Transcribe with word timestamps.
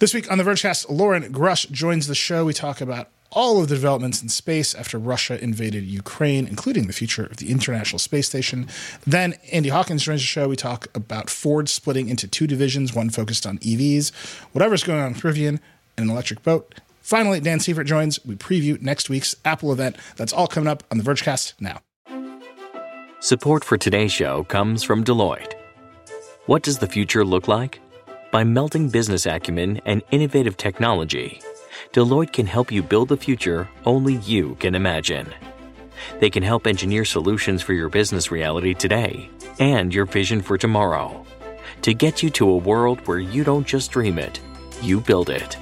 This 0.00 0.14
week 0.14 0.32
on 0.32 0.38
the 0.38 0.44
Vergecast, 0.44 0.88
Loren 0.88 1.30
Grush 1.30 1.70
joins 1.70 2.06
the 2.06 2.14
show. 2.14 2.46
We 2.46 2.54
talk 2.54 2.80
about 2.80 3.10
all 3.30 3.60
of 3.60 3.68
the 3.68 3.74
developments 3.74 4.22
in 4.22 4.30
space 4.30 4.74
after 4.74 4.98
Russia 4.98 5.38
invaded 5.44 5.84
Ukraine, 5.84 6.46
including 6.46 6.86
the 6.86 6.94
future 6.94 7.26
of 7.26 7.36
the 7.36 7.50
International 7.50 7.98
Space 7.98 8.26
Station. 8.26 8.66
Then 9.06 9.34
Andy 9.52 9.68
Hawkins 9.68 10.02
joins 10.02 10.22
the 10.22 10.26
show. 10.26 10.48
We 10.48 10.56
talk 10.56 10.86
about 10.94 11.28
Ford 11.28 11.68
splitting 11.68 12.08
into 12.08 12.26
two 12.26 12.46
divisions, 12.46 12.94
one 12.94 13.10
focused 13.10 13.44
on 13.44 13.58
EVs, 13.58 14.10
whatever's 14.54 14.82
going 14.82 15.02
on 15.02 15.12
with 15.12 15.20
Rivian, 15.20 15.60
and 15.98 16.06
an 16.06 16.08
electric 16.08 16.42
boat. 16.42 16.76
Finally, 17.02 17.40
Dan 17.40 17.60
Seifert 17.60 17.86
joins. 17.86 18.24
We 18.24 18.36
preview 18.36 18.80
next 18.80 19.10
week's 19.10 19.36
Apple 19.44 19.70
event. 19.70 19.96
That's 20.16 20.32
all 20.32 20.46
coming 20.46 20.68
up 20.68 20.82
on 20.90 20.96
the 20.96 21.04
Vergecast 21.04 21.52
now. 21.60 21.82
Support 23.20 23.64
for 23.64 23.76
today's 23.76 24.12
show 24.12 24.44
comes 24.44 24.82
from 24.82 25.04
Deloitte. 25.04 25.52
What 26.46 26.62
does 26.62 26.78
the 26.78 26.86
future 26.86 27.22
look 27.22 27.48
like? 27.48 27.82
By 28.30 28.44
melting 28.44 28.90
business 28.90 29.26
acumen 29.26 29.80
and 29.86 30.02
innovative 30.12 30.56
technology, 30.56 31.40
Deloitte 31.92 32.32
can 32.32 32.46
help 32.46 32.70
you 32.70 32.80
build 32.80 33.08
the 33.08 33.16
future 33.16 33.68
only 33.84 34.14
you 34.18 34.54
can 34.60 34.76
imagine. 34.76 35.34
They 36.20 36.30
can 36.30 36.44
help 36.44 36.68
engineer 36.68 37.04
solutions 37.04 37.60
for 37.60 37.72
your 37.72 37.88
business 37.88 38.30
reality 38.30 38.72
today 38.72 39.28
and 39.58 39.92
your 39.92 40.04
vision 40.04 40.42
for 40.42 40.56
tomorrow 40.56 41.26
to 41.82 41.92
get 41.92 42.22
you 42.22 42.30
to 42.30 42.48
a 42.48 42.56
world 42.56 43.00
where 43.08 43.18
you 43.18 43.42
don't 43.42 43.66
just 43.66 43.90
dream 43.90 44.18
it, 44.18 44.40
you 44.80 45.00
build 45.00 45.28
it. 45.28 45.56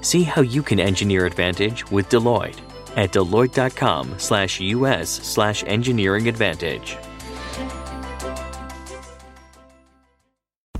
See 0.00 0.24
how 0.24 0.42
you 0.42 0.64
can 0.64 0.80
engineer 0.80 1.26
advantage 1.26 1.88
with 1.92 2.08
Deloitte 2.08 2.58
at 2.96 3.12
deloitte.com 3.12 4.18
slash 4.18 4.60
us 4.60 5.10
slash 5.10 5.62
engineering 5.64 6.28
advantage. 6.28 6.96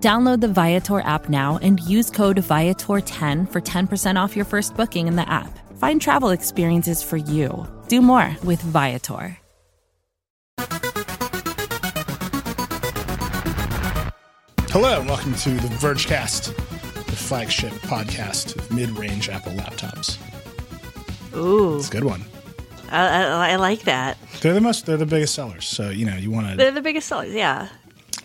Download 0.00 0.40
the 0.40 0.48
Viator 0.48 1.00
app 1.00 1.28
now 1.28 1.58
and 1.60 1.78
use 1.80 2.10
code 2.10 2.38
Viator10 2.38 3.52
for 3.52 3.60
10% 3.60 4.16
off 4.22 4.34
your 4.34 4.46
first 4.46 4.74
booking 4.74 5.08
in 5.08 5.16
the 5.16 5.28
app. 5.30 5.58
Find 5.76 6.00
travel 6.00 6.30
experiences 6.30 7.02
for 7.02 7.18
you. 7.18 7.66
Do 7.88 8.00
more 8.00 8.34
with 8.42 8.62
Viator. 8.62 9.36
Hello, 14.70 15.00
and 15.00 15.08
welcome 15.08 15.34
to 15.34 15.50
the 15.50 15.68
Vergecast, 15.80 16.54
the 17.06 17.16
flagship 17.16 17.72
podcast 17.82 18.56
of 18.56 18.70
mid 18.72 18.88
range 18.90 19.28
Apple 19.28 19.52
laptops. 19.52 20.16
Ooh, 21.36 21.76
It's 21.78 21.88
a 21.88 21.92
good 21.92 22.04
one. 22.04 22.22
I, 22.90 23.06
I, 23.24 23.50
I 23.52 23.56
like 23.56 23.82
that. 23.82 24.16
They're 24.40 24.54
the 24.54 24.60
most, 24.60 24.86
they're 24.86 24.96
the 24.96 25.06
biggest 25.06 25.34
sellers. 25.34 25.66
So, 25.66 25.90
you 25.90 26.06
know, 26.06 26.16
you 26.16 26.30
want 26.30 26.48
to, 26.50 26.56
They're 26.56 26.70
the 26.70 26.82
biggest 26.82 27.08
sellers. 27.08 27.32
Yeah, 27.34 27.68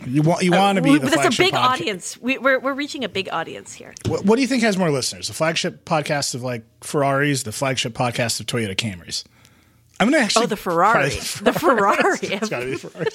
you 0.05 0.21
want, 0.21 0.43
you 0.43 0.51
want 0.51 0.77
to 0.77 0.81
be 0.81 0.91
We- 0.91 0.99
the 0.99 1.07
that's 1.07 1.35
a 1.35 1.41
big 1.41 1.53
podca- 1.53 1.57
audience. 1.57 2.17
We, 2.17 2.37
we're 2.37 2.59
we're 2.59 2.73
reaching 2.73 3.03
a 3.03 3.09
big 3.09 3.29
audience 3.31 3.73
here. 3.73 3.93
What, 4.05 4.25
what 4.25 4.35
do 4.35 4.41
you 4.41 4.47
think 4.47 4.63
has 4.63 4.77
more 4.77 4.91
listeners? 4.91 5.27
The 5.27 5.33
flagship 5.33 5.85
podcast 5.85 6.35
of 6.35 6.43
like 6.43 6.63
Ferraris, 6.81 7.43
the 7.43 7.51
flagship 7.51 7.93
podcast 7.93 8.39
of 8.39 8.45
Toyota 8.45 8.75
Camrys? 8.75 9.23
I'm 9.99 10.09
going 10.09 10.19
to 10.19 10.25
actually. 10.25 10.43
Oh, 10.43 10.47
the 10.47 10.57
Ferrari. 10.57 11.09
probably 11.09 11.19
The 11.51 11.53
Ferrari. 11.53 12.17
it's 12.21 12.49
got 12.49 12.59
to 12.59 12.65
be 12.65 12.75
Ferrari. 12.75 13.07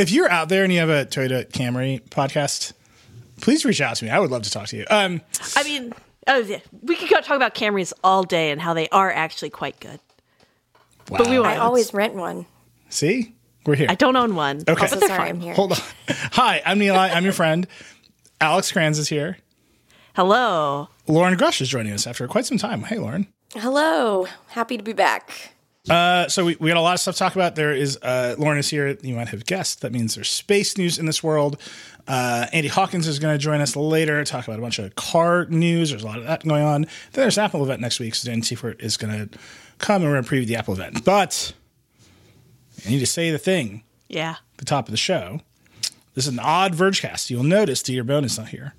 if 0.00 0.10
you're 0.12 0.30
out 0.30 0.48
there 0.48 0.64
and 0.64 0.72
you 0.72 0.78
have 0.78 0.88
a 0.88 1.04
Toyota 1.04 1.50
Camry 1.50 2.00
podcast, 2.00 2.72
please 3.40 3.64
reach 3.64 3.80
out 3.80 3.96
to 3.96 4.04
me. 4.04 4.10
I 4.10 4.20
would 4.20 4.30
love 4.30 4.42
to 4.42 4.50
talk 4.50 4.68
to 4.68 4.76
you. 4.76 4.86
Um, 4.88 5.20
I 5.56 5.64
mean, 5.64 5.92
oh, 6.28 6.38
yeah. 6.38 6.60
we 6.82 6.94
could 6.94 7.10
go 7.10 7.16
talk 7.20 7.36
about 7.36 7.54
Camrys 7.54 7.92
all 8.04 8.22
day 8.22 8.50
and 8.52 8.60
how 8.60 8.72
they 8.72 8.88
are 8.90 9.10
actually 9.10 9.50
quite 9.50 9.80
good. 9.80 9.98
But 11.06 11.28
we 11.28 11.38
wow. 11.38 11.46
won't. 11.46 11.56
I 11.56 11.56
always 11.58 11.92
rent 11.92 12.14
one. 12.14 12.46
See, 12.88 13.34
we're 13.64 13.76
here. 13.76 13.86
I 13.88 13.94
don't 13.94 14.16
own 14.16 14.34
one. 14.34 14.62
Okay. 14.68 14.74
but 14.74 14.88
So 14.88 15.00
sorry. 15.06 15.28
I'm 15.28 15.40
here. 15.40 15.54
Hold 15.54 15.72
on. 15.72 15.78
Hi, 16.08 16.62
I'm 16.64 16.78
Nilay. 16.78 17.14
I'm 17.14 17.24
your 17.24 17.32
friend. 17.32 17.66
Alex 18.40 18.72
Cranz 18.72 18.98
is 18.98 19.08
here. 19.08 19.38
Hello. 20.14 20.88
Loren 21.06 21.36
Grush 21.36 21.60
is 21.60 21.68
joining 21.68 21.92
us 21.92 22.06
after 22.06 22.26
quite 22.28 22.44
some 22.44 22.58
time. 22.58 22.82
Hey, 22.82 22.98
Loren. 22.98 23.26
Hello. 23.54 24.26
Happy 24.48 24.76
to 24.76 24.82
be 24.82 24.92
back. 24.92 25.52
Uh, 25.90 26.28
so 26.28 26.44
we, 26.44 26.56
we 26.60 26.68
got 26.68 26.76
a 26.76 26.80
lot 26.80 26.94
of 26.94 27.00
stuff 27.00 27.14
to 27.14 27.18
talk 27.18 27.34
about. 27.34 27.56
There 27.56 27.72
is 27.72 27.98
uh, 28.02 28.36
Loren 28.38 28.58
is 28.58 28.68
here. 28.68 28.96
You 29.02 29.14
might 29.14 29.28
have 29.28 29.46
guessed 29.46 29.80
that 29.80 29.92
means 29.92 30.14
there's 30.14 30.28
space 30.28 30.78
news 30.78 30.98
in 30.98 31.06
this 31.06 31.22
world. 31.22 31.60
Uh, 32.06 32.46
Andy 32.52 32.68
Hawkins 32.68 33.08
is 33.08 33.18
going 33.18 33.34
to 33.34 33.38
join 33.38 33.60
us 33.60 33.74
later, 33.74 34.24
talk 34.24 34.46
about 34.46 34.58
a 34.58 34.62
bunch 34.62 34.78
of 34.78 34.94
car 34.96 35.46
news. 35.46 35.90
There's 35.90 36.02
a 36.02 36.06
lot 36.06 36.18
of 36.18 36.24
that 36.24 36.44
going 36.44 36.62
on. 36.62 36.82
Then 36.82 37.22
there's 37.22 37.38
an 37.38 37.44
Apple 37.44 37.62
event 37.64 37.80
next 37.80 38.00
week, 38.00 38.14
so 38.14 38.28
Dan 38.30 38.42
Seifert 38.42 38.80
is 38.80 38.96
going 38.96 39.28
to 39.28 39.38
come 39.78 40.02
and 40.02 40.10
we're 40.10 40.20
going 40.20 40.24
to 40.24 40.30
preview 40.30 40.46
the 40.46 40.56
Apple 40.56 40.74
event. 40.74 41.04
But 41.04 41.52
I 42.86 42.90
need 42.90 42.98
to 43.00 43.06
say 43.06 43.30
the 43.30 43.38
thing 43.38 43.82
Yeah. 44.08 44.30
at 44.52 44.58
the 44.58 44.64
top 44.64 44.86
of 44.88 44.90
the 44.90 44.96
show. 44.96 45.40
This 46.14 46.26
is 46.26 46.32
an 46.32 46.38
odd 46.40 46.74
Vergecast. 46.74 47.30
You'll 47.30 47.42
notice 47.44 47.82
Dieter 47.82 48.06
Bohn 48.06 48.24
is 48.24 48.36
not 48.38 48.48
here. 48.48 48.74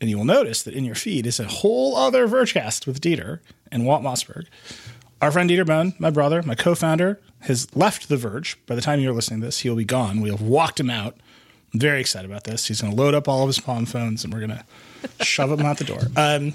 And 0.00 0.10
you 0.10 0.18
will 0.18 0.24
notice 0.24 0.62
that 0.64 0.74
in 0.74 0.84
your 0.84 0.96
feed 0.96 1.26
is 1.26 1.38
a 1.38 1.44
whole 1.46 1.96
other 1.96 2.26
Vergecast 2.26 2.86
with 2.86 3.00
Dieter 3.00 3.38
and 3.70 3.86
Walt 3.86 4.02
Mossberg. 4.02 4.46
Our 5.20 5.30
friend 5.30 5.48
Dieter 5.48 5.64
Bohn, 5.66 5.94
my 6.00 6.10
brother, 6.10 6.42
my 6.42 6.56
co-founder, 6.56 7.20
has 7.42 7.68
left 7.76 8.08
The 8.08 8.16
Verge. 8.16 8.56
By 8.66 8.74
the 8.74 8.80
time 8.80 8.98
you're 8.98 9.12
listening 9.12 9.40
to 9.40 9.46
this, 9.46 9.60
he'll 9.60 9.76
be 9.76 9.84
gone. 9.84 10.20
We'll 10.20 10.36
have 10.36 10.46
walked 10.46 10.80
him 10.80 10.90
out. 10.90 11.16
I'm 11.72 11.80
very 11.80 12.00
excited 12.00 12.30
about 12.30 12.44
this. 12.44 12.66
He's 12.66 12.80
going 12.80 12.94
to 12.94 13.00
load 13.00 13.14
up 13.14 13.28
all 13.28 13.42
of 13.42 13.48
his 13.48 13.58
Palm 13.60 13.86
phones 13.86 14.24
and 14.24 14.32
we're 14.32 14.46
going 14.46 14.50
to 15.18 15.24
shove 15.24 15.50
him 15.50 15.60
out 15.60 15.78
the 15.78 15.84
door. 15.84 16.00
Um, 16.16 16.54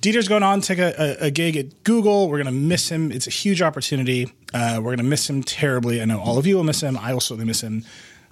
Dieter's 0.00 0.28
going 0.28 0.42
on 0.42 0.60
to 0.60 0.66
take 0.66 0.78
a, 0.78 1.20
a, 1.22 1.26
a 1.26 1.30
gig 1.30 1.56
at 1.56 1.84
Google. 1.84 2.28
We're 2.28 2.42
going 2.42 2.52
to 2.54 2.60
miss 2.60 2.88
him. 2.90 3.10
It's 3.12 3.26
a 3.26 3.30
huge 3.30 3.62
opportunity. 3.62 4.32
Uh, 4.52 4.76
we're 4.76 4.90
going 4.90 4.98
to 4.98 5.04
miss 5.04 5.28
him 5.28 5.42
terribly. 5.42 6.02
I 6.02 6.04
know 6.04 6.20
all 6.20 6.38
of 6.38 6.46
you 6.46 6.56
will 6.56 6.64
miss 6.64 6.82
him. 6.82 6.96
I 6.98 7.12
will 7.12 7.20
certainly 7.20 7.46
miss 7.46 7.62
him. 7.62 7.84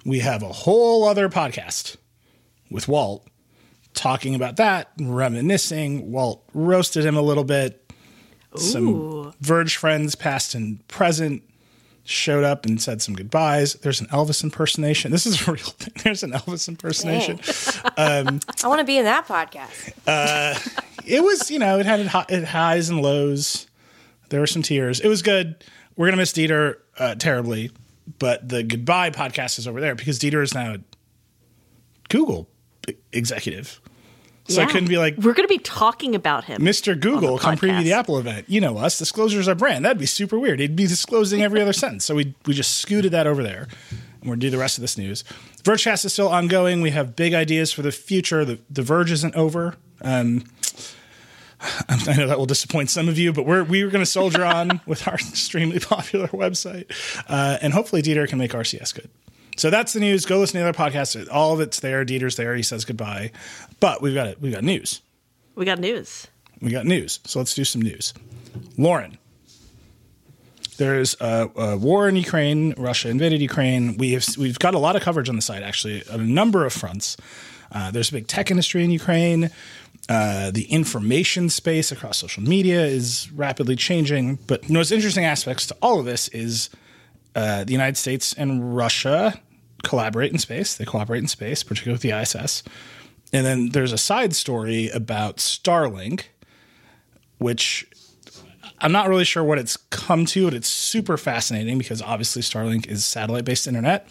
We 0.05 0.19
have 0.19 0.43
a 0.43 0.49
whole 0.49 1.05
other 1.05 1.29
podcast 1.29 1.97
with 2.69 2.87
Walt 2.87 3.27
talking 3.93 4.35
about 4.35 4.57
that, 4.57 4.91
reminiscing. 4.99 6.11
Walt 6.11 6.43
roasted 6.53 7.05
him 7.05 7.15
a 7.15 7.21
little 7.21 7.43
bit. 7.43 7.81
Some 8.55 9.33
Verge 9.41 9.75
friends, 9.75 10.15
past 10.15 10.55
and 10.55 10.85
present, 10.87 11.43
showed 12.05 12.43
up 12.43 12.65
and 12.65 12.81
said 12.81 13.01
some 13.01 13.15
goodbyes. 13.15 13.73
There's 13.73 13.99
an 13.99 14.07
Elvis 14.07 14.43
impersonation. 14.43 15.11
This 15.11 15.25
is 15.25 15.45
a 15.47 15.51
real 15.51 15.63
thing. 15.65 15.93
There's 16.03 16.23
an 16.23 16.31
Elvis 16.31 16.67
impersonation. 16.67 17.39
I 17.97 18.67
want 18.67 18.79
to 18.79 18.85
be 18.85 18.97
in 18.97 19.05
that 19.05 19.27
podcast. 19.27 19.91
it 21.05 21.23
was, 21.23 21.51
you 21.51 21.59
know, 21.59 21.79
it 21.79 21.85
had 21.85 21.99
it, 21.99 22.09
it 22.29 22.45
highs 22.45 22.89
and 22.89 23.01
lows. 23.01 23.67
There 24.29 24.39
were 24.39 24.47
some 24.47 24.61
tears. 24.61 24.99
It 24.99 25.07
was 25.07 25.21
good. 25.21 25.63
We're 25.95 26.07
gonna 26.07 26.17
miss 26.17 26.31
Dieter 26.33 26.75
uh, 26.99 27.15
terribly, 27.15 27.71
but 28.19 28.47
the 28.47 28.63
goodbye 28.63 29.09
podcast 29.11 29.59
is 29.59 29.67
over 29.67 29.81
there 29.81 29.95
because 29.95 30.19
Dieter 30.19 30.43
is 30.43 30.53
now 30.53 30.75
Google 32.09 32.47
executive. 33.11 33.79
So 34.47 34.61
I 34.61 34.65
couldn't 34.65 34.89
be 34.89 34.97
like, 34.97 35.15
We're 35.17 35.33
going 35.33 35.47
to 35.47 35.53
be 35.53 35.59
talking 35.59 36.13
about 36.13 36.43
him. 36.43 36.61
Mr. 36.61 36.99
Google, 36.99 37.39
come 37.39 37.57
preview 37.57 37.83
the. 37.83 37.93
Apple 37.93 38.19
event. 38.19 38.45
You 38.47 38.61
know 38.61 38.77
us. 38.77 38.97
Disclosure's 38.99 39.47
our 39.47 39.55
brand. 39.55 39.85
That'd 39.85 39.97
be 39.97 40.05
super 40.05 40.37
weird. 40.37 40.59
He'd 40.59 40.75
be 40.75 40.85
disclosing 40.85 41.41
every 41.41 41.61
other 41.61 41.73
sentence. 41.73 42.05
So 42.05 42.15
we 42.15 42.35
we 42.45 42.53
just 42.53 42.77
scooted 42.77 43.11
that 43.11 43.25
over 43.25 43.41
there. 43.41 43.67
And 44.21 44.29
we're 44.29 44.35
do 44.35 44.49
the 44.49 44.57
rest 44.57 44.77
of 44.77 44.81
this 44.81 44.97
news. 44.97 45.23
Vergecast 45.63 46.05
is 46.05 46.13
still 46.13 46.29
ongoing. 46.29 46.81
We 46.81 46.91
have 46.91 47.15
big 47.15 47.33
ideas 47.33 47.71
for 47.71 47.81
the 47.81 47.91
future. 47.91 48.45
The 48.45 48.59
the 48.69 48.83
Verge 48.83 49.11
isn't 49.11 49.35
over. 49.35 49.75
Um, 50.01 50.43
I 51.89 52.15
know 52.15 52.27
that 52.27 52.37
will 52.37 52.45
disappoint 52.45 52.89
some 52.89 53.09
of 53.09 53.17
you, 53.17 53.33
but 53.33 53.45
we're 53.45 53.63
we 53.63 53.83
were 53.83 53.89
going 53.89 54.03
to 54.03 54.09
soldier 54.09 54.45
on 54.45 54.79
with 54.85 55.07
our 55.07 55.15
extremely 55.15 55.79
popular 55.79 56.27
website, 56.27 56.85
uh, 57.27 57.57
and 57.61 57.73
hopefully 57.73 58.01
Dieter 58.01 58.27
can 58.27 58.37
make 58.37 58.51
RCS 58.51 58.93
good. 58.93 59.09
So 59.57 59.69
that's 59.69 59.93
the 59.93 59.99
news. 59.99 60.25
Go 60.25 60.39
listen 60.39 60.59
to 60.59 60.63
the 60.63 60.69
other 60.69 60.77
podcasts. 60.77 61.27
All 61.31 61.53
of 61.53 61.61
it's 61.61 61.79
there. 61.79 62.03
Dieter's 62.03 62.35
there. 62.35 62.55
He 62.55 62.63
says 62.63 62.85
goodbye, 62.85 63.31
but 63.79 64.01
we've 64.01 64.13
got 64.13 64.27
it. 64.27 64.41
We've 64.41 64.53
got 64.53 64.63
news. 64.63 65.01
We 65.55 65.65
got 65.65 65.79
news. 65.79 66.27
We 66.61 66.71
got 66.71 66.85
news. 66.85 67.19
So 67.25 67.39
let's 67.39 67.55
do 67.55 67.63
some 67.63 67.81
news. 67.81 68.13
Loren, 68.77 69.17
there's 70.77 71.15
a, 71.21 71.49
a 71.55 71.77
war 71.77 72.09
in 72.09 72.15
Ukraine. 72.15 72.73
Russia 72.77 73.09
invaded 73.09 73.41
Ukraine. 73.41 73.97
We 73.97 74.11
have 74.13 74.25
we've 74.37 74.59
got 74.59 74.75
a 74.75 74.79
lot 74.79 74.95
of 74.95 75.01
coverage 75.01 75.29
on 75.29 75.35
the 75.35 75.41
site 75.41 75.63
actually 75.63 76.07
on 76.09 76.19
a 76.19 76.25
number 76.25 76.65
of 76.65 76.73
fronts. 76.73 77.17
Uh, 77.71 77.91
there's 77.91 78.09
a 78.09 78.13
big 78.13 78.27
tech 78.27 78.51
industry 78.51 78.83
in 78.83 78.91
Ukraine. 78.91 79.49
Uh, 80.07 80.51
the 80.51 80.65
information 80.65 81.49
space 81.49 81.91
across 81.91 82.17
social 82.17 82.43
media 82.43 82.85
is 82.85 83.31
rapidly 83.31 83.75
changing. 83.75 84.35
But 84.47 84.63
the 84.63 84.73
most 84.73 84.91
interesting 84.91 85.25
aspects 85.25 85.65
to 85.67 85.75
all 85.81 85.99
of 85.99 86.05
this 86.05 86.27
is 86.29 86.69
uh, 87.35 87.63
the 87.63 87.73
United 87.73 87.97
States 87.97 88.33
and 88.33 88.75
Russia 88.75 89.39
collaborate 89.83 90.31
in 90.31 90.39
space. 90.39 90.75
They 90.75 90.85
cooperate 90.85 91.19
in 91.19 91.27
space, 91.27 91.63
particularly 91.63 91.95
with 91.95 92.01
the 92.01 92.11
ISS. 92.11 92.63
And 93.33 93.45
then 93.45 93.69
there's 93.69 93.91
a 93.91 93.97
side 93.97 94.33
story 94.33 94.89
about 94.89 95.37
Starlink, 95.37 96.25
which 97.37 97.85
I'm 98.79 98.91
not 98.91 99.09
really 99.09 99.25
sure 99.25 99.43
what 99.43 99.57
it's 99.57 99.77
come 99.77 100.25
to, 100.27 100.45
but 100.45 100.53
it's 100.53 100.67
super 100.67 101.17
fascinating 101.17 101.77
because 101.77 102.01
obviously 102.01 102.41
Starlink 102.41 102.87
is 102.87 103.05
satellite 103.05 103.45
based 103.45 103.67
internet. 103.67 104.07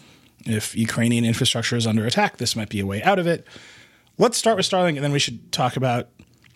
If 0.47 0.77
Ukrainian 0.77 1.25
infrastructure 1.25 1.77
is 1.77 1.87
under 1.87 2.05
attack, 2.07 2.37
this 2.37 2.55
might 2.55 2.69
be 2.69 2.81
a 2.81 2.87
way 2.87 3.03
out 3.03 3.19
of 3.19 3.27
it. 3.27 3.47
Let's 4.19 4.37
start 4.37 4.57
with 4.57 4.69
Starlink, 4.69 4.97
and 4.97 5.03
then 5.03 5.13
we 5.13 5.19
should 5.19 5.51
talk 5.53 5.77
about 5.77 6.09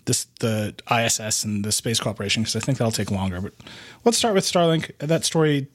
this, 0.05 0.27
the 0.41 0.75
ISS 0.91 1.45
and 1.45 1.65
the 1.65 1.73
Space 1.73 2.01
Cooperation 2.01 2.43
because 2.43 2.57
I 2.57 2.61
think 2.61 2.79
that'll 2.79 2.93
take 2.93 3.11
longer. 3.11 3.41
But 3.41 3.55
let's 4.05 4.19
start 4.19 4.35
with 4.35 4.45
Starlink. 4.45 4.97
That 4.99 5.25
story, 5.25 5.69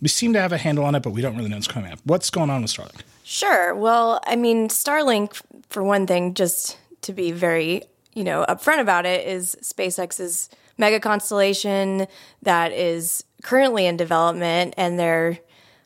we 0.00 0.08
seem 0.08 0.32
to 0.32 0.40
have 0.40 0.52
a 0.52 0.58
handle 0.58 0.84
on 0.84 0.94
it, 0.94 1.02
but 1.02 1.10
we 1.10 1.20
don't 1.20 1.36
really 1.36 1.48
know 1.48 1.56
what's 1.56 1.68
coming 1.68 1.92
up. 1.92 2.00
What's 2.04 2.30
going 2.30 2.50
on 2.50 2.62
with 2.62 2.72
Starlink? 2.72 3.02
Sure. 3.24 3.74
Well, 3.74 4.20
I 4.26 4.36
mean, 4.36 4.68
Starlink, 4.68 5.40
for 5.68 5.82
one 5.82 6.06
thing, 6.06 6.34
just 6.34 6.78
to 7.02 7.12
be 7.12 7.32
very, 7.32 7.82
you 8.14 8.24
know, 8.24 8.44
upfront 8.48 8.80
about 8.80 9.06
it, 9.06 9.26
is 9.26 9.56
SpaceX's 9.62 10.50
mega 10.78 11.00
constellation 11.00 12.06
that 12.42 12.72
is 12.72 13.24
currently 13.42 13.86
in 13.86 13.96
development, 13.96 14.74
and 14.76 14.98
they're 14.98 15.38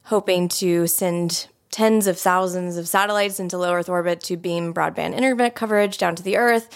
hoping 0.04 0.48
to 0.48 0.86
send 0.86 1.48
tens 1.70 2.06
of 2.06 2.16
thousands 2.16 2.76
of 2.76 2.86
satellites 2.86 3.40
into 3.40 3.58
low 3.58 3.74
Earth 3.74 3.88
orbit 3.88 4.20
to 4.20 4.36
beam 4.36 4.72
broadband 4.72 5.12
internet 5.14 5.56
coverage 5.56 5.98
down 5.98 6.14
to 6.14 6.22
the 6.22 6.36
Earth. 6.36 6.68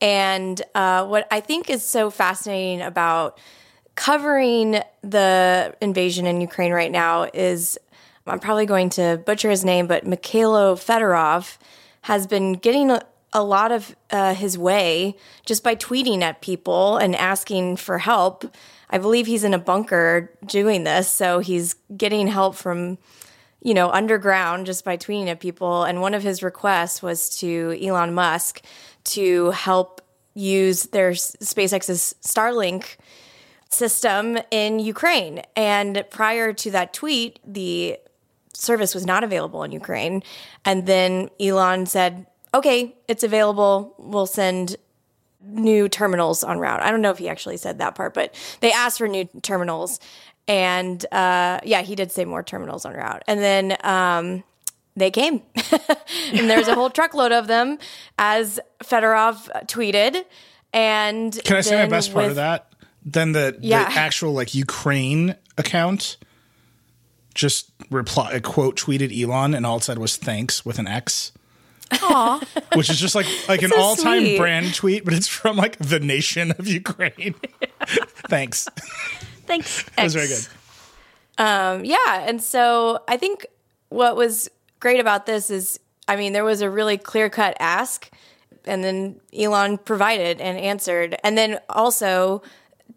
And 0.00 0.62
uh, 0.74 1.04
what 1.06 1.26
I 1.30 1.40
think 1.40 1.68
is 1.68 1.82
so 1.84 2.10
fascinating 2.10 2.80
about 2.82 3.38
covering 3.96 4.80
the 5.02 5.74
invasion 5.80 6.26
in 6.26 6.40
Ukraine 6.40 6.72
right 6.72 6.92
now 6.92 7.28
is 7.34 7.78
I'm 8.26 8.38
probably 8.38 8.66
going 8.66 8.90
to 8.90 9.20
butcher 9.24 9.50
his 9.50 9.64
name, 9.64 9.86
but 9.86 10.04
Mikhailo 10.04 10.76
Fedorov 10.76 11.58
has 12.02 12.26
been 12.26 12.54
getting 12.54 12.98
a, 13.32 13.42
lot 13.42 13.70
of 13.70 13.94
uh, 14.10 14.34
his 14.34 14.56
way 14.56 15.16
just 15.44 15.62
by 15.62 15.74
tweeting 15.76 16.22
at 16.22 16.40
people 16.40 16.96
and 16.96 17.14
asking 17.14 17.76
for 17.76 17.98
help. 17.98 18.44
I 18.88 18.98
believe 18.98 19.26
he's 19.26 19.44
in 19.44 19.52
a 19.52 19.58
bunker 19.58 20.32
doing 20.46 20.84
this, 20.84 21.08
so 21.08 21.40
he's 21.40 21.74
getting 21.96 22.28
help 22.28 22.54
from 22.54 22.98
you 23.62 23.74
know, 23.74 23.90
underground 23.90 24.64
just 24.64 24.84
by 24.84 24.96
tweeting 24.96 25.26
at 25.26 25.40
people. 25.40 25.82
And 25.82 26.00
one 26.00 26.14
of 26.14 26.22
his 26.22 26.42
requests 26.42 27.02
was 27.02 27.36
to 27.40 27.76
Elon 27.82 28.14
Musk 28.14 28.62
to 29.04 29.50
help 29.50 30.00
use 30.34 30.84
their 30.84 31.12
SpaceX's 31.12 32.14
Starlink 32.22 32.96
system 33.76 34.38
in 34.50 34.78
Ukraine. 34.78 35.42
And 35.54 36.04
prior 36.10 36.52
to 36.52 36.70
that 36.72 36.92
tweet, 36.92 37.38
the 37.46 37.98
service 38.52 38.94
was 38.94 39.04
not 39.04 39.22
available 39.22 39.62
in 39.62 39.72
Ukraine. 39.72 40.22
And 40.64 40.86
then 40.86 41.30
Elon 41.38 41.86
said, 41.86 42.26
okay, 42.54 42.96
it's 43.06 43.22
available. 43.22 43.94
We'll 43.98 44.26
send 44.26 44.76
new 45.40 45.88
terminals 45.88 46.42
on 46.42 46.58
route. 46.58 46.82
I 46.82 46.90
don't 46.90 47.02
know 47.02 47.10
if 47.10 47.18
he 47.18 47.28
actually 47.28 47.58
said 47.58 47.78
that 47.78 47.94
part, 47.94 48.14
but 48.14 48.34
they 48.60 48.72
asked 48.72 48.98
for 48.98 49.06
new 49.06 49.28
terminals. 49.42 50.00
And 50.48 51.04
uh, 51.12 51.60
yeah, 51.64 51.82
he 51.82 51.94
did 51.94 52.10
say 52.10 52.24
more 52.24 52.42
terminals 52.42 52.84
on 52.84 52.94
route. 52.94 53.22
And 53.28 53.40
then 53.40 53.76
um, 53.84 54.44
they 54.96 55.10
came. 55.10 55.42
and 56.32 56.50
there's 56.50 56.68
a 56.68 56.74
whole 56.74 56.90
truckload 56.90 57.32
of 57.32 57.46
them, 57.46 57.78
as 58.18 58.58
Fedorov 58.82 59.48
tweeted. 59.66 60.24
And 60.72 61.38
can 61.44 61.56
I 61.56 61.60
say 61.60 61.76
my 61.76 61.88
best 61.88 62.08
with, 62.08 62.14
part 62.14 62.30
of 62.30 62.36
that? 62.36 62.72
Then 63.06 63.32
the, 63.32 63.56
yeah. 63.60 63.88
the 63.88 63.98
actual 63.98 64.32
like 64.32 64.54
Ukraine 64.54 65.36
account 65.56 66.18
just 67.34 67.70
reply 67.90 68.40
quote 68.40 68.76
tweeted 68.76 69.16
Elon 69.16 69.54
and 69.54 69.64
all 69.64 69.76
it 69.76 69.84
said 69.84 69.98
was 69.98 70.16
thanks 70.16 70.64
with 70.64 70.78
an 70.78 70.88
X. 70.88 71.32
Aww. 71.90 72.42
Which 72.76 72.90
is 72.90 72.98
just 72.98 73.14
like 73.14 73.26
like 73.48 73.62
an 73.62 73.70
so 73.70 73.80
all 73.80 73.94
time 73.94 74.36
brand 74.36 74.74
tweet, 74.74 75.04
but 75.04 75.14
it's 75.14 75.28
from 75.28 75.56
like 75.56 75.78
the 75.78 76.00
nation 76.00 76.50
of 76.52 76.66
Ukraine. 76.66 77.34
thanks. 78.28 78.66
Thanks. 79.46 79.84
It 79.98 80.02
was 80.02 80.14
very 80.14 80.26
good. 80.26 80.46
Um, 81.38 81.84
yeah, 81.84 82.24
and 82.26 82.42
so 82.42 83.02
I 83.06 83.16
think 83.16 83.46
what 83.90 84.16
was 84.16 84.50
great 84.80 85.00
about 85.00 85.26
this 85.26 85.50
is, 85.50 85.78
I 86.08 86.16
mean, 86.16 86.32
there 86.32 86.44
was 86.44 86.62
a 86.62 86.70
really 86.70 86.98
clear 86.98 87.28
cut 87.28 87.56
ask, 87.60 88.10
and 88.64 88.82
then 88.82 89.20
Elon 89.36 89.78
provided 89.78 90.40
and 90.40 90.58
answered, 90.58 91.16
and 91.22 91.36
then 91.36 91.60
also 91.68 92.42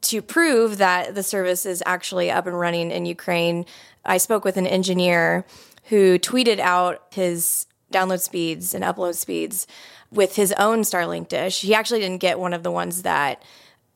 to 0.01 0.21
prove 0.21 0.77
that 0.77 1.15
the 1.15 1.23
service 1.23 1.65
is 1.65 1.83
actually 1.85 2.31
up 2.31 2.47
and 2.47 2.59
running 2.59 2.91
in 2.91 3.05
Ukraine, 3.05 3.65
I 4.05 4.17
spoke 4.17 4.45
with 4.45 4.57
an 4.57 4.67
engineer 4.67 5.45
who 5.85 6.19
tweeted 6.19 6.59
out 6.59 7.03
his 7.11 7.65
download 7.91 8.21
speeds 8.21 8.73
and 8.73 8.83
upload 8.83 9.15
speeds 9.15 9.67
with 10.11 10.35
his 10.35 10.53
own 10.53 10.81
Starlink 10.81 11.27
dish. 11.27 11.61
He 11.61 11.73
actually 11.73 11.99
didn't 11.99 12.19
get 12.19 12.39
one 12.39 12.53
of 12.53 12.63
the 12.63 12.71
ones 12.71 13.01
that 13.03 13.43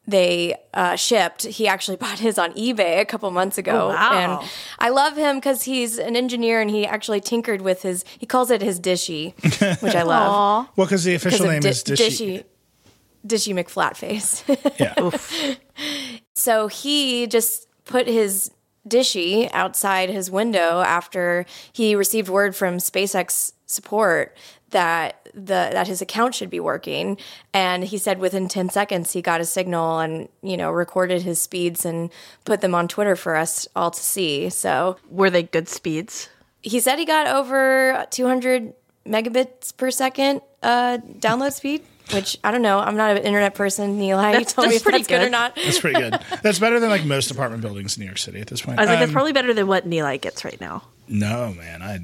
they 0.05 0.55
uh, 0.73 0.95
shipped. 0.95 1.43
He 1.43 1.67
actually 1.67 1.97
bought 2.03 2.19
his 2.19 2.37
on 2.37 2.53
eBay 2.53 2.99
a 2.99 3.05
couple 3.05 3.29
months 3.31 3.57
ago. 3.57 3.85
Oh, 3.85 3.89
wow. 3.89 4.39
And 4.41 4.49
I 4.79 4.89
love 4.89 5.15
him 5.15 5.37
because 5.37 5.63
he's 5.63 5.97
an 5.97 6.15
engineer 6.15 6.61
and 6.61 6.69
he 6.69 6.85
actually 6.85 7.21
tinkered 7.21 7.61
with 7.61 7.83
his, 7.83 8.03
he 8.17 8.25
calls 8.25 8.51
it 8.51 8.61
his 8.61 8.79
dishy, 8.79 9.33
which 9.81 9.95
I 9.95 10.03
love. 10.03 10.67
well, 10.75 10.85
because 10.85 11.03
the 11.03 11.15
official 11.15 11.47
name 11.47 11.61
di- 11.61 11.69
is 11.69 11.83
dishy. 11.83 12.07
dishy. 12.07 12.43
Dishy 13.25 13.53
McFlatface. 13.53 14.43
yeah. 14.79 15.55
so 16.35 16.67
he 16.67 17.27
just 17.27 17.67
put 17.85 18.07
his 18.07 18.51
dishy 18.87 19.49
outside 19.53 20.09
his 20.09 20.29
window 20.29 20.81
after 20.81 21.45
he 21.71 21.95
received 21.95 22.27
word 22.27 22.55
from 22.55 22.77
SpaceX 22.77 23.53
support 23.65 24.35
that 24.71 25.29
the 25.33 25.69
that 25.71 25.87
his 25.87 26.01
account 26.01 26.35
should 26.35 26.49
be 26.49 26.59
working. 26.59 27.17
And 27.53 27.83
he 27.83 27.97
said 27.97 28.19
within 28.19 28.47
10 28.47 28.69
seconds 28.69 29.13
he 29.13 29.21
got 29.21 29.39
a 29.39 29.45
signal 29.45 29.99
and 29.99 30.27
you 30.41 30.57
know 30.57 30.71
recorded 30.71 31.21
his 31.21 31.41
speeds 31.41 31.85
and 31.85 32.11
put 32.43 32.61
them 32.61 32.75
on 32.75 32.87
Twitter 32.87 33.15
for 33.15 33.35
us 33.35 33.67
all 33.75 33.91
to 33.91 34.01
see. 34.01 34.49
So 34.49 34.97
were 35.09 35.29
they 35.29 35.43
good 35.43 35.69
speeds? 35.69 36.29
he 36.63 36.79
said 36.79 36.97
he 36.97 37.05
got 37.05 37.27
over 37.27 38.05
200 38.09 38.73
megabits 39.05 39.75
per 39.75 39.91
second 39.91 40.41
uh, 40.63 40.97
download 41.19 41.51
speed 41.51 41.83
which 42.11 42.37
I 42.43 42.51
don't 42.51 42.61
know. 42.61 42.79
I'm 42.79 42.97
not 42.97 43.11
an 43.11 43.23
internet 43.23 43.55
person. 43.55 43.99
Nilay, 43.99 44.39
you 44.39 44.45
told 44.45 44.69
me 44.69 44.75
if 44.75 44.83
that's 44.83 45.07
good. 45.07 45.19
good. 45.19 45.27
or 45.27 45.29
not. 45.29 45.55
That's 45.55 45.79
pretty 45.79 45.99
good. 45.99 46.19
That's 46.41 46.59
better 46.59 46.79
than 46.79 46.89
like 46.89 47.05
most 47.05 47.31
apartment 47.31 47.61
buildings 47.61 47.97
in 47.97 48.01
New 48.01 48.07
York 48.07 48.17
City 48.17 48.41
at 48.41 48.47
this 48.47 48.61
point. 48.61 48.79
I 48.79 48.83
was 48.83 48.89
like, 48.89 48.97
um, 48.97 49.03
it's 49.03 49.13
probably 49.13 49.33
better 49.33 49.53
than 49.53 49.67
what 49.67 49.89
Nilay 49.89 50.19
gets 50.19 50.43
right 50.43 50.59
now. 50.59 50.83
No, 51.07 51.53
man. 51.53 51.81
I 51.81 51.99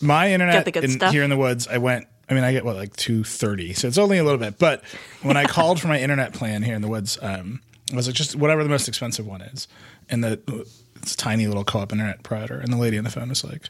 my 0.00 0.32
internet 0.32 0.66
in, 0.76 1.00
here 1.10 1.22
in 1.22 1.30
the 1.30 1.36
woods, 1.36 1.66
I 1.68 1.78
went. 1.78 2.06
I 2.28 2.34
mean, 2.34 2.42
I 2.42 2.52
get 2.52 2.64
what 2.64 2.76
like 2.76 2.94
two 2.96 3.24
thirty, 3.24 3.72
so 3.72 3.86
it's 3.86 3.98
only 3.98 4.18
a 4.18 4.24
little 4.24 4.38
bit. 4.38 4.58
But 4.58 4.82
when 5.22 5.36
I 5.36 5.44
called 5.46 5.80
for 5.80 5.88
my 5.88 6.00
internet 6.00 6.32
plan 6.32 6.62
here 6.62 6.74
in 6.74 6.82
the 6.82 6.88
woods, 6.88 7.18
um, 7.22 7.60
I 7.92 7.96
was 7.96 8.08
like, 8.08 8.16
just 8.16 8.34
whatever 8.34 8.62
the 8.62 8.68
most 8.68 8.88
expensive 8.88 9.26
one 9.26 9.42
is, 9.42 9.68
and 10.08 10.24
the 10.24 10.66
it's 10.96 11.14
a 11.14 11.16
tiny 11.16 11.46
little 11.46 11.64
co-op 11.64 11.92
internet 11.92 12.22
provider, 12.22 12.58
and 12.58 12.72
the 12.72 12.76
lady 12.76 12.98
on 12.98 13.04
the 13.04 13.10
phone 13.10 13.28
was 13.28 13.44
like, 13.44 13.68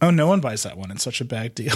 "Oh, 0.00 0.10
no 0.10 0.28
one 0.28 0.40
buys 0.40 0.62
that 0.62 0.76
one. 0.76 0.90
It's 0.90 1.02
such 1.02 1.20
a 1.20 1.24
bad 1.24 1.54
deal." 1.54 1.74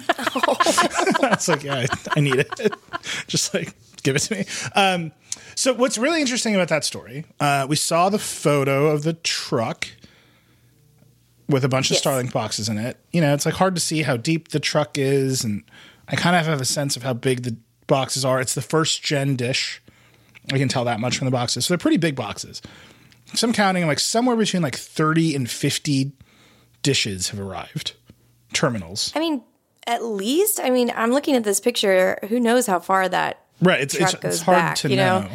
I 0.18 1.28
was 1.30 1.48
like, 1.48 1.62
"Yeah, 1.62 1.74
I, 1.76 1.86
I 2.16 2.20
need 2.20 2.36
it. 2.36 2.74
just 3.26 3.54
like 3.54 3.74
give 4.02 4.16
it 4.16 4.20
to 4.20 4.34
me." 4.34 4.44
Um, 4.74 5.12
so, 5.54 5.74
what's 5.74 5.98
really 5.98 6.20
interesting 6.20 6.54
about 6.54 6.68
that 6.68 6.84
story? 6.84 7.24
Uh, 7.40 7.66
we 7.68 7.76
saw 7.76 8.08
the 8.08 8.18
photo 8.18 8.88
of 8.88 9.02
the 9.02 9.14
truck 9.14 9.88
with 11.48 11.64
a 11.64 11.68
bunch 11.68 11.90
of 11.90 11.94
yes. 11.94 12.04
Starlink 12.04 12.32
boxes 12.32 12.68
in 12.68 12.78
it. 12.78 12.98
You 13.12 13.20
know, 13.20 13.34
it's 13.34 13.46
like 13.46 13.54
hard 13.54 13.74
to 13.74 13.80
see 13.80 14.02
how 14.02 14.16
deep 14.16 14.48
the 14.48 14.60
truck 14.60 14.98
is, 14.98 15.44
and 15.44 15.62
I 16.08 16.16
kind 16.16 16.36
of 16.36 16.46
have 16.46 16.60
a 16.60 16.64
sense 16.64 16.96
of 16.96 17.02
how 17.02 17.12
big 17.12 17.42
the 17.42 17.56
boxes 17.86 18.24
are. 18.24 18.40
It's 18.40 18.54
the 18.54 18.62
first 18.62 19.02
gen 19.02 19.36
dish. 19.36 19.82
I 20.52 20.58
can 20.58 20.68
tell 20.68 20.84
that 20.84 21.00
much 21.00 21.18
from 21.18 21.26
the 21.26 21.30
boxes. 21.30 21.66
So 21.66 21.74
they're 21.74 21.78
pretty 21.78 21.96
big 21.96 22.16
boxes. 22.16 22.60
So 23.34 23.46
I'm 23.46 23.54
counting 23.54 23.86
like 23.86 23.98
somewhere 23.98 24.36
between 24.36 24.62
like 24.62 24.76
30 24.76 25.34
and 25.34 25.50
50 25.50 26.12
dishes 26.82 27.30
have 27.30 27.40
arrived. 27.40 27.94
Terminals. 28.52 29.12
I 29.16 29.20
mean, 29.20 29.42
at 29.86 30.04
least. 30.04 30.60
I 30.60 30.70
mean, 30.70 30.92
I'm 30.94 31.10
looking 31.10 31.36
at 31.36 31.44
this 31.44 31.60
picture. 31.60 32.18
Who 32.28 32.40
knows 32.40 32.66
how 32.66 32.80
far 32.80 33.08
that 33.08 33.44
right? 33.60 33.80
It's 33.80 33.94
it's, 33.94 34.14
it's, 34.22 34.40
hard 34.42 34.58
back, 34.58 34.76
to 34.76 34.90
you 34.90 34.96
know. 34.96 35.20
know. 35.20 35.30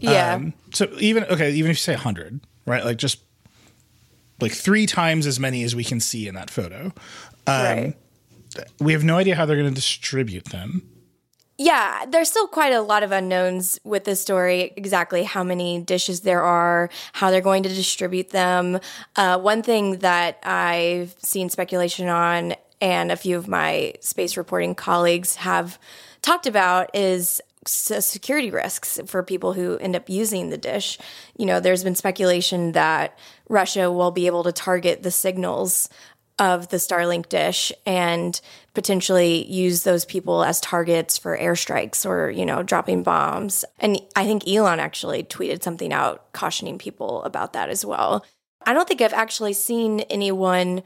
Yeah. 0.00 0.34
Um, 0.34 0.54
so 0.72 0.88
even 0.98 1.24
okay, 1.24 1.52
even 1.52 1.70
if 1.70 1.76
you 1.76 1.80
say 1.80 1.92
100, 1.92 2.40
right? 2.66 2.84
Like 2.84 2.96
just 2.96 3.20
like 4.40 4.52
three 4.52 4.86
times 4.86 5.26
as 5.26 5.38
many 5.38 5.62
as 5.62 5.74
we 5.74 5.84
can 5.84 6.00
see 6.00 6.28
in 6.28 6.34
that 6.34 6.50
photo. 6.50 6.92
Um, 7.46 7.64
right. 7.64 7.94
We 8.80 8.92
have 8.92 9.04
no 9.04 9.16
idea 9.16 9.34
how 9.34 9.46
they're 9.46 9.56
going 9.56 9.68
to 9.68 9.74
distribute 9.74 10.46
them. 10.46 10.88
Yeah, 11.58 12.06
there's 12.08 12.28
still 12.28 12.48
quite 12.48 12.72
a 12.72 12.80
lot 12.80 13.02
of 13.02 13.12
unknowns 13.12 13.78
with 13.84 14.04
this 14.04 14.20
story, 14.20 14.72
exactly 14.76 15.22
how 15.22 15.44
many 15.44 15.80
dishes 15.80 16.22
there 16.22 16.42
are, 16.42 16.90
how 17.12 17.30
they're 17.30 17.40
going 17.40 17.62
to 17.62 17.68
distribute 17.68 18.30
them. 18.30 18.80
Uh, 19.16 19.38
one 19.38 19.62
thing 19.62 19.98
that 19.98 20.38
I've 20.42 21.14
seen 21.18 21.50
speculation 21.50 22.08
on, 22.08 22.54
and 22.82 23.12
a 23.12 23.16
few 23.16 23.38
of 23.38 23.46
my 23.46 23.94
space 24.00 24.36
reporting 24.36 24.74
colleagues 24.74 25.36
have 25.36 25.78
talked 26.20 26.48
about, 26.48 26.94
is 26.94 27.40
security 27.64 28.50
risks 28.50 29.00
for 29.06 29.22
people 29.22 29.52
who 29.52 29.78
end 29.78 29.94
up 29.94 30.10
using 30.10 30.50
the 30.50 30.58
dish. 30.58 30.98
You 31.38 31.46
know, 31.46 31.60
there's 31.60 31.84
been 31.84 31.94
speculation 31.94 32.72
that 32.72 33.16
Russia 33.48 33.90
will 33.90 34.10
be 34.10 34.26
able 34.26 34.42
to 34.42 34.50
target 34.50 35.04
the 35.04 35.12
signals 35.12 35.88
of 36.40 36.70
the 36.70 36.78
Starlink 36.78 37.28
dish 37.28 37.72
and 37.86 38.40
potentially 38.74 39.46
use 39.46 39.84
those 39.84 40.04
people 40.04 40.42
as 40.42 40.60
targets 40.60 41.16
for 41.16 41.38
airstrikes 41.38 42.04
or, 42.04 42.30
you 42.30 42.44
know, 42.44 42.64
dropping 42.64 43.04
bombs. 43.04 43.64
And 43.78 44.00
I 44.16 44.24
think 44.24 44.48
Elon 44.48 44.80
actually 44.80 45.22
tweeted 45.22 45.62
something 45.62 45.92
out 45.92 46.32
cautioning 46.32 46.78
people 46.78 47.22
about 47.22 47.52
that 47.52 47.68
as 47.68 47.84
well. 47.84 48.24
I 48.66 48.72
don't 48.72 48.88
think 48.88 49.02
I've 49.02 49.12
actually 49.12 49.52
seen 49.52 50.00
anyone 50.00 50.82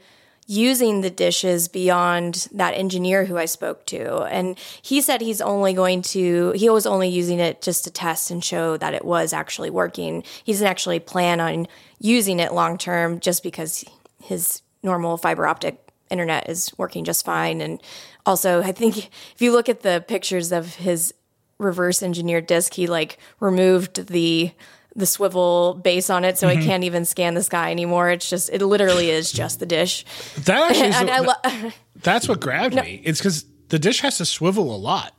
using 0.47 1.01
the 1.01 1.09
dishes 1.09 1.67
beyond 1.67 2.47
that 2.53 2.73
engineer 2.73 3.25
who 3.25 3.37
I 3.37 3.45
spoke 3.45 3.85
to. 3.87 4.23
And 4.23 4.57
he 4.81 5.01
said 5.01 5.19
he's 5.19 5.41
only 5.41 5.73
going 5.73 6.01
to, 6.03 6.51
he 6.51 6.69
was 6.69 6.85
only 6.85 7.09
using 7.09 7.39
it 7.39 7.61
just 7.61 7.83
to 7.83 7.91
test 7.91 8.31
and 8.31 8.43
show 8.43 8.77
that 8.77 8.93
it 8.93 9.03
was 9.03 9.33
actually 9.33 9.69
working. 9.69 10.23
He 10.45 10.53
doesn't 10.53 10.65
actually 10.65 10.99
plan 10.99 11.41
on 11.41 11.67
using 11.99 12.39
it 12.39 12.53
long 12.53 12.77
term 12.77 13.19
just 13.19 13.43
because 13.43 13.83
his 14.23 14.61
normal 14.81 15.17
fiber 15.17 15.45
optic 15.45 15.79
internet 16.09 16.49
is 16.49 16.71
working 16.77 17.03
just 17.03 17.25
fine. 17.25 17.59
And 17.59 17.81
also, 18.25 18.61
I 18.61 18.71
think 18.71 18.97
if 18.97 19.41
you 19.41 19.51
look 19.51 19.67
at 19.67 19.81
the 19.81 20.03
pictures 20.07 20.53
of 20.53 20.75
his 20.75 21.13
reverse 21.57 22.01
engineered 22.01 22.47
disk, 22.47 22.75
he 22.75 22.87
like 22.87 23.17
removed 23.41 24.07
the 24.07 24.51
the 24.97 25.05
swivel 25.05 25.75
base 25.75 26.09
on 26.09 26.25
it, 26.25 26.37
so 26.37 26.47
Mm-hmm. 26.49 26.59
it 26.61 26.65
can't 26.65 26.83
even 26.83 27.05
scan 27.05 27.33
the 27.35 27.43
sky 27.43 27.71
anymore. 27.71 28.09
It's 28.09 28.29
just 28.29 28.49
it 28.49 28.61
literally 28.61 29.09
is 29.09 29.31
just 29.31 29.59
the 29.61 29.65
dish. 29.65 30.03
That 30.45 30.71
actually 30.71 30.91
And 30.91 31.09
I 31.09 31.21
what- 31.21 31.39
lo- 31.45 31.71
that's 32.03 32.27
what 32.27 32.41
grabbed 32.41 32.75
me. 32.75 33.01
It's 33.05 33.19
because 33.19 33.45
the 33.69 33.79
dish 33.79 34.01
has 34.01 34.17
to 34.17 34.25
swivel 34.25 34.75
a 34.75 34.77
lot 34.77 35.13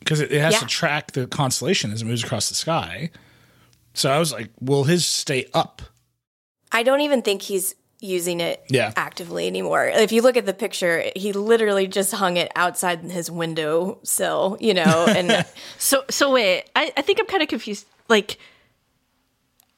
because 0.00 0.20
it, 0.20 0.30
it 0.30 0.40
has 0.40 0.54
Yeah. 0.54 0.60
to 0.60 0.66
track 0.66 1.12
the 1.12 1.26
constellation 1.26 1.92
as 1.92 2.02
it 2.02 2.04
moves 2.04 2.22
across 2.22 2.48
the 2.48 2.54
sky. 2.54 3.10
So 3.94 4.10
I 4.10 4.18
was 4.18 4.32
like, 4.32 4.50
will 4.60 4.84
his 4.84 5.04
stay 5.06 5.46
up? 5.54 5.82
I 6.70 6.82
don't 6.82 7.00
even 7.00 7.22
think 7.22 7.42
he's 7.42 7.74
using 8.00 8.40
it 8.40 8.62
Yeah. 8.68 8.92
actively 8.96 9.46
anymore. 9.48 9.86
If 9.88 10.12
you 10.12 10.22
look 10.22 10.36
at 10.36 10.46
the 10.46 10.54
picture, 10.54 11.04
he 11.16 11.32
literally 11.32 11.86
just 11.88 12.12
hung 12.12 12.36
it 12.36 12.52
outside 12.54 13.00
his 13.00 13.28
window 13.30 13.98
sill, 14.04 14.56
you 14.60 14.74
know, 14.74 15.06
and 15.08 15.44
So 15.78 16.04
so 16.10 16.30
wait, 16.32 16.64
I, 16.76 16.92
I 16.96 17.02
think 17.02 17.18
I'm 17.18 17.26
kind 17.26 17.42
of 17.42 17.48
confused. 17.48 17.86
Like 18.08 18.38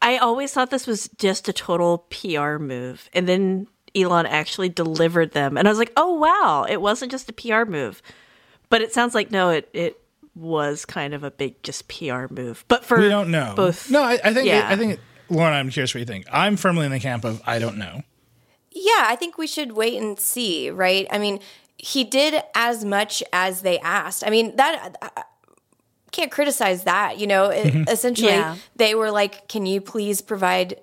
I 0.02 0.19
always 0.19 0.52
thought 0.52 0.71
this 0.71 0.87
was 0.87 1.09
just 1.19 1.49
a 1.49 1.52
total 1.52 2.07
PR 2.11 2.57
move. 2.57 3.09
And 3.12 3.28
then 3.28 3.66
Elon 3.95 4.26
actually 4.26 4.69
delivered 4.69 5.33
them. 5.33 5.57
And 5.57 5.66
I 5.66 5.71
was 5.71 5.78
like, 5.78 5.92
oh 5.97 6.14
wow, 6.14 6.66
it 6.69 6.80
wasn't 6.80 7.11
just 7.11 7.28
a 7.28 7.33
PR 7.33 7.71
move. 7.71 8.02
But 8.69 8.83
it 8.83 8.92
sounds 8.92 9.14
like 9.14 9.30
no, 9.30 9.50
it 9.50 9.69
it 9.73 10.00
was 10.35 10.85
kind 10.85 11.12
of 11.12 11.25
a 11.25 11.30
big 11.30 11.62
just 11.62 11.88
PR 11.88 12.26
move. 12.30 12.64
But 12.69 12.85
for 12.85 12.99
We 12.99 13.09
don't 13.09 13.30
know. 13.30 13.54
both 13.57 13.90
No, 13.90 14.02
I, 14.02 14.19
I 14.25 14.33
think. 14.33 14.47
Yeah. 14.47 14.66
I 14.69 14.76
think. 14.76 15.00
Loren, 15.28 15.54
I'm 15.54 15.71
curious 15.71 15.95
what 15.95 16.00
you 16.00 16.07
think. 16.07 16.26
I'm 16.33 16.57
firmly 16.57 16.87
in 16.87 16.92
the 16.92 17.00
camp 17.00 17.25
of 17.25 17.42
I 17.47 17.59
don't 17.59 17.76
know. 17.78 18.02
Yeah, 18.73 19.04
I 19.07 19.16
think 19.16 19.37
we 19.37 19.47
should 19.47 19.73
wait 19.73 20.00
and 20.00 20.19
see, 20.19 20.71
right? 20.71 21.07
I 21.11 21.19
mean, 21.19 21.40
he 21.76 22.04
did 22.04 22.42
as 22.54 22.85
much 22.85 23.23
as 23.33 23.62
they 23.62 23.78
asked. 23.80 24.25
I 24.26 24.30
mean, 24.30 24.57
that 24.57 24.97
I 25.02 25.23
can't 26.12 26.31
criticize 26.31 26.85
that, 26.85 27.19
you 27.19 27.26
know. 27.26 27.47
It- 27.47 27.67
Mm-hmm. 27.71 27.88
Essentially, 27.88 28.33
Yeah. 28.33 28.57
they 28.76 28.95
were 28.95 29.11
like, 29.11 29.49
"Can 29.49 29.67
you 29.67 29.81
please 29.81 30.21
provide 30.21 30.81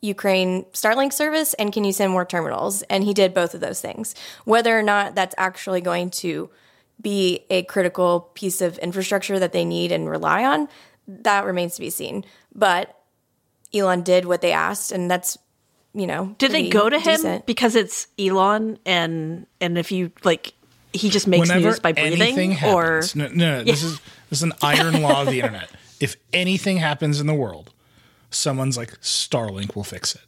Ukraine 0.00 0.64
Starlink 0.72 1.12
service 1.12 1.54
and 1.54 1.72
can 1.72 1.84
you 1.84 1.92
send 1.92 2.12
more 2.12 2.24
terminals?" 2.24 2.82
And 2.90 3.02
he 3.04 3.12
did 3.14 3.34
both 3.34 3.54
of 3.54 3.60
those 3.60 3.80
things. 3.80 4.14
Whether 4.44 4.78
or 4.78 4.82
not 4.82 5.14
that's 5.14 5.34
actually 5.38 5.80
going 5.80 6.10
to 6.22 6.50
be 7.00 7.40
a 7.50 7.62
critical 7.64 8.30
piece 8.34 8.60
of 8.60 8.78
infrastructure 8.78 9.38
that 9.38 9.52
they 9.52 9.64
need 9.64 9.92
and 9.92 10.08
rely 10.10 10.44
on, 10.44 10.68
that 11.06 11.44
remains 11.44 11.74
to 11.76 11.80
be 11.80 11.90
seen. 11.90 12.24
But 12.54 12.94
Elon 13.74 14.02
did 14.02 14.24
what 14.24 14.40
they 14.40 14.52
asked, 14.52 14.92
and 14.92 15.10
that's 15.10 15.38
you 15.94 16.06
know. 16.06 16.34
did 16.38 16.52
they 16.52 16.68
go 16.68 16.88
to 16.88 16.98
him 16.98 17.16
decent. 17.16 17.46
because 17.46 17.74
it's 17.74 18.06
Elon 18.18 18.78
and 18.86 19.46
and 19.60 19.76
if 19.78 19.90
you 19.90 20.10
like 20.24 20.52
he 20.92 21.10
just 21.10 21.26
makes 21.26 21.48
Whenever 21.48 21.68
news 21.68 21.80
by 21.80 21.92
anything 21.96 22.34
breathing 22.50 22.70
or 22.70 22.94
happens, 22.96 23.16
no, 23.16 23.26
no, 23.28 23.34
no, 23.58 23.64
this 23.64 23.82
is 23.82 24.00
this 24.30 24.38
is 24.40 24.42
an 24.44 24.52
iron 24.62 25.02
law 25.02 25.22
of 25.22 25.28
the 25.28 25.40
internet. 25.40 25.70
If 26.00 26.14
anything 26.32 26.76
happens 26.76 27.20
in 27.20 27.26
the 27.26 27.34
world, 27.34 27.72
someone's 28.30 28.76
like 28.76 29.00
Starlink 29.00 29.74
will 29.74 29.82
fix 29.82 30.14
it. 30.14 30.20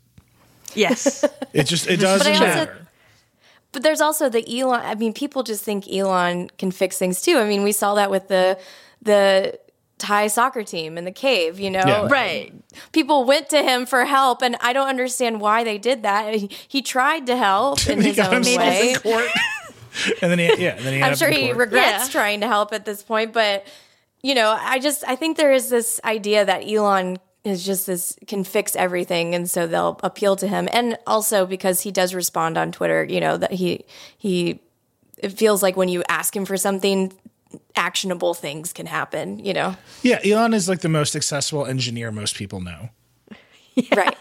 yes. 0.75 1.25
It 1.53 1.65
just 1.69 1.87
it 1.89 2.01
doesn't 2.01 2.27
I 2.27 2.33
also- 2.35 2.45
matter. 2.45 2.87
But 3.73 3.85
there's 3.85 4.01
also 4.01 4.29
the 4.29 4.43
Elon. 4.61 4.81
I 4.85 4.97
mean, 4.97 5.13
people 5.13 5.45
just 5.45 5.63
think 5.63 5.89
Elon 5.89 6.51
can 6.59 6.73
fix 6.73 6.99
things 6.99 7.23
too. 7.23 7.39
I 7.39 7.45
mean, 7.47 7.63
we 7.63 7.71
saw 7.71 7.95
that 7.95 8.11
with 8.11 8.27
the 8.27 8.59
the 9.01 9.59
Thai 9.99 10.27
soccer 10.27 10.65
team 10.65 10.99
in 10.99 11.05
the 11.05 11.13
cave. 11.13 11.61
You 11.61 11.71
know, 11.71 11.85
Yeah. 11.87 12.09
right. 12.11 12.53
people 12.91 13.25
went 13.25 13.49
to 13.51 13.63
him 13.63 13.87
for 13.87 14.05
help, 14.07 14.43
and 14.43 14.57
I 14.61 14.73
don't 14.73 14.89
understand 14.89 15.41
why 15.41 15.63
they 15.63 15.79
did 15.79 16.03
that. 16.03 16.35
He, 16.35 16.51
he 16.67 16.83
tried 16.83 17.27
to 17.29 17.37
help 17.37 17.87
in 17.93 18.01
he 18.01 18.09
his 18.09 18.17
got 18.17 18.35
own 18.35 18.43
way. 18.43 18.91
in 18.95 18.97
court, 18.99 19.29
and 20.21 20.33
then 20.33 20.39
he 20.41 20.47
yeah, 20.65 20.75
and 20.77 20.85
then 20.85 20.95
he. 20.95 21.03
I'm 21.03 21.15
sure 21.15 21.31
he 21.31 21.47
court. 21.47 21.59
regrets 21.59 22.07
Yeah. 22.07 22.11
trying 22.13 22.41
to 22.41 22.49
help 22.49 22.73
at 22.73 22.85
this 22.85 23.05
point, 23.05 23.33
but 23.33 23.65
you 24.23 24.35
know, 24.35 24.57
I 24.61 24.79
just 24.79 25.05
I 25.07 25.17
think 25.17 25.37
there 25.37 25.53
is 25.53 25.71
this 25.71 26.01
idea 26.05 26.45
that 26.45 26.69
Elon 26.69 27.19
is 27.45 27.65
just 27.65 27.87
this 27.87 28.19
can 28.27 28.45
fix 28.45 28.77
everything, 28.77 29.35
and 29.35 29.49
so 29.49 29.67
they'll 29.67 29.99
appeal 30.03 30.37
to 30.37 30.47
him, 30.49 30.69
and 30.73 30.99
also 31.07 31.47
because 31.47 31.81
he 31.81 31.91
does 31.91 32.15
respond 32.15 32.59
on 32.59 32.73
Twitter, 32.73 33.05
you 33.05 33.21
know 33.21 33.37
that 33.37 33.53
he 33.53 33.85
he 34.19 34.61
it 35.19 35.31
feels 35.33 35.63
like 35.63 35.77
when 35.77 35.89
you 35.89 36.03
ask 36.09 36.35
him 36.35 36.45
for 36.45 36.57
something, 36.57 37.13
actionable 37.77 38.35
things 38.35 38.73
can 38.73 38.87
happen. 38.87 39.39
You 39.39 39.53
know, 39.55 39.77
Yeah, 40.03 40.19
Elon 40.25 40.55
is 40.55 40.69
like 40.69 40.81
the 40.81 40.89
most 40.89 41.15
accessible 41.17 41.67
engineer 41.67 42.11
most 42.11 42.37
people 42.37 42.61
know. 42.61 42.91
right? 43.97 44.17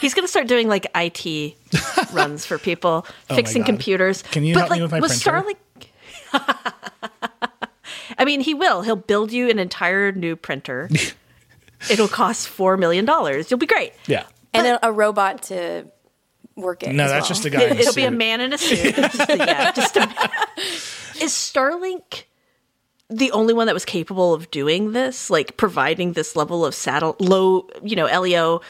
He's 0.00 0.14
going 0.14 0.24
to 0.24 0.28
start 0.28 0.46
doing 0.46 0.68
like 0.68 0.86
IT 0.94 1.54
runs 2.12 2.44
for 2.46 2.58
people, 2.58 3.06
oh 3.08 3.12
my 3.30 3.36
fixing 3.36 3.64
computers. 3.64 4.22
Can 4.22 4.44
you 4.44 4.54
But, 4.54 4.60
help 4.60 4.70
me 4.70 4.76
like, 4.76 4.82
with 4.82 4.92
my 4.92 5.00
was 5.00 5.22
printer? 5.22 5.56
Starlink. 6.32 7.40
I 8.18 8.24
mean, 8.24 8.40
he 8.40 8.54
will. 8.54 8.82
He'll 8.82 8.96
build 8.96 9.32
you 9.32 9.48
an 9.50 9.58
entire 9.58 10.12
new 10.12 10.36
printer. 10.36 10.88
It'll 11.90 12.08
cost 12.08 12.48
four 12.48 12.76
million 12.76 13.04
dollars. 13.04 13.50
You'll 13.50 13.58
be 13.58 13.66
great. 13.66 13.92
Yeah. 14.06 14.24
and 14.52 14.66
a, 14.66 14.86
a 14.88 14.92
robot 14.92 15.42
to 15.44 15.86
work 16.56 16.82
it. 16.82 16.94
No, 16.94 17.04
as 17.04 17.10
that's 17.10 17.22
well. 17.24 17.28
just 17.28 17.44
a 17.44 17.50
guy. 17.50 17.62
in 17.64 17.72
a 17.72 17.74
It'll 17.80 17.94
be 17.94 18.04
a 18.04 18.10
man 18.10 18.40
in 18.40 18.52
a 18.52 18.58
suit. 18.58 18.94
Just 18.94 19.28
yeah, 19.28 19.72
just 19.72 19.96
a, 19.96 20.02
is 21.20 21.32
Starlink 21.32 22.24
the 23.10 23.30
only 23.32 23.52
one 23.52 23.66
that 23.66 23.74
was 23.74 23.84
capable 23.84 24.32
of 24.32 24.50
doing 24.50 24.92
this, 24.92 25.28
like 25.30 25.56
providing 25.56 26.12
this 26.14 26.34
level 26.36 26.64
of 26.64 26.74
saddle 26.74 27.16
low, 27.20 27.68
you 27.82 27.96
know, 27.96 28.06
LEO 28.06 28.60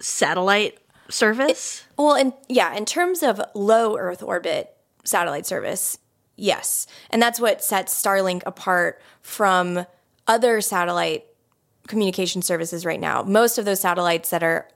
satellite 0.00 0.78
service? 1.08 1.84
Well, 1.98 2.14
and 2.14 2.32
yeah, 2.48 2.74
in 2.74 2.84
terms 2.84 3.22
of 3.22 3.40
low 3.54 3.96
Earth 3.98 4.22
orbit 4.22 4.74
satellite 5.04 5.46
service, 5.46 5.98
yes, 6.36 6.86
and 7.10 7.20
that's 7.20 7.40
what 7.40 7.62
sets 7.62 7.94
Starlink 7.94 8.42
apart 8.46 9.00
from 9.20 9.86
other 10.26 10.60
satellite 10.60 11.26
communication 11.86 12.42
services 12.42 12.84
right 12.84 13.00
now. 13.00 13.22
Most 13.22 13.58
of 13.58 13.64
those 13.64 13.80
satellites 13.80 14.30
that 14.30 14.42
are 14.42 14.68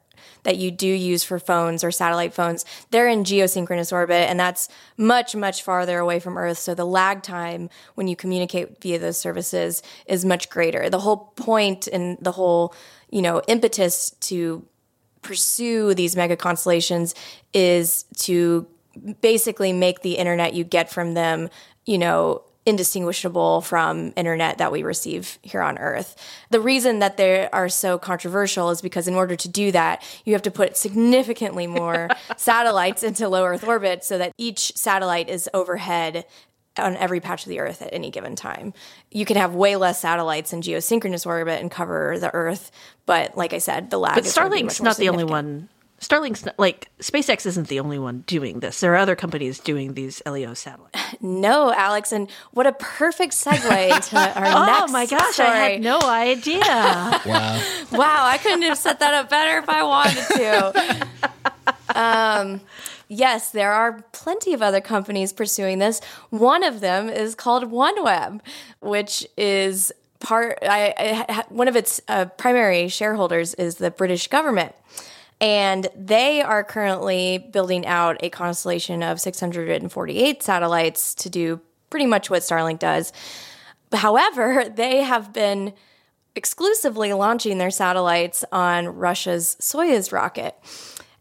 that 0.45 0.57
you 0.57 0.71
do 0.71 0.87
use 0.87 1.25
for 1.25 1.39
phones 1.39 1.83
or 1.83 1.91
satellite 1.91 2.33
phones, 2.33 2.65
they're 2.91 3.09
in 3.09 3.25
geosynchronous 3.25 3.93
orbit, 3.93 4.29
and 4.29 4.39
that's 4.39 4.69
much, 4.97 5.35
much 5.35 5.63
farther 5.63 5.99
away 5.99 6.21
from 6.21 6.39
Earth. 6.39 6.59
So 6.59 6.75
the 6.75 6.87
lag 6.87 7.23
time 7.23 7.69
when 7.95 8.09
you 8.09 8.17
communicate 8.17 8.81
via 8.81 8.99
those 8.99 9.19
services 9.19 9.83
is 10.07 10.25
much 10.25 10.49
greater. 10.49 10.89
The 10.89 11.01
whole 11.01 11.33
point 11.37 11.87
and 11.89 12.19
the 12.21 12.33
whole, 12.33 12.75
you 13.11 13.23
know, 13.23 13.43
impetus 13.49 14.11
to 14.21 14.65
pursue 15.23 15.95
these 15.95 16.17
mega 16.17 16.37
constellations 16.37 17.15
is 17.53 18.05
to 18.17 18.67
basically 19.21 19.73
make 19.73 20.03
the 20.03 20.15
internet 20.15 20.55
you 20.55 20.65
get 20.65 20.91
from 20.91 21.15
them, 21.15 21.49
you 21.87 21.99
know, 21.99 22.43
indistinguishable 22.69 23.63
from 23.63 24.13
internet 24.15 24.59
that 24.59 24.71
we 24.71 24.83
receive 24.83 25.39
here 25.41 25.63
on 25.63 25.79
earth. 25.79 26.17
The 26.51 26.61
reason 26.61 26.99
that 26.99 27.17
they 27.17 27.49
are 27.49 27.69
so 27.71 27.99
controversial 27.99 28.69
is 28.69 28.83
because 28.83 29.09
in 29.09 29.15
order 29.15 29.37
to 29.37 29.49
do 29.49 29.73
that, 29.73 30.03
you 30.27 30.35
have 30.35 30.43
to 30.43 30.51
put 30.51 30.77
significantly 30.77 31.67
more 31.67 32.11
satellites 32.37 33.03
into 33.03 33.27
low 33.27 33.47
earth 33.47 33.65
orbit 33.65 34.05
so 34.05 34.19
that 34.19 34.33
each 34.37 34.77
satellite 34.77 35.31
is 35.31 35.49
overhead 35.55 36.27
on 36.77 36.97
every 36.97 37.21
patch 37.21 37.45
of 37.45 37.49
the 37.49 37.59
earth 37.59 37.81
at 37.81 37.93
any 37.93 38.11
given 38.11 38.37
time. 38.37 38.75
You 39.11 39.25
can 39.25 39.37
have 39.37 39.55
way 39.55 39.77
less 39.77 40.01
satellites 40.01 40.53
in 40.53 40.61
geosynchronous 40.61 41.27
orbit 41.27 41.61
and 41.61 41.71
cover 41.71 42.19
the 42.19 42.33
earth, 42.35 42.71
but 43.07 43.37
like 43.37 43.53
I 43.55 43.59
said, 43.59 43.91
the 43.91 43.99
lag 43.99 44.15
But 44.15 44.27
is 44.27 44.35
gonna 44.35 44.51
be 44.51 44.63
Starlink's 44.63 44.83
not 44.83 44.99
the 44.99 45.09
only 45.09 45.25
one. 45.25 45.71
Starlink's 46.01 46.45
not, 46.45 46.59
like 46.59 46.89
SpaceX 47.01 47.45
isn't 47.45 47.69
the 47.69 47.81
only 47.81 47.99
one 47.99 48.21
doing 48.27 48.61
this. 48.61 48.81
There 48.81 48.93
are 48.93 48.97
other 48.97 49.17
companies 49.17 49.59
doing 49.59 49.95
these 49.95 50.23
LEO 50.25 50.55
satellites. 50.55 50.97
No, 51.21 51.73
Alex, 51.73 52.13
and 52.13 52.31
what 52.53 52.67
a 52.67 52.73
perfect 52.73 53.33
segue 53.33 53.95
into 53.95 54.17
our 54.39 54.47
oh 54.47 54.67
next 54.67 54.83
Oh 54.83 54.93
my 54.93 55.07
gosh, 55.07 55.35
story. 55.35 55.49
I 55.49 55.57
had 55.71 55.83
no 55.83 56.01
idea. 56.01 56.59
Wow. 57.29 57.63
Wow, 57.93 58.27
I 58.27 58.39
couldn't 58.39 58.63
have 58.63 58.79
set 58.79 59.01
that 59.01 59.13
up 59.13 59.29
better 59.29 59.59
if 59.59 59.69
I 59.69 59.83
wanted 59.83 60.25
to. 60.37 61.09
Um, 61.95 62.61
yes, 63.09 63.51
there 63.51 63.73
are 63.73 64.03
plenty 64.13 64.53
of 64.55 64.63
other 64.63 64.81
companies 64.81 65.33
pursuing 65.33 65.79
this. 65.79 66.01
One 66.31 66.63
of 66.63 66.81
them 66.81 67.09
is 67.09 67.35
called 67.35 67.71
OneWeb, 67.71 68.41
which 68.81 69.27
is 69.37 69.93
part. 70.21 70.59
I, 70.63 70.95
I 71.29 71.45
one 71.49 71.69
of 71.69 71.77
its 71.77 72.01
uh, 72.09 72.27
primary 72.27 72.89
shareholders 72.89 73.55
is 73.55 73.77
the 73.77 73.91
British 73.91 74.29
government. 74.29 74.75
And 75.41 75.89
they 75.97 76.43
are 76.43 76.65
currently 76.65 77.39
building 77.39 77.87
out 77.87 78.17
a 78.23 78.31
constellation 78.31 79.03
of 79.03 79.21
648 79.21 80.43
satellites 80.43 81.15
to 81.17 81.31
do 81.31 81.61
pretty 81.91 82.07
much 82.07 82.29
what 82.29 82.43
Starlink 82.43 82.81
does. 82.81 83.13
However, 83.93 84.69
they 84.75 85.03
have 85.03 85.33
been 85.33 85.75
exclusively 86.35 87.13
launching 87.13 87.59
their 87.59 87.71
satellites 87.71 88.45
on 88.53 88.89
Russia's 88.89 89.57
Soyuz 89.61 90.13
rocket. 90.13 90.57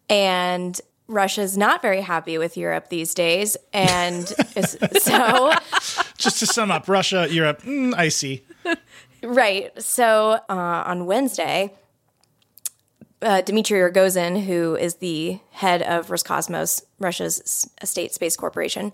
And 0.09 0.79
Russia's 1.07 1.57
not 1.57 1.81
very 1.81 2.01
happy 2.01 2.37
with 2.37 2.57
Europe 2.57 2.89
these 2.89 3.13
days. 3.13 3.57
And 3.73 4.27
so, 4.99 5.53
Just 6.17 6.39
to 6.39 6.45
sum 6.45 6.71
up, 6.71 6.87
Russia, 6.87 7.27
Europe, 7.29 7.61
mm, 7.63 7.93
icy. 7.95 8.43
right. 9.23 9.71
So 9.81 10.39
uh, 10.49 10.83
on 10.85 11.05
Wednesday, 11.05 11.73
uh, 13.21 13.41
Dmitry 13.41 13.79
Rogozin, 13.79 14.45
who 14.45 14.75
is 14.75 14.95
the 14.95 15.39
head 15.51 15.81
of 15.81 16.07
Roscosmos, 16.07 16.83
Russia's 16.99 17.67
state 17.83 18.13
space 18.13 18.35
corporation, 18.35 18.91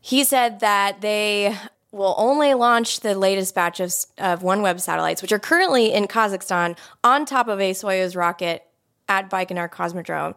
he 0.00 0.24
said 0.24 0.60
that 0.60 1.00
they 1.00 1.56
will 1.92 2.14
only 2.16 2.54
launch 2.54 3.00
the 3.00 3.14
latest 3.14 3.54
batch 3.54 3.78
of, 3.78 3.94
of 4.18 4.40
OneWeb 4.40 4.80
satellites, 4.80 5.22
which 5.22 5.32
are 5.32 5.38
currently 5.38 5.92
in 5.92 6.06
Kazakhstan, 6.06 6.76
on 7.04 7.26
top 7.26 7.48
of 7.48 7.60
a 7.60 7.72
Soyuz 7.72 8.16
rocket 8.16 8.64
at 9.08 9.30
Baikonur 9.30 9.70
Cosmodrome. 9.70 10.36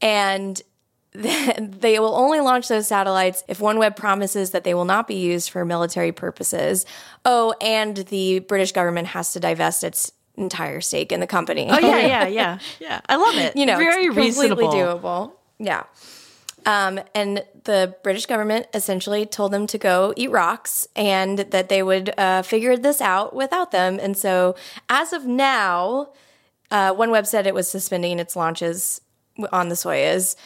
And 0.00 0.62
they 1.14 1.98
will 2.00 2.14
only 2.16 2.40
launch 2.40 2.68
those 2.68 2.88
satellites 2.88 3.44
if 3.46 3.58
OneWeb 3.58 3.94
promises 3.96 4.50
that 4.50 4.64
they 4.64 4.74
will 4.74 4.84
not 4.84 5.06
be 5.06 5.14
used 5.14 5.50
for 5.50 5.64
military 5.64 6.12
purposes. 6.12 6.86
Oh, 7.24 7.54
and 7.60 7.96
the 7.96 8.40
British 8.40 8.72
government 8.72 9.08
has 9.08 9.32
to 9.32 9.40
divest 9.40 9.84
its 9.84 10.10
entire 10.36 10.80
stake 10.80 11.12
in 11.12 11.20
the 11.20 11.26
company. 11.26 11.68
Oh 11.70 11.78
yeah, 11.78 11.98
yeah, 12.06 12.26
yeah, 12.26 12.58
yeah. 12.80 13.00
I 13.08 13.16
love 13.16 13.36
it. 13.36 13.56
you 13.56 13.66
know, 13.66 13.76
very 13.78 14.06
it's 14.06 14.16
reasonable. 14.16 14.68
doable. 14.72 15.32
Yeah. 15.58 15.84
Um, 16.66 16.98
and 17.14 17.44
the 17.64 17.94
British 18.02 18.24
government 18.24 18.66
essentially 18.72 19.26
told 19.26 19.52
them 19.52 19.66
to 19.66 19.76
go 19.76 20.14
eat 20.16 20.30
rocks 20.30 20.88
and 20.96 21.38
that 21.40 21.68
they 21.68 21.82
would 21.82 22.12
uh, 22.18 22.40
figure 22.40 22.76
this 22.78 23.02
out 23.02 23.36
without 23.36 23.70
them. 23.70 23.98
And 24.00 24.16
so, 24.16 24.56
as 24.88 25.12
of 25.12 25.26
now, 25.26 26.08
uh, 26.70 26.94
OneWeb 26.94 27.26
said 27.26 27.46
it 27.46 27.54
was 27.54 27.68
suspending 27.70 28.18
its 28.18 28.34
launches 28.34 29.02
on 29.52 29.68
the 29.68 29.74
Soyuz. 29.74 30.36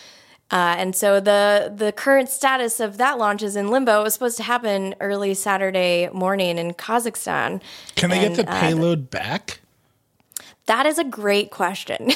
Uh, 0.51 0.75
and 0.79 0.97
so 0.97 1.21
the 1.21 1.73
the 1.77 1.93
current 1.93 2.29
status 2.31 2.81
of 2.81 2.97
that 2.97 3.19
launch 3.19 3.43
is 3.43 3.55
in 3.55 3.71
limbo. 3.71 4.01
It 4.01 4.05
was 4.05 4.15
supposed 4.15 4.39
to 4.39 4.43
happen 4.43 4.95
early 4.99 5.35
Saturday 5.35 6.09
morning 6.13 6.59
in 6.59 6.73
Kazakhstan. 6.73 7.61
Can 7.97 8.11
they 8.11 8.25
And, 8.27 8.35
get 8.35 8.47
the 8.47 8.53
uh, 8.53 8.61
payload 8.61 9.11
back? 9.11 9.61
That 10.69 10.87
is 10.87 10.99
a 10.99 11.05
great 11.05 11.51
question. 11.51 12.11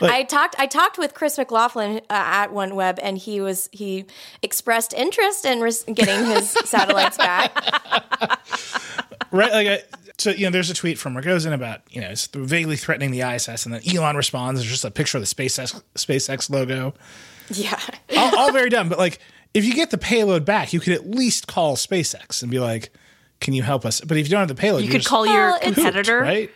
I 0.00 0.24
talked 0.28 0.56
I 0.58 0.66
talked 0.66 0.98
with 0.98 1.14
Chris 1.14 1.38
McLaughlin 1.38 1.98
uh, 1.98 2.00
at 2.10 2.48
OneWeb, 2.48 2.98
and 3.02 3.16
he 3.16 3.40
was 3.40 3.68
he 3.72 4.04
expressed 4.42 4.92
interest 4.92 5.44
in 5.44 5.60
res- 5.60 5.84
getting 5.84 6.26
his 6.26 6.50
satellites 6.64 7.16
back. 7.16 7.54
right? 9.32 9.52
Like, 9.52 9.66
I, 9.68 9.82
so 10.18 10.30
you 10.30 10.44
know, 10.46 10.50
there's 10.50 10.70
a 10.70 10.74
tweet 10.74 10.98
from 10.98 11.14
Rogozin 11.14 11.52
about 11.52 11.80
you 11.90 12.00
know 12.00 12.08
it's 12.08 12.26
vaguely 12.26 12.76
threatening 12.76 13.10
the 13.10 13.20
ISS, 13.22 13.64
and 13.66 13.74
then 13.74 13.82
Elon 13.88 14.16
responds. 14.16 14.60
There's 14.60 14.70
just 14.70 14.84
a 14.84 14.90
picture 14.90 15.18
of 15.18 15.22
the 15.22 15.32
SpaceX 15.32 15.80
SpaceX 15.94 16.50
logo. 16.50 16.94
Yeah, 17.50 17.80
All, 18.16 18.38
all 18.40 18.52
very 18.52 18.68
dumb, 18.70 18.88
but 18.88 18.98
like, 18.98 19.20
if 19.54 19.64
you 19.64 19.72
get 19.74 19.90
the 19.90 19.98
payload 19.98 20.44
back, 20.44 20.72
you 20.72 20.80
could 20.80 20.92
at 20.94 21.08
least 21.08 21.46
call 21.46 21.76
SpaceX 21.76 22.42
and 22.42 22.50
be 22.50 22.58
like, 22.58 22.90
"Can 23.40 23.54
you 23.54 23.62
help 23.62 23.86
us?" 23.86 24.00
But 24.00 24.16
if 24.16 24.26
you 24.26 24.30
don't 24.32 24.40
have 24.40 24.48
the 24.48 24.56
payload, 24.56 24.80
You 24.82 24.86
you're 24.88 24.92
could 24.94 25.02
just 25.02 25.08
call 25.08 25.24
your 25.26 25.50
it's- 25.50 25.74
competitor. 25.74 26.18
right. 26.20 26.50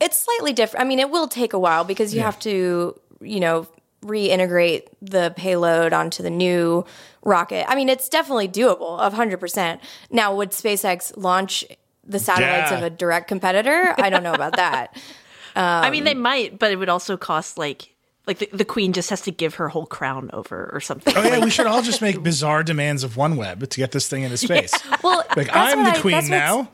It's 0.00 0.18
slightly 0.18 0.52
different. 0.52 0.84
I 0.84 0.88
mean, 0.88 0.98
it 0.98 1.10
will 1.10 1.28
take 1.28 1.52
a 1.52 1.58
while 1.58 1.84
because 1.84 2.12
you 2.14 2.20
Yeah. 2.20 2.26
have 2.26 2.38
to 2.40 2.98
you 3.20 3.40
know 3.40 3.66
reintegrate 4.04 4.88
the 5.00 5.32
payload 5.36 5.92
onto 5.94 6.22
the 6.22 6.30
new 6.30 6.84
rocket. 7.22 7.64
I 7.70 7.74
mean, 7.74 7.88
it's 7.88 8.08
definitely 8.08 8.48
doable, 8.48 8.98
of 9.00 9.12
hundred 9.14 9.38
percent. 9.40 9.80
Now, 10.10 10.34
would 10.36 10.50
SpaceX 10.50 11.12
launch 11.16 11.64
the 12.06 12.18
satellites 12.18 12.70
Yeah. 12.70 12.78
of 12.78 12.82
a 12.84 12.90
direct 12.90 13.28
competitor? 13.28 13.94
I 13.98 14.10
don't 14.10 14.22
know 14.22 14.34
about 14.34 14.56
that. 14.56 14.94
I 15.56 15.88
mean, 15.90 16.04
they 16.04 16.14
might, 16.14 16.58
but 16.58 16.70
it 16.72 16.76
would 16.76 16.88
also 16.90 17.16
cost 17.16 17.56
like 17.56 17.90
like 18.26 18.38
the, 18.38 18.48
the 18.52 18.64
queen 18.64 18.92
just 18.94 19.10
has 19.10 19.20
to 19.22 19.30
give 19.30 19.54
her 19.56 19.68
whole 19.68 19.86
crown 19.86 20.30
over 20.32 20.70
or 20.72 20.80
something. 20.80 21.14
Oh 21.16 21.22
yeah, 21.22 21.44
we 21.44 21.50
should 21.50 21.66
all 21.66 21.82
just 21.82 22.00
make 22.02 22.22
bizarre 22.22 22.62
demands 22.62 23.04
of 23.04 23.14
OneWeb 23.16 23.68
to 23.68 23.76
get 23.76 23.92
this 23.92 24.08
thing 24.08 24.22
into 24.22 24.36
space. 24.38 24.72
Well, 25.02 25.24
Like 25.36 25.48
I'm 25.54 25.78
what 25.84 25.92
the 25.92 25.98
I- 25.98 26.00
queen 26.00 26.12
that's 26.12 26.30
what's- 26.30 26.30
now. 26.30 26.68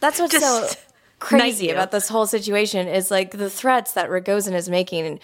That's 0.00 0.18
what's 0.20 0.38
so 0.38 0.60
Just 0.62 0.78
crazy 1.18 1.70
about 1.70 1.90
this 1.90 2.08
whole 2.08 2.26
situation 2.26 2.88
is 2.88 3.10
like 3.10 3.32
the 3.32 3.50
threats 3.50 3.92
that 3.92 4.08
Rogozin 4.10 4.54
is 4.54 4.68
making. 4.68 5.06
And 5.06 5.20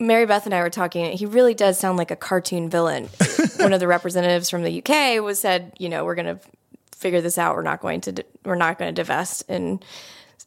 Mary 0.00 0.26
Beth 0.26 0.44
and 0.46 0.54
I 0.54 0.60
were 0.60 0.70
talking. 0.70 1.16
He 1.16 1.26
really 1.26 1.54
does 1.54 1.78
sound 1.78 1.98
like 1.98 2.10
a 2.10 2.16
cartoon 2.16 2.68
villain. 2.70 3.08
One 3.58 3.72
of 3.72 3.80
the 3.80 3.86
representatives 3.86 4.50
from 4.50 4.62
the 4.64 4.82
UK 4.82 5.22
was 5.22 5.38
said, 5.38 5.72
you 5.78 5.88
know, 5.88 6.04
we're 6.04 6.14
going 6.16 6.36
to 6.36 6.40
figure 6.96 7.20
this 7.20 7.38
out. 7.38 7.54
We're 7.56 7.62
not 7.62 7.80
going 7.80 8.00
to. 8.02 8.12
d- 8.12 8.22
We're 8.44 8.54
not 8.56 8.78
going 8.78 8.92
to 8.92 9.00
divest. 9.00 9.44
And 9.48 9.84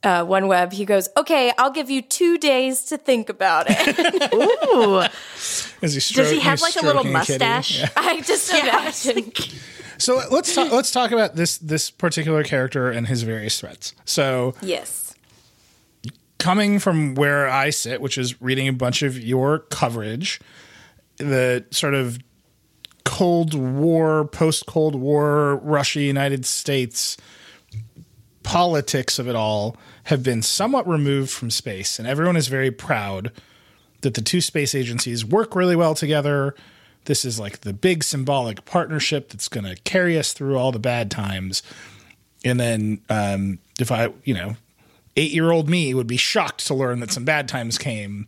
uh, 0.03 0.25
OneWeb, 0.25 0.73
he 0.73 0.86
goes, 0.86 1.10
okay, 1.17 1.51
I'll 1.57 1.71
give 1.71 1.89
you 1.89 2.01
two 2.01 2.38
days 2.38 2.83
to 2.86 2.97
think 2.97 3.29
about 3.29 3.67
it. 3.69 4.33
Ooh, 4.73 4.99
Is 5.81 5.93
he 6.07 6.13
does 6.13 6.29
he 6.31 6.39
have 6.41 6.62
like 6.62 6.75
a 6.75 6.86
little 6.86 7.03
mustache? 7.03 7.79
Yeah. 7.79 7.89
I 7.95 8.21
just 8.21 8.51
imagine. 8.53 9.31
So 9.99 10.21
let's 10.31 10.53
talk, 10.53 10.71
let's 10.71 10.91
talk 10.91 11.12
about 11.12 11.36
this 11.36 11.57
this 11.57 11.89
particular 11.89 12.43
character 12.43 12.89
and 12.91 13.07
his 13.07 13.23
various 13.23 13.60
threats. 13.60 13.93
So 14.05 14.53
Yes. 14.62 15.13
coming 16.39 16.79
from 16.79 17.15
where 17.15 17.47
I 17.49 17.71
sit, 17.71 17.99
which 18.01 18.17
is 18.17 18.41
reading 18.41 18.67
a 18.67 18.73
bunch 18.73 19.01
of 19.01 19.17
your 19.19 19.60
coverage, 19.60 20.39
the 21.17 21.65
sort 21.71 21.93
of 21.95 22.19
Cold 23.05 23.53
War, 23.53 24.25
post 24.25 24.65
Cold 24.67 24.93
War, 24.95 25.55
Russia, 25.57 26.01
United 26.01 26.45
States 26.45 27.17
politics 28.43 29.19
of 29.19 29.27
it 29.27 29.36
all 29.36 29.75
have 30.03 30.23
been 30.23 30.41
somewhat 30.41 30.88
removed 30.88 31.29
from 31.31 31.49
space, 31.51 31.99
and 31.99 32.07
everyone 32.07 32.38
is 32.38 32.47
very 32.47 32.71
proud 32.71 33.31
that 34.01 34.13
the 34.13 34.21
two 34.21 34.39
space 34.39 34.73
agencies 34.75 35.25
work 35.25 35.55
really 35.55 35.75
well 35.75 35.95
together. 35.95 36.55
This 37.08 37.26
is 37.26 37.39
like 37.39 37.62
the 37.62 37.74
big 37.74 38.04
symbolic 38.04 38.65
partnership 38.65 39.30
that's 39.30 39.48
going 39.48 39.65
to 39.65 39.76
carry 39.84 40.17
us 40.17 40.34
through 40.34 40.58
all 40.58 40.72
the 40.72 40.80
bad 40.80 41.10
times. 41.10 41.63
And 42.46 42.60
then, 42.60 43.02
um, 43.10 43.60
if 43.80 43.91
I, 43.91 44.10
you 44.24 44.34
know, 44.34 44.58
eight 45.15 45.32
year 45.32 45.52
old 45.52 45.70
me 45.70 45.93
would 45.93 46.08
be 46.08 46.17
shocked 46.17 46.67
to 46.67 46.74
learn 46.74 47.00
that 47.00 47.12
some 47.12 47.26
bad 47.26 47.48
times 47.48 47.78
came 47.78 48.28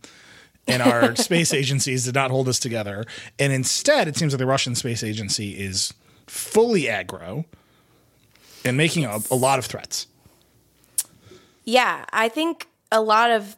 and 0.66 0.82
our 0.82 1.16
space 1.18 1.54
agencies 1.54 2.06
did 2.06 2.16
not 2.16 2.32
hold 2.32 2.48
us 2.48 2.58
together. 2.58 3.06
And 3.38 3.52
instead, 3.52 4.08
it 4.08 4.16
seems 4.16 4.34
like 4.34 4.40
the 4.40 4.46
Russian 4.46 4.76
space 4.76 5.04
agency 5.04 5.52
is 5.52 5.94
fully 6.26 6.84
aggro 6.84 7.46
and 8.64 8.78
making 8.78 9.06
a, 9.06 9.20
a 9.30 9.36
lot 9.36 9.60
of 9.60 9.66
threats. 9.66 10.08
Yeah, 11.66 12.06
I 12.12 12.30
think 12.30 12.68
a 12.92 13.02
lot 13.02 13.30
of 13.30 13.58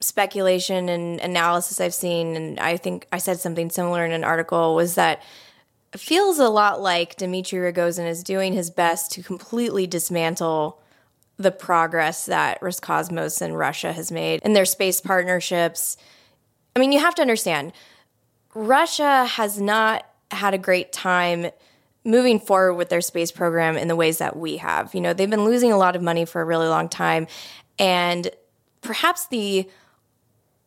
speculation 0.00 0.88
and 0.88 1.20
analysis 1.20 1.80
I've 1.80 1.94
seen, 1.94 2.36
and 2.36 2.60
I 2.60 2.76
think 2.76 3.06
I 3.12 3.18
said 3.18 3.40
something 3.40 3.70
similar 3.70 4.04
in 4.04 4.12
an 4.12 4.24
article, 4.24 4.74
was 4.74 4.94
that 4.94 5.22
feels 5.96 6.38
a 6.38 6.48
lot 6.48 6.80
like 6.80 7.16
Dmitry 7.16 7.58
Rogozin 7.58 8.06
is 8.06 8.22
doing 8.22 8.52
his 8.52 8.70
best 8.70 9.12
to 9.12 9.22
completely 9.22 9.86
dismantle 9.86 10.80
the 11.38 11.50
progress 11.50 12.26
that 12.26 12.60
Roscosmos 12.60 13.40
and 13.40 13.58
Russia 13.58 13.92
has 13.92 14.10
made 14.10 14.40
in 14.42 14.52
their 14.52 14.64
space 14.64 15.00
partnerships. 15.00 15.96
I 16.74 16.78
mean, 16.78 16.92
you 16.92 17.00
have 17.00 17.14
to 17.16 17.22
understand, 17.22 17.72
Russia 18.54 19.26
has 19.26 19.60
not 19.60 20.06
had 20.30 20.54
a 20.54 20.58
great 20.58 20.92
time 20.92 21.48
moving 22.04 22.38
forward 22.38 22.74
with 22.74 22.88
their 22.88 23.00
space 23.00 23.30
program 23.30 23.76
in 23.76 23.88
the 23.88 23.96
ways 23.96 24.18
that 24.18 24.36
we 24.36 24.58
have. 24.58 24.94
You 24.94 25.00
know, 25.00 25.12
they've 25.12 25.28
been 25.28 25.44
losing 25.44 25.72
a 25.72 25.76
lot 25.76 25.96
of 25.96 26.02
money 26.02 26.24
for 26.24 26.40
a 26.40 26.44
really 26.44 26.68
long 26.68 26.88
time. 26.88 27.26
And 27.78 28.30
perhaps 28.80 29.26
the 29.26 29.68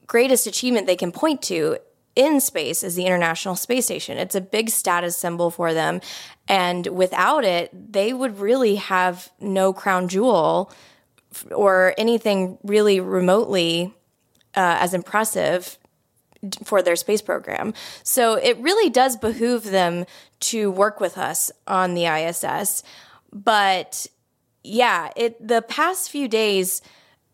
greatest 0.10 0.48
achievement 0.48 0.88
they 0.88 0.96
can 0.96 1.12
point 1.12 1.42
to 1.44 1.78
in 2.16 2.42
space 2.42 2.84
is 2.84 2.96
the 2.96 3.06
International 3.06 3.56
Space 3.56 3.86
Station. 3.86 4.18
It's 4.18 4.36
a 4.36 4.42
big 4.42 4.70
status 4.72 5.16
symbol 5.16 5.52
for 5.52 5.74
them. 5.74 6.02
And 6.48 6.88
without 6.88 7.46
it, 7.46 7.94
they 7.94 8.12
would 8.12 8.40
really 8.40 8.76
have 8.76 9.32
no 9.40 9.72
crown 9.72 10.10
jewel 10.10 10.74
or 11.52 11.94
anything 11.98 12.58
really 12.64 13.00
remotely 13.00 13.94
uh, 14.56 14.78
as 14.82 14.96
impressive 14.96 15.78
for 16.64 16.82
their 16.82 16.96
space 16.96 17.22
program. 17.22 17.74
So 18.04 18.34
it 18.34 18.58
really 18.58 18.90
does 18.90 19.16
behoove 19.16 19.66
them 19.66 20.06
to 20.40 20.72
work 20.72 21.00
with 21.00 21.18
us 21.18 21.52
on 21.68 21.94
the 21.94 22.06
ISS. 22.06 22.82
But 23.32 24.08
yeah, 24.64 25.12
it 25.16 25.46
the 25.46 25.62
past 25.62 26.10
few 26.10 26.28
days, 26.28 26.82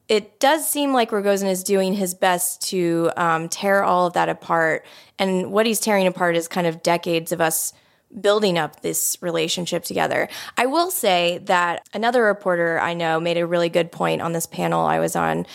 it 0.07 0.39
does 0.39 0.69
seem 0.69 0.93
like 0.93 1.11
Rogozin 1.11 1.49
is 1.49 1.63
doing 1.63 1.93
his 1.93 2.13
best 2.13 2.61
to 2.69 3.11
um, 3.17 3.49
tear 3.49 3.83
all 3.83 4.07
of 4.07 4.13
that 4.13 4.29
apart. 4.29 4.85
And 5.17 5.51
what 5.51 5.65
he's 5.65 5.79
tearing 5.79 6.05
apart 6.07 6.35
is 6.35 6.47
kind 6.47 6.67
of 6.67 6.83
decades 6.83 7.31
of 7.31 7.41
us 7.41 7.73
building 8.21 8.57
up 8.57 8.81
this 8.81 9.17
relationship 9.21 9.83
together. 9.83 10.29
I 10.57 10.67
will 10.67 10.91
say 10.91 11.39
that 11.45 11.87
another 11.93 12.23
reporter 12.23 12.79
I 12.79 12.93
know 12.93 13.19
made 13.19 13.37
a 13.37 13.47
really 13.47 13.69
good 13.69 13.91
point 13.91 14.21
on 14.21 14.33
this 14.33 14.45
panel 14.45 14.85
I 14.85 14.99
was 14.99 15.15
on. 15.15 15.45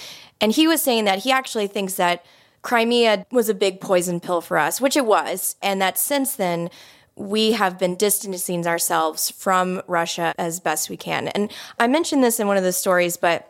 And 0.40 0.52
he 0.52 0.66
was 0.66 0.82
saying 0.82 1.04
that 1.04 1.20
he 1.20 1.30
actually 1.30 1.68
thinks 1.68 1.94
that 1.94 2.24
Crimea 2.62 3.26
was 3.30 3.48
a 3.48 3.54
big 3.54 3.80
poison 3.80 4.20
pill 4.20 4.40
for 4.40 4.58
us, 4.58 4.80
which 4.80 4.96
it 4.96 5.06
was, 5.06 5.56
and 5.62 5.80
that 5.80 5.96
since 5.96 6.34
then, 6.36 6.68
we 7.16 7.52
have 7.52 7.78
been 7.78 7.96
distancing 7.96 8.66
ourselves 8.66 9.30
from 9.30 9.82
Russia 9.86 10.34
as 10.38 10.60
best 10.60 10.90
we 10.90 10.96
can. 10.96 11.28
And 11.28 11.50
I 11.78 11.86
mentioned 11.86 12.24
this 12.24 12.40
in 12.40 12.46
one 12.46 12.56
of 12.56 12.62
the 12.62 12.72
stories, 12.72 13.16
but 13.16 13.49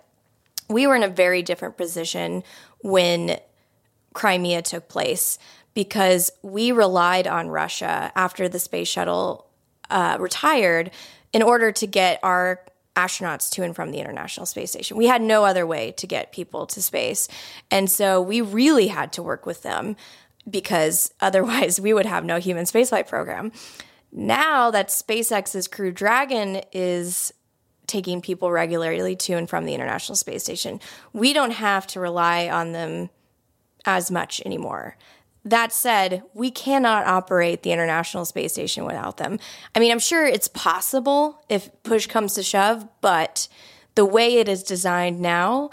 we 0.70 0.86
were 0.86 0.94
in 0.94 1.02
a 1.02 1.08
very 1.08 1.42
different 1.42 1.76
position 1.76 2.42
when 2.82 3.38
Crimea 4.14 4.62
took 4.62 4.88
place 4.88 5.38
because 5.74 6.30
we 6.42 6.72
relied 6.72 7.26
on 7.26 7.48
Russia 7.48 8.12
after 8.14 8.48
the 8.48 8.58
space 8.58 8.88
shuttle 8.88 9.46
uh, 9.90 10.16
retired 10.18 10.90
in 11.32 11.42
order 11.42 11.70
to 11.72 11.86
get 11.86 12.18
our 12.22 12.64
astronauts 12.96 13.50
to 13.50 13.62
and 13.62 13.74
from 13.74 13.92
the 13.92 13.98
International 13.98 14.46
Space 14.46 14.70
Station. 14.70 14.96
We 14.96 15.06
had 15.06 15.22
no 15.22 15.44
other 15.44 15.66
way 15.66 15.92
to 15.92 16.06
get 16.06 16.32
people 16.32 16.66
to 16.66 16.82
space. 16.82 17.28
And 17.70 17.90
so 17.90 18.20
we 18.20 18.40
really 18.40 18.88
had 18.88 19.12
to 19.14 19.22
work 19.22 19.46
with 19.46 19.62
them 19.62 19.96
because 20.48 21.12
otherwise 21.20 21.80
we 21.80 21.92
would 21.92 22.06
have 22.06 22.24
no 22.24 22.38
human 22.38 22.64
spaceflight 22.64 23.08
program. 23.08 23.52
Now 24.12 24.70
that 24.72 24.88
SpaceX's 24.88 25.68
Crew 25.68 25.92
Dragon 25.92 26.62
is 26.72 27.32
taking 27.90 28.22
people 28.22 28.50
regularly 28.50 29.16
to 29.16 29.34
and 29.34 29.50
from 29.50 29.64
the 29.64 29.74
International 29.74 30.16
Space 30.16 30.44
Station, 30.44 30.80
we 31.12 31.32
don't 31.32 31.50
have 31.50 31.86
to 31.88 32.00
rely 32.00 32.48
on 32.48 32.72
them 32.72 33.10
as 33.84 34.10
much 34.10 34.40
anymore. 34.46 34.96
That 35.44 35.72
said, 35.72 36.22
we 36.34 36.50
cannot 36.50 37.06
operate 37.06 37.62
the 37.62 37.72
International 37.72 38.24
Space 38.24 38.52
Station 38.52 38.84
without 38.84 39.16
them. 39.16 39.38
I 39.74 39.80
mean, 39.80 39.90
I'm 39.90 39.98
sure 39.98 40.26
it's 40.26 40.48
possible 40.48 41.42
if 41.48 41.70
push 41.82 42.06
comes 42.06 42.34
to 42.34 42.42
shove, 42.42 42.86
but 43.00 43.48
the 43.94 44.04
way 44.04 44.36
it 44.36 44.48
is 44.48 44.62
designed 44.62 45.20
now, 45.20 45.70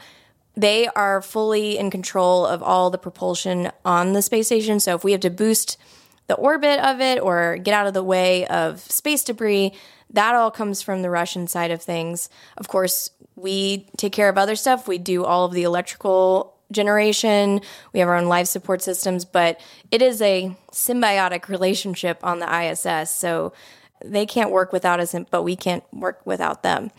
they 0.55 0.87
are 0.87 1.21
fully 1.21 1.77
in 1.77 1.91
control 1.91 2.45
of 2.45 2.63
all 2.63 2.89
the 2.89 2.97
propulsion 2.97 3.71
on 3.85 4.13
the 4.13 4.21
space 4.21 4.47
station. 4.47 4.79
So 4.79 4.95
if 4.95 5.03
we 5.03 5.11
have 5.11 5.21
to 5.21 5.29
boost 5.29 5.77
the 6.27 6.35
orbit 6.35 6.79
of 6.79 6.99
it 6.99 7.19
or 7.21 7.57
get 7.57 7.73
out 7.73 7.87
of 7.87 7.93
the 7.93 8.03
way 8.03 8.47
of 8.47 8.79
space 8.79 9.23
debris, 9.23 9.73
that 10.11 10.35
all 10.35 10.51
comes 10.51 10.81
from 10.81 11.01
the 11.01 11.09
Russian 11.09 11.47
side 11.47 11.71
of 11.71 11.81
things. 11.81 12.29
Of 12.57 12.67
course, 12.67 13.09
we 13.35 13.89
take 13.97 14.13
care 14.13 14.29
of 14.29 14.37
other 14.37 14.55
stuff. 14.55 14.87
We 14.87 14.97
do 14.97 15.25
all 15.25 15.45
of 15.45 15.53
the 15.53 15.63
electrical 15.63 16.55
generation. 16.71 17.61
We 17.93 17.99
have 17.99 18.09
our 18.09 18.15
own 18.15 18.27
life 18.27 18.47
support 18.47 18.81
systems, 18.81 19.25
but 19.25 19.59
it 19.91 20.01
is 20.01 20.21
a 20.21 20.55
symbiotic 20.71 21.47
relationship 21.47 22.19
on 22.23 22.39
the 22.39 22.71
ISS. 22.71 23.11
So 23.11 23.53
they 24.03 24.25
can't 24.25 24.51
work 24.51 24.73
without 24.73 24.99
us, 24.99 25.15
but 25.31 25.43
we 25.43 25.55
can't 25.55 25.83
work 25.93 26.21
without 26.25 26.63
them. 26.63 26.91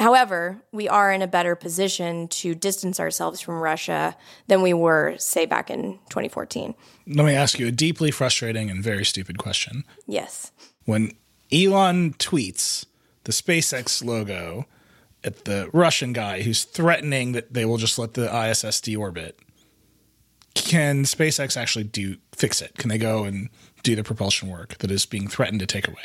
However, 0.00 0.60
we 0.72 0.88
are 0.88 1.12
in 1.12 1.22
a 1.22 1.28
better 1.28 1.54
position 1.54 2.26
to 2.28 2.54
distance 2.54 2.98
ourselves 2.98 3.40
from 3.40 3.60
Russia 3.60 4.16
than 4.48 4.60
we 4.60 4.74
were, 4.74 5.14
say, 5.18 5.46
back 5.46 5.70
in 5.70 6.00
2014. 6.08 6.74
Let 7.06 7.24
me 7.24 7.34
ask 7.34 7.60
you 7.60 7.68
a 7.68 7.70
deeply 7.70 8.10
frustrating 8.10 8.70
and 8.70 8.82
very 8.82 9.04
stupid 9.04 9.38
question. 9.38 9.84
Yes. 10.08 10.50
When 10.84 11.12
Elon 11.52 12.14
tweets 12.14 12.86
the 13.24 13.32
SpaceX 13.32 14.04
logo 14.04 14.66
at 15.22 15.44
the 15.44 15.70
Russian 15.72 16.12
guy 16.12 16.42
who's 16.42 16.64
threatening 16.64 17.32
that 17.32 17.54
they 17.54 17.64
will 17.64 17.78
just 17.78 17.98
let 17.98 18.14
the 18.14 18.24
ISS 18.24 18.80
deorbit. 18.80 19.32
Can 20.54 21.04
SpaceX 21.04 21.56
actually 21.56 21.84
do 21.84 22.16
fix 22.32 22.62
it? 22.62 22.74
Can 22.76 22.90
they 22.90 22.98
go 22.98 23.24
and 23.24 23.48
do 23.82 23.96
the 23.96 24.04
propulsion 24.04 24.48
work 24.48 24.78
that 24.78 24.90
is 24.90 25.06
being 25.06 25.28
threatened 25.28 25.60
to 25.60 25.66
take 25.66 25.88
away? 25.88 26.04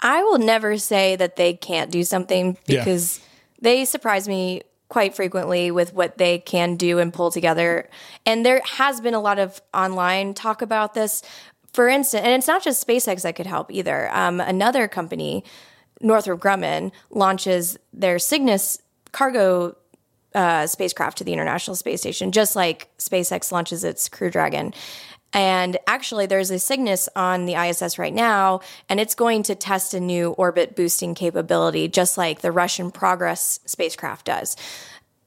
I 0.00 0.22
will 0.22 0.38
never 0.38 0.78
say 0.78 1.16
that 1.16 1.36
they 1.36 1.54
can't 1.54 1.90
do 1.90 2.04
something 2.04 2.56
because 2.66 3.18
yeah. 3.18 3.24
they 3.60 3.84
surprise 3.84 4.28
me 4.28 4.62
quite 4.88 5.14
frequently 5.14 5.70
with 5.70 5.92
what 5.92 6.18
they 6.18 6.38
can 6.38 6.76
do 6.76 6.98
and 6.98 7.12
pull 7.12 7.30
together. 7.30 7.88
And 8.24 8.44
there 8.44 8.62
has 8.64 9.00
been 9.00 9.14
a 9.14 9.20
lot 9.20 9.38
of 9.38 9.60
online 9.74 10.34
talk 10.34 10.62
about 10.62 10.94
this. 10.94 11.22
For 11.72 11.88
instance, 11.88 12.22
and 12.24 12.32
it's 12.32 12.48
not 12.48 12.62
just 12.62 12.86
SpaceX 12.86 13.22
that 13.22 13.36
could 13.36 13.46
help 13.46 13.70
either. 13.70 14.10
Um, 14.14 14.40
another 14.40 14.88
company 14.88 15.44
Northrop 16.00 16.40
Grumman 16.40 16.92
launches 17.10 17.78
their 17.92 18.18
Cygnus 18.18 18.80
cargo 19.12 19.76
uh, 20.34 20.66
spacecraft 20.66 21.18
to 21.18 21.24
the 21.24 21.32
International 21.32 21.74
Space 21.74 22.00
Station, 22.00 22.32
just 22.32 22.54
like 22.54 22.88
SpaceX 22.98 23.50
launches 23.50 23.84
its 23.84 24.08
Crew 24.08 24.30
Dragon. 24.30 24.72
And 25.32 25.76
actually, 25.86 26.26
there's 26.26 26.50
a 26.50 26.58
Cygnus 26.58 27.08
on 27.14 27.44
the 27.44 27.54
ISS 27.54 27.98
right 27.98 28.14
now, 28.14 28.60
and 28.88 28.98
it's 28.98 29.14
going 29.14 29.42
to 29.44 29.54
test 29.54 29.92
a 29.92 30.00
new 30.00 30.30
orbit 30.32 30.74
boosting 30.74 31.14
capability, 31.14 31.86
just 31.88 32.16
like 32.16 32.40
the 32.40 32.52
Russian 32.52 32.90
Progress 32.90 33.60
spacecraft 33.66 34.24
does. 34.24 34.56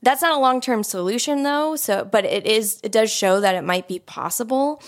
That's 0.01 0.23
not 0.23 0.35
a 0.35 0.39
long 0.39 0.59
term 0.59 0.83
solution, 0.83 1.43
though. 1.43 1.75
So, 1.75 2.03
but 2.03 2.25
it 2.25 2.47
is. 2.47 2.79
It 2.83 2.91
does 2.91 3.11
show 3.11 3.39
that 3.41 3.53
it 3.53 3.63
might 3.63 3.87
be 3.87 3.99
possible, 3.99 4.81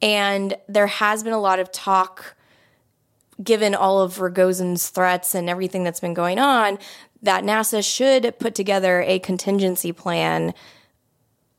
and 0.00 0.56
there 0.68 0.86
has 0.86 1.22
been 1.22 1.32
a 1.32 1.40
lot 1.40 1.58
of 1.58 1.72
talk 1.72 2.36
given 3.42 3.74
all 3.74 4.00
of 4.00 4.16
Rogozin's 4.16 4.88
threats 4.88 5.34
and 5.34 5.48
everything 5.48 5.84
that's 5.84 6.00
been 6.00 6.14
going 6.14 6.38
on, 6.38 6.78
that 7.22 7.44
NASA 7.44 7.84
should 7.84 8.38
put 8.38 8.54
together 8.54 9.02
a 9.02 9.18
contingency 9.20 9.92
plan 9.92 10.54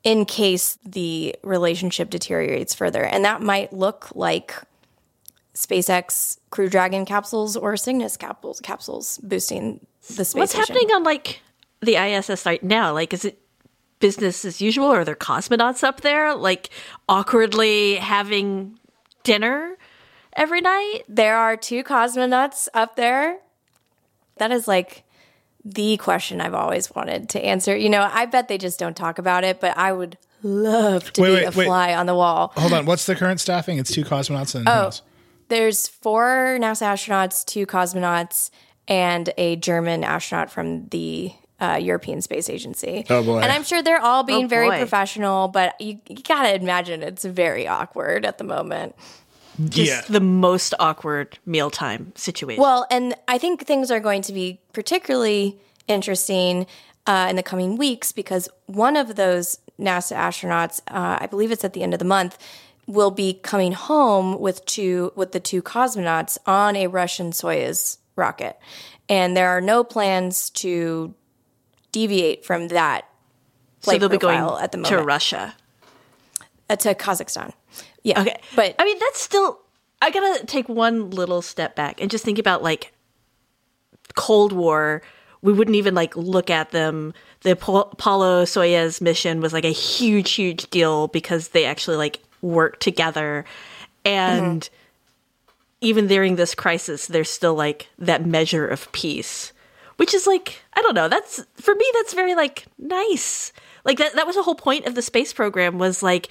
in 0.04 0.26
case 0.26 0.78
the 0.86 1.36
relationship 1.44 2.10
deteriorates 2.10 2.74
further. 2.74 3.04
And 3.04 3.26
that 3.26 3.42
might 3.42 3.74
look 3.74 4.10
like 4.16 4.56
SpaceX 5.54 6.38
Crew 6.50 6.70
Dragon 6.70 7.06
capsules 7.06 7.58
or 7.58 7.76
Cygnus 7.76 8.16
capsules, 8.16 8.62
capsules 8.62 9.18
boosting 9.20 9.86
the 10.08 10.24
space. 10.26 10.36
What's 10.36 10.52
station. 10.54 10.74
happening 10.76 10.96
on 10.96 11.04
like 11.04 11.42
the 11.82 11.96
ISS 11.96 12.46
right 12.46 12.64
now? 12.64 12.94
Like, 12.94 13.14
is 13.14 13.26
it 13.26 13.42
business 14.00 14.46
as 14.46 14.62
usual? 14.62 14.88
Are 14.88 15.06
there 15.06 15.16
cosmonauts 15.16 15.84
up 15.84 16.02
there, 16.02 16.36
like 16.36 16.70
awkwardly 17.08 17.96
having 17.96 18.80
dinner? 19.24 19.78
every 20.40 20.62
night? 20.62 21.02
There 21.08 21.38
are 21.38 21.56
two 21.58 21.84
cosmonauts 21.84 22.68
up 22.74 22.96
there. 22.96 23.40
That 24.38 24.52
is 24.52 24.68
like 24.68 25.04
the 25.64 25.98
question 25.98 26.42
I've 26.42 26.54
always 26.54 26.94
wanted 26.96 27.30
to 27.30 27.44
answer. 27.44 27.76
You 27.76 27.90
know, 27.90 28.10
I 28.12 28.26
bet 28.26 28.48
they 28.48 28.58
just 28.58 28.80
don't 28.80 28.96
talk 28.96 29.20
about 29.20 29.44
it, 29.44 29.60
but 29.60 29.78
I 29.78 29.92
would 29.92 30.18
love 30.42 31.12
to 31.14 31.22
wait, 31.22 31.28
be 31.28 31.36
wait, 31.36 31.48
a 31.48 31.52
fly 31.52 31.94
on 31.94 32.06
the 32.06 32.16
wall. 32.16 32.54
Hold 32.56 32.74
on. 32.74 32.86
What's 32.86 33.06
the 33.06 33.16
current 33.16 33.42
staffing? 33.42 33.78
It's 33.78 33.92
two 33.92 34.06
cosmonauts 34.06 34.56
and 34.56 34.68
oh, 34.68 34.92
there's 35.50 35.88
four 35.88 36.58
NASA 36.62 36.94
astronauts, 36.94 37.44
two 37.46 37.66
cosmonauts, 37.66 38.50
and 38.88 39.32
a 39.38 39.58
German 39.58 40.04
astronaut 40.04 40.50
from 40.50 40.88
the 40.88 41.34
uh, 41.60 41.80
European 41.82 42.22
Space 42.22 42.50
Agency. 42.50 43.06
Oh 43.10 43.24
boy! 43.24 43.40
And 43.40 43.52
I'm 43.52 43.64
sure 43.64 43.82
they're 43.82 44.02
all 44.02 44.24
being 44.24 44.46
oh 44.46 44.48
very 44.48 44.70
professional, 44.78 45.48
but 45.48 45.80
you, 45.80 46.00
you 46.08 46.24
gotta 46.24 46.56
imagine 46.56 47.04
it's 47.04 47.26
very 47.26 47.68
awkward 47.68 48.26
at 48.26 48.38
the 48.38 48.44
moment 48.44 48.96
just 49.68 49.92
yeah. 49.92 50.02
the 50.08 50.22
most 50.22 50.74
awkward 50.80 51.38
mealtime 51.46 52.14
situation. 52.16 52.62
Well, 52.62 52.88
and 52.90 53.16
I 53.28 53.38
think 53.38 53.66
things 53.66 53.92
are 53.92 54.00
going 54.00 54.22
to 54.24 54.34
be 54.34 54.60
particularly 54.74 55.60
interesting 55.88 56.66
uh, 57.06 57.28
in 57.30 57.36
the 57.36 57.44
coming 57.44 57.76
weeks 57.76 58.12
because 58.12 58.48
one 58.68 58.96
of 58.96 59.16
those 59.16 59.60
NASA 59.80 60.16
astronauts, 60.16 60.80
uh, 60.88 61.18
I 61.20 61.28
believe 61.28 61.52
it's 61.52 61.66
at 61.66 61.74
the 61.74 61.84
end 61.84 61.94
of 61.94 62.00
the 62.00 62.06
month, 62.06 62.38
will 62.88 63.12
be 63.12 63.34
coming 63.34 63.72
home 63.72 64.40
with 64.40 64.66
two 64.66 65.12
with 65.16 65.32
the 65.32 65.40
two 65.40 65.62
cosmonauts 65.62 66.38
on 66.46 66.76
a 66.76 66.88
Russian 66.88 67.32
Soyuz 67.32 67.98
rocket, 68.16 68.58
and 69.08 69.36
there 69.36 69.50
are 69.50 69.62
no 69.62 69.84
plans 69.84 70.50
to 70.52 71.14
deviate 71.92 72.46
from 72.46 72.70
that. 72.70 73.06
so 73.82 73.98
they'll 73.98 74.10
be 74.10 74.18
going 74.18 74.40
at 74.40 74.72
the 74.72 74.78
moment. 74.78 74.88
to 74.88 75.04
Russia, 75.04 75.56
uh, 76.70 76.76
to 76.76 76.94
Kazakhstan. 76.96 77.54
Yeah. 78.04 78.22
Okay. 78.22 78.40
But 78.56 78.76
I 78.80 78.86
mean, 78.86 78.98
that's 79.00 79.22
still, 79.22 79.60
I 80.02 80.12
gotta 80.12 80.46
take 80.46 80.70
one 80.70 81.12
little 81.12 81.42
step 81.42 81.76
back 81.76 82.02
and 82.02 82.10
just 82.10 82.24
think 82.24 82.40
about 82.40 82.64
like 82.64 82.94
Cold 84.16 84.54
War. 84.54 85.02
We 85.42 85.54
wouldn't 85.54 85.76
even 85.76 85.96
like 85.96 86.16
look 86.16 86.50
at 86.50 86.72
them. 86.72 87.14
The 87.42 87.52
Apollo 87.52 88.44
Soyuz 88.46 89.02
mission 89.02 89.40
was 89.40 89.54
like 89.54 89.66
a 89.66 89.72
huge, 89.72 90.32
huge 90.32 90.70
deal 90.70 91.08
because 91.08 91.50
they 91.50 91.66
actually 91.66 91.98
like 91.98 92.20
worked 92.42 92.82
together. 92.82 93.46
And 94.04 94.62
mm-hmm. 94.62 95.56
even 95.82 96.08
during 96.08 96.36
this 96.36 96.56
crisis, 96.56 97.08
there's 97.08 97.30
still 97.30 97.56
like 97.56 97.88
that 98.00 98.26
measure 98.26 98.68
of 98.68 98.92
peace, 98.92 99.54
which 99.98 100.14
is 100.14 100.28
like, 100.28 100.62
I 100.80 100.82
don't 100.82 100.96
know, 100.96 101.10
that's 101.10 101.46
for 101.56 101.76
me, 101.76 101.86
that's 101.96 102.14
very 102.14 102.36
like 102.36 102.66
nice. 102.78 103.52
Like 103.84 103.98
that, 103.98 104.16
that 104.16 104.26
was 104.26 104.38
the 104.38 104.44
whole 104.44 104.56
point 104.56 104.86
of 104.86 104.96
the 104.96 105.02
space 105.02 105.34
program 105.34 105.78
was 105.78 106.02
like, 106.02 106.30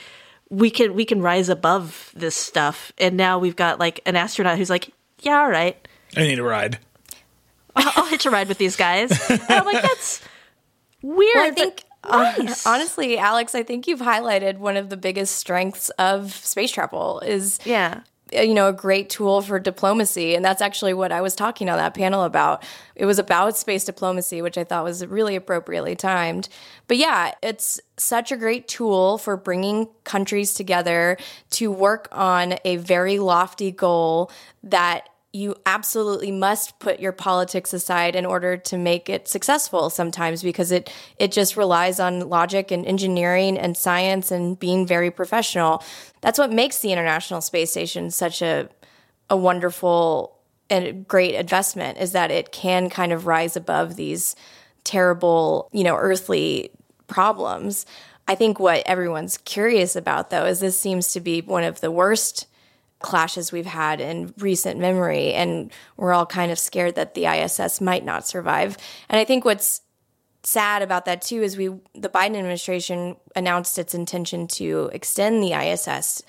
we 0.49 0.71
can 0.71 0.95
we 0.95 1.05
can 1.05 1.21
rise 1.21 1.51
above 1.51 2.11
this 2.17 2.35
stuff. 2.35 2.91
And 2.97 3.17
now 3.17 3.39
we've 3.39 3.57
got 3.57 3.79
like 3.79 4.01
an 4.07 4.17
astronaut 4.17 4.57
who's 4.57 4.71
like 4.71 4.91
yeah 5.21 5.41
all 5.41 5.51
right. 5.51 5.77
I 6.17 6.21
need 6.23 6.39
a 6.39 6.43
ride. 6.43 6.79
I'll, 7.77 7.93
I'll 7.97 8.07
hitch 8.07 8.25
a 8.25 8.31
ride 8.31 8.49
with 8.49 8.57
these 8.57 8.75
guys. 8.75 9.13
And 9.29 9.43
i'm 9.51 9.67
like 9.67 9.83
that's 9.83 10.23
weird 11.03 11.35
well, 11.35 11.47
i 11.47 11.51
think 11.51 11.85
nice. 12.05 12.67
honestly 12.67 13.19
alex 13.19 13.55
i 13.55 13.63
think 13.63 13.87
you've 13.87 14.01
highlighted 14.01 14.59
one 14.59 14.77
of 14.77 14.89
the 14.89 14.97
biggest 14.97 15.37
strengths 15.37 15.91
of 15.91 16.35
space 16.35 16.73
travel 16.73 17.21
is 17.21 17.61
yeah. 17.65 17.99
uh, 17.99 18.01
you 18.33 18.55
know 18.55 18.69
a 18.69 18.73
great 18.73 19.11
tool 19.11 19.43
for 19.43 19.59
diplomacy. 19.59 20.35
And 20.35 20.45
that's 20.45 20.63
actually 20.63 20.95
what 20.95 21.13
i 21.13 21.21
was 21.21 21.35
talking 21.35 21.69
on 21.69 21.79
that 21.79 21.95
panel 21.95 22.23
about. 22.23 22.65
It 22.95 23.07
was 23.07 23.19
about 23.19 23.57
space 23.57 23.85
diplomacy 23.85 24.43
which 24.43 24.59
i 24.59 24.65
thought 24.65 24.85
was 24.85 25.05
really 25.07 25.37
appropriately 25.37 25.97
timed. 25.97 26.49
But 26.87 26.97
yeah 26.97 27.33
it's 27.43 27.81
such 27.97 28.33
a 28.33 28.37
great 28.37 28.69
tool 28.69 29.19
for 29.19 29.37
bringing 29.37 29.89
countries 30.05 30.55
together 30.55 31.17
to 31.51 31.71
work 31.71 32.09
on 32.13 32.55
a 32.65 32.77
very 32.77 33.19
lofty 33.19 33.71
goal 33.71 34.31
that 34.63 35.09
you 35.39 35.55
absolutely 35.67 36.33
must 36.33 36.79
put 36.81 36.99
your 36.99 37.13
politics 37.13 37.73
aside 37.73 38.17
in 38.17 38.27
order 38.27 38.57
to 38.57 38.77
make 38.77 39.09
it 39.09 39.29
successful 39.29 39.89
sometimes 39.89 40.43
because 40.43 40.73
it 40.73 40.93
it 41.17 41.31
just 41.31 41.57
relies 41.57 42.01
on 42.01 42.29
logic 42.29 42.73
and 42.73 42.85
engineering 42.85 43.57
and 43.57 43.77
science 43.77 44.33
and 44.33 44.59
being 44.59 44.85
very 44.85 45.11
professional. 45.13 45.83
That's 46.23 46.41
what 46.41 46.53
makes 46.53 46.81
the 46.81 46.91
International 46.91 47.41
Space 47.41 47.71
Station 47.71 48.11
such 48.11 48.43
a 48.43 48.69
a 49.31 49.37
wonderful 49.37 50.37
and 50.71 51.07
great 51.07 51.35
investment 51.35 51.99
is 51.99 52.13
that 52.13 52.31
it 52.31 52.51
can 52.51 52.91
kind 52.91 53.13
of 53.13 53.27
rise 53.27 53.57
above 53.57 53.97
these 53.97 54.35
terrible, 54.83 55.69
you 55.73 55.85
know, 55.85 55.97
earthly 55.97 56.71
problems. 57.07 57.87
I 58.27 58.35
think 58.35 58.59
what 58.59 58.83
everyone's 58.87 59.39
curious 59.39 59.95
about 59.95 60.31
though 60.31 60.47
is 60.47 60.59
this 60.59 60.79
seems 60.79 61.13
to 61.13 61.21
be 61.21 61.43
one 61.43 61.65
of 61.65 61.81
the 61.81 61.93
worst 61.93 62.47
clashes 63.01 63.53
we've 63.53 63.67
had 63.67 64.01
in 64.01 64.35
recent 64.39 64.81
memory. 64.81 65.33
And 65.33 65.73
we're 65.97 66.13
all 66.13 66.27
kind 66.27 66.51
of 66.51 66.59
scared 66.59 66.95
that 66.97 67.15
the 67.15 67.27
ISS 67.27 67.81
might 67.81 68.05
not 68.05 68.27
survive. 68.27 68.77
And 69.09 69.19
I 69.19 69.25
think 69.25 69.45
what's 69.45 69.83
sad 70.43 70.83
about 70.83 71.05
that 71.05 71.23
too 71.23 71.43
is 71.43 71.57
we 71.57 71.69
the 71.95 72.09
Biden 72.09 72.37
administration 72.37 73.17
announced 73.37 73.79
its 73.79 73.95
intention 73.95 74.47
to 74.47 74.89
extend 74.93 75.43
the 75.43 75.53
ISS 75.53 76.23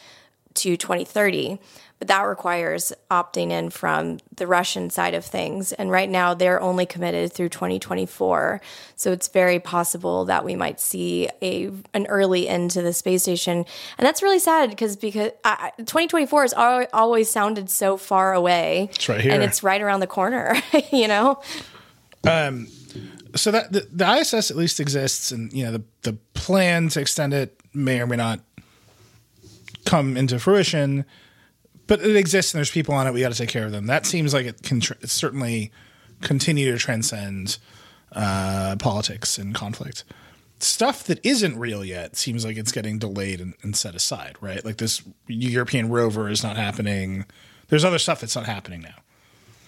to 0.56 0.76
2030 0.76 1.60
but 2.00 2.08
that 2.08 2.22
requires 2.22 2.94
opting 3.12 3.52
in 3.52 3.70
from 3.70 4.20
the 4.38 4.48
Russian 4.48 4.90
side 4.90 5.14
of 5.14 5.26
things. 5.26 5.74
And 5.74 5.92
right 5.92 6.10
now, 6.10 6.34
they're 6.34 6.62
only 6.62 6.86
committed 6.86 7.34
through 7.34 7.50
2024. 7.50 8.62
So 8.96 9.12
it's 9.12 9.28
very 9.28 9.60
possible 9.60 10.24
that 10.26 10.46
we 10.46 10.56
might 10.56 10.80
see 10.80 11.28
a 11.42 11.70
an 11.94 12.08
early 12.08 12.48
end 12.48 12.72
to 12.72 12.82
the 12.82 12.94
space 12.94 13.24
station, 13.24 13.66
and 13.98 14.08
that's 14.08 14.24
really 14.24 14.40
sad 14.40 14.70
because 14.70 14.96
because 14.96 15.32
2024 15.44 16.42
has 16.44 16.54
always 16.94 17.30
sounded 17.30 17.70
so 17.70 17.98
far 17.98 18.34
away. 18.34 18.90
It's 18.92 19.10
right 19.10 19.20
here, 19.20 19.34
and 19.34 19.44
it's 19.44 19.62
right 19.62 19.82
around 19.82 20.00
the 20.00 20.08
corner. 20.08 20.56
you 20.92 21.08
know. 21.08 21.42
Um. 22.26 22.68
So 23.36 23.52
that 23.52 23.72
the, 23.72 23.88
the 23.92 24.12
ISS 24.20 24.50
at 24.50 24.58
least 24.58 24.80
exists, 24.80 25.32
and 25.32 25.52
you 25.52 25.66
know 25.66 25.74
the 25.74 25.84
the 26.04 26.14
plan 26.34 26.88
to 26.90 27.02
extend 27.02 27.34
it 27.34 27.60
may 27.74 28.00
or 28.00 28.08
may 28.08 28.16
not 28.16 28.40
come 29.86 30.16
into 30.18 30.40
fruition 30.40 31.06
but 31.90 32.02
it 32.02 32.16
exists 32.16 32.54
and 32.54 32.60
there's 32.60 32.70
people 32.70 32.94
on 32.94 33.08
it. 33.08 33.14
We 33.14 33.22
got 33.22 33.32
to 33.32 33.38
take 33.38 33.50
care 33.50 33.66
of 33.66 33.72
them. 33.72 33.88
That 33.88 34.06
seems 34.06 34.32
like 34.32 34.46
it 34.46 34.62
can 34.62 34.80
tr- 34.80 34.94
certainly 35.04 35.72
continue 36.22 36.72
to 36.72 36.78
transcend 36.78 37.58
uh, 38.14 38.76
politics 38.78 39.40
and 39.40 39.56
conflict. 39.56 40.04
Stuff 40.60 41.04
that 41.06 41.20
isn't 41.26 41.58
real 41.58 41.84
yet 41.84 42.16
seems 42.16 42.46
like 42.46 42.58
it's 42.58 42.72
getting 42.72 43.00
delayed 43.00 43.42
and, 43.42 43.56
and 43.64 43.76
set 43.76 43.96
aside, 43.96 44.38
right? 44.40 44.64
Like 44.64 44.78
this 44.78 45.02
European 45.28 45.90
rover 45.90 46.30
is 46.30 46.44
not 46.44 46.58
happening. 46.58 47.26
There's 47.70 47.84
other 47.84 48.00
stuff 48.00 48.22
that's 48.22 48.36
not 48.36 48.46
happening 48.46 48.82
now. 48.82 48.96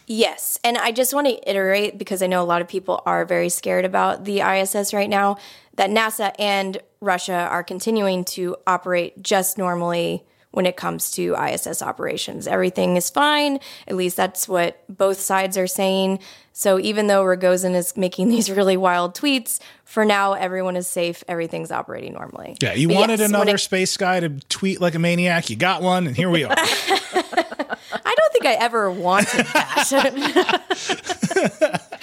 Yes. 0.06 0.60
And 0.64 0.78
I 0.78 0.92
just 0.92 1.14
want 1.14 1.28
to 1.28 1.50
iterate 1.50 1.98
because 1.98 2.22
I 2.22 2.28
know 2.28 2.44
a 2.44 2.46
lot 2.46 2.62
of 2.62 2.68
people 2.68 3.02
are 3.06 3.26
very 3.26 3.50
scared 3.50 3.86
about 3.86 4.26
the 4.26 4.42
ISS 4.42 4.94
right 4.94 5.10
now 5.10 5.38
that 5.76 5.90
NASA 5.90 6.36
and 6.38 6.78
Russia 7.00 7.48
are 7.50 7.64
continuing 7.64 8.26
to 8.26 8.58
operate 8.68 9.24
just 9.24 9.58
normally 9.58 10.24
when 10.52 10.66
it 10.66 10.76
comes 10.76 11.12
to 11.12 11.36
ISS 11.36 11.82
operations. 11.82 12.46
Everything 12.48 12.98
is 12.98 13.10
fine. 13.10 13.60
At 13.88 13.96
least 13.96 14.18
that's 14.18 14.48
what 14.48 14.84
both 14.90 15.20
sides 15.20 15.58
are 15.58 15.68
saying. 15.68 16.20
So 16.54 16.80
even 16.80 17.08
though 17.08 17.24
Rogozin 17.24 17.74
is 17.76 17.96
making 17.98 18.30
these 18.34 18.52
really 18.52 18.78
wild 18.78 19.16
tweets, 19.16 19.60
for 19.86 20.06
now 20.06 20.34
everyone 20.34 20.76
is 20.76 20.88
safe. 20.88 21.24
Everything's 21.28 21.72
operating 21.72 22.14
normally. 22.14 22.58
Yeah, 22.62 22.74
you 22.74 22.88
but 22.88 22.98
wanted 22.98 23.20
yes, 23.20 23.30
another 23.30 23.56
it, 23.56 23.60
space 23.60 23.98
guy 23.98 24.20
to 24.20 24.30
tweet 24.50 24.80
like 24.82 24.96
a 24.96 25.00
maniac. 25.00 25.50
You 25.50 25.56
got 25.56 25.82
one, 25.82 26.08
and 26.08 26.16
here 26.16 26.30
we 26.30 26.44
are. 26.44 26.54
I 26.58 28.16
don't 28.16 28.34
think 28.34 28.46
I 28.46 28.54
ever 28.60 28.92
wanted 28.92 29.46
that. 29.48 30.22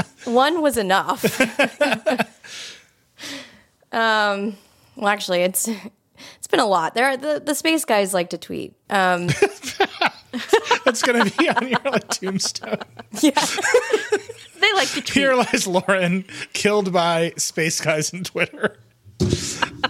one 0.25 0.61
was 0.61 0.77
enough. 0.77 1.41
um, 3.93 4.57
well, 4.97 5.09
actually, 5.09 5.43
it's 5.43 5.69
it's 5.69 5.98
been 6.49 6.61
a 6.61 6.67
lot. 6.67 6.95
There, 6.95 7.07
are, 7.07 7.17
the 7.17 7.43
the 7.45 7.55
space 7.55 7.85
guys 7.85 8.15
like 8.15 8.31
to 8.31 8.39
tweet. 8.39 8.75
Um, 8.91 9.27
That's 10.85 11.03
going 11.03 11.25
to 11.25 11.39
be 11.39 11.49
on 11.49 11.69
your 11.69 11.81
like 11.85 12.09
tombstone. 12.09 12.79
Yeah, 13.21 13.33
they 14.61 14.73
like 14.75 14.89
to 14.89 15.01
tweet. 15.01 15.11
Here 15.11 15.35
lies 15.35 15.67
Loren, 15.67 16.25
killed 16.53 16.93
by 16.93 17.33
space 17.37 17.81
guys 17.81 18.13
on 18.13 18.25
Twitter. 18.25 18.79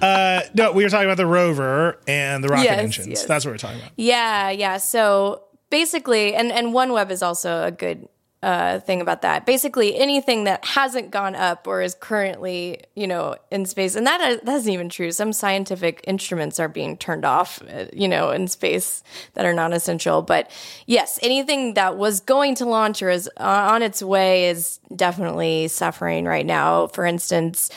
Uh, 0.01 0.43
no, 0.55 0.73
we 0.73 0.83
were 0.83 0.91
talking 0.91 1.07
about 1.07 1.17
the 1.17 1.27
rover 1.27 2.01
and 2.07 2.43
the 2.43 2.49
rocket 2.49 2.65
yes, 2.65 2.79
engines. 2.79 3.09
Yes. 3.09 3.25
That's 3.25 3.45
what 3.45 3.53
we're 3.53 3.59
talking 3.59 3.79
about. 3.81 3.93
Yeah, 3.97 4.51
yeah. 4.51 4.79
So 4.79 5.45
basically, 5.71 6.35
and 6.35 6.53
and 6.53 6.69
OneWeb 6.69 7.11
is 7.11 7.23
also 7.23 7.65
a 7.65 7.71
good 7.71 8.09
uh, 8.43 8.79
thing 8.81 9.01
about 9.01 9.23
that. 9.23 9.47
Basically, 9.47 9.97
anything 9.97 10.45
that 10.45 10.65
hasn't 10.65 11.11
gone 11.11 11.35
up 11.35 11.67
or 11.67 11.83
is 11.83 11.95
currently, 11.95 12.81
you 12.95 13.07
know, 13.07 13.37
in 13.51 13.67
space, 13.67 13.97
and 13.97 14.07
that 14.07 14.21
uh, 14.21 14.41
that's 14.45 14.69
even 14.69 14.89
true. 14.89 15.11
Some 15.11 15.33
scientific 15.33 16.05
instruments 16.07 16.61
are 16.61 16.69
being 16.69 16.97
turned 16.97 17.25
off, 17.25 17.61
uh, 17.63 17.87
you 17.93 18.07
know, 18.07 18.31
in 18.31 18.47
space 18.47 19.03
that 19.35 19.45
are 19.45 19.53
non 19.53 19.73
essential. 19.73 20.23
But 20.23 20.51
yes, 20.87 21.19
anything 21.23 21.75
that 21.75 21.97
was 21.97 22.21
going 22.21 22.55
to 22.57 22.65
launch 22.65 23.03
or 23.03 23.11
is 23.11 23.29
on 23.39 23.83
its 23.83 24.03
way 24.03 24.49
is 24.49 24.79
definitely 24.95 25.69
suffering 25.69 26.25
right 26.25 26.47
now. 26.47 26.87
For 26.89 27.05
instance, 27.05 27.71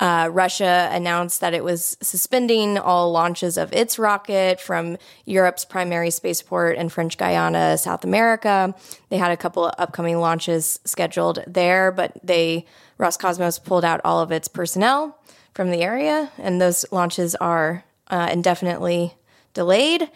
uh, 0.00 0.28
Russia 0.30 0.88
announced 0.92 1.40
that 1.40 1.54
it 1.54 1.64
was 1.64 1.96
suspending 2.00 2.78
all 2.78 3.10
launches 3.10 3.56
of 3.56 3.72
its 3.72 3.98
rocket 3.98 4.60
from 4.60 4.96
Europe's 5.24 5.64
primary 5.64 6.10
spaceport 6.10 6.76
in 6.76 6.88
French 6.88 7.18
Guiana, 7.18 7.76
South 7.76 8.04
America. 8.04 8.74
They 9.08 9.16
had 9.16 9.32
a 9.32 9.36
couple 9.36 9.66
of 9.66 9.74
upcoming 9.76 10.18
launches 10.18 10.78
scheduled 10.84 11.42
there, 11.46 11.90
but 11.90 12.12
they 12.22 12.66
Roscosmos 12.98 13.62
pulled 13.62 13.84
out 13.84 14.00
all 14.04 14.20
of 14.20 14.30
its 14.32 14.48
personnel 14.48 15.18
from 15.52 15.70
the 15.70 15.82
area, 15.82 16.30
and 16.38 16.60
those 16.60 16.84
launches 16.92 17.34
are 17.36 17.84
uh, 18.08 18.28
indefinitely 18.30 19.14
delayed. 19.54 20.08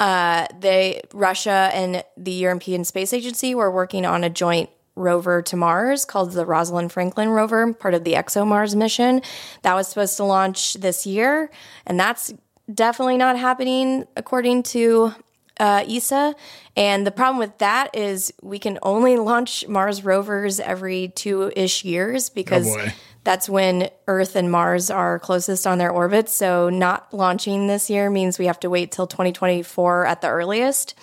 Uh, 0.00 0.46
they 0.58 1.02
Russia 1.12 1.70
and 1.72 2.04
the 2.16 2.32
European 2.32 2.84
Space 2.84 3.12
Agency 3.12 3.54
were 3.54 3.70
working 3.70 4.06
on 4.06 4.22
a 4.22 4.30
joint 4.30 4.70
rover 4.98 5.42
to 5.42 5.56
Mars 5.56 6.04
called 6.04 6.32
the 6.32 6.44
Rosalind 6.44 6.92
Franklin 6.92 7.30
rover, 7.30 7.72
part 7.72 7.94
of 7.94 8.04
the 8.04 8.14
ExoMars 8.14 8.74
mission. 8.74 9.22
That 9.62 9.74
was 9.74 9.88
supposed 9.88 10.16
to 10.18 10.24
launch 10.24 10.74
this 10.74 11.06
year, 11.06 11.50
and 11.86 11.98
that's 11.98 12.34
definitely 12.72 13.16
not 13.16 13.38
happening 13.38 14.06
according 14.16 14.62
to 14.64 15.14
uh, 15.58 15.84
ESA. 15.88 16.34
And 16.76 17.06
the 17.06 17.10
problem 17.10 17.38
with 17.38 17.58
that 17.58 17.94
is 17.94 18.32
we 18.42 18.58
can 18.58 18.78
only 18.82 19.16
launch 19.16 19.66
Mars 19.66 20.04
rovers 20.04 20.60
every 20.60 21.08
two 21.08 21.52
ish 21.56 21.84
years 21.84 22.30
because 22.30 22.68
oh 22.68 22.88
that's 23.28 23.46
when 23.46 23.90
Earth 24.06 24.36
and 24.36 24.50
Mars 24.50 24.88
are 24.88 25.18
closest 25.18 25.66
on 25.66 25.76
their 25.76 25.90
orbits. 25.90 26.32
So 26.32 26.70
not 26.70 27.12
launching 27.12 27.66
this 27.66 27.90
year 27.90 28.08
means 28.08 28.38
we 28.38 28.46
have 28.46 28.60
to 28.60 28.70
wait 28.70 28.90
till 28.90 29.06
2024 29.06 30.06
at 30.06 30.22
the 30.22 30.28
earliest. 30.28 30.94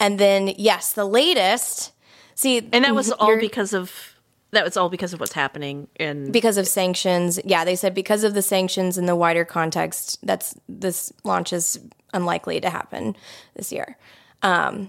And 0.00 0.18
then, 0.18 0.54
yes, 0.56 0.94
the 0.94 1.04
latest 1.04 1.92
See, 2.38 2.58
and 2.72 2.84
that 2.84 2.94
was 2.94 3.10
all 3.10 3.36
because 3.36 3.74
of 3.74 4.14
that 4.52 4.64
was 4.64 4.76
all 4.76 4.88
because 4.88 5.12
of 5.12 5.18
what's 5.18 5.32
happening 5.32 5.88
in 5.96 6.30
because 6.30 6.56
of 6.56 6.68
sanctions. 6.68 7.40
Yeah, 7.44 7.64
they 7.64 7.74
said 7.74 7.94
because 7.94 8.22
of 8.22 8.34
the 8.34 8.42
sanctions 8.42 8.96
in 8.96 9.06
the 9.06 9.16
wider 9.16 9.44
context, 9.44 10.24
that's 10.24 10.54
this 10.68 11.12
launch 11.24 11.52
is 11.52 11.80
unlikely 12.14 12.60
to 12.60 12.70
happen 12.70 13.16
this 13.56 13.72
year. 13.72 13.96
Um, 14.42 14.88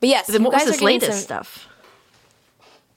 but 0.00 0.08
yes, 0.08 0.28
then 0.28 0.42
what 0.42 0.54
was 0.54 0.64
this 0.64 0.80
latest 0.80 1.12
some, 1.12 1.20
stuff? 1.20 1.68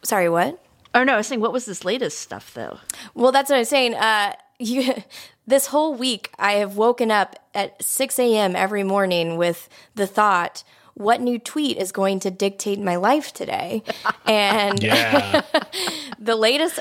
Sorry, 0.04 0.30
what? 0.30 0.63
Oh 0.95 1.04
no, 1.04 1.15
I 1.15 1.17
was 1.17 1.27
saying 1.27 1.41
what 1.41 1.51
was 1.51 1.65
this 1.65 1.84
latest 1.84 2.19
stuff 2.19 2.54
though? 2.54 2.80
Well, 3.13 3.34
that's 3.34 3.49
what 3.49 3.58
I 3.58 3.60
was 3.60 3.69
saying. 3.69 3.95
Uh, 3.95 4.36
you, 4.60 5.04
this 5.45 5.65
whole 5.65 5.95
week, 5.95 6.32
I 6.39 6.54
have 6.54 6.77
woken 6.77 7.12
up 7.12 7.36
at 7.54 7.84
six 7.84 8.17
a.m. 8.17 8.56
every 8.56 8.86
morning 8.86 9.36
with 9.36 9.67
the 9.95 10.08
thought 10.08 10.63
what 11.01 11.21
new 11.21 11.39
tweet 11.39 11.77
is 11.77 11.91
going 11.91 12.19
to 12.21 12.31
dictate 12.31 12.79
my 12.79 12.95
life 12.95 13.33
today? 13.33 13.83
And 14.27 14.79
the 16.19 16.35
latest, 16.35 16.79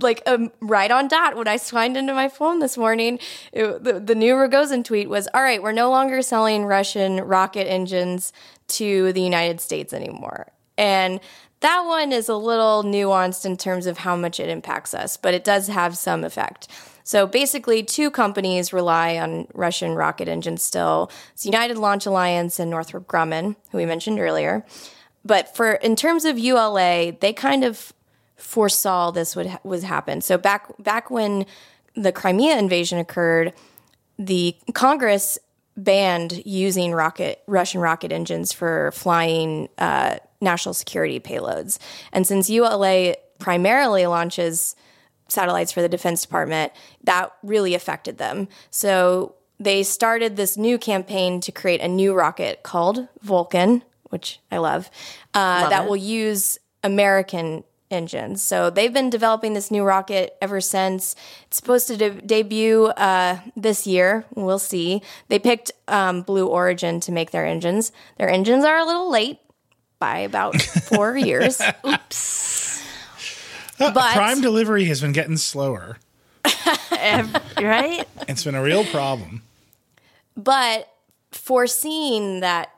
like 0.00 0.22
um, 0.26 0.52
right 0.60 0.90
on 0.90 1.08
dot, 1.08 1.36
when 1.36 1.48
I 1.48 1.56
signed 1.56 1.98
into 1.98 2.14
my 2.14 2.28
phone 2.28 2.60
this 2.60 2.78
morning, 2.78 3.18
it, 3.52 3.84
the, 3.84 4.00
the 4.00 4.14
new 4.14 4.32
Rogozin 4.34 4.82
tweet 4.82 5.10
was, 5.10 5.28
all 5.34 5.42
right, 5.42 5.62
we're 5.62 5.72
no 5.72 5.90
longer 5.90 6.22
selling 6.22 6.64
Russian 6.64 7.16
rocket 7.16 7.68
engines 7.68 8.32
to 8.68 9.12
the 9.12 9.20
United 9.20 9.60
States 9.60 9.92
anymore. 9.92 10.46
And 10.78 11.20
that 11.60 11.82
one 11.82 12.12
is 12.12 12.28
a 12.28 12.36
little 12.36 12.84
nuanced 12.84 13.44
in 13.44 13.56
terms 13.56 13.86
of 13.86 13.98
how 13.98 14.16
much 14.16 14.40
it 14.40 14.48
impacts 14.48 14.94
us, 14.94 15.16
but 15.16 15.34
it 15.34 15.44
does 15.44 15.68
have 15.68 15.96
some 15.96 16.24
effect. 16.24 16.68
So 17.06 17.24
basically, 17.28 17.84
two 17.84 18.10
companies 18.10 18.72
rely 18.72 19.16
on 19.16 19.46
Russian 19.54 19.94
rocket 19.94 20.26
engines 20.26 20.64
still. 20.64 21.08
It's 21.34 21.46
United 21.46 21.78
Launch 21.78 22.04
Alliance 22.04 22.58
and 22.58 22.68
Northrop 22.68 23.06
Grumman, 23.06 23.54
who 23.70 23.78
we 23.78 23.86
mentioned 23.86 24.18
earlier. 24.18 24.66
But 25.24 25.54
for 25.54 25.74
in 25.74 25.94
terms 25.94 26.24
of 26.24 26.36
ULA, 26.36 27.12
they 27.12 27.32
kind 27.32 27.62
of 27.62 27.92
foresaw 28.34 29.12
this 29.12 29.36
would 29.36 29.56
would 29.62 29.84
happen. 29.84 30.20
So 30.20 30.36
back 30.36 30.66
back 30.82 31.08
when 31.08 31.46
the 31.94 32.10
Crimea 32.10 32.58
invasion 32.58 32.98
occurred, 32.98 33.52
the 34.18 34.56
Congress 34.74 35.38
banned 35.76 36.44
using 36.44 36.90
rocket 36.90 37.40
Russian 37.46 37.80
rocket 37.80 38.10
engines 38.10 38.52
for 38.52 38.90
flying 38.90 39.68
uh, 39.78 40.16
national 40.40 40.74
security 40.74 41.20
payloads. 41.20 41.78
And 42.12 42.26
since 42.26 42.50
ULA 42.50 43.14
primarily 43.38 44.06
launches 44.06 44.74
satellites 45.28 45.72
for 45.72 45.82
the 45.82 45.88
Defense 45.88 46.22
Department, 46.22 46.72
that 47.04 47.32
really 47.42 47.74
affected 47.74 48.18
them. 48.18 48.48
So 48.70 49.34
they 49.58 49.82
started 49.82 50.36
this 50.36 50.56
new 50.56 50.78
campaign 50.78 51.40
to 51.40 51.52
create 51.52 51.80
a 51.80 51.88
new 51.88 52.14
rocket 52.14 52.62
called 52.62 53.08
Vulcan, 53.22 53.82
which 54.10 54.38
I 54.52 54.58
love, 54.58 54.90
uh, 55.34 55.60
Love 55.62 55.70
that 55.70 55.84
it. 55.84 55.88
will 55.88 55.96
use 55.96 56.58
American 56.84 57.64
engines. 57.90 58.42
So 58.42 58.68
they've 58.68 58.92
been 58.92 59.10
developing 59.10 59.54
this 59.54 59.70
new 59.70 59.84
rocket 59.84 60.36
ever 60.42 60.60
since. 60.60 61.14
It's 61.46 61.56
supposed 61.56 61.86
to 61.88 61.96
de- 61.96 62.20
debut 62.20 62.86
uh, 62.86 63.38
this 63.56 63.86
year. 63.86 64.24
We'll 64.34 64.58
see. 64.58 65.02
They 65.28 65.38
picked 65.38 65.70
um, 65.88 66.22
Blue 66.22 66.46
Origin 66.48 66.98
to 67.00 67.12
make 67.12 67.30
their 67.30 67.46
engines. 67.46 67.92
Their 68.18 68.28
engines 68.28 68.64
are 68.64 68.76
a 68.76 68.84
little 68.84 69.10
late 69.10 69.38
by 69.98 70.18
about 70.18 70.60
four 70.62 71.16
years. 71.16 71.60
Uh, 71.60 71.96
But- 73.94 74.14
Prime 74.14 74.40
delivery 74.40 74.84
has 74.86 75.00
been 75.00 75.12
getting 75.12 75.36
slower. 75.36 75.98
Right? 77.60 78.04
It's 78.28 78.42
been 78.44 78.54
a 78.54 78.62
real 78.62 78.84
problem. 78.84 79.42
But 80.36 80.88
foreseeing 81.30 82.40
that 82.40 82.70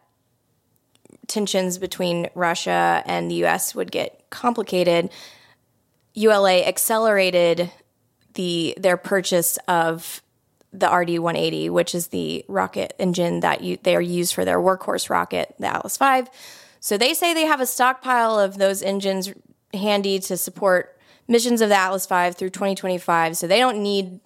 tensions 1.27 1.79
between 1.79 2.29
Russia 2.35 3.03
and 3.07 3.31
the 3.31 3.45
US 3.47 3.75
would 3.75 3.91
get 3.91 4.25
complicated, 4.31 5.11
ULA 6.15 6.63
accelerated 6.63 7.71
the 8.35 8.75
their 8.79 8.97
purchase 8.97 9.59
of 9.69 10.23
the 10.73 10.87
RD-180, 10.87 11.71
which 11.71 11.95
is 11.95 12.09
the 12.09 12.45
rocket 12.47 12.93
engine 12.99 13.41
that 13.41 13.63
you, 13.63 13.79
they 13.83 13.97
are 13.97 14.01
used 14.01 14.35
for 14.35 14.45
their 14.45 14.59
workhorse 14.59 15.09
rocket, 15.09 15.55
the 15.59 15.67
Atlas 15.67 15.97
V. 15.97 16.23
So 16.81 16.99
they 16.99 17.15
say 17.15 17.33
they 17.35 17.47
have 17.47 17.61
a 17.61 17.67
stockpile 17.67 18.39
of 18.39 18.59
those 18.59 18.83
engines 18.83 19.33
handy 19.75 20.19
to 20.21 20.37
support 20.37 20.99
missions 21.27 21.61
of 21.61 21.69
the 21.69 21.75
Atlas 21.77 22.07
V 22.07 22.31
through 22.33 22.51
2025. 22.51 23.37
So 23.37 23.47
they 23.47 23.59
don't 23.59 23.83
need 23.83 24.21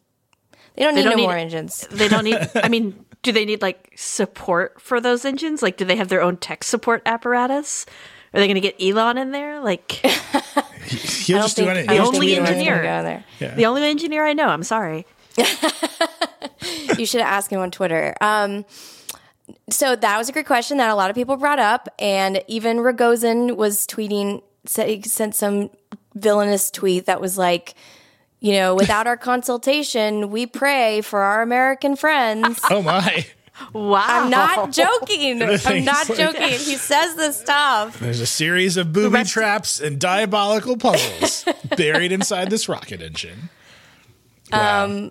they 0.75 0.85
don't 0.85 0.95
need 0.95 1.03
don't 1.03 1.11
no 1.11 1.17
need- 1.17 1.23
more 1.25 1.37
engines. 1.37 1.87
They 1.91 2.09
don't 2.09 2.25
need, 2.25 2.39
I 2.55 2.69
mean, 2.69 3.05
do 3.23 3.31
they 3.33 3.45
need 3.45 3.61
like 3.63 3.93
support 3.97 4.81
for 4.81 5.01
those 5.01 5.25
engines? 5.25 5.63
Like, 5.63 5.77
do 5.77 5.85
they 5.85 5.97
have 5.97 6.09
their 6.09 6.23
own 6.23 6.37
tech 6.39 6.65
support 6.65 7.03
apparatus? 7.07 7.85
Are 8.35 8.41
they 8.41 8.47
going 8.47 8.55
to 8.55 8.61
get 8.63 8.77
Elon 8.83 9.19
in 9.19 9.31
there? 9.33 9.61
Like, 9.61 9.91
He'll 10.87 11.43
just 11.43 11.57
do 11.57 11.65
think- 11.65 11.77
anything. 11.77 11.91
I 11.91 11.97
don't 11.97 12.07
just 12.07 12.15
only 12.15 12.35
think 12.35 12.47
do 12.47 12.53
anyone's 12.53 12.69
engineer. 12.69 12.83
go 12.83 13.03
there. 13.03 13.25
Yeah. 13.41 13.55
the 13.55 13.67
only 13.67 13.85
engineer 13.85 14.25
I 14.25 14.33
know, 14.33 14.47
I'm 14.49 14.63
sorry. 14.63 15.05
you 16.99 17.07
should 17.07 17.21
ask 17.21 17.51
him 17.51 17.61
on 17.61 17.71
Twitter. 17.71 18.15
Um, 18.21 18.65
so 19.71 19.97
that 19.97 20.17
was 20.19 20.29
a 20.29 20.33
great 20.33 20.47
question 20.47 20.79
that 20.79 20.89
a 20.91 20.95
lot 20.95 21.11
of 21.11 21.17
people 21.17 21.37
brought 21.37 21.59
up, 21.59 21.89
and 21.99 22.43
even 22.49 22.79
Rogozin 22.79 23.57
was 23.57 23.87
tweeting, 23.87 24.43
said, 24.67 24.89
he 24.89 25.03
sent 25.03 25.35
some 25.35 25.71
villainous 26.15 26.71
tweet 26.71 27.07
that 27.07 27.21
was 27.21 27.37
like, 27.39 27.75
you 28.41 28.53
know, 28.55 28.75
without 28.75 29.07
our 29.07 29.17
consultation, 29.17 30.31
we 30.31 30.47
pray 30.47 31.01
for 31.01 31.21
our 31.21 31.43
American 31.43 31.97
friends. 31.97 32.61
Oh 32.71 32.83
my! 32.83 33.25
Wow. 33.73 34.05
I'm 34.09 34.31
not 34.31 34.73
joking. 34.73 35.43
I'm 35.43 35.59
Things 35.59 35.85
not 35.87 36.09
like- 36.09 36.19
joking. 36.19 36.49
He 36.49 36.77
says 36.77 37.15
this 37.17 37.39
stuff. 37.39 38.01
There's 38.01 38.21
a 38.21 38.27
series 38.27 38.77
of 38.77 38.93
booby 38.93 39.25
traps 39.25 39.79
and 39.81 40.01
diabolical 40.01 40.77
puzzles 40.77 41.45
buried 41.77 42.11
inside 42.13 42.51
this 42.51 42.69
rocket 42.69 43.03
engine. 43.03 43.51
Um, 44.53 44.61
wow. 45.05 45.11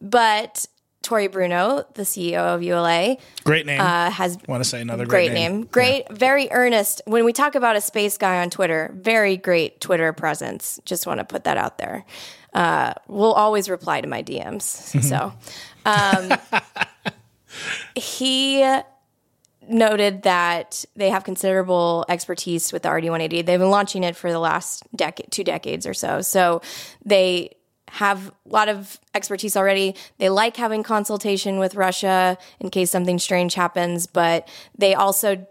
But 0.00 0.66
Tory 1.02 1.28
Bruno, 1.28 1.84
the 1.94 2.02
CEO 2.02 2.54
of 2.54 2.62
ULA, 2.62 3.16
great 3.44 3.66
name. 3.66 3.80
uh, 3.80 4.10
has 4.10 4.38
Want 4.48 4.62
to 4.62 4.68
say 4.68 4.80
another 4.80 5.06
great, 5.06 5.28
great, 5.28 5.34
name. 5.34 5.64
Great, 5.64 6.10
very 6.10 6.48
earnest. 6.50 7.02
When 7.06 7.24
we 7.24 7.32
talk 7.32 7.54
about 7.54 7.76
a 7.76 7.80
space 7.80 8.16
guy 8.18 8.42
on 8.42 8.50
Twitter, 8.50 8.94
very 8.96 9.36
great 9.36 9.80
Twitter 9.80 10.12
presence. 10.12 10.80
Just 10.84 11.06
want 11.06 11.18
to 11.18 11.24
put 11.24 11.44
that 11.44 11.56
out 11.56 11.78
there. 11.78 12.04
Uh, 12.54 12.94
we'll 13.08 13.32
always 13.32 13.68
reply 13.68 14.00
to 14.00 14.08
my 14.08 14.22
DMs. 14.22 14.62
so, 15.02 15.32
um, 15.84 16.38
he 17.96 18.62
noted 19.68 20.22
that 20.22 20.84
they 20.96 21.10
have 21.10 21.24
considerable 21.24 22.04
expertise 22.08 22.72
with 22.72 22.82
the 22.82 22.88
RD180. 22.88 23.46
They've 23.46 23.58
been 23.58 23.70
launching 23.70 24.04
it 24.04 24.16
for 24.16 24.30
the 24.30 24.38
last 24.38 24.84
decade, 24.96 25.30
two 25.30 25.44
decades 25.44 25.86
or 25.86 25.94
so. 25.94 26.20
So 26.20 26.62
they 27.04 27.56
have 27.92 28.28
a 28.28 28.32
lot 28.48 28.68
of 28.70 28.98
expertise 29.14 29.54
already. 29.56 29.94
They 30.18 30.30
like 30.30 30.56
having 30.56 30.82
consultation 30.82 31.58
with 31.58 31.74
Russia 31.74 32.38
in 32.58 32.70
case 32.70 32.90
something 32.90 33.18
strange 33.18 33.54
happens, 33.54 34.06
but 34.06 34.48
they 34.76 34.94
also 34.94 35.46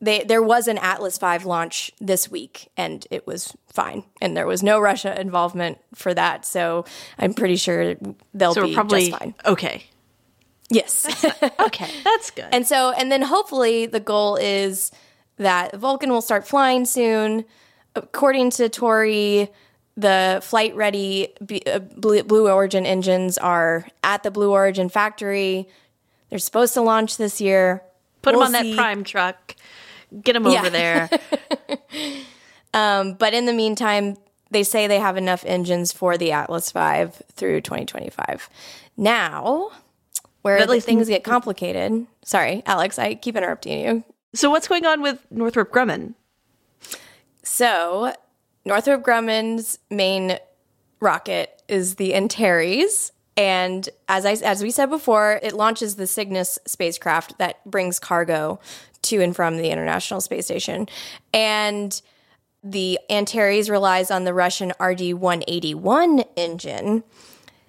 they 0.00 0.22
there 0.24 0.42
was 0.42 0.68
an 0.68 0.78
Atlas 0.78 1.18
V 1.18 1.38
launch 1.38 1.90
this 2.00 2.30
week 2.30 2.68
and 2.76 3.06
it 3.10 3.26
was 3.26 3.52
fine 3.66 4.04
and 4.20 4.36
there 4.36 4.46
was 4.46 4.62
no 4.62 4.78
Russia 4.80 5.20
involvement 5.20 5.78
for 5.94 6.14
that. 6.14 6.44
So 6.46 6.84
I'm 7.18 7.34
pretty 7.34 7.56
sure 7.56 7.96
they'll 8.32 8.54
So 8.54 8.66
be 8.68 8.74
probably 8.74 9.08
just 9.08 9.18
fine. 9.18 9.34
okay. 9.44 9.84
Yes. 10.70 11.06
Okay, 11.60 11.90
that's 12.04 12.30
good. 12.30 12.46
And 12.52 12.66
so, 12.66 12.90
and 12.92 13.12
then 13.12 13.22
hopefully 13.22 13.86
the 13.86 14.00
goal 14.00 14.36
is 14.36 14.90
that 15.36 15.76
Vulcan 15.76 16.10
will 16.10 16.22
start 16.22 16.46
flying 16.46 16.84
soon. 16.84 17.44
According 17.94 18.50
to 18.52 18.68
Tory, 18.68 19.50
the 20.00 20.40
flight 20.42 20.74
ready 20.76 21.28
uh, 21.66 21.78
Blue 21.78 22.48
Origin 22.48 22.86
engines 22.86 23.38
are 23.38 23.86
at 24.02 24.22
the 24.22 24.30
Blue 24.30 24.50
Origin 24.50 24.88
factory. 24.88 25.68
They're 26.28 26.38
supposed 26.38 26.74
to 26.74 26.80
launch 26.80 27.16
this 27.16 27.40
year. 27.40 27.82
Put 28.22 28.34
We'll 28.34 28.46
him 28.46 28.54
on 28.54 28.62
see. 28.62 28.70
that 28.72 28.76
prime 28.76 29.04
truck. 29.04 29.54
Get 30.22 30.32
them 30.34 30.46
Yeah. 30.46 30.60
over 30.60 30.70
there. 30.70 31.10
But 32.72 33.34
in 33.34 33.46
the 33.46 33.52
meantime, 33.52 34.16
they 34.50 34.62
say 34.62 34.86
they 34.86 34.98
have 35.00 35.16
enough 35.16 35.44
engines 35.46 35.92
for 35.92 36.16
the 36.16 36.32
Atlas 36.32 36.70
V 36.72 37.06
through 37.34 37.60
2025. 37.62 38.48
Now, 38.96 39.70
where 40.42 40.56
But 40.58 40.62
at 40.64 40.70
least- 40.70 40.86
things 40.86 41.08
get 41.08 41.24
complicated. 41.24 42.06
Sorry, 42.24 42.62
Alex, 42.66 42.98
I 42.98 43.14
keep 43.14 43.36
interrupting 43.36 43.80
you. 43.80 44.04
So 44.34 44.50
what's 44.50 44.68
going 44.68 44.86
on 44.86 45.02
with 45.02 45.24
Northrop 45.30 45.70
Grumman? 45.72 46.14
So, 47.42 48.12
Northrop 48.70 49.02
Grumman's 49.02 49.80
main 49.90 50.38
rocket 51.00 51.60
is 51.66 51.96
the 51.96 52.14
Antares, 52.14 53.10
and 53.36 53.88
as 54.08 54.24
I 54.24 54.34
as 54.46 54.62
we 54.62 54.70
said 54.70 54.90
before, 54.90 55.40
it 55.42 55.54
launches 55.54 55.96
the 55.96 56.06
Cygnus 56.06 56.56
spacecraft 56.68 57.36
that 57.38 57.68
brings 57.68 57.98
cargo 57.98 58.60
to 59.02 59.20
and 59.20 59.34
from 59.34 59.56
the 59.56 59.70
International 59.70 60.20
Space 60.20 60.44
Station, 60.44 60.88
and 61.34 62.00
the 62.62 63.00
Antares 63.10 63.68
relies 63.68 64.08
on 64.08 64.22
the 64.22 64.32
Russian 64.32 64.68
RD-181 64.80 66.24
engine. 66.36 67.02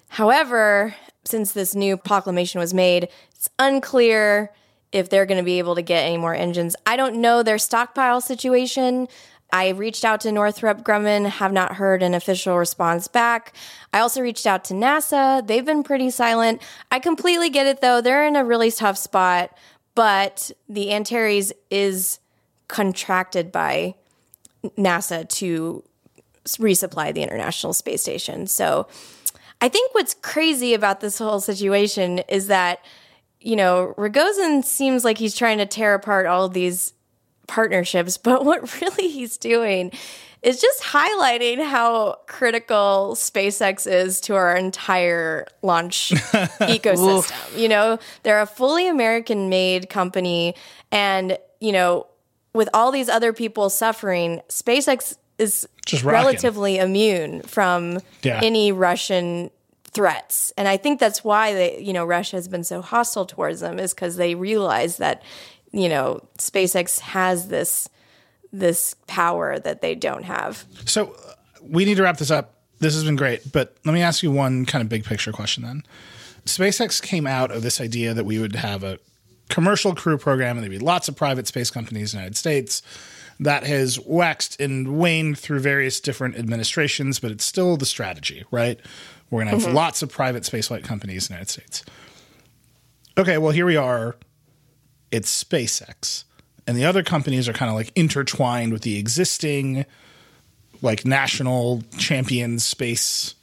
However, 0.06 0.94
since 1.24 1.50
this 1.50 1.74
new 1.74 1.96
proclamation 1.96 2.60
was 2.60 2.72
made, 2.72 3.08
it's 3.34 3.50
unclear 3.58 4.52
if 4.92 5.08
they're 5.08 5.26
going 5.26 5.38
to 5.40 5.44
be 5.44 5.58
able 5.58 5.74
to 5.74 5.82
get 5.82 6.04
any 6.04 6.18
more 6.18 6.34
engines. 6.34 6.76
I 6.86 6.96
don't 6.96 7.16
know 7.16 7.42
their 7.42 7.58
stockpile 7.58 8.20
situation. 8.20 9.08
I 9.52 9.68
reached 9.68 10.04
out 10.04 10.22
to 10.22 10.32
Northrop 10.32 10.82
Grumman, 10.82 11.28
have 11.28 11.52
not 11.52 11.74
heard 11.74 12.02
an 12.02 12.14
official 12.14 12.56
response 12.56 13.06
back. 13.06 13.54
I 13.92 14.00
also 14.00 14.22
reached 14.22 14.46
out 14.46 14.64
to 14.64 14.74
NASA. 14.74 15.46
They've 15.46 15.64
been 15.64 15.82
pretty 15.82 16.08
silent. 16.08 16.62
I 16.90 16.98
completely 16.98 17.50
get 17.50 17.66
it 17.66 17.82
though. 17.82 18.00
They're 18.00 18.26
in 18.26 18.34
a 18.34 18.44
really 18.44 18.70
tough 18.70 18.96
spot, 18.96 19.56
but 19.94 20.50
the 20.68 20.92
Antares 20.92 21.52
is 21.70 22.18
contracted 22.68 23.52
by 23.52 23.94
NASA 24.78 25.28
to 25.28 25.84
resupply 26.46 27.12
the 27.12 27.22
International 27.22 27.74
Space 27.74 28.00
Station. 28.00 28.46
So 28.46 28.86
I 29.60 29.68
think 29.68 29.94
what's 29.94 30.14
crazy 30.14 30.72
about 30.72 31.00
this 31.00 31.18
whole 31.18 31.40
situation 31.40 32.20
is 32.20 32.46
that, 32.46 32.82
you 33.40 33.54
know, 33.54 33.94
Rogozin 33.98 34.64
seems 34.64 35.04
like 35.04 35.18
he's 35.18 35.36
trying 35.36 35.58
to 35.58 35.66
tear 35.66 35.94
apart 35.94 36.26
all 36.26 36.46
of 36.46 36.54
these 36.54 36.94
partnerships, 37.46 38.16
but 38.16 38.44
what 38.44 38.80
really 38.80 39.08
he's 39.08 39.36
doing 39.36 39.92
is 40.42 40.60
just 40.60 40.82
highlighting 40.82 41.64
how 41.64 42.18
critical 42.26 43.12
SpaceX 43.14 43.90
is 43.90 44.20
to 44.22 44.34
our 44.34 44.56
entire 44.56 45.46
launch 45.62 46.10
ecosystem. 46.60 47.58
You 47.58 47.68
know, 47.68 47.98
they're 48.24 48.40
a 48.40 48.46
fully 48.46 48.88
American 48.88 49.48
made 49.48 49.88
company 49.88 50.54
and, 50.90 51.38
you 51.60 51.72
know, 51.72 52.06
with 52.54 52.68
all 52.74 52.90
these 52.90 53.08
other 53.08 53.32
people 53.32 53.70
suffering, 53.70 54.40
SpaceX 54.48 55.16
is 55.38 55.66
Just 55.86 56.04
rocking. 56.04 56.24
relatively 56.26 56.76
immune 56.78 57.42
from 57.42 58.00
Yeah. 58.22 58.40
any 58.42 58.72
Russian 58.72 59.50
threats. 59.92 60.52
And 60.56 60.66
I 60.68 60.76
think 60.76 60.98
that's 61.00 61.22
why 61.22 61.54
they, 61.54 61.80
you 61.80 61.92
know, 61.92 62.04
Russia 62.04 62.36
has 62.36 62.48
been 62.48 62.64
so 62.64 62.82
hostile 62.82 63.26
towards 63.26 63.60
them 63.60 63.78
is 63.78 63.94
because 63.94 64.16
they 64.16 64.34
realize 64.34 64.96
that, 64.98 65.22
you 65.72 65.88
know, 65.88 66.26
SpaceX 66.38 67.00
has 67.00 67.48
this 67.48 67.88
this 68.52 68.94
power 69.06 69.58
that 69.58 69.80
they 69.80 69.94
don't 69.94 70.24
have. 70.24 70.66
So 70.84 71.12
uh, 71.12 71.34
we 71.62 71.86
need 71.86 71.96
to 71.96 72.02
wrap 72.02 72.18
this 72.18 72.30
up. 72.30 72.54
This 72.80 72.94
has 72.94 73.04
been 73.04 73.16
great, 73.16 73.50
but 73.50 73.76
let 73.84 73.94
me 73.94 74.02
ask 74.02 74.22
you 74.22 74.30
one 74.30 74.66
kind 74.66 74.82
of 74.82 74.88
big 74.88 75.04
picture 75.04 75.32
question 75.32 75.62
then. 75.62 75.84
SpaceX 76.44 77.00
came 77.00 77.26
out 77.26 77.50
of 77.50 77.62
this 77.62 77.80
idea 77.80 78.12
that 78.12 78.24
we 78.24 78.38
would 78.38 78.56
have 78.56 78.82
a 78.82 78.98
commercial 79.48 79.94
crew 79.94 80.18
program 80.18 80.56
and 80.56 80.64
there'd 80.64 80.70
be 80.70 80.84
lots 80.84 81.08
of 81.08 81.16
private 81.16 81.46
space 81.46 81.70
companies 81.70 82.12
in 82.12 82.18
the 82.18 82.22
United 82.22 82.36
States. 82.36 82.82
That 83.40 83.64
has 83.64 83.98
waxed 84.00 84.60
and 84.60 84.98
waned 84.98 85.38
through 85.38 85.60
various 85.60 86.00
different 86.00 86.36
administrations, 86.36 87.18
but 87.18 87.30
it's 87.30 87.44
still 87.44 87.76
the 87.76 87.86
strategy, 87.86 88.44
right? 88.50 88.78
We're 89.30 89.38
going 89.38 89.46
to 89.46 89.52
have 89.52 89.66
mm-hmm. 89.68 89.76
lots 89.76 90.02
of 90.02 90.10
private 90.10 90.42
spaceflight 90.42 90.84
companies 90.84 91.28
in 91.28 91.32
the 91.32 91.38
United 91.38 91.50
States. 91.50 91.84
Okay, 93.16 93.38
well, 93.38 93.52
here 93.52 93.66
we 93.66 93.76
are. 93.76 94.16
It's 95.12 95.44
SpaceX. 95.44 96.24
And 96.66 96.76
the 96.76 96.84
other 96.84 97.02
companies 97.02 97.48
are 97.48 97.52
kind 97.52 97.68
of 97.68 97.76
like 97.76 97.92
intertwined 97.94 98.72
with 98.72 98.82
the 98.82 98.98
existing, 98.98 99.84
like 100.80 101.04
national 101.04 101.82
champion 101.98 102.58
space 102.58 103.34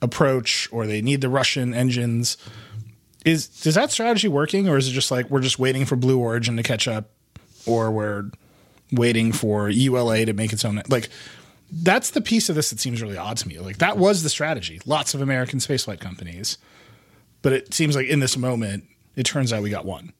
approach, 0.00 0.68
or 0.72 0.86
they 0.86 1.02
need 1.02 1.20
the 1.20 1.28
Russian 1.28 1.74
engines. 1.74 2.36
Is 3.24 3.66
is 3.66 3.74
that 3.74 3.90
strategy 3.90 4.28
working, 4.28 4.68
or 4.68 4.76
is 4.76 4.88
it 4.88 4.92
just 4.92 5.10
like 5.10 5.28
we're 5.30 5.40
just 5.40 5.58
waiting 5.58 5.84
for 5.84 5.96
Blue 5.96 6.18
Origin 6.18 6.56
to 6.56 6.62
catch 6.62 6.86
up, 6.86 7.10
or 7.66 7.90
we're 7.90 8.30
waiting 8.90 9.32
for 9.32 9.68
ULA 9.68 10.26
to 10.26 10.32
make 10.32 10.52
its 10.52 10.64
own? 10.64 10.82
Like, 10.88 11.08
that's 11.70 12.10
the 12.10 12.20
piece 12.20 12.48
of 12.50 12.54
this 12.54 12.70
that 12.70 12.80
seems 12.80 13.00
really 13.00 13.16
odd 13.16 13.38
to 13.38 13.48
me. 13.48 13.58
Like 13.58 13.78
that 13.78 13.96
was 13.96 14.22
the 14.22 14.28
strategy. 14.28 14.80
Lots 14.84 15.14
of 15.14 15.22
American 15.22 15.58
spaceflight 15.58 16.00
companies, 16.00 16.58
but 17.40 17.52
it 17.52 17.72
seems 17.72 17.96
like 17.96 18.08
in 18.08 18.20
this 18.20 18.36
moment, 18.36 18.84
it 19.16 19.24
turns 19.24 19.52
out 19.52 19.62
we 19.62 19.70
got 19.70 19.86
one. 19.86 20.12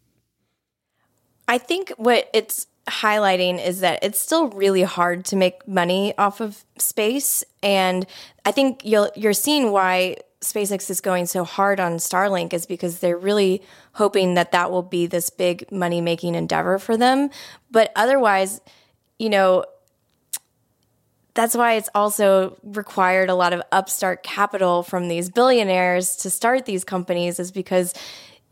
I 1.53 1.59
think 1.59 1.93
what 1.99 2.31
it's 2.33 2.67
highlighting 2.87 3.63
is 3.63 3.81
that 3.81 3.99
it's 4.03 4.19
still 4.19 4.49
really 4.49 4.85
hard 4.85 5.27
to 5.27 5.37
make 5.37 5.69
money 5.69 6.17
off 6.17 6.41
of 6.41 6.65
space, 6.79 7.45
and 7.63 8.07
I 8.47 8.53
think 8.53 8.87
you'll, 8.87 9.11
you're 9.15 9.35
seeing 9.35 9.71
why 9.71 10.17
SpaceX 10.41 10.89
is 10.89 11.03
going 11.03 11.27
so 11.27 11.45
hard 11.45 11.79
on 11.79 11.99
Starlink 11.99 12.55
is 12.55 12.65
because 12.65 13.01
they're 13.01 13.19
really 13.19 13.61
hoping 13.93 14.33
that 14.33 14.53
that 14.53 14.71
will 14.71 14.83
be 14.83 15.07
this 15.07 15.29
big 15.29 15.71
money 15.71 16.01
making 16.01 16.37
endeavor 16.37 16.79
for 16.79 16.97
them. 16.97 17.29
But 17.71 17.93
otherwise, 17.97 18.63
you 19.19 19.29
know, 19.29 19.67
that's 21.35 21.55
why 21.55 21.75
it's 21.75 21.91
also 21.95 22.57
required 22.63 23.29
a 23.29 23.35
lot 23.35 23.53
of 23.53 23.61
upstart 23.73 24.23
capital 24.23 24.83
from 24.83 25.09
these 25.09 25.29
billionaires 25.29 26.17
to 26.17 26.31
start 26.31 26.65
these 26.65 26.83
companies 26.83 27.39
is 27.39 27.53
because 27.53 27.93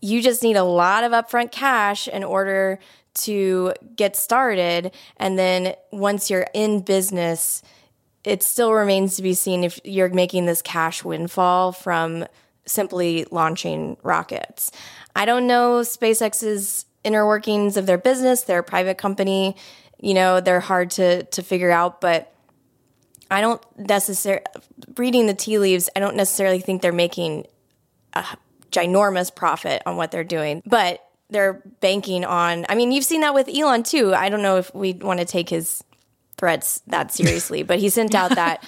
you 0.01 0.23
just 0.23 0.43
need 0.43 0.57
a 0.57 0.65
lot 0.65 1.05
of 1.05 1.13
upfront 1.13 1.53
cash 1.53 2.09
in 2.09 2.25
order 2.25 2.79
to 3.13 3.75
get 3.97 4.17
started 4.17 4.93
and 5.17 5.39
then 5.39 5.75
once 5.91 6.31
you're 6.31 6.47
in 6.55 6.81
business 6.81 7.63
it 8.25 8.43
still 8.43 8.73
remains 8.73 9.17
to 9.17 9.23
be 9.23 9.35
seen 9.35 9.65
if 9.65 9.81
you're 9.85 10.09
making 10.11 10.47
this 10.47 10.63
cash 10.63 11.03
windfall 11.03 11.73
from 11.73 12.27
simply 12.67 13.27
launching 13.31 13.97
rockets. 14.03 14.71
I 15.17 15.25
don't 15.25 15.47
know 15.47 15.81
SpaceX's 15.81 16.85
inner 17.03 17.27
workings 17.27 17.77
of 17.77 17.87
their 17.87 17.99
business, 17.99 18.43
they're 18.43 18.61
a 18.61 18.65
private 18.65 18.99
company, 18.99 19.57
you 19.99 20.15
know, 20.15 20.41
they're 20.41 20.61
hard 20.61 20.91
to 20.93 21.25
to 21.25 21.43
figure 21.43 21.71
out, 21.71 22.01
but 22.01 22.33
I 23.31 23.41
don't 23.41 23.63
necessarily 23.79 24.45
reading 24.97 25.27
the 25.27 25.35
tea 25.35 25.59
leaves. 25.59 25.89
I 25.95 26.01
don't 26.01 26.17
necessarily 26.17 26.61
think 26.61 26.83
they're 26.83 26.93
making 26.93 27.47
a 28.13 28.25
ginormous 28.71 29.35
profit 29.35 29.83
on 29.87 29.97
what 29.97 30.11
they're 30.11 30.25
doing, 30.25 30.63
but 30.67 31.05
they're 31.31 31.63
banking 31.81 32.25
on. 32.25 32.67
I 32.69 32.75
mean, 32.75 32.93
you've 32.93 33.05
seen 33.05 33.23
that 33.23 33.35
with 33.35 33.49
Elon 33.49 33.83
too. 33.83 34.15
I 34.15 34.29
don't 34.29 34.43
know 34.43 34.57
if 34.57 34.75
we 34.75 34.93
want 34.93 35.21
to 35.21 35.27
take 35.27 35.49
his 35.49 35.83
threats 36.41 36.81
that 36.87 37.13
seriously, 37.13 37.63
but 37.63 37.79
he 37.79 37.89
sent 37.89 38.15
out 38.15 38.35
that 38.35 38.65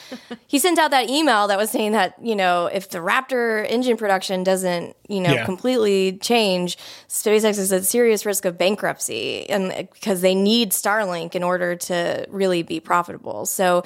he 0.47 0.59
sent 0.59 0.79
out 0.79 0.91
that 0.93 1.09
email 1.09 1.49
that 1.49 1.59
was 1.59 1.71
saying 1.71 1.93
that 1.93 2.15
you 2.23 2.37
know 2.37 2.67
if 2.67 2.91
the 2.91 2.99
Raptor 2.99 3.69
engine 3.69 3.97
production 3.97 4.45
doesn't 4.45 4.95
you 5.09 5.21
know 5.21 5.33
yeah. 5.33 5.45
completely 5.45 6.19
change, 6.19 6.77
SpaceX 7.09 7.59
is 7.59 7.73
at 7.73 7.85
serious 7.85 8.25
risk 8.25 8.45
of 8.45 8.57
bankruptcy, 8.57 9.49
and 9.51 9.89
because 9.93 10.21
they 10.21 10.35
need 10.35 10.71
Starlink 10.71 11.35
in 11.35 11.43
order 11.43 11.75
to 11.75 12.27
really 12.29 12.63
be 12.63 12.79
profitable. 12.79 13.47
So, 13.47 13.83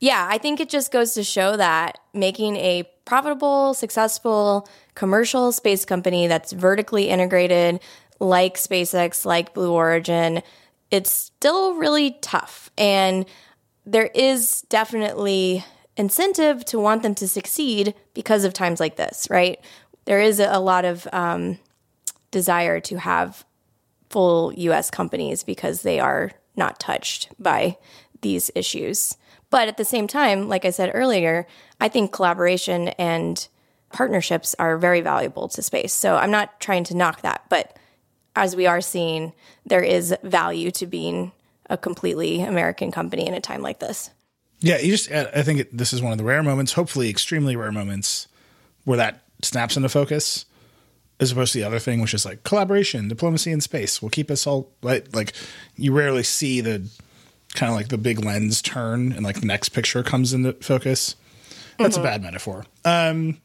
yeah, 0.00 0.26
I 0.30 0.38
think 0.38 0.60
it 0.60 0.68
just 0.68 0.90
goes 0.90 1.14
to 1.14 1.22
show 1.22 1.56
that 1.56 1.98
making 2.12 2.56
a 2.56 2.84
profitable, 3.04 3.72
successful 3.72 4.68
commercial 4.98 5.52
space 5.52 5.84
company 5.84 6.26
that's 6.26 6.52
vertically 6.52 7.08
integrated, 7.08 7.80
like 8.20 8.56
SpaceX, 8.56 9.24
like 9.24 9.54
Blue 9.54 9.72
Origin 9.72 10.42
it's 10.90 11.10
still 11.10 11.74
really 11.74 12.12
tough. 12.20 12.70
And 12.78 13.26
there 13.84 14.10
is 14.14 14.62
definitely 14.68 15.64
incentive 15.96 16.64
to 16.66 16.78
want 16.78 17.02
them 17.02 17.14
to 17.16 17.28
succeed 17.28 17.94
because 18.14 18.44
of 18.44 18.52
times 18.52 18.80
like 18.80 18.96
this, 18.96 19.26
right? 19.30 19.58
There 20.04 20.20
is 20.20 20.40
a 20.40 20.58
lot 20.58 20.84
of 20.84 21.06
um, 21.12 21.58
desire 22.30 22.80
to 22.80 22.98
have 22.98 23.44
full 24.08 24.52
US 24.54 24.90
companies 24.90 25.42
because 25.42 25.82
they 25.82 26.00
are 26.00 26.32
not 26.56 26.80
touched 26.80 27.28
by 27.38 27.76
these 28.22 28.50
issues. 28.54 29.16
But 29.50 29.68
at 29.68 29.76
the 29.76 29.84
same 29.84 30.06
time, 30.06 30.48
like 30.48 30.64
I 30.64 30.70
said 30.70 30.90
earlier, 30.94 31.46
I 31.80 31.88
think 31.88 32.12
collaboration 32.12 32.88
and 32.88 33.46
partnerships 33.92 34.54
are 34.58 34.78
very 34.78 35.00
valuable 35.00 35.48
to 35.48 35.62
space. 35.62 35.92
So 35.92 36.16
I'm 36.16 36.30
not 36.30 36.60
trying 36.60 36.84
to 36.84 36.96
knock 36.96 37.22
that, 37.22 37.44
but 37.48 37.76
as 38.36 38.54
we 38.54 38.66
are 38.66 38.80
seeing, 38.80 39.32
there 39.66 39.82
is 39.82 40.14
value 40.22 40.70
to 40.72 40.86
being 40.86 41.32
a 41.68 41.76
completely 41.76 42.40
American 42.42 42.90
company 42.90 43.26
in 43.26 43.34
a 43.34 43.40
time 43.40 43.62
like 43.62 43.80
this. 43.80 44.10
Yeah, 44.60 44.78
you 44.78 44.90
just 44.90 45.10
I 45.10 45.42
think 45.42 45.60
it, 45.60 45.76
this 45.76 45.92
is 45.92 46.02
one 46.02 46.12
of 46.12 46.18
the 46.18 46.24
rare 46.24 46.42
moments, 46.42 46.72
hopefully 46.72 47.08
extremely 47.08 47.54
rare 47.54 47.70
moments, 47.70 48.26
where 48.84 48.96
that 48.96 49.22
snaps 49.42 49.76
into 49.76 49.88
focus, 49.88 50.46
as 51.20 51.30
opposed 51.30 51.52
to 51.52 51.58
the 51.58 51.64
other 51.64 51.78
thing, 51.78 52.00
which 52.00 52.14
is 52.14 52.24
like 52.24 52.42
collaboration, 52.42 53.08
diplomacy 53.08 53.52
in 53.52 53.60
space 53.60 54.02
will 54.02 54.10
keep 54.10 54.30
us 54.30 54.46
all 54.46 54.70
right. 54.82 55.14
Like 55.14 55.32
you 55.76 55.92
rarely 55.92 56.22
see 56.22 56.60
the 56.60 56.88
kind 57.54 57.70
of 57.70 57.76
like 57.76 57.88
the 57.88 57.98
big 57.98 58.24
lens 58.24 58.60
turn 58.62 59.12
and 59.12 59.24
like 59.24 59.40
the 59.40 59.46
next 59.46 59.70
picture 59.70 60.02
comes 60.02 60.32
into 60.32 60.52
focus. 60.54 61.16
That's 61.78 61.96
mm-hmm. 61.96 62.06
a 62.06 62.10
bad 62.10 62.22
metaphor. 62.22 62.66
Um, 62.84 63.38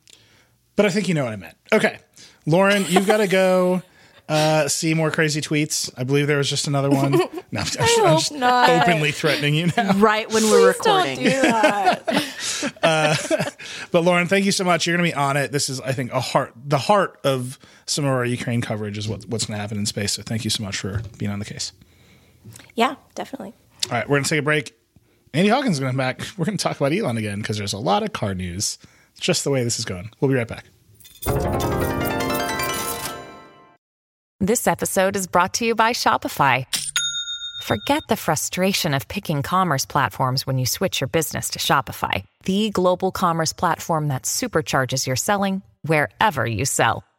but 0.76 0.86
I 0.86 0.90
think 0.90 1.08
you 1.08 1.14
know 1.14 1.24
what 1.24 1.34
I 1.34 1.38
meant. 1.38 1.58
Okay, 1.72 2.00
Loren, 2.46 2.86
you've 2.88 3.08
got 3.08 3.18
to 3.18 3.28
go 3.28 3.82
uh, 4.30 4.68
see 4.68 4.94
more 4.94 5.12
crazy 5.12 5.42
tweets. 5.42 5.92
I 5.98 6.04
believe 6.04 6.28
there 6.28 6.38
was 6.38 6.50
just 6.50 6.68
another 6.68 6.90
one. 6.90 7.20
No, 7.54 7.60
I'm, 7.60 7.66
just, 7.68 7.80
I'm 7.80 8.18
just 8.18 8.32
openly 8.32 9.12
threatening 9.12 9.54
you 9.54 9.70
now. 9.78 9.94
Right 9.98 10.28
when 10.34 10.42
we're 10.46 10.70
recording. 10.70 11.18
Don't 11.18 11.24
do 11.24 11.42
that. 11.44 12.74
uh, 12.84 13.16
but 13.92 14.04
Loren, 14.04 14.28
thank 14.28 14.46
you 14.46 14.52
so 14.52 14.64
much. 14.64 14.88
You're 14.88 14.98
going 14.98 15.08
to 15.08 15.16
be 15.16 15.22
on 15.22 15.38
it. 15.38 15.52
This 15.52 15.70
is, 15.70 15.80
I 15.80 15.92
think, 15.92 16.12
a 16.14 16.20
heart, 16.20 16.52
the 16.66 16.80
heart 16.80 17.20
of 17.24 17.60
some 17.86 18.06
of 18.06 18.12
our 18.12 18.26
Ukraine 18.26 18.62
coverage 18.62 18.98
is 18.98 19.08
what, 19.08 19.26
what's 19.28 19.46
going 19.46 19.56
to 19.56 19.62
happen 19.62 19.78
in 19.78 19.86
space. 19.86 20.14
So 20.14 20.24
thank 20.24 20.44
you 20.44 20.50
so 20.50 20.64
much 20.64 20.78
for 20.78 21.04
being 21.20 21.32
on 21.32 21.38
the 21.38 21.46
case. 21.46 21.74
Yeah, 22.74 22.96
definitely. 23.14 23.54
All 23.86 23.92
right, 23.92 24.10
we're 24.10 24.16
going 24.16 24.24
to 24.24 24.30
take 24.32 24.40
a 24.40 24.44
break. 24.44 24.76
Andy 25.36 25.50
Hawkins 25.50 25.76
is 25.76 25.80
going 25.80 25.92
to 25.92 25.98
come 25.98 25.98
back. 25.98 26.26
We're 26.36 26.46
going 26.46 26.58
to 26.58 26.64
talk 26.64 26.78
about 26.78 26.92
Elon 26.92 27.18
again 27.18 27.40
because 27.40 27.60
there's 27.60 27.74
a 27.74 27.80
lot 27.80 28.02
of 28.02 28.14
car 28.14 28.34
news. 28.34 28.80
Just 29.24 29.46
the 29.46 29.50
way 29.50 29.64
this 29.64 29.80
is 29.80 29.86
going. 29.86 30.10
We'll 30.20 30.30
be 30.30 30.36
right 30.36 30.48
back. 30.48 30.66
This 34.42 34.68
episode 34.68 35.16
is 35.16 35.28
brought 35.28 35.54
to 35.56 35.66
you 35.66 35.76
by 35.76 35.94
Shopify. 35.94 36.66
Forget 37.64 38.04
the 38.10 38.18
frustration 38.18 38.94
of 38.94 39.08
picking 39.08 39.42
commerce 39.42 39.86
platforms 39.86 40.46
when 40.46 40.60
you 40.60 40.66
switch 40.66 41.00
your 41.00 41.08
business 41.08 41.52
to 41.52 41.60
Shopify, 41.60 42.26
the 42.44 42.70
global 42.72 43.12
commerce 43.12 43.54
platform 43.54 44.10
that 44.10 44.24
supercharges 44.24 45.08
your 45.08 45.16
selling 45.16 45.62
wherever 45.84 46.46
you 46.46 46.66
sell. 46.66 47.06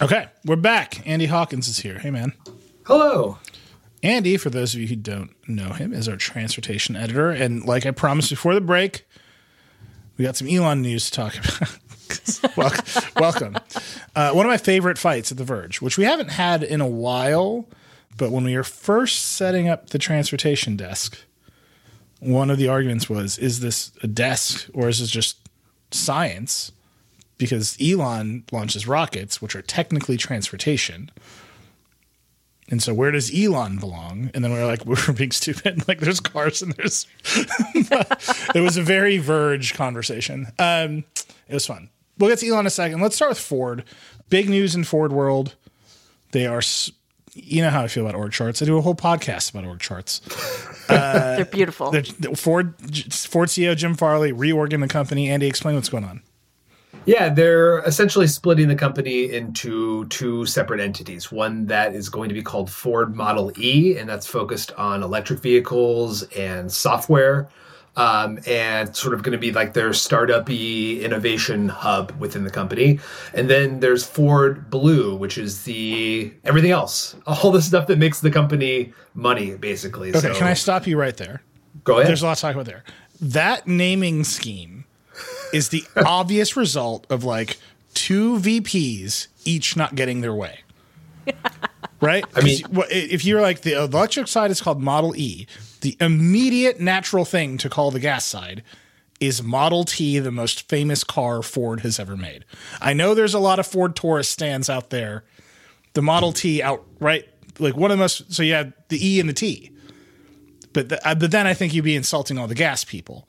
Okay, 0.00 0.28
we're 0.44 0.54
back. 0.54 1.04
Andy 1.08 1.26
Hawkins 1.26 1.66
is 1.66 1.78
here. 1.78 1.98
Hey, 1.98 2.10
man. 2.10 2.32
Hello. 2.84 3.38
Andy, 4.00 4.36
for 4.36 4.48
those 4.48 4.72
of 4.72 4.80
you 4.80 4.86
who 4.86 4.94
don't 4.94 5.34
know 5.48 5.70
him, 5.70 5.92
is 5.92 6.08
our 6.08 6.16
transportation 6.16 6.94
editor. 6.94 7.30
And 7.30 7.64
like 7.64 7.84
I 7.84 7.90
promised 7.90 8.30
before 8.30 8.54
the 8.54 8.60
break, 8.60 9.08
we 10.16 10.24
got 10.24 10.36
some 10.36 10.46
Elon 10.46 10.82
news 10.82 11.06
to 11.06 11.10
talk 11.10 11.34
about. 11.38 12.56
welcome. 12.56 13.02
welcome. 13.16 13.56
Uh, 14.14 14.30
one 14.30 14.46
of 14.46 14.50
my 14.50 14.56
favorite 14.56 14.98
fights 14.98 15.32
at 15.32 15.38
The 15.38 15.44
Verge, 15.44 15.82
which 15.82 15.98
we 15.98 16.04
haven't 16.04 16.30
had 16.30 16.62
in 16.62 16.80
a 16.80 16.86
while, 16.86 17.68
but 18.16 18.30
when 18.30 18.44
we 18.44 18.56
were 18.56 18.62
first 18.62 19.32
setting 19.32 19.68
up 19.68 19.90
the 19.90 19.98
transportation 19.98 20.76
desk, 20.76 21.18
one 22.20 22.50
of 22.50 22.58
the 22.58 22.68
arguments 22.68 23.10
was 23.10 23.36
is 23.36 23.58
this 23.60 23.90
a 24.02 24.06
desk 24.06 24.68
or 24.72 24.88
is 24.88 25.00
this 25.00 25.10
just 25.10 25.38
science? 25.90 26.70
Because 27.38 27.76
Elon 27.80 28.44
launches 28.50 28.86
rockets, 28.88 29.40
which 29.40 29.54
are 29.54 29.62
technically 29.62 30.16
transportation. 30.16 31.10
And 32.70 32.82
so, 32.82 32.92
where 32.92 33.10
does 33.10 33.32
Elon 33.34 33.78
belong? 33.78 34.30
And 34.34 34.44
then 34.44 34.52
we 34.52 34.58
are 34.58 34.66
like, 34.66 34.84
we're 34.84 35.12
being 35.12 35.30
stupid. 35.30 35.82
Like, 35.88 36.00
there's 36.00 36.20
cars 36.20 36.60
and 36.60 36.72
there's. 36.72 37.06
it 37.74 38.60
was 38.60 38.76
a 38.76 38.82
very 38.82 39.18
Verge 39.18 39.74
conversation. 39.74 40.48
Um, 40.58 41.04
it 41.48 41.54
was 41.54 41.66
fun. 41.66 41.88
We'll 42.18 42.28
get 42.28 42.40
to 42.40 42.48
Elon 42.48 42.60
in 42.60 42.66
a 42.66 42.70
second. 42.70 43.00
Let's 43.00 43.16
start 43.16 43.30
with 43.30 43.38
Ford. 43.38 43.84
Big 44.28 44.48
news 44.50 44.74
in 44.74 44.84
Ford 44.84 45.12
world. 45.12 45.54
They 46.32 46.46
are. 46.46 46.60
You 47.32 47.62
know 47.62 47.70
how 47.70 47.82
I 47.82 47.88
feel 47.88 48.04
about 48.04 48.18
org 48.18 48.32
charts. 48.32 48.60
I 48.60 48.64
do 48.64 48.76
a 48.76 48.80
whole 48.82 48.96
podcast 48.96 49.50
about 49.50 49.64
org 49.64 49.80
charts. 49.80 50.20
Uh, 50.90 51.36
they're 51.36 51.44
beautiful. 51.44 51.90
They're, 51.90 52.02
Ford 52.34 52.74
Ford 53.12 53.48
CEO 53.48 53.76
Jim 53.76 53.94
Farley 53.94 54.32
reorganizing 54.32 54.80
the 54.80 54.88
company. 54.88 55.30
Andy, 55.30 55.46
explain 55.46 55.76
what's 55.76 55.88
going 55.88 56.04
on. 56.04 56.22
Yeah, 57.08 57.30
they're 57.30 57.78
essentially 57.84 58.26
splitting 58.26 58.68
the 58.68 58.74
company 58.74 59.32
into 59.32 60.04
two 60.08 60.44
separate 60.44 60.78
entities. 60.78 61.32
One 61.32 61.64
that 61.68 61.94
is 61.94 62.10
going 62.10 62.28
to 62.28 62.34
be 62.34 62.42
called 62.42 62.70
Ford 62.70 63.16
Model 63.16 63.50
E, 63.58 63.96
and 63.96 64.06
that's 64.06 64.26
focused 64.26 64.72
on 64.72 65.02
electric 65.02 65.40
vehicles 65.40 66.24
and 66.36 66.70
software. 66.70 67.48
Um, 67.96 68.38
and 68.46 68.94
sort 68.94 69.14
of 69.14 69.22
going 69.24 69.32
to 69.32 69.38
be 69.38 69.50
like 69.50 69.72
their 69.72 69.92
startup 69.92 70.48
innovation 70.48 71.68
hub 71.68 72.12
within 72.20 72.44
the 72.44 72.50
company. 72.50 73.00
And 73.34 73.50
then 73.50 73.80
there's 73.80 74.06
Ford 74.06 74.70
Blue, 74.70 75.16
which 75.16 75.36
is 75.36 75.64
the 75.64 76.32
everything 76.44 76.70
else, 76.70 77.16
all 77.26 77.50
the 77.50 77.62
stuff 77.62 77.86
that 77.86 77.98
makes 77.98 78.20
the 78.20 78.30
company 78.30 78.92
money, 79.14 79.56
basically. 79.56 80.10
Okay, 80.10 80.20
so, 80.20 80.34
can 80.34 80.46
I 80.46 80.54
stop 80.54 80.86
you 80.86 80.96
right 80.96 81.16
there? 81.16 81.42
Go 81.84 81.94
ahead. 81.94 82.08
There's 82.08 82.22
a 82.22 82.26
lot 82.26 82.36
to 82.36 82.40
talk 82.42 82.54
about 82.54 82.66
there. 82.66 82.84
That 83.20 83.66
naming 83.66 84.22
scheme 84.22 84.77
is 85.52 85.68
the 85.70 85.84
obvious 85.96 86.56
result 86.56 87.06
of 87.10 87.24
like 87.24 87.58
two 87.94 88.38
VPs 88.38 89.28
each 89.44 89.76
not 89.76 89.94
getting 89.94 90.20
their 90.20 90.34
way. 90.34 90.60
Right? 92.00 92.24
I 92.36 92.42
mean, 92.42 92.60
if 92.92 93.24
you're 93.24 93.40
like 93.40 93.62
the 93.62 93.72
electric 93.72 94.28
side 94.28 94.52
is 94.52 94.60
called 94.60 94.80
Model 94.80 95.16
E, 95.16 95.48
the 95.80 95.96
immediate 95.98 96.78
natural 96.78 97.24
thing 97.24 97.58
to 97.58 97.68
call 97.68 97.90
the 97.90 97.98
gas 97.98 98.24
side 98.24 98.62
is 99.18 99.42
Model 99.42 99.84
T, 99.84 100.20
the 100.20 100.30
most 100.30 100.68
famous 100.68 101.02
car 101.02 101.42
Ford 101.42 101.80
has 101.80 101.98
ever 101.98 102.16
made. 102.16 102.44
I 102.80 102.92
know 102.92 103.14
there's 103.14 103.34
a 103.34 103.40
lot 103.40 103.58
of 103.58 103.66
Ford 103.66 103.96
Taurus 103.96 104.28
stands 104.28 104.70
out 104.70 104.90
there. 104.90 105.24
The 105.94 106.02
Model 106.02 106.32
T 106.32 106.62
out 106.62 106.84
right, 107.00 107.28
like 107.58 107.76
one 107.76 107.90
of 107.90 107.98
the 107.98 108.04
most. 108.04 108.32
So 108.32 108.44
you 108.44 108.54
have 108.54 108.72
the 108.90 109.04
E 109.04 109.18
and 109.18 109.28
the 109.28 109.32
T, 109.32 109.72
but 110.72 110.90
the, 110.90 111.08
uh, 111.08 111.16
but 111.16 111.32
then 111.32 111.48
I 111.48 111.54
think 111.54 111.74
you'd 111.74 111.84
be 111.84 111.96
insulting 111.96 112.38
all 112.38 112.46
the 112.46 112.54
gas 112.54 112.84
people 112.84 113.26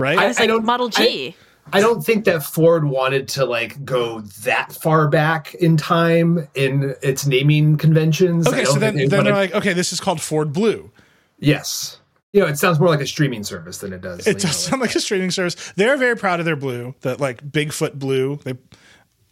right? 0.00 0.18
I, 0.18 0.44
I 0.44 0.46
don't 0.46 0.64
Model 0.64 0.88
G. 0.88 1.36
I, 1.72 1.78
I 1.78 1.80
don't 1.80 2.02
think 2.02 2.24
that 2.24 2.42
Ford 2.42 2.84
wanted 2.84 3.28
to 3.28 3.44
like 3.44 3.84
go 3.84 4.20
that 4.42 4.72
far 4.72 5.08
back 5.08 5.54
in 5.54 5.76
time 5.76 6.48
in 6.54 6.94
its 7.02 7.26
naming 7.26 7.76
conventions. 7.76 8.46
Okay, 8.46 8.64
so 8.64 8.78
then, 8.78 8.96
they 8.96 9.06
then 9.06 9.24
they're 9.24 9.32
like, 9.32 9.54
okay, 9.54 9.72
this 9.72 9.92
is 9.92 10.00
called 10.00 10.20
Ford 10.20 10.52
Blue. 10.52 10.90
Yes. 11.38 11.98
You 12.32 12.40
know, 12.40 12.46
it 12.46 12.58
sounds 12.58 12.78
more 12.78 12.88
like 12.88 13.00
a 13.00 13.06
streaming 13.06 13.42
service 13.42 13.78
than 13.78 13.92
it 13.92 14.00
does. 14.00 14.26
It 14.26 14.34
does 14.34 14.44
know, 14.44 14.50
sound 14.50 14.80
like, 14.80 14.90
like 14.90 14.96
a 14.96 15.00
streaming 15.00 15.30
service. 15.30 15.72
They're 15.76 15.96
very 15.96 16.16
proud 16.16 16.38
of 16.38 16.46
their 16.46 16.56
blue, 16.56 16.94
that 17.00 17.20
like 17.20 17.44
Bigfoot 17.48 17.94
blue. 17.94 18.38
They 18.44 18.54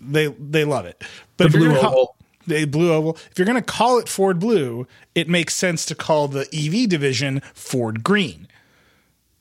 they 0.00 0.26
they 0.38 0.64
love 0.64 0.84
it. 0.86 1.02
But 1.36 1.52
the 1.52 1.58
blue 1.58 1.70
oval. 1.76 1.80
Call, 1.80 2.16
the 2.46 2.64
blue 2.64 2.92
oval. 2.92 3.16
If 3.30 3.38
you're 3.38 3.46
going 3.46 3.56
to 3.56 3.62
call 3.62 3.98
it 3.98 4.08
Ford 4.08 4.38
Blue, 4.38 4.86
it 5.14 5.28
makes 5.28 5.54
sense 5.54 5.84
to 5.86 5.94
call 5.94 6.28
the 6.28 6.48
EV 6.52 6.88
division 6.88 7.42
Ford 7.54 8.02
Green 8.02 8.48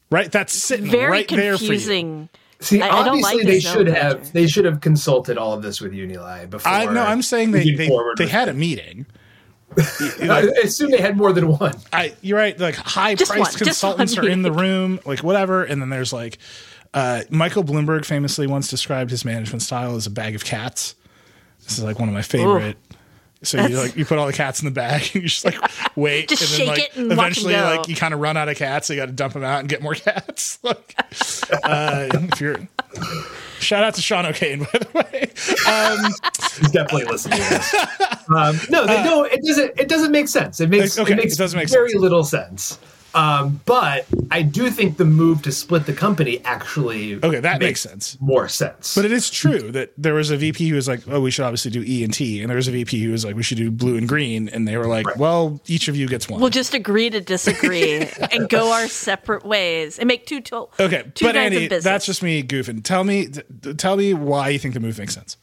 right? 0.10 0.32
That's 0.32 0.54
sitting 0.54 0.90
Very 0.90 1.12
right 1.12 1.28
confusing. 1.28 1.50
there 1.68 2.28
for 2.28 2.34
you. 2.34 2.40
See, 2.60 2.82
I, 2.82 2.90
obviously 2.90 3.32
I 3.32 3.36
like 3.36 3.46
they 3.46 3.60
should 3.60 3.88
have 3.88 4.34
they 4.34 4.48
should 4.48 4.66
have 4.66 4.82
consulted 4.82 5.38
all 5.38 5.54
of 5.54 5.62
this 5.62 5.80
with 5.80 5.92
Unili 5.92 6.50
before. 6.50 6.72
I 6.72 6.86
no, 6.86 7.04
I'm 7.04 7.22
saying 7.22 7.52
they 7.52 7.72
they, 7.72 7.90
they 8.18 8.28
had 8.28 8.50
a 8.50 8.54
meeting. 8.54 9.06
I 9.78 10.50
assume 10.64 10.90
they 10.90 11.02
had 11.02 11.18
more 11.18 11.34
than 11.34 11.50
one. 11.50 11.76
I 11.94 12.16
you're 12.22 12.38
right. 12.38 12.58
Like 12.58 12.76
high 12.76 13.16
priced 13.16 13.60
consultants 13.60 14.18
are 14.18 14.28
in 14.28 14.42
the 14.42 14.52
room, 14.52 15.00
like 15.06 15.22
whatever, 15.22 15.64
and 15.64 15.82
then 15.82 15.90
there's 15.90 16.12
like 16.12 16.40
uh, 16.96 17.24
Michael 17.30 17.64
Bloomberg 17.64 18.06
famously 18.06 18.48
once 18.48 18.70
described 18.70 19.12
his 19.12 19.24
management 19.24 19.62
style 19.62 19.96
as 19.96 20.08
a 20.08 20.12
bag 20.12 20.34
of 20.34 20.44
cats. 20.44 20.96
This 21.64 21.78
is 21.78 21.84
like 21.84 22.00
one 22.00 22.08
of 22.08 22.16
my 22.16 22.22
favorite 22.24 22.78
so 23.44 23.66
you 23.66 23.78
like 23.78 23.96
you 23.96 24.06
put 24.06 24.18
all 24.18 24.26
the 24.26 24.34
cats 24.34 24.62
in 24.62 24.66
the 24.66 24.72
bag 24.72 25.02
and 25.14 25.16
you 25.16 25.22
just 25.30 25.46
like 25.46 25.60
wait 25.96 26.30
just 26.30 26.60
and 26.60 26.68
then 26.68 26.76
like 26.76 26.84
it 26.84 26.96
and 26.96 27.12
eventually 27.12 27.54
watch 27.54 27.78
like 27.78 27.88
you 27.88 27.96
kind 27.96 28.14
of 28.14 28.20
run 28.20 28.38
out 28.38 28.50
of 28.50 28.58
cats 28.58 28.88
so 28.88 28.94
you 28.94 29.00
got 29.00 29.06
to 29.06 29.12
dump 29.12 29.34
them 29.34 29.44
out 29.44 29.60
and 29.60 29.70
get 29.70 29.82
more 29.82 29.94
cats 29.96 30.60
like 30.64 30.96
uh, 31.64 32.08
if 32.14 32.42
you're 32.42 32.58
shout 33.60 33.84
out 33.84 33.94
to 33.96 34.02
Sean 34.02 34.26
O'Kane 34.26 34.60
by 34.74 34.80
the 34.80 34.90
way. 34.94 35.32
Um, 35.68 36.12
he's 36.60 36.72
definitely 36.72 37.06
listening 37.06 37.40
to 37.40 37.50
this. 37.50 37.76
Um, 38.30 38.60
no 38.70 38.86
they, 38.86 38.98
uh, 38.98 39.04
no 39.04 39.24
it 39.24 39.42
doesn't 39.44 39.80
it 39.80 39.88
doesn't 39.88 40.12
make 40.12 40.28
sense. 40.28 40.60
It 40.60 40.70
makes 40.70 40.98
okay, 40.98 41.14
it 41.14 41.18
makes 41.18 41.34
it 41.34 41.38
doesn't 41.38 41.58
make 41.58 41.70
very 41.70 41.90
sense. 41.90 42.02
little 42.02 42.24
sense 42.24 42.80
um, 43.18 43.62
but 43.66 44.06
I 44.30 44.44
do 44.44 44.70
think 44.70 44.98
the 44.98 45.06
move 45.06 45.42
to 45.44 45.52
split 45.52 45.86
the 45.86 45.94
company 45.94 46.40
actually 46.46 47.16
okay 47.16 47.40
that 47.40 47.60
makes, 47.60 47.62
makes, 47.62 47.82
sense 47.82 48.18
more 48.22 48.48
sense. 48.48 48.94
But 48.94 49.06
it 49.06 49.12
is 49.12 49.30
true 49.30 49.72
that 49.72 49.92
there 49.98 50.14
was 50.14 50.30
a 50.30 50.38
VP 50.38 50.70
who 50.70 50.76
was 50.76 50.88
like, 50.88 51.02
"Oh, 51.08 51.20
we 51.20 51.32
should 51.32 51.46
obviously 51.46 51.72
do 51.72 51.84
E 51.86 52.04
and 52.04 52.14
T," 52.14 52.42
and 52.42 52.50
there 52.50 52.56
was 52.56 52.68
a 52.68 52.72
VP 52.72 53.04
who 53.04 53.12
was 53.12 53.26
like, 53.26 53.36
"We 53.36 53.42
should 53.44 53.58
do 53.58 53.72
blue 53.72 53.98
and 53.98 54.08
green," 54.08 54.50
and 54.50 54.68
they 54.68 54.78
were 54.78 54.86
like, 54.86 55.08
right. 55.08 55.18
"Well, 55.18 55.60
each 55.66 55.88
of 55.88 55.96
you 55.96 56.08
gets 56.08 56.30
one." 56.30 56.40
We'll 56.40 56.52
just 56.52 56.74
agree 56.74 57.10
to 57.10 57.20
disagree 57.20 58.08
and 58.32 58.48
go 58.50 58.72
our 58.72 58.88
separate 58.88 59.46
ways 59.46 59.98
and 59.98 60.08
make 60.08 60.28
two 60.28 60.42
to- 60.42 60.68
okay. 60.80 61.12
Two 61.16 61.26
but 61.26 61.36
Andy, 61.36 61.68
that's 61.68 62.06
just 62.06 62.22
me 62.22 62.44
goofing. 62.44 62.84
Tell 62.84 63.04
me, 63.04 63.30
tell 63.78 63.98
me 63.98 64.14
why 64.14 64.50
you 64.50 64.60
think 64.60 64.74
the 64.74 64.80
move 64.80 65.00
makes 65.00 65.16
sense. 65.16 65.38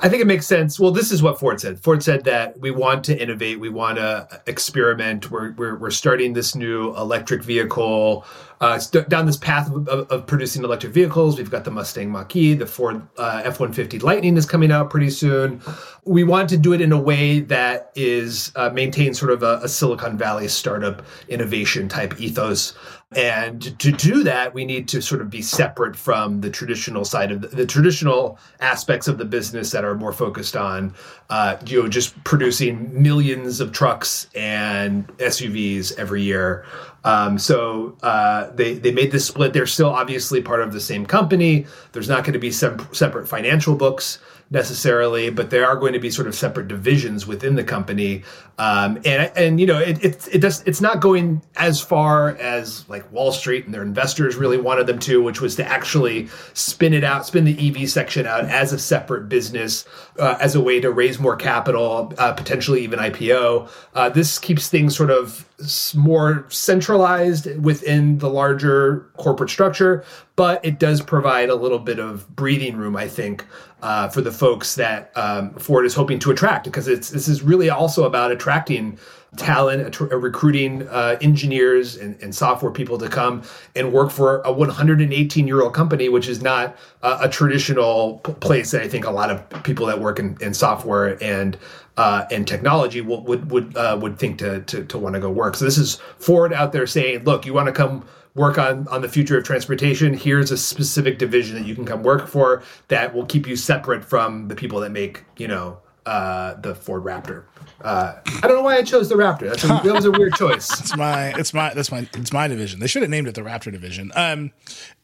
I 0.00 0.08
think 0.08 0.22
it 0.22 0.26
makes 0.26 0.46
sense. 0.46 0.80
Well, 0.80 0.90
this 0.90 1.12
is 1.12 1.22
what 1.22 1.38
Ford 1.38 1.60
said. 1.60 1.78
Ford 1.78 2.02
said 2.02 2.24
that 2.24 2.58
we 2.58 2.70
want 2.70 3.04
to 3.04 3.20
innovate, 3.20 3.60
we 3.60 3.68
want 3.68 3.98
to 3.98 4.42
experiment. 4.46 5.30
We're, 5.30 5.52
we're, 5.52 5.76
we're 5.76 5.90
starting 5.90 6.32
this 6.32 6.54
new 6.54 6.94
electric 6.96 7.42
vehicle, 7.42 8.24
uh, 8.60 8.78
st- 8.78 9.08
down 9.08 9.26
this 9.26 9.36
path 9.36 9.68
of, 9.70 9.88
of, 9.88 10.10
of, 10.10 10.26
producing 10.26 10.62
electric 10.62 10.92
vehicles. 10.92 11.36
We've 11.36 11.50
got 11.50 11.64
the 11.64 11.70
Mustang 11.70 12.10
Mach 12.10 12.34
E, 12.36 12.54
the 12.54 12.66
Ford 12.66 13.02
uh, 13.18 13.42
F 13.44 13.58
150 13.58 13.98
Lightning 13.98 14.36
is 14.36 14.46
coming 14.46 14.70
out 14.70 14.88
pretty 14.88 15.10
soon. 15.10 15.60
We 16.04 16.22
want 16.22 16.48
to 16.50 16.56
do 16.56 16.72
it 16.72 16.80
in 16.80 16.92
a 16.92 17.00
way 17.00 17.40
that 17.40 17.90
is 17.96 18.52
uh, 18.54 18.70
maintains 18.70 19.18
sort 19.18 19.32
of 19.32 19.42
a, 19.42 19.60
a 19.64 19.68
Silicon 19.68 20.16
Valley 20.16 20.46
startup 20.48 21.04
innovation 21.28 21.88
type 21.88 22.20
ethos. 22.20 22.74
And 23.14 23.78
to 23.78 23.92
do 23.92 24.22
that, 24.24 24.54
we 24.54 24.64
need 24.64 24.88
to 24.88 25.02
sort 25.02 25.20
of 25.20 25.28
be 25.28 25.42
separate 25.42 25.96
from 25.96 26.40
the 26.40 26.50
traditional 26.50 27.04
side 27.04 27.30
of 27.30 27.42
the, 27.42 27.48
the 27.48 27.66
traditional 27.66 28.38
aspects 28.60 29.08
of 29.08 29.18
the 29.18 29.24
business 29.24 29.70
that 29.72 29.84
are 29.84 29.94
more 29.94 30.12
focused 30.12 30.56
on, 30.56 30.94
uh, 31.28 31.56
you 31.66 31.82
know, 31.82 31.88
just 31.88 32.22
producing 32.24 33.02
millions 33.02 33.60
of 33.60 33.72
trucks 33.72 34.28
and 34.34 35.06
SUVs 35.18 35.98
every 35.98 36.22
year. 36.22 36.64
Um, 37.04 37.38
so 37.38 37.96
uh, 38.02 38.50
they 38.54 38.74
they 38.74 38.92
made 38.92 39.10
this 39.10 39.26
split. 39.26 39.52
They're 39.52 39.66
still 39.66 39.90
obviously 39.90 40.40
part 40.40 40.60
of 40.60 40.72
the 40.72 40.80
same 40.80 41.04
company. 41.04 41.66
There's 41.92 42.08
not 42.08 42.24
going 42.24 42.34
to 42.34 42.38
be 42.38 42.52
some 42.52 42.88
separate 42.92 43.28
financial 43.28 43.74
books 43.74 44.18
necessarily, 44.52 45.30
but 45.30 45.50
there 45.50 45.66
are 45.66 45.76
going 45.76 45.94
to 45.94 45.98
be 45.98 46.10
sort 46.10 46.28
of 46.28 46.34
separate 46.34 46.68
divisions 46.68 47.26
within 47.26 47.56
the 47.56 47.64
company. 47.64 48.22
Um, 48.58 48.98
and 49.04 49.32
and 49.34 49.58
you 49.58 49.66
know 49.66 49.78
it, 49.78 50.04
it 50.04 50.28
it 50.30 50.38
does 50.38 50.62
it's 50.66 50.80
not 50.80 51.00
going 51.00 51.42
as 51.56 51.80
far 51.80 52.36
as 52.36 52.88
like 52.88 53.10
Wall 53.10 53.32
Street 53.32 53.64
and 53.64 53.72
their 53.72 53.82
investors 53.82 54.36
really 54.36 54.58
wanted 54.58 54.86
them 54.86 54.98
to, 55.00 55.22
which 55.22 55.40
was 55.40 55.56
to 55.56 55.64
actually 55.64 56.28
spin 56.52 56.92
it 56.92 57.02
out, 57.02 57.26
spin 57.26 57.44
the 57.44 57.56
EV 57.68 57.88
section 57.88 58.26
out 58.26 58.44
as 58.44 58.72
a 58.72 58.78
separate 58.78 59.28
business, 59.28 59.86
uh, 60.18 60.36
as 60.38 60.54
a 60.54 60.60
way 60.60 60.80
to 60.80 60.92
raise 60.92 61.18
more 61.18 61.34
capital, 61.34 62.12
uh, 62.18 62.32
potentially 62.34 62.82
even 62.84 62.98
IPO. 62.98 63.70
Uh, 63.94 64.08
this 64.10 64.38
keeps 64.38 64.68
things 64.68 64.94
sort 64.94 65.10
of 65.10 65.48
more 65.94 66.44
centralized 66.48 67.56
within 67.60 68.18
the 68.18 68.28
larger 68.28 69.10
corporate 69.16 69.50
structure, 69.50 70.04
but 70.36 70.64
it 70.64 70.78
does 70.78 71.00
provide 71.00 71.48
a 71.48 71.54
little 71.54 71.78
bit 71.78 71.98
of 71.98 72.34
breathing 72.34 72.76
room, 72.76 72.96
I 72.96 73.08
think, 73.08 73.46
uh, 73.82 74.08
for 74.08 74.20
the 74.20 74.32
folks 74.32 74.76
that 74.76 75.10
um, 75.16 75.52
Ford 75.54 75.84
is 75.84 75.94
hoping 75.94 76.18
to 76.20 76.30
attract, 76.30 76.64
because 76.64 76.88
it's 76.88 77.10
this 77.10 77.28
is 77.28 77.42
really 77.42 77.68
also 77.68 78.04
about 78.04 78.30
attracting 78.30 78.98
talent, 79.36 80.00
uh, 80.00 80.16
recruiting 80.16 80.86
uh, 80.88 81.16
engineers 81.20 81.96
and, 81.96 82.20
and, 82.22 82.34
software 82.34 82.70
people 82.70 82.98
to 82.98 83.08
come 83.08 83.42
and 83.74 83.90
work 83.90 84.10
for 84.10 84.42
a 84.42 84.52
118 84.52 85.46
year 85.46 85.62
old 85.62 85.72
company, 85.72 86.08
which 86.10 86.28
is 86.28 86.42
not 86.42 86.76
uh, 87.02 87.18
a 87.22 87.28
traditional 87.28 88.18
p- 88.18 88.32
place 88.34 88.70
that 88.72 88.82
I 88.82 88.88
think 88.88 89.06
a 89.06 89.10
lot 89.10 89.30
of 89.30 89.62
people 89.64 89.86
that 89.86 89.98
work 89.98 90.18
in, 90.18 90.36
in 90.40 90.52
software 90.52 91.22
and 91.22 91.56
uh, 91.96 92.24
and 92.30 92.46
technology 92.46 93.00
will, 93.00 93.22
would 93.24 93.50
would 93.50 93.76
uh, 93.76 93.98
would 94.00 94.18
think 94.18 94.38
to 94.38 94.60
to, 94.60 94.84
to 94.84 94.98
want 94.98 95.14
to 95.14 95.20
go 95.20 95.30
work. 95.30 95.56
So 95.56 95.64
this 95.64 95.78
is 95.78 95.96
Ford 96.18 96.52
out 96.52 96.72
there 96.72 96.86
saying, 96.86 97.24
look, 97.24 97.46
you 97.46 97.54
want 97.54 97.66
to 97.66 97.72
come 97.72 98.04
work 98.34 98.58
on 98.58 98.88
on 98.88 99.02
the 99.02 99.08
future 99.08 99.36
of 99.36 99.44
transportation 99.44 100.14
here's 100.14 100.50
a 100.50 100.56
specific 100.56 101.18
division 101.18 101.56
that 101.56 101.66
you 101.66 101.74
can 101.74 101.84
come 101.84 102.02
work 102.02 102.26
for 102.26 102.62
that 102.88 103.14
will 103.14 103.26
keep 103.26 103.46
you 103.46 103.56
separate 103.56 104.04
from 104.04 104.48
the 104.48 104.54
people 104.54 104.80
that 104.80 104.90
make 104.90 105.24
you 105.36 105.46
know 105.46 105.78
uh, 106.06 106.54
the 106.54 106.74
Ford 106.74 107.04
Raptor. 107.04 107.44
Uh, 107.80 108.14
I 108.26 108.40
don't 108.46 108.56
know 108.56 108.62
why 108.62 108.76
I 108.76 108.82
chose 108.82 109.08
the 109.08 109.14
Raptor. 109.14 109.48
That's 109.48 109.64
a, 109.64 109.68
that 109.84 109.94
was 109.94 110.04
a 110.04 110.10
weird 110.10 110.34
choice. 110.34 110.68
it's 110.80 110.96
my, 110.96 111.32
it's 111.38 111.54
my, 111.54 111.72
that's 111.74 111.90
my, 111.90 112.08
it's 112.14 112.32
my 112.32 112.48
division. 112.48 112.80
They 112.80 112.86
should 112.86 113.02
have 113.02 113.10
named 113.10 113.28
it 113.28 113.34
the 113.34 113.42
Raptor 113.42 113.70
division. 113.72 114.12
Um, 114.14 114.52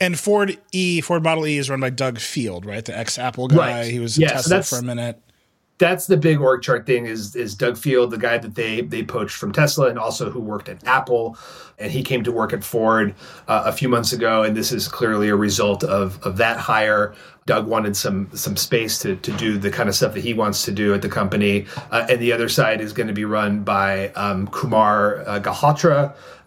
and 0.00 0.18
Ford 0.18 0.58
E, 0.72 1.00
Ford 1.00 1.22
Model 1.22 1.46
E 1.46 1.58
is 1.58 1.70
run 1.70 1.80
by 1.80 1.90
Doug 1.90 2.18
Field, 2.18 2.64
right? 2.64 2.84
The 2.84 2.96
ex 2.96 3.18
Apple 3.18 3.48
guy. 3.48 3.56
Right. 3.80 3.90
He 3.90 4.00
was 4.00 4.18
yeah, 4.18 4.28
Tesla 4.28 4.62
so 4.62 4.76
for 4.76 4.82
a 4.82 4.84
minute. 4.84 5.20
That's 5.78 6.06
the 6.06 6.16
big 6.16 6.40
org 6.40 6.62
chart 6.62 6.86
thing. 6.86 7.06
Is 7.06 7.36
is 7.36 7.54
Doug 7.54 7.76
Field, 7.76 8.10
the 8.10 8.18
guy 8.18 8.38
that 8.38 8.54
they 8.54 8.80
they 8.80 9.02
poached 9.02 9.36
from 9.36 9.52
Tesla, 9.52 9.88
and 9.88 9.98
also 9.98 10.30
who 10.30 10.40
worked 10.40 10.68
at 10.68 10.84
Apple, 10.86 11.38
and 11.78 11.92
he 11.92 12.02
came 12.02 12.24
to 12.24 12.32
work 12.32 12.52
at 12.52 12.64
Ford 12.64 13.14
uh, 13.46 13.62
a 13.66 13.72
few 13.72 13.88
months 13.88 14.12
ago, 14.12 14.42
and 14.42 14.56
this 14.56 14.72
is 14.72 14.88
clearly 14.88 15.28
a 15.28 15.36
result 15.36 15.84
of 15.84 16.20
of 16.24 16.36
that 16.38 16.58
hire. 16.58 17.14
Doug 17.48 17.66
wanted 17.66 17.96
some 17.96 18.28
some 18.34 18.58
space 18.58 18.98
to 18.98 19.16
to 19.16 19.32
do 19.32 19.56
the 19.56 19.70
kind 19.70 19.88
of 19.88 19.94
stuff 19.94 20.12
that 20.12 20.20
he 20.20 20.34
wants 20.34 20.66
to 20.66 20.70
do 20.70 20.92
at 20.92 21.00
the 21.00 21.08
company, 21.08 21.64
uh, 21.90 22.06
and 22.10 22.20
the 22.20 22.30
other 22.30 22.46
side 22.46 22.82
is 22.82 22.92
going 22.92 23.06
to 23.06 23.14
be 23.14 23.24
run 23.24 23.64
by 23.64 24.10
um, 24.10 24.48
Kumar 24.48 25.20
uh, 25.26 25.38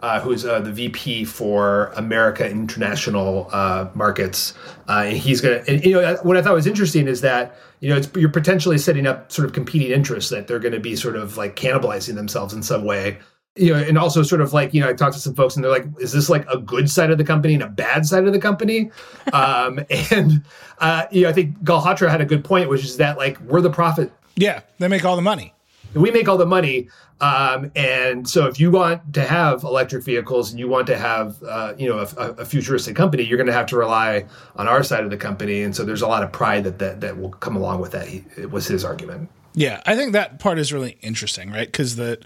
uh, 0.02 0.20
who's 0.20 0.46
uh, 0.46 0.60
the 0.60 0.72
VP 0.72 1.26
for 1.26 1.88
America 1.96 2.48
International 2.48 3.50
uh, 3.52 3.90
Markets, 3.96 4.54
uh, 4.88 5.06
and 5.08 5.18
he's 5.18 5.42
going 5.42 5.64
to. 5.64 5.72
And 5.74 5.84
you 5.84 5.94
know 5.94 6.18
what 6.22 6.38
I 6.38 6.44
thought 6.44 6.54
was 6.54 6.68
interesting 6.68 7.08
is 7.08 7.22
that 7.22 7.58
you 7.80 7.90
know 7.90 8.00
you're 8.16 8.30
potentially 8.30 8.78
setting 8.78 9.08
up 9.08 9.32
sort 9.32 9.48
of 9.48 9.54
competing 9.54 9.90
interests 9.90 10.30
that 10.30 10.48
they're 10.48 10.60
going 10.60 10.74
to 10.74 10.80
be 10.80 10.96
sort 10.96 11.16
of 11.16 11.36
like 11.36 11.56
cannibalizing 11.56 12.14
themselves 12.14 12.54
in 12.54 12.62
some 12.62 12.86
way 12.86 13.18
you 13.56 13.74
know, 13.74 13.80
and 13.80 13.98
also 13.98 14.24
sort 14.24 14.42
of 14.42 14.54
like, 14.54 14.74
you 14.74 14.82
know, 14.82 14.90
I 14.90 14.94
talked 14.94 15.14
to 15.14 15.20
some 15.20 15.36
folks 15.36 15.56
and 15.56 15.64
they're 15.64 15.72
like, 15.72 15.86
is 16.00 16.14
this 16.14 16.30
like 16.30 16.48
a 16.50 16.58
good 16.58 16.90
side 16.90 17.12
of 17.12 17.18
the 17.18 17.24
company 17.24 17.54
and 17.54 17.64
a 17.64 17.68
bad 17.68 18.06
side 18.06 18.26
of 18.26 18.34
the 18.34 18.40
company? 18.40 18.92
um, 19.34 19.84
and, 20.10 20.44
uh, 20.80 21.06
you 21.12 21.24
know, 21.24 21.30
I 21.30 21.34
think 21.34 21.60
Galhotra 21.60 22.10
had 22.10 22.22
a 22.22 22.26
good 22.26 22.46
point, 22.46 22.70
which 22.70 22.84
is 22.84 22.98
that 22.98 23.18
like, 23.18 23.40
we're 23.42 23.62
the 23.62 23.70
profit. 23.70 24.12
Yeah. 24.36 24.62
They 24.80 24.88
make 24.88 25.04
all 25.04 25.18
the 25.18 25.22
money. 25.22 25.54
We 25.94 26.12
make 26.12 26.30
all 26.30 26.38
the 26.38 26.46
money. 26.46 26.88
Um, 27.20 27.72
and 27.76 28.28
so 28.28 28.48
if 28.48 28.60
you 28.60 28.72
want 28.72 29.14
to 29.14 29.24
have 29.26 29.64
electric 29.64 30.06
vehicles 30.06 30.50
and 30.50 30.60
you 30.60 30.70
want 30.70 30.88
to 30.88 30.98
have, 30.98 31.44
uh, 31.44 31.74
you 31.78 31.90
know, 31.90 32.00
a, 32.00 32.32
a 32.32 32.46
futuristic 32.46 32.96
company, 32.96 33.24
you're 33.24 33.38
going 33.38 33.48
to 33.48 33.54
have 33.54 33.68
to 33.68 33.76
rely 33.76 34.26
on 34.56 34.70
our 34.70 34.82
side 34.82 35.04
of 35.04 35.10
the 35.10 35.18
company. 35.18 35.62
And 35.62 35.76
so 35.76 35.84
there's 35.84 36.02
a 36.02 36.08
lot 36.08 36.24
of 36.24 36.32
pride 36.32 36.64
that, 36.64 36.80
that, 36.80 37.02
that 37.02 37.20
will 37.20 37.30
come 37.30 37.58
along 37.58 37.82
with 37.82 37.92
that. 37.92 38.08
He, 38.08 38.24
it 38.38 38.50
was 38.50 38.66
his 38.66 38.86
argument. 38.86 39.30
Yeah. 39.54 39.82
I 39.86 39.98
think 39.98 40.14
that 40.14 40.40
part 40.40 40.58
is 40.58 40.72
really 40.72 40.98
interesting, 41.02 41.52
right? 41.52 41.72
Cause 41.72 41.98
the, 41.98 42.18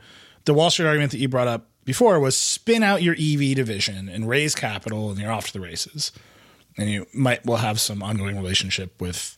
the 0.46 0.54
Wall 0.54 0.70
Street 0.70 0.88
argument 0.88 1.12
that 1.12 1.20
you 1.20 1.28
brought 1.28 1.48
up 1.48 1.68
before 1.84 2.20
was 2.20 2.36
spin 2.36 2.84
out 2.84 3.04
your 3.04 3.16
EV 3.16 3.56
division 3.56 4.10
and 4.10 4.28
raise 4.28 4.56
capital, 4.56 5.10
and 5.10 5.20
you're 5.20 5.32
off 5.32 5.48
to 5.48 5.54
the 5.54 5.60
races. 5.60 6.12
And 6.78 6.89
you 6.89 7.08
might 7.14 7.46
well 7.46 7.58
have 7.58 7.80
some 7.80 8.04
ongoing 8.04 8.36
relationship 8.36 9.00
with 9.00 9.38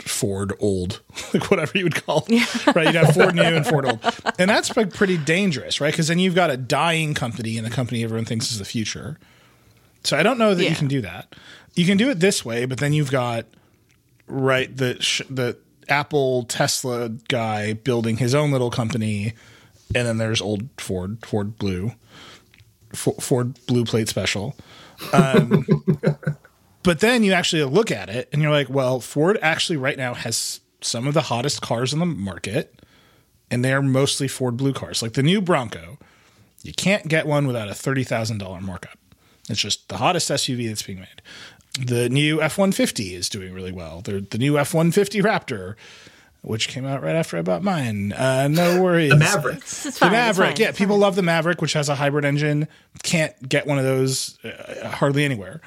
Ford 0.00 0.52
old, 0.58 1.00
like 1.34 1.50
whatever 1.50 1.76
you 1.76 1.84
would 1.84 1.94
call, 1.94 2.24
it, 2.28 2.66
right? 2.74 2.86
You'd 2.86 2.96
have 2.96 3.14
Ford 3.14 3.34
new 3.34 3.42
and 3.42 3.66
Ford 3.66 3.84
old, 3.84 4.00
and 4.38 4.50
that's 4.50 4.76
like 4.76 4.92
pretty 4.92 5.16
dangerous, 5.16 5.80
right? 5.80 5.92
Because 5.92 6.08
then 6.08 6.18
you've 6.18 6.34
got 6.34 6.50
a 6.50 6.56
dying 6.56 7.14
company 7.14 7.56
and 7.58 7.66
a 7.66 7.70
company 7.70 8.02
everyone 8.02 8.24
thinks 8.24 8.50
is 8.50 8.58
the 8.58 8.64
future. 8.64 9.18
So 10.02 10.16
I 10.16 10.22
don't 10.22 10.38
know 10.38 10.54
that 10.54 10.62
yeah. 10.62 10.70
you 10.70 10.76
can 10.76 10.88
do 10.88 11.02
that. 11.02 11.34
You 11.74 11.84
can 11.84 11.98
do 11.98 12.10
it 12.10 12.20
this 12.20 12.44
way, 12.44 12.64
but 12.64 12.78
then 12.78 12.92
you've 12.92 13.10
got 13.10 13.46
right 14.26 14.74
the 14.74 14.94
the 15.28 15.58
Apple 15.88 16.44
Tesla 16.44 17.10
guy 17.28 17.74
building 17.74 18.16
his 18.16 18.34
own 18.34 18.50
little 18.50 18.70
company 18.70 19.34
and 19.94 20.06
then 20.06 20.18
there's 20.18 20.40
old 20.40 20.68
Ford, 20.78 21.18
Ford 21.24 21.56
Blue, 21.58 21.92
Ford 22.92 23.58
Blue 23.66 23.84
Plate 23.84 24.08
Special. 24.08 24.56
Um, 25.12 25.66
but 26.82 27.00
then 27.00 27.22
you 27.22 27.32
actually 27.32 27.64
look 27.64 27.90
at 27.90 28.08
it 28.08 28.28
and 28.32 28.42
you're 28.42 28.50
like, 28.50 28.68
well, 28.68 29.00
Ford 29.00 29.38
actually 29.42 29.76
right 29.76 29.96
now 29.96 30.14
has 30.14 30.60
some 30.80 31.06
of 31.06 31.14
the 31.14 31.22
hottest 31.22 31.60
cars 31.60 31.92
in 31.92 31.98
the 31.98 32.06
market, 32.06 32.82
and 33.50 33.64
they 33.64 33.72
are 33.72 33.82
mostly 33.82 34.28
Ford 34.28 34.56
Blue 34.56 34.72
cars. 34.72 35.02
Like 35.02 35.12
the 35.12 35.22
new 35.22 35.40
Bronco, 35.40 35.98
you 36.62 36.72
can't 36.72 37.08
get 37.08 37.26
one 37.26 37.46
without 37.46 37.68
a 37.68 37.74
thirty 37.74 38.04
thousand 38.04 38.38
dollar 38.38 38.60
markup. 38.60 38.98
It's 39.48 39.60
just 39.60 39.88
the 39.88 39.96
hottest 39.96 40.30
SUV 40.30 40.68
that's 40.68 40.82
being 40.82 41.00
made. 41.00 41.22
The 41.86 42.08
new 42.08 42.40
F 42.40 42.58
one 42.58 42.72
fifty 42.72 43.14
is 43.14 43.28
doing 43.28 43.52
really 43.52 43.72
well. 43.72 44.00
The, 44.00 44.20
the 44.20 44.38
new 44.38 44.58
F 44.58 44.74
one 44.74 44.92
fifty 44.92 45.20
Raptor 45.20 45.74
which 46.42 46.68
came 46.68 46.86
out 46.86 47.02
right 47.02 47.14
after 47.14 47.36
I 47.36 47.42
bought 47.42 47.62
mine. 47.62 48.12
Uh, 48.12 48.48
no 48.48 48.82
worries. 48.82 49.10
the 49.10 49.16
Maverick. 49.16 49.58
It's, 49.58 49.86
it's 49.86 49.98
fine, 49.98 50.10
the 50.10 50.16
Maverick. 50.16 50.56
Fine, 50.56 50.60
yeah, 50.60 50.72
people 50.72 50.94
fine. 50.96 51.00
love 51.00 51.16
the 51.16 51.22
Maverick, 51.22 51.60
which 51.60 51.74
has 51.74 51.88
a 51.88 51.94
hybrid 51.94 52.24
engine. 52.24 52.68
Can't 53.02 53.48
get 53.48 53.66
one 53.66 53.78
of 53.78 53.84
those 53.84 54.38
uh, 54.44 54.88
hardly 54.88 55.24
anywhere. 55.24 55.60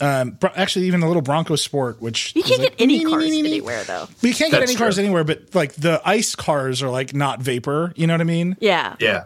Um, 0.00 0.38
actually, 0.54 0.86
even 0.86 1.00
the 1.00 1.06
little 1.06 1.22
Bronco 1.22 1.56
Sport, 1.56 2.00
which 2.00 2.34
you 2.36 2.42
can't 2.42 2.60
like, 2.60 2.76
get 2.76 2.80
any 2.80 3.04
cars 3.04 3.24
anywhere 3.24 3.82
though. 3.84 4.06
But 4.20 4.28
you 4.28 4.34
can't 4.34 4.50
That's 4.52 4.62
get 4.62 4.68
any 4.68 4.74
true. 4.76 4.84
cars 4.84 4.98
anywhere. 4.98 5.24
But 5.24 5.54
like 5.54 5.74
the 5.74 6.00
ice 6.04 6.34
cars 6.34 6.82
are 6.82 6.90
like 6.90 7.14
not 7.14 7.40
vapor. 7.40 7.92
You 7.96 8.06
know 8.06 8.14
what 8.14 8.20
I 8.20 8.24
mean? 8.24 8.56
Yeah. 8.60 8.96
Yeah. 9.00 9.24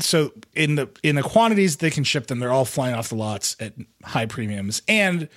So 0.00 0.32
in 0.54 0.74
the 0.74 0.88
in 1.02 1.16
the 1.16 1.22
quantities 1.22 1.78
they 1.78 1.90
can 1.90 2.04
ship 2.04 2.26
them, 2.26 2.38
they're 2.38 2.52
all 2.52 2.66
flying 2.66 2.94
off 2.94 3.08
the 3.08 3.14
lots 3.16 3.56
at 3.60 3.72
high 4.04 4.26
premiums, 4.26 4.82
and 4.88 5.28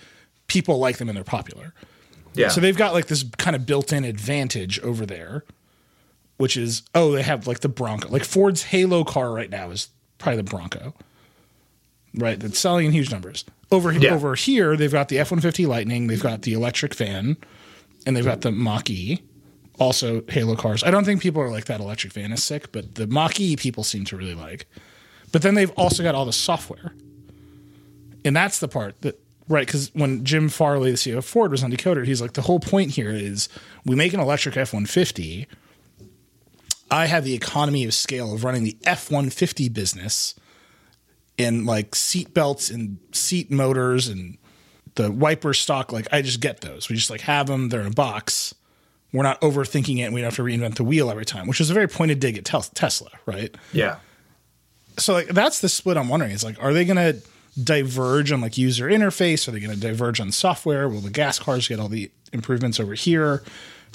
people 0.47 0.77
like 0.79 0.97
them 0.97 1.07
and 1.07 1.15
they're 1.15 1.23
popular. 1.23 1.73
Yeah. 2.33 2.49
So 2.49 2.61
they've 2.61 2.77
got 2.77 2.93
like 2.93 3.07
this 3.07 3.23
kind 3.37 3.55
of 3.55 3.65
built-in 3.65 4.03
advantage 4.05 4.79
over 4.79 5.05
there, 5.05 5.43
which 6.37 6.55
is 6.55 6.83
oh 6.95 7.11
they 7.11 7.23
have 7.23 7.47
like 7.47 7.59
the 7.59 7.69
Bronco. 7.69 8.09
Like 8.09 8.23
Ford's 8.23 8.63
Halo 8.63 9.03
car 9.03 9.31
right 9.31 9.49
now 9.49 9.69
is 9.69 9.89
probably 10.17 10.37
the 10.37 10.49
Bronco, 10.49 10.93
right? 12.15 12.39
That's 12.39 12.59
selling 12.59 12.87
in 12.87 12.91
huge 12.91 13.11
numbers. 13.11 13.45
Over 13.71 13.91
yeah. 13.91 14.13
over 14.13 14.35
here 14.35 14.75
they've 14.77 14.91
got 14.91 15.09
the 15.09 15.19
F 15.19 15.31
one 15.31 15.41
fifty 15.41 15.65
Lightning, 15.65 16.07
they've 16.07 16.21
got 16.21 16.43
the 16.43 16.53
electric 16.53 16.93
van, 16.95 17.37
and 18.05 18.15
they've 18.15 18.25
got 18.25 18.41
the 18.41 18.51
Mach 18.51 18.89
E. 18.89 19.21
Also 19.79 20.23
Halo 20.27 20.55
cars. 20.55 20.83
I 20.83 20.91
don't 20.91 21.05
think 21.05 21.21
people 21.21 21.41
are 21.41 21.49
like 21.49 21.65
that 21.65 21.79
electric 21.79 22.13
van 22.13 22.31
is 22.31 22.43
sick, 22.43 22.71
but 22.71 22.95
the 22.95 23.07
Mach 23.07 23.39
E 23.39 23.55
people 23.55 23.83
seem 23.83 24.05
to 24.05 24.17
really 24.17 24.35
like. 24.35 24.67
But 25.31 25.41
then 25.41 25.55
they've 25.55 25.71
also 25.71 26.03
got 26.03 26.13
all 26.13 26.25
the 26.25 26.33
software. 26.33 26.93
And 28.23 28.35
that's 28.35 28.59
the 28.59 28.67
part 28.67 29.01
that 29.01 29.20
Right, 29.47 29.65
because 29.65 29.91
when 29.93 30.23
Jim 30.23 30.49
Farley, 30.49 30.91
the 30.91 30.97
CEO 30.97 31.17
of 31.17 31.25
Ford, 31.25 31.51
was 31.51 31.63
on 31.63 31.71
Decoder, 31.71 32.05
he's 32.05 32.21
like, 32.21 32.33
the 32.33 32.43
whole 32.43 32.59
point 32.59 32.91
here 32.91 33.11
is 33.11 33.49
we 33.85 33.95
make 33.95 34.13
an 34.13 34.19
electric 34.19 34.55
F 34.55 34.71
150. 34.71 35.47
I 36.89 37.05
have 37.07 37.25
the 37.25 37.33
economy 37.33 37.83
of 37.85 37.93
scale 37.93 38.33
of 38.33 38.43
running 38.43 38.63
the 38.63 38.77
F 38.85 39.09
150 39.09 39.69
business 39.69 40.35
in 41.37 41.65
like 41.65 41.95
seat 41.95 42.33
belts 42.33 42.69
and 42.69 42.97
seat 43.11 43.49
motors 43.51 44.07
and 44.07 44.37
the 44.95 45.11
wiper 45.11 45.53
stock. 45.53 45.91
Like, 45.91 46.07
I 46.11 46.21
just 46.21 46.39
get 46.39 46.61
those. 46.61 46.87
We 46.87 46.95
just 46.95 47.09
like 47.09 47.21
have 47.21 47.47
them, 47.47 47.69
they're 47.69 47.81
in 47.81 47.87
a 47.87 47.91
box. 47.91 48.53
We're 49.13 49.23
not 49.23 49.41
overthinking 49.41 49.97
it 49.99 50.03
and 50.03 50.13
we 50.13 50.21
don't 50.21 50.27
have 50.27 50.35
to 50.35 50.43
reinvent 50.43 50.75
the 50.75 50.83
wheel 50.83 51.09
every 51.09 51.25
time, 51.25 51.47
which 51.47 51.59
is 51.59 51.69
a 51.69 51.73
very 51.73 51.87
pointed 51.87 52.19
dig 52.19 52.37
at 52.37 52.45
Tesla, 52.45 53.09
right? 53.25 53.53
Yeah. 53.73 53.97
So, 54.97 55.13
like, 55.13 55.27
that's 55.27 55.59
the 55.59 55.69
split 55.69 55.97
I'm 55.97 56.09
wondering. 56.09 56.31
Is 56.31 56.43
like, 56.43 56.61
are 56.61 56.73
they 56.73 56.85
going 56.85 56.97
to 56.97 57.21
diverge 57.61 58.31
on 58.31 58.41
like 58.41 58.57
user 58.57 58.87
interface? 58.87 59.47
Are 59.47 59.51
they 59.51 59.59
going 59.59 59.73
to 59.73 59.79
diverge 59.79 60.19
on 60.19 60.31
software? 60.31 60.87
Will 60.87 61.01
the 61.01 61.09
gas 61.09 61.39
cars 61.39 61.67
get 61.67 61.79
all 61.79 61.89
the 61.89 62.11
improvements 62.33 62.79
over 62.79 62.93
here? 62.93 63.43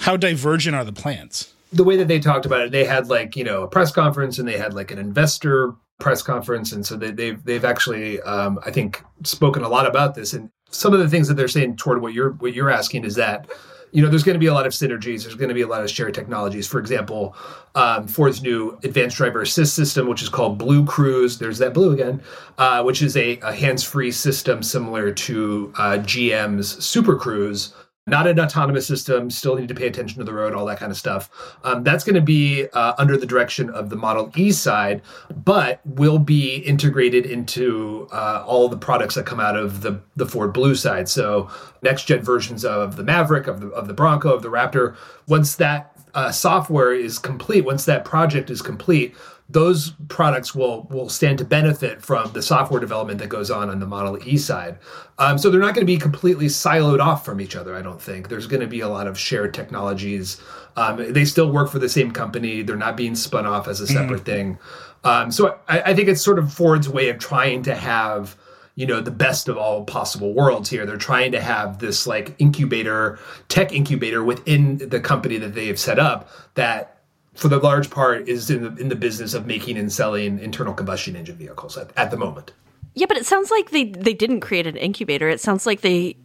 How 0.00 0.16
divergent 0.16 0.76
are 0.76 0.84
the 0.84 0.92
plans? 0.92 1.52
The 1.72 1.84
way 1.84 1.96
that 1.96 2.08
they 2.08 2.20
talked 2.20 2.46
about 2.46 2.60
it, 2.60 2.72
they 2.72 2.84
had 2.84 3.08
like 3.08 3.36
you 3.36 3.44
know 3.44 3.62
a 3.62 3.68
press 3.68 3.90
conference 3.90 4.38
and 4.38 4.46
they 4.46 4.58
had 4.58 4.74
like 4.74 4.90
an 4.90 4.98
investor 4.98 5.74
press 5.98 6.22
conference, 6.22 6.72
and 6.72 6.86
so 6.86 6.96
they, 6.96 7.06
have 7.06 7.16
they've, 7.16 7.44
they've 7.44 7.64
actually 7.64 8.20
um, 8.22 8.58
I 8.64 8.70
think 8.70 9.02
spoken 9.24 9.62
a 9.62 9.68
lot 9.68 9.86
about 9.86 10.14
this. 10.14 10.32
And 10.32 10.50
some 10.70 10.92
of 10.92 11.00
the 11.00 11.08
things 11.08 11.28
that 11.28 11.34
they're 11.34 11.48
saying 11.48 11.76
toward 11.76 12.02
what 12.02 12.12
you're 12.12 12.32
what 12.32 12.54
you're 12.54 12.70
asking 12.70 13.04
is 13.04 13.14
that 13.16 13.48
you 13.96 14.02
know, 14.02 14.10
there's 14.10 14.24
going 14.24 14.34
to 14.34 14.38
be 14.38 14.44
a 14.44 14.52
lot 14.52 14.66
of 14.66 14.74
synergies. 14.74 15.22
There's 15.22 15.36
going 15.36 15.48
to 15.48 15.54
be 15.54 15.62
a 15.62 15.66
lot 15.66 15.82
of 15.82 15.88
shared 15.88 16.12
technologies. 16.12 16.66
For 16.66 16.78
example, 16.78 17.34
um, 17.74 18.06
Ford's 18.06 18.42
new 18.42 18.78
advanced 18.82 19.16
driver 19.16 19.40
assist 19.40 19.72
system, 19.72 20.06
which 20.06 20.20
is 20.20 20.28
called 20.28 20.58
Blue 20.58 20.84
Cruise. 20.84 21.38
There's 21.38 21.56
that 21.60 21.72
blue 21.72 21.94
again, 21.94 22.20
uh, 22.58 22.82
which 22.82 23.00
is 23.00 23.16
a, 23.16 23.38
a 23.38 23.54
hands-free 23.54 24.10
system 24.10 24.62
similar 24.62 25.12
to 25.12 25.72
uh, 25.78 25.96
GM's 26.00 26.84
Super 26.84 27.16
Cruise. 27.16 27.72
Not 28.08 28.28
an 28.28 28.38
autonomous 28.38 28.86
system, 28.86 29.28
still 29.30 29.56
need 29.56 29.66
to 29.66 29.74
pay 29.74 29.88
attention 29.88 30.18
to 30.18 30.24
the 30.24 30.32
road, 30.32 30.54
all 30.54 30.64
that 30.66 30.78
kind 30.78 30.92
of 30.92 30.98
stuff. 30.98 31.28
Um, 31.64 31.82
that's 31.82 32.04
going 32.04 32.14
to 32.14 32.20
be 32.20 32.68
uh, 32.72 32.94
under 32.98 33.16
the 33.16 33.26
direction 33.26 33.68
of 33.70 33.90
the 33.90 33.96
Model 33.96 34.30
E 34.36 34.52
side, 34.52 35.02
but 35.44 35.80
will 35.84 36.20
be 36.20 36.58
integrated 36.58 37.26
into 37.26 38.06
uh, 38.12 38.44
all 38.46 38.68
the 38.68 38.76
products 38.76 39.16
that 39.16 39.26
come 39.26 39.40
out 39.40 39.56
of 39.56 39.82
the, 39.82 40.00
the 40.14 40.26
Ford 40.26 40.52
Blue 40.52 40.76
side. 40.76 41.08
So 41.08 41.50
next 41.82 42.04
gen 42.04 42.22
versions 42.22 42.64
of 42.64 42.94
the 42.94 43.02
Maverick, 43.02 43.48
of 43.48 43.60
the, 43.60 43.68
of 43.70 43.88
the 43.88 43.94
Bronco, 43.94 44.32
of 44.32 44.42
the 44.42 44.50
Raptor. 44.50 44.94
Once 45.26 45.56
that 45.56 45.92
uh, 46.14 46.30
software 46.30 46.94
is 46.94 47.18
complete, 47.18 47.64
once 47.64 47.86
that 47.86 48.04
project 48.04 48.50
is 48.50 48.62
complete, 48.62 49.16
those 49.48 49.92
products 50.08 50.54
will 50.54 50.82
will 50.90 51.08
stand 51.08 51.38
to 51.38 51.44
benefit 51.44 52.02
from 52.02 52.32
the 52.32 52.42
software 52.42 52.80
development 52.80 53.20
that 53.20 53.28
goes 53.28 53.50
on 53.50 53.70
on 53.70 53.78
the 53.78 53.86
Model 53.86 54.18
E 54.26 54.36
side. 54.36 54.78
Um, 55.18 55.38
so 55.38 55.50
they're 55.50 55.60
not 55.60 55.74
going 55.74 55.86
to 55.86 55.92
be 55.92 55.98
completely 55.98 56.46
siloed 56.46 57.00
off 57.00 57.24
from 57.24 57.40
each 57.40 57.54
other. 57.54 57.76
I 57.76 57.82
don't 57.82 58.02
think 58.02 58.28
there's 58.28 58.46
going 58.46 58.60
to 58.60 58.66
be 58.66 58.80
a 58.80 58.88
lot 58.88 59.06
of 59.06 59.18
shared 59.18 59.54
technologies. 59.54 60.40
Um, 60.76 61.12
they 61.12 61.24
still 61.24 61.50
work 61.50 61.70
for 61.70 61.78
the 61.78 61.88
same 61.88 62.10
company. 62.10 62.62
They're 62.62 62.76
not 62.76 62.96
being 62.96 63.14
spun 63.14 63.46
off 63.46 63.68
as 63.68 63.80
a 63.80 63.86
separate 63.86 64.24
thing. 64.24 64.58
Um, 65.04 65.30
so 65.30 65.58
I, 65.68 65.80
I 65.82 65.94
think 65.94 66.08
it's 66.08 66.20
sort 66.20 66.38
of 66.38 66.52
Ford's 66.52 66.88
way 66.88 67.08
of 67.08 67.18
trying 67.18 67.62
to 67.62 67.74
have 67.74 68.36
you 68.74 68.86
know 68.86 69.00
the 69.00 69.10
best 69.10 69.48
of 69.48 69.56
all 69.56 69.84
possible 69.84 70.34
worlds 70.34 70.68
here 70.68 70.84
they're 70.84 70.98
trying 70.98 71.32
to 71.32 71.40
have 71.40 71.78
this 71.78 72.06
like 72.06 72.36
incubator 72.38 73.18
tech 73.48 73.72
incubator 73.72 74.22
within 74.22 74.76
the 74.76 75.00
company 75.00 75.38
that 75.38 75.54
they 75.54 75.66
have 75.66 75.78
set 75.78 75.98
up 75.98 76.28
that 76.54 76.95
for 77.36 77.48
the 77.48 77.58
large 77.58 77.90
part 77.90 78.28
is 78.28 78.50
in 78.50 78.62
the 78.62 78.74
in 78.82 78.88
the 78.88 78.96
business 78.96 79.34
of 79.34 79.46
making 79.46 79.76
and 79.78 79.92
selling 79.92 80.38
internal 80.38 80.74
combustion 80.74 81.16
engine 81.16 81.36
vehicles 81.36 81.76
at, 81.76 81.90
at 81.96 82.10
the 82.10 82.16
moment 82.16 82.52
Yeah, 82.94 83.06
but 83.08 83.16
it 83.18 83.26
sounds 83.26 83.50
like 83.50 83.70
they 83.70 83.84
they 83.84 84.14
didn't 84.14 84.40
create 84.40 84.66
an 84.66 84.76
incubator. 84.76 85.28
It 85.28 85.40
sounds 85.40 85.66
like 85.66 85.82
they 85.82 86.16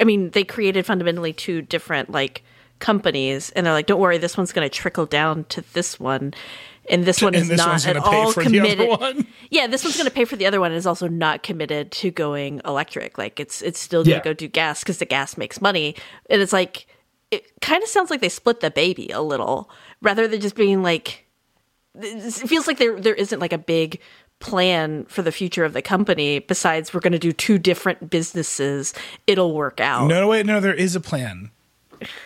I 0.00 0.04
mean, 0.04 0.30
they 0.30 0.44
created 0.44 0.86
fundamentally 0.86 1.32
two 1.32 1.62
different 1.62 2.10
like 2.10 2.42
companies 2.78 3.50
and 3.50 3.66
they're 3.66 3.72
like, 3.72 3.86
"Don't 3.86 4.00
worry, 4.00 4.18
this 4.18 4.36
one's 4.36 4.52
going 4.52 4.68
to 4.68 4.74
trickle 4.74 5.06
down 5.06 5.44
to 5.44 5.62
this 5.72 5.98
one." 6.00 6.32
And 6.88 7.04
this 7.04 7.22
one 7.22 7.34
And 7.34 7.42
is 7.42 7.48
this 7.48 7.58
not 7.58 7.68
one's 7.68 7.86
at 7.86 7.96
pay 7.96 8.00
all 8.02 8.32
for 8.32 8.44
the 8.44 8.60
other 8.60 8.70
committed. 8.76 9.00
one? 9.00 9.26
Yeah, 9.50 9.66
this 9.66 9.84
one's 9.84 9.96
going 9.96 10.08
to 10.08 10.12
pay 10.14 10.24
for 10.24 10.36
the 10.36 10.46
other 10.46 10.60
one 10.60 10.72
and 10.72 10.78
is 10.78 10.86
also 10.86 11.06
not 11.08 11.42
committed 11.42 11.92
to 11.92 12.10
going 12.10 12.60
electric. 12.64 13.16
Like 13.18 13.38
it's 13.40 13.62
it's 13.62 13.78
still 13.78 14.02
going 14.04 14.20
to 14.20 14.28
Yeah. 14.28 14.32
go 14.32 14.32
do 14.34 14.48
gas 14.48 14.82
cuz 14.84 14.98
the 14.98 15.04
gas 15.06 15.36
makes 15.36 15.60
money. 15.60 15.94
And 16.30 16.40
it's 16.42 16.52
like 16.52 16.86
it 17.30 17.46
kind 17.60 17.82
of 17.82 17.88
sounds 17.88 18.10
like 18.10 18.20
they 18.20 18.28
split 18.28 18.60
the 18.60 18.70
baby 18.70 19.08
a 19.10 19.20
little 19.22 19.70
rather 20.02 20.26
than 20.28 20.40
just 20.40 20.54
being 20.54 20.82
like 20.82 21.26
it 21.94 22.32
feels 22.48 22.66
like 22.66 22.78
there 22.78 22.98
there 23.00 23.14
isn't 23.14 23.40
like 23.40 23.52
a 23.52 23.58
big 23.58 24.00
plan 24.38 25.04
for 25.06 25.22
the 25.22 25.32
future 25.32 25.64
of 25.64 25.72
the 25.74 25.82
company 25.82 26.38
besides 26.38 26.94
we're 26.94 27.00
going 27.00 27.12
to 27.12 27.18
do 27.18 27.32
two 27.32 27.58
different 27.58 28.08
businesses 28.08 28.94
it'll 29.26 29.54
work 29.54 29.80
out 29.80 30.06
No, 30.06 30.28
wait, 30.28 30.46
no, 30.46 30.60
there 30.60 30.72
is 30.74 30.96
a 30.96 31.00
plan. 31.00 31.50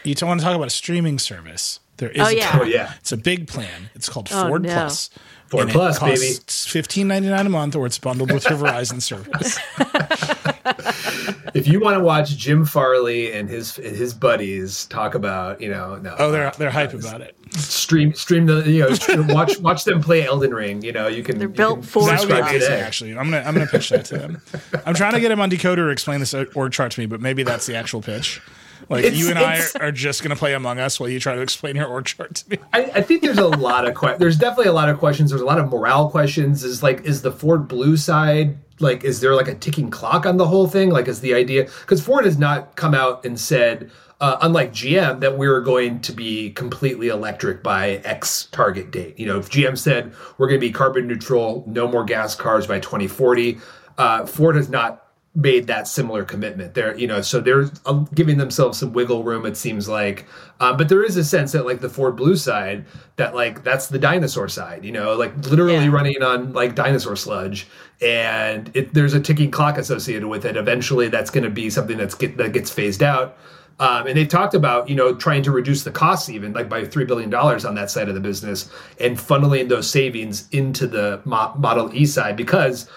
You 0.05 0.15
don't 0.15 0.29
want 0.29 0.41
to 0.41 0.45
talk 0.47 0.55
about 0.55 0.69
a 0.69 0.71
streaming 0.71 1.19
service? 1.19 1.81
There 1.97 2.11
is. 2.11 2.21
Oh, 2.21 2.27
a 2.27 2.33
yeah. 2.33 2.47
Oh, 2.47 2.51
plan. 2.59 2.63
Oh, 2.63 2.65
yeah. 2.67 2.95
It's 3.01 3.11
a 3.11 3.17
big 3.17 3.49
plan. 3.49 3.91
It's 3.97 4.09
called 4.09 4.29
Oh, 4.31 4.47
Ford 4.47 4.63
no. 4.63 4.73
Plus. 4.73 5.11
Ford 5.57 5.63
and 5.65 5.73
Plus, 5.73 5.97
it 5.99 6.01
baby. 6.01 6.17
costs 6.17 6.67
Fifteen 6.67 7.09
ninety 7.09 7.29
nine 7.29 7.47
a 7.47 7.51
month, 7.51 7.75
or 7.77 7.87
it's 7.87 7.99
bundled 7.99 8.33
with 8.33 8.49
your 8.49 8.59
Verizon 8.59 9.01
service. 9.03 9.59
if 11.55 11.67
you 11.69 11.81
want 11.81 11.97
to 11.97 12.03
watch 12.03 12.37
jim 12.37 12.65
farley 12.65 13.33
and 13.33 13.49
his 13.49 13.77
his 13.77 14.13
buddies 14.15 14.87
talk 14.87 15.15
about 15.15 15.61
you 15.61 15.71
know 15.71 15.97
no 15.97 16.15
Oh, 16.19 16.31
they're 16.33 16.51
they're 16.59 16.71
hype 16.71 16.95
uh, 16.95 16.99
about 16.99 17.21
it. 17.21 17.37
stream 17.53 18.15
stream 18.15 18.47
the 18.47 18.63
you 18.71 18.81
know 18.81 18.95
stream, 18.95 19.27
watch 19.29 19.59
watch 19.61 19.85
them 19.85 20.01
play 20.03 20.27
elden 20.27 20.53
ring 20.55 20.83
you 20.83 20.93
know 20.93 21.07
you 21.07 21.23
can 21.23 21.39
They're 21.39 21.49
you 21.49 21.55
built 21.55 21.81
can 21.81 21.83
for 21.89 22.07
That 22.07 22.21
would 22.21 22.29
be 22.29 22.35
subscribe 22.35 22.51
amazing. 22.51 22.61
today. 22.71 22.81
Actually, 22.83 23.11
I'm 23.19 23.31
gonna 23.31 23.43
I'm 23.47 23.55
gonna 23.55 23.67
pitch 23.67 23.91
that 23.91 24.05
to 24.07 24.19
them. 24.19 24.43
I'm 24.87 24.95
trying 24.95 25.13
to 25.13 25.21
get 25.21 25.31
him 25.31 25.41
on 25.41 25.51
Decoder 25.51 25.77
to 25.77 25.89
explain 25.89 26.21
this 26.21 26.35
org 26.35 26.73
chart 26.73 26.93
to 26.93 27.01
me, 27.01 27.07
but 27.07 27.21
maybe 27.21 27.43
that's 27.43 27.67
the 27.67 27.77
actual 27.77 28.03
pitch. 28.03 28.41
Like 28.89 29.05
It's- 29.05 29.19
you 29.21 29.31
and 29.31 29.39
I 29.39 29.59
are, 29.59 29.89
are 29.89 29.93
just 29.93 30.23
gonna 30.23 30.37
play 30.37 30.55
Among 30.55 30.79
Us 30.79 30.99
while 31.01 31.09
you 31.09 31.21
try 31.21 31.35
to 31.35 31.41
explain 31.41 31.77
your 31.77 31.87
org 31.87 32.07
chart 32.07 32.35
to 32.37 32.51
me. 32.51 32.59
I, 32.73 32.83
I 32.97 33.03
think 33.03 33.23
there's 33.23 33.39
a 33.39 33.47
lot 33.49 33.87
of 33.87 33.95
que- 33.95 34.17
there's 34.19 34.37
definitely 34.37 34.71
a 34.71 34.73
lot 34.73 34.89
of 34.89 34.99
questions. 34.99 35.31
There's 35.31 35.43
a 35.43 35.47
lot 35.47 35.59
of 35.59 35.71
morale 35.71 36.11
questions. 36.11 36.65
Is 36.65 36.83
like 36.83 37.03
is 37.05 37.23
the 37.23 37.33
Ford 37.33 37.69
Blue 37.69 37.97
side 37.97 38.59
like 38.81 39.05
is 39.05 39.21
there 39.21 39.35
like 39.35 39.49
a 39.49 39.55
ticking 39.55 39.91
clock 39.91 40.27
on 40.27 40.37
the 40.37 40.47
whole 40.47 40.67
thing? 40.67 40.91
Like 40.91 41.09
is 41.09 41.21
the 41.21 41.35
idea 41.35 41.65
because 41.83 42.03
Ford 42.05 42.25
has 42.25 42.39
not 42.39 42.77
come 42.77 42.95
out 42.95 43.25
and 43.25 43.39
said 43.39 43.91
uh, 44.21 44.39
unlike 44.43 44.73
GM 44.73 45.21
that 45.21 45.37
we're 45.37 45.61
going 45.61 46.01
to 46.01 46.13
be 46.13 46.51
completely 46.51 47.09
electric 47.09 47.63
by 47.63 48.01
X 48.05 48.47
target 48.53 48.91
date. 48.91 49.19
You 49.19 49.27
know, 49.27 49.39
if 49.39 49.51
GM 49.51 49.77
said 49.77 50.13
we're 50.39 50.47
going 50.49 50.61
to 50.61 50.67
be 50.67 50.73
carbon 50.73 51.07
neutral, 51.07 51.65
no 51.67 51.89
more 51.89 52.05
gas 52.05 52.35
cars 52.35 52.67
by 52.67 52.79
2040, 52.79 53.59
uh, 53.99 54.25
Ford 54.27 54.57
has 54.57 54.69
not 54.69 55.04
made 55.37 55.67
that 55.67 55.89
similar 55.89 56.25
commitment. 56.25 56.75
There 56.75 56.97
you 56.97 57.07
know 57.09 57.21
so 57.21 57.41
they're 57.41 57.69
um, 57.87 58.09
giving 58.15 58.39
themselves 58.39 58.79
some 58.79 58.93
wiggle 58.93 59.25
room 59.25 59.45
it 59.47 59.57
seems 59.57 59.89
like. 59.89 60.27
Um, 60.61 60.77
but 60.77 60.89
there 60.89 61.03
is 61.03 61.17
a 61.17 61.25
sense 61.25 61.53
that 61.53 61.67
like 61.67 61.81
the 61.81 61.89
ford 61.89 62.15
blue 62.15 62.37
side 62.37 62.85
that 63.17 63.35
like 63.35 63.65
that's 63.65 63.89
the 63.89 63.99
dinosaur 63.99 64.49
side 64.49 64.85
you 64.85 64.93
know 64.93 65.15
like 65.17 65.37
literally 65.49 65.75
Yeah. 65.75 65.91
running 65.93 66.23
on 66.23 66.53
like 66.53 66.75
dinosaur 66.77 67.17
sludge. 67.17 67.67
And 68.01 68.71
it, 68.75 68.93
there's 68.95 69.15
a 69.15 69.21
ticking 69.21 69.51
clock 69.51 69.79
associated 69.79 70.27
with 70.29 70.45
it. 70.45 70.57
Eventually 70.57 71.09
that's 71.09 71.31
going 71.31 71.45
to 71.45 71.51
be 71.51 71.71
something 71.71 71.97
that's 71.97 72.15
get, 72.15 72.37
that 72.37 72.53
gets 72.53 72.71
phased 72.71 73.03
out. 73.03 73.37
Um, 73.81 74.07
and 74.07 74.17
they've 74.17 74.29
talked 74.29 74.55
about 74.55 74.89
you 74.89 74.95
know 74.95 75.15
trying 75.17 75.43
to 75.43 75.51
reduce 75.51 75.83
the 75.83 75.91
costs 75.91 76.29
even 76.29 76.53
like 76.53 76.69
by 76.69 76.85
three 76.85 77.05
billion 77.05 77.29
dollars 77.29 77.65
on 77.65 77.75
that 77.75 77.91
side 77.91 78.09
of 78.09 78.15
the 78.15 78.21
business 78.21 78.71
and 79.01 79.17
funneling 79.17 79.69
those 79.69 79.91
savings 79.91 80.49
into 80.53 80.87
the 80.87 81.21
Mo- 81.25 81.55
Model 81.59 81.93
E 81.93 82.07
side 82.07 82.37
because 82.37 82.89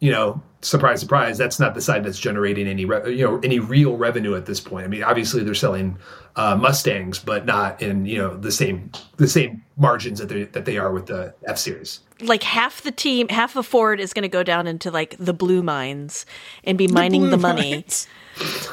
you 0.00 0.10
know, 0.10 0.42
surprise, 0.64 1.00
surprise, 1.00 1.38
that's 1.38 1.60
not 1.60 1.74
the 1.74 1.80
side 1.80 2.04
that's 2.04 2.18
generating 2.18 2.66
any, 2.66 2.84
re- 2.84 3.14
you 3.14 3.24
know, 3.24 3.38
any 3.44 3.58
real 3.58 3.96
revenue 3.96 4.34
at 4.34 4.46
this 4.46 4.60
point. 4.60 4.84
I 4.84 4.88
mean, 4.88 5.04
obviously 5.04 5.44
they're 5.44 5.54
selling 5.54 5.98
uh, 6.36 6.56
Mustangs, 6.56 7.18
but 7.18 7.46
not 7.46 7.80
in 7.80 8.06
you 8.06 8.18
know 8.18 8.36
the 8.36 8.50
same 8.50 8.90
the 9.16 9.28
same 9.28 9.62
margins 9.76 10.18
that 10.18 10.28
they 10.28 10.44
that 10.44 10.64
they 10.64 10.78
are 10.78 10.92
with 10.92 11.06
the 11.06 11.34
F 11.46 11.58
series. 11.58 12.00
like 12.20 12.42
half 12.42 12.82
the 12.82 12.90
team 12.90 13.28
half 13.28 13.56
of 13.56 13.66
ford 13.66 14.00
is 14.00 14.12
going 14.12 14.22
to 14.22 14.28
go 14.28 14.42
down 14.42 14.66
into 14.66 14.90
like 14.90 15.16
the 15.18 15.32
blue 15.32 15.62
mines 15.62 16.26
and 16.64 16.76
be 16.78 16.88
mining 16.88 17.30
the, 17.30 17.36
blue 17.36 17.42
money 17.42 17.70
mines. 17.74 18.08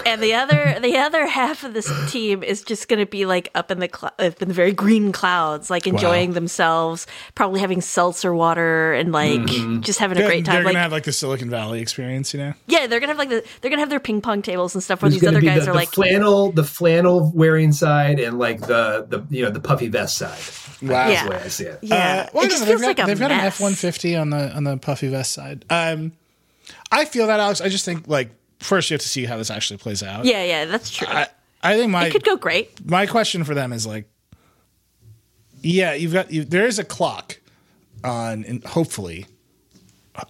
And 0.05 0.21
the 0.23 0.33
other 0.33 0.77
the 0.81 0.97
other 0.97 1.27
half 1.27 1.63
of 1.63 1.73
this 1.73 1.91
team 2.11 2.41
is 2.43 2.63
just 2.63 2.87
going 2.87 2.99
to 2.99 3.05
be 3.05 3.25
like 3.25 3.49
up 3.55 3.69
in 3.71 3.79
the 3.79 3.89
cl- 3.93 4.11
up 4.17 4.41
in 4.41 4.47
the 4.47 4.53
very 4.53 4.71
green 4.73 5.11
clouds 5.11 5.69
like 5.69 5.85
enjoying 5.87 6.33
themselves 6.33 7.05
probably 7.35 7.59
having 7.59 7.81
seltzer 7.81 8.33
water 8.33 8.93
and 8.93 9.11
like 9.11 9.45
just 9.81 9.99
having 9.99 10.17
a 10.17 10.21
They're, 10.21 10.29
great 10.29 10.45
they're 10.45 10.55
time 10.55 10.63
gonna 10.63 10.73
like 10.73 10.81
have 10.81 10.91
like 10.91 11.03
the 11.03 11.11
Silicon 11.13 11.49
Valley 11.49 11.79
experience, 11.81 12.33
you 12.33 12.39
know. 12.39 12.53
yeah 12.67 12.87
they're 12.87 12.99
gonna 12.99 13.11
have 13.11 13.19
like 13.19 13.29
the 13.29 13.43
they're 13.61 13.69
gonna 13.69 13.81
have 13.81 13.89
their 13.89 13.99
ping 13.99 14.21
pong 14.21 14.41
tables 14.41 14.73
and 14.73 14.83
stuff 14.83 15.01
where 15.01 15.09
There's 15.11 15.21
these 15.21 15.29
other 15.29 15.41
be 15.41 15.47
guys 15.47 15.65
the, 15.65 15.71
are 15.71 15.73
the 15.73 15.79
like 15.79 15.89
flannel, 15.89 16.51
the 16.51 16.63
flannel 16.63 17.31
wearing 17.35 17.71
side, 17.71 18.19
and 18.19 18.39
like 18.39 18.61
the 18.61 19.05
the 19.07 19.25
you 19.29 19.43
know 19.43 19.51
the 19.51 19.59
puffy 19.61 19.87
vest 19.89 20.17
side. 20.17 20.39
Wow. 20.81 20.87
That's 21.07 21.11
Yeah. 21.13 21.23
the 21.25 21.29
way 21.29 21.41
I 21.43 21.47
see 21.49 21.65
it. 21.65 21.79
yeah 21.83 22.25
Uh, 22.27 22.29
well, 22.33 22.45
it 22.45 22.49
just 22.49 22.61
they've 22.61 22.69
feels 22.69 22.81
got, 22.81 22.87
like 22.87 22.99
a 22.99 23.05
they've 23.05 23.19
got 23.19 23.31
an. 23.31 23.39
F 23.41 23.59
one 23.61 23.73
fifty 23.73 24.15
on 24.15 24.31
the 24.31 24.51
on 24.55 24.63
the 24.63 24.77
puffy 24.77 25.09
vest 25.09 25.31
side. 25.33 25.63
Um, 25.69 26.13
I 26.91 27.05
feel 27.05 27.27
that 27.27 27.39
Alex. 27.39 27.61
I 27.61 27.69
just 27.69 27.85
think 27.85 28.07
like 28.07 28.31
first 28.61 28.89
you 28.89 28.93
have 28.95 29.01
to 29.01 29.09
see 29.09 29.25
how 29.25 29.37
this 29.37 29.49
actually 29.49 29.77
plays 29.77 30.01
out. 30.01 30.25
yeah 30.25 30.43
yeah 30.43 30.65
that's 30.65 30.89
true 30.89 31.07
I, 31.09 31.27
I 31.63 31.75
think 31.77 31.91
my 31.91 32.05
it 32.07 32.11
could 32.11 32.23
go 32.23 32.37
great 32.37 32.89
my 32.89 33.05
question 33.05 33.43
for 33.43 33.53
them 33.53 33.71
is 33.73 33.85
like, 33.85 34.07
yeah, 35.61 35.93
you've 35.93 36.13
got 36.13 36.31
you, 36.31 36.43
there 36.43 36.65
is 36.65 36.79
a 36.79 36.83
clock 36.83 37.39
on, 38.03 38.43
and 38.45 38.63
hopefully, 38.63 39.27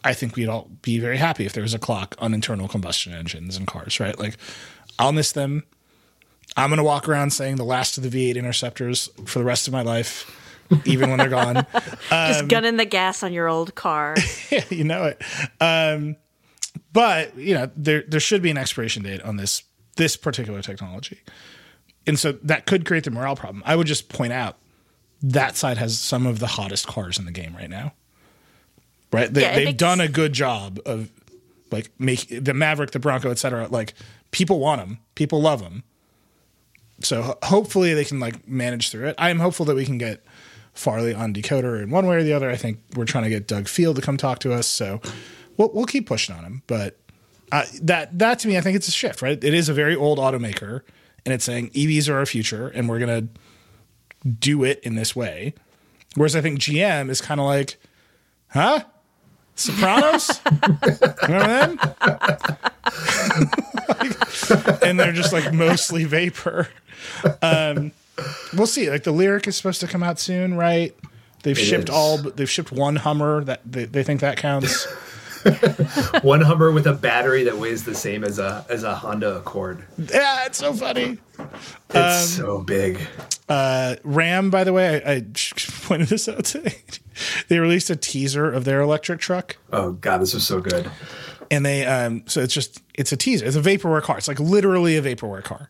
I 0.03 0.13
think 0.13 0.35
we'd 0.35 0.49
all 0.49 0.69
be 0.81 0.99
very 0.99 1.17
happy 1.17 1.45
if 1.45 1.53
there 1.53 1.63
was 1.63 1.73
a 1.73 1.79
clock 1.79 2.15
on 2.19 2.33
internal 2.33 2.67
combustion 2.67 3.13
engines 3.13 3.55
and 3.55 3.65
cars, 3.65 3.99
right? 3.99 4.17
Like, 4.19 4.35
I'll 4.99 5.13
miss 5.13 5.31
them. 5.31 5.63
I'm 6.57 6.69
gonna 6.69 6.83
walk 6.83 7.07
around 7.07 7.31
saying 7.31 7.55
the 7.55 7.63
last 7.63 7.97
of 7.97 8.03
the 8.03 8.09
V8 8.09 8.35
interceptors 8.35 9.09
for 9.25 9.39
the 9.39 9.45
rest 9.45 9.67
of 9.67 9.73
my 9.73 9.83
life, 9.83 10.29
even 10.83 11.09
when 11.09 11.17
they're 11.17 11.29
gone. 11.29 11.65
Um, 12.11 12.27
just 12.27 12.47
gunning 12.49 12.75
the 12.75 12.83
gas 12.83 13.23
on 13.23 13.31
your 13.31 13.47
old 13.47 13.73
car 13.73 14.17
you 14.69 14.83
know 14.83 15.05
it. 15.05 15.21
Um, 15.61 16.17
but 16.93 17.37
you 17.37 17.53
know, 17.53 17.69
there 17.75 18.03
there 18.07 18.19
should 18.19 18.41
be 18.41 18.49
an 18.51 18.57
expiration 18.57 19.03
date 19.03 19.21
on 19.21 19.37
this 19.37 19.63
this 19.97 20.15
particular 20.15 20.61
technology, 20.61 21.19
and 22.07 22.17
so 22.17 22.33
that 22.43 22.65
could 22.65 22.85
create 22.85 23.03
the 23.03 23.11
morale 23.11 23.35
problem. 23.35 23.63
I 23.65 23.75
would 23.75 23.87
just 23.87 24.09
point 24.09 24.33
out 24.33 24.57
that 25.21 25.55
side 25.55 25.77
has 25.77 25.97
some 25.99 26.25
of 26.25 26.39
the 26.39 26.47
hottest 26.47 26.87
cars 26.87 27.19
in 27.19 27.25
the 27.25 27.31
game 27.31 27.55
right 27.55 27.69
now. 27.69 27.93
Right, 29.13 29.31
they, 29.33 29.41
yeah, 29.41 29.55
they've 29.55 29.65
makes- 29.65 29.77
done 29.77 29.99
a 29.99 30.07
good 30.07 30.33
job 30.33 30.79
of 30.85 31.09
like 31.71 31.91
make 31.99 32.27
the 32.29 32.53
Maverick, 32.53 32.91
the 32.91 32.99
Bronco, 32.99 33.29
etc. 33.31 33.67
Like 33.69 33.93
people 34.31 34.59
want 34.59 34.81
them, 34.81 34.99
people 35.15 35.41
love 35.41 35.61
them. 35.61 35.83
So 37.01 37.37
hopefully 37.43 37.93
they 37.93 38.05
can 38.05 38.19
like 38.19 38.47
manage 38.47 38.89
through 38.89 39.07
it. 39.07 39.15
I 39.17 39.29
am 39.29 39.39
hopeful 39.39 39.65
that 39.65 39.75
we 39.75 39.85
can 39.85 39.97
get 39.97 40.23
Farley 40.73 41.13
on 41.13 41.33
decoder 41.33 41.81
in 41.81 41.89
one 41.89 42.05
way 42.07 42.17
or 42.17 42.23
the 42.23 42.33
other. 42.33 42.49
I 42.49 42.55
think 42.55 42.79
we're 42.95 43.05
trying 43.05 43.23
to 43.25 43.29
get 43.29 43.47
Doug 43.47 43.67
Field 43.67 43.95
to 43.97 44.01
come 44.01 44.17
talk 44.17 44.39
to 44.39 44.53
us, 44.53 44.67
so 44.67 45.01
we'll 45.61 45.71
we'll 45.73 45.85
keep 45.85 46.07
pushing 46.07 46.35
on 46.35 46.43
him. 46.43 46.63
But 46.67 46.97
uh, 47.51 47.65
that 47.83 48.17
that 48.19 48.39
to 48.39 48.47
me, 48.47 48.57
I 48.57 48.61
think 48.61 48.75
it's 48.75 48.87
a 48.87 48.91
shift. 48.91 49.21
Right, 49.21 49.41
it 49.41 49.53
is 49.53 49.69
a 49.69 49.73
very 49.73 49.95
old 49.95 50.17
automaker, 50.19 50.81
and 51.25 51.33
it's 51.33 51.45
saying 51.45 51.69
EVs 51.71 52.09
are 52.09 52.17
our 52.17 52.25
future, 52.25 52.67
and 52.69 52.89
we're 52.89 52.99
gonna 52.99 53.27
do 54.39 54.63
it 54.63 54.79
in 54.83 54.95
this 54.95 55.15
way. 55.15 55.53
Whereas 56.15 56.35
I 56.35 56.41
think 56.41 56.59
GM 56.59 57.09
is 57.09 57.21
kind 57.21 57.39
of 57.39 57.45
like, 57.45 57.77
huh? 58.49 58.83
Sopranos. 59.55 60.41
Remember 61.23 61.47
them? 61.47 61.79
and 64.83 64.99
they're 64.99 65.13
just 65.13 65.31
like 65.31 65.53
mostly 65.53 66.03
vapor. 66.03 66.67
Um, 67.41 67.91
we'll 68.55 68.67
see. 68.67 68.89
Like 68.89 69.03
the 69.03 69.13
Lyriq 69.13 69.47
is 69.47 69.55
supposed 69.55 69.79
to 69.81 69.87
come 69.87 70.03
out 70.03 70.19
soon, 70.19 70.55
right? 70.55 70.95
They've 71.43 71.57
It 71.57 71.61
shipped 71.61 71.89
is. 71.89 71.95
all. 71.95 72.17
They've 72.17 72.49
shipped 72.49 72.71
one 72.71 72.97
Hummer 72.97 73.43
that 73.45 73.61
they, 73.65 73.85
they 73.85 74.03
think 74.03 74.21
that 74.21 74.37
counts. 74.37 74.87
One 76.21 76.41
Hummer 76.41 76.71
with 76.71 76.87
a 76.87 76.93
battery 76.93 77.43
that 77.43 77.57
weighs 77.57 77.83
the 77.83 77.95
same 77.95 78.23
as 78.23 78.39
a 78.39 78.65
as 78.69 78.83
a 78.83 78.93
Honda 78.95 79.37
Accord. 79.37 79.85
yeah, 79.97 80.45
it's 80.45 80.57
so 80.57 80.73
funny. 80.73 81.17
It's 81.89 81.95
Um, 81.95 82.27
so 82.45 82.59
big. 82.61 82.99
Ram, 84.03 84.49
by 84.49 84.63
the 84.63 84.73
way, 84.73 85.01
I, 85.03 85.11
I 85.15 85.25
pointed 85.83 86.07
this 86.09 86.27
out 86.29 86.45
today. 86.45 86.75
they 87.47 87.59
released 87.59 87.89
a 87.89 87.95
teaser 87.95 88.51
of 88.51 88.65
their 88.65 88.81
electric 88.81 89.19
truck. 89.19 89.57
Oh 89.71 89.93
god, 89.93 90.19
this 90.21 90.33
was 90.33 90.45
so 90.45 90.59
good. 90.61 90.89
and 91.49 91.65
they 91.65 91.85
um 91.85 92.23
so 92.27 92.41
it's 92.41 92.53
just 92.53 92.81
it's 92.93 93.11
a 93.11 93.17
teaser 93.17 93.45
it's 93.45 93.57
a 93.57 93.61
vaporware 93.61 94.01
car 94.01 94.17
it's 94.17 94.27
like 94.29 94.39
literally 94.39 94.95
a 94.95 95.01
vaporware 95.01 95.43
car 95.43 95.69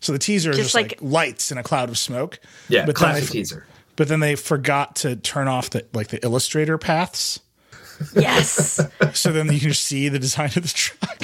so 0.00 0.10
the 0.12 0.18
teaser 0.18 0.50
is 0.52 0.56
Just 0.56 0.66
just 0.68 0.74
like, 0.74 0.92
like- 1.02 1.12
lights 1.12 1.52
in 1.52 1.58
a 1.58 1.62
cloud 1.62 1.90
of 1.90 1.98
smoke 1.98 2.38
Yeah, 2.68 2.86
but 2.86 2.94
classic 2.94 3.24
they, 3.28 3.32
teaser. 3.40 3.66
but 3.96 4.08
then 4.08 4.20
they 4.20 4.36
forgot 4.36 4.96
to 4.96 5.16
turn 5.16 5.46
off 5.48 5.68
the 5.70 5.84
like 5.92 6.08
the 6.08 6.22
illustrator 6.24 6.78
paths 6.78 7.40
Yes. 8.16 8.80
so 9.14 9.32
then 9.32 9.46
you 9.52 9.58
can 9.60 9.68
just 9.70 9.84
see 9.84 10.08
the 10.08 10.18
design 10.18 10.46
of 10.56 10.62
the 10.62 10.72
truck 10.74 11.22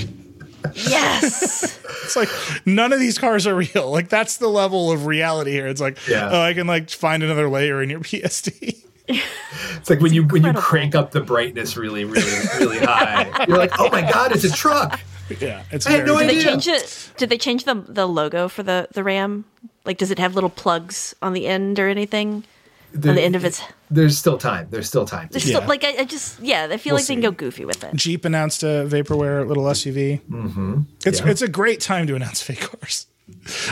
yes. 0.74 1.78
it's 2.04 2.16
like 2.16 2.28
none 2.66 2.92
of 2.92 2.98
these 3.00 3.18
cars 3.18 3.46
are 3.46 3.54
real 3.54 3.90
like 3.90 4.08
that's 4.08 4.38
the 4.38 4.48
level 4.48 4.90
of 4.90 5.06
reality 5.06 5.52
here 5.52 5.66
it's 5.66 5.80
like 5.80 5.98
Yeah. 6.08 6.30
oh 6.32 6.40
i 6.40 6.54
can 6.54 6.66
like 6.66 6.90
find 6.90 7.22
another 7.22 7.48
layer 7.48 7.82
in 7.82 7.90
your 7.90 8.00
psd 8.10 8.76
It's 9.06 9.90
like 9.90 10.00
when 10.00 10.14
you 10.14 10.24
when 10.24 10.42
you 10.44 10.52
crank 10.54 10.94
up 10.94 11.10
the 11.10 11.20
brightness 11.20 11.76
really 11.76 12.04
really 12.06 12.32
really 12.58 12.78
high. 12.78 13.44
You're 13.46 13.58
like, 13.58 13.78
oh 13.78 13.90
my 13.90 14.00
god, 14.00 14.32
it's 14.34 14.44
a 14.44 14.50
truck. 14.50 14.98
yeah 15.40 15.62
it's 15.70 15.86
I 15.86 15.90
had 15.90 16.06
no 16.06 16.18
Did 16.18 16.30
they 16.30 16.38
idea. 16.38 16.44
change 16.50 16.68
it? 16.68 17.10
Did 17.18 17.28
they 17.28 17.36
change 17.36 17.64
the 17.64 17.74
the 17.86 18.06
logo 18.06 18.48
for 18.48 18.62
the 18.62 18.88
the 18.92 19.04
Ram? 19.04 19.44
Like, 19.84 19.98
does 19.98 20.10
it 20.10 20.18
have 20.18 20.34
little 20.34 20.48
plugs 20.48 21.14
on 21.20 21.34
the 21.34 21.46
end 21.46 21.78
or 21.78 21.88
anything? 21.90 22.44
On 22.94 23.00
the 23.00 23.20
end 23.22 23.36
of 23.36 23.44
its. 23.44 23.60
There's 23.90 24.16
still 24.18 24.38
time. 24.38 24.68
There's 24.70 24.86
still 24.88 25.04
time. 25.04 25.28
There's 25.30 25.48
Yeah. 25.48 25.56
still 25.58 25.68
like 25.68 25.84
I, 25.84 25.96
I 26.00 26.04
just 26.04 26.40
yeah 26.40 26.68
I 26.70 26.76
feel 26.76 26.92
We'll 26.92 27.00
like 27.00 27.06
they 27.06 27.14
can 27.14 27.22
go 27.22 27.30
goofy 27.30 27.64
with 27.64 27.82
it. 27.84 27.94
jeep 27.96 28.24
announced 28.24 28.62
a 28.62 28.86
vaporware 28.88 29.46
little 29.46 29.64
suv 29.64 30.20
mm-hmm. 30.28 30.80
it's 31.04 31.20
Yeah. 31.20 31.28
it's 31.28 31.42
a 31.42 31.48
great 31.48 31.80
time 31.80 32.06
to 32.06 32.14
announce 32.14 32.42
fake 32.48 32.60
cars 32.60 33.06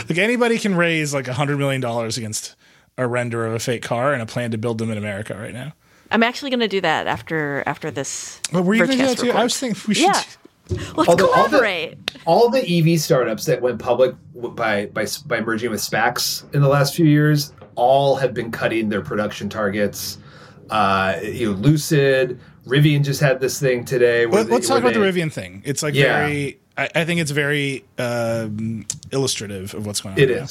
like 0.09 0.17
anybody 0.17 0.57
can 0.57 0.75
raise 0.75 1.13
like 1.13 1.27
a 1.27 1.33
hundred 1.33 1.57
million 1.57 1.79
dollars 1.81 2.17
against 2.17 2.55
a 2.97 3.07
render 3.07 3.45
of 3.45 3.53
a 3.53 3.59
fake 3.59 3.81
car 3.83 4.13
and 4.13 4.21
a 4.21 4.25
plan 4.25 4.51
to 4.51 4.57
build 4.57 4.77
them 4.77 4.91
in 4.91 4.97
america 4.97 5.35
right 5.37 5.53
now 5.53 5.73
I'm 6.11 6.21
actually 6.21 6.51
going 6.51 6.59
to 6.59 6.67
do 6.67 6.81
that 6.81 7.07
after 7.07 7.63
after 7.65 7.89
this. 7.89 8.39
but 8.51 8.63
were 8.63 8.75
you 8.75 8.85
gonna 8.85 8.97
do 8.97 9.07
that 9.07 9.17
too 9.17 9.31
i 9.31 9.43
was 9.43 9.57
thinking 9.57 9.81
we 9.87 9.93
should 9.95 10.05
Yeah. 10.05 10.21
Let's 10.95 11.09
Although 11.09 11.31
all 11.33 11.43
the- 11.43 11.57
collaborate. 11.57 11.97
all 12.25 12.49
the 12.49 12.61
EV 12.93 12.97
startups 12.99 13.45
that 13.45 13.61
went 13.61 13.79
public 13.79 14.15
by 14.33 14.85
by 14.87 15.05
by 15.25 15.41
merging 15.41 15.71
with 15.71 15.81
SPACs 15.81 16.45
in 16.55 16.61
the 16.61 16.69
last 16.69 16.95
few 16.95 17.05
years, 17.05 17.51
all 17.75 18.15
have 18.15 18.33
been 18.33 18.51
cutting 18.51 18.89
their 18.89 19.01
production 19.01 19.49
targets. 19.49 20.17
Uh, 20.69 21.19
you 21.23 21.51
know, 21.51 21.57
Lucid, 21.57 22.39
Rivian 22.65 23.03
just 23.03 23.19
had 23.19 23.39
this 23.39 23.59
thing 23.59 23.83
today. 23.85 24.25
where 24.25 24.41
Let, 24.41 24.49
they- 24.49 24.55
us 24.57 24.67
talk 24.67 24.79
about 24.79 24.93
the 24.93 24.99
rivian 24.99 25.31
thing 25.31 25.61
it's 25.65 25.83
like 25.83 25.93
Yeah. 25.93 26.25
very 26.25 26.59
I, 26.77 26.89
I 26.95 27.05
think 27.05 27.19
it's 27.19 27.31
very 27.31 27.83
um, 27.99 28.85
illustrative 29.11 29.73
of 29.75 29.85
what's 29.85 30.01
going 30.01 30.13
on 30.15 30.19
It 30.21 30.29
right 30.29 30.39
now. 30.39 30.47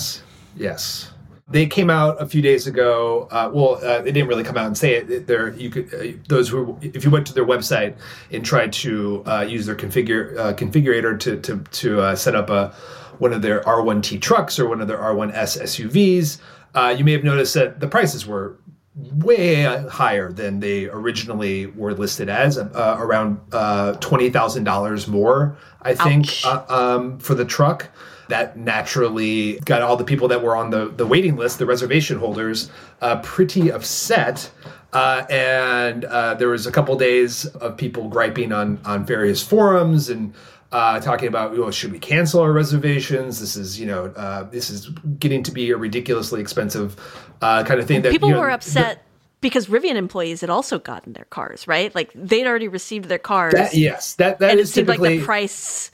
yes. 0.56 1.10
They 1.48 1.66
came 1.66 1.90
out 1.90 2.22
a 2.22 2.24
few 2.26 2.40
days 2.40 2.66
ago. 2.66 3.28
Uh, 3.30 3.50
well, 3.52 3.74
uh, 3.84 4.00
they 4.00 4.12
didn't 4.12 4.28
really 4.28 4.44
come 4.44 4.56
out 4.56 4.66
and 4.66 4.78
say 4.78 4.94
it. 4.94 5.26
There, 5.26 5.50
you 5.50 5.68
could 5.68 5.92
uh, 5.92 6.16
those 6.28 6.48
who, 6.48 6.78
if 6.80 7.04
you 7.04 7.10
went 7.10 7.26
to 7.26 7.34
their 7.34 7.44
website 7.44 7.94
and 8.30 8.42
tried 8.44 8.72
to 8.74 9.22
uh, 9.26 9.40
use 9.42 9.66
their 9.66 9.74
configure 9.74 10.34
uh, 10.38 10.54
configurator 10.54 11.18
to 11.20 11.36
to 11.40 11.58
to 11.58 12.00
uh, 12.00 12.16
set 12.16 12.34
up 12.36 12.48
a 12.48 12.72
one 13.18 13.34
of 13.34 13.42
their 13.42 13.60
R1T 13.64 14.22
trucks 14.22 14.58
or 14.58 14.66
one 14.66 14.80
of 14.80 14.88
their 14.88 14.96
R1S 14.96 15.60
SUVs, 15.62 16.38
uh, 16.74 16.94
you 16.96 17.04
may 17.04 17.12
have 17.12 17.24
noticed 17.24 17.54
that 17.54 17.80
the 17.80 17.88
prices 17.88 18.26
were 18.26 18.58
way 18.94 19.64
higher 19.88 20.30
than 20.32 20.60
they 20.60 20.86
originally 20.86 21.66
were 21.66 21.94
listed 21.94 22.28
as, 22.28 22.58
uh, 22.58 22.96
around 22.98 23.40
uh, 23.52 23.94
twenty 23.94 24.28
thousand 24.30 24.64
dollars 24.64 25.08
more, 25.08 25.56
I 25.80 25.94
think, 25.94 26.26
uh, 26.44 26.64
um, 26.68 27.18
for 27.18 27.34
the 27.34 27.44
truck. 27.44 27.88
That 28.28 28.56
naturally 28.56 29.58
got 29.64 29.82
all 29.82 29.96
the 29.96 30.04
people 30.04 30.28
that 30.28 30.42
were 30.42 30.56
on 30.56 30.70
the, 30.70 30.88
the 30.88 31.06
waiting 31.06 31.36
list, 31.36 31.58
the 31.58 31.66
reservation 31.66 32.18
holders, 32.18 32.70
uh, 33.02 33.20
pretty 33.20 33.70
upset. 33.70 34.50
Uh, 34.92 35.24
and 35.28 36.04
uh, 36.04 36.34
there 36.34 36.48
was 36.48 36.66
a 36.66 36.72
couple 36.72 36.94
days 36.96 37.46
of 37.46 37.76
people 37.76 38.08
griping 38.08 38.52
on 38.52 38.78
on 38.84 39.04
various 39.04 39.42
forums 39.42 40.10
and 40.10 40.34
uh, 40.72 41.00
talking 41.00 41.28
about, 41.28 41.56
well, 41.56 41.70
should 41.70 41.92
we 41.92 41.98
cancel 41.98 42.40
our 42.40 42.52
reservations? 42.52 43.40
This 43.40 43.56
is, 43.56 43.78
you 43.78 43.86
know, 43.86 44.06
uh, 44.16 44.44
this 44.44 44.70
is 44.70 44.88
getting 45.18 45.42
to 45.44 45.52
be 45.52 45.70
a 45.70 45.76
ridiculously 45.76 46.40
expensive 46.40 46.96
uh, 47.40 47.62
kind 47.64 47.78
of 47.78 47.86
thing. 47.86 48.02
That 48.02 48.12
People 48.12 48.30
you 48.30 48.34
know, 48.34 48.40
were 48.40 48.48
the- 48.48 48.54
upset 48.54 49.04
because 49.40 49.66
Rivian 49.66 49.96
employees 49.96 50.40
had 50.40 50.50
also 50.50 50.78
gotten 50.78 51.12
their 51.12 51.26
cars, 51.26 51.68
right? 51.68 51.94
Like 51.94 52.10
they'd 52.14 52.46
already 52.46 52.68
received 52.68 53.08
their 53.08 53.18
cars. 53.18 53.52
that, 53.52 53.74
yes, 53.74 54.14
that 54.14 54.38
that 54.38 54.50
and 54.50 54.58
it 54.58 54.62
is 54.62 54.72
seemed 54.72 54.88
like 54.88 55.00
the 55.00 55.22
price. 55.22 55.90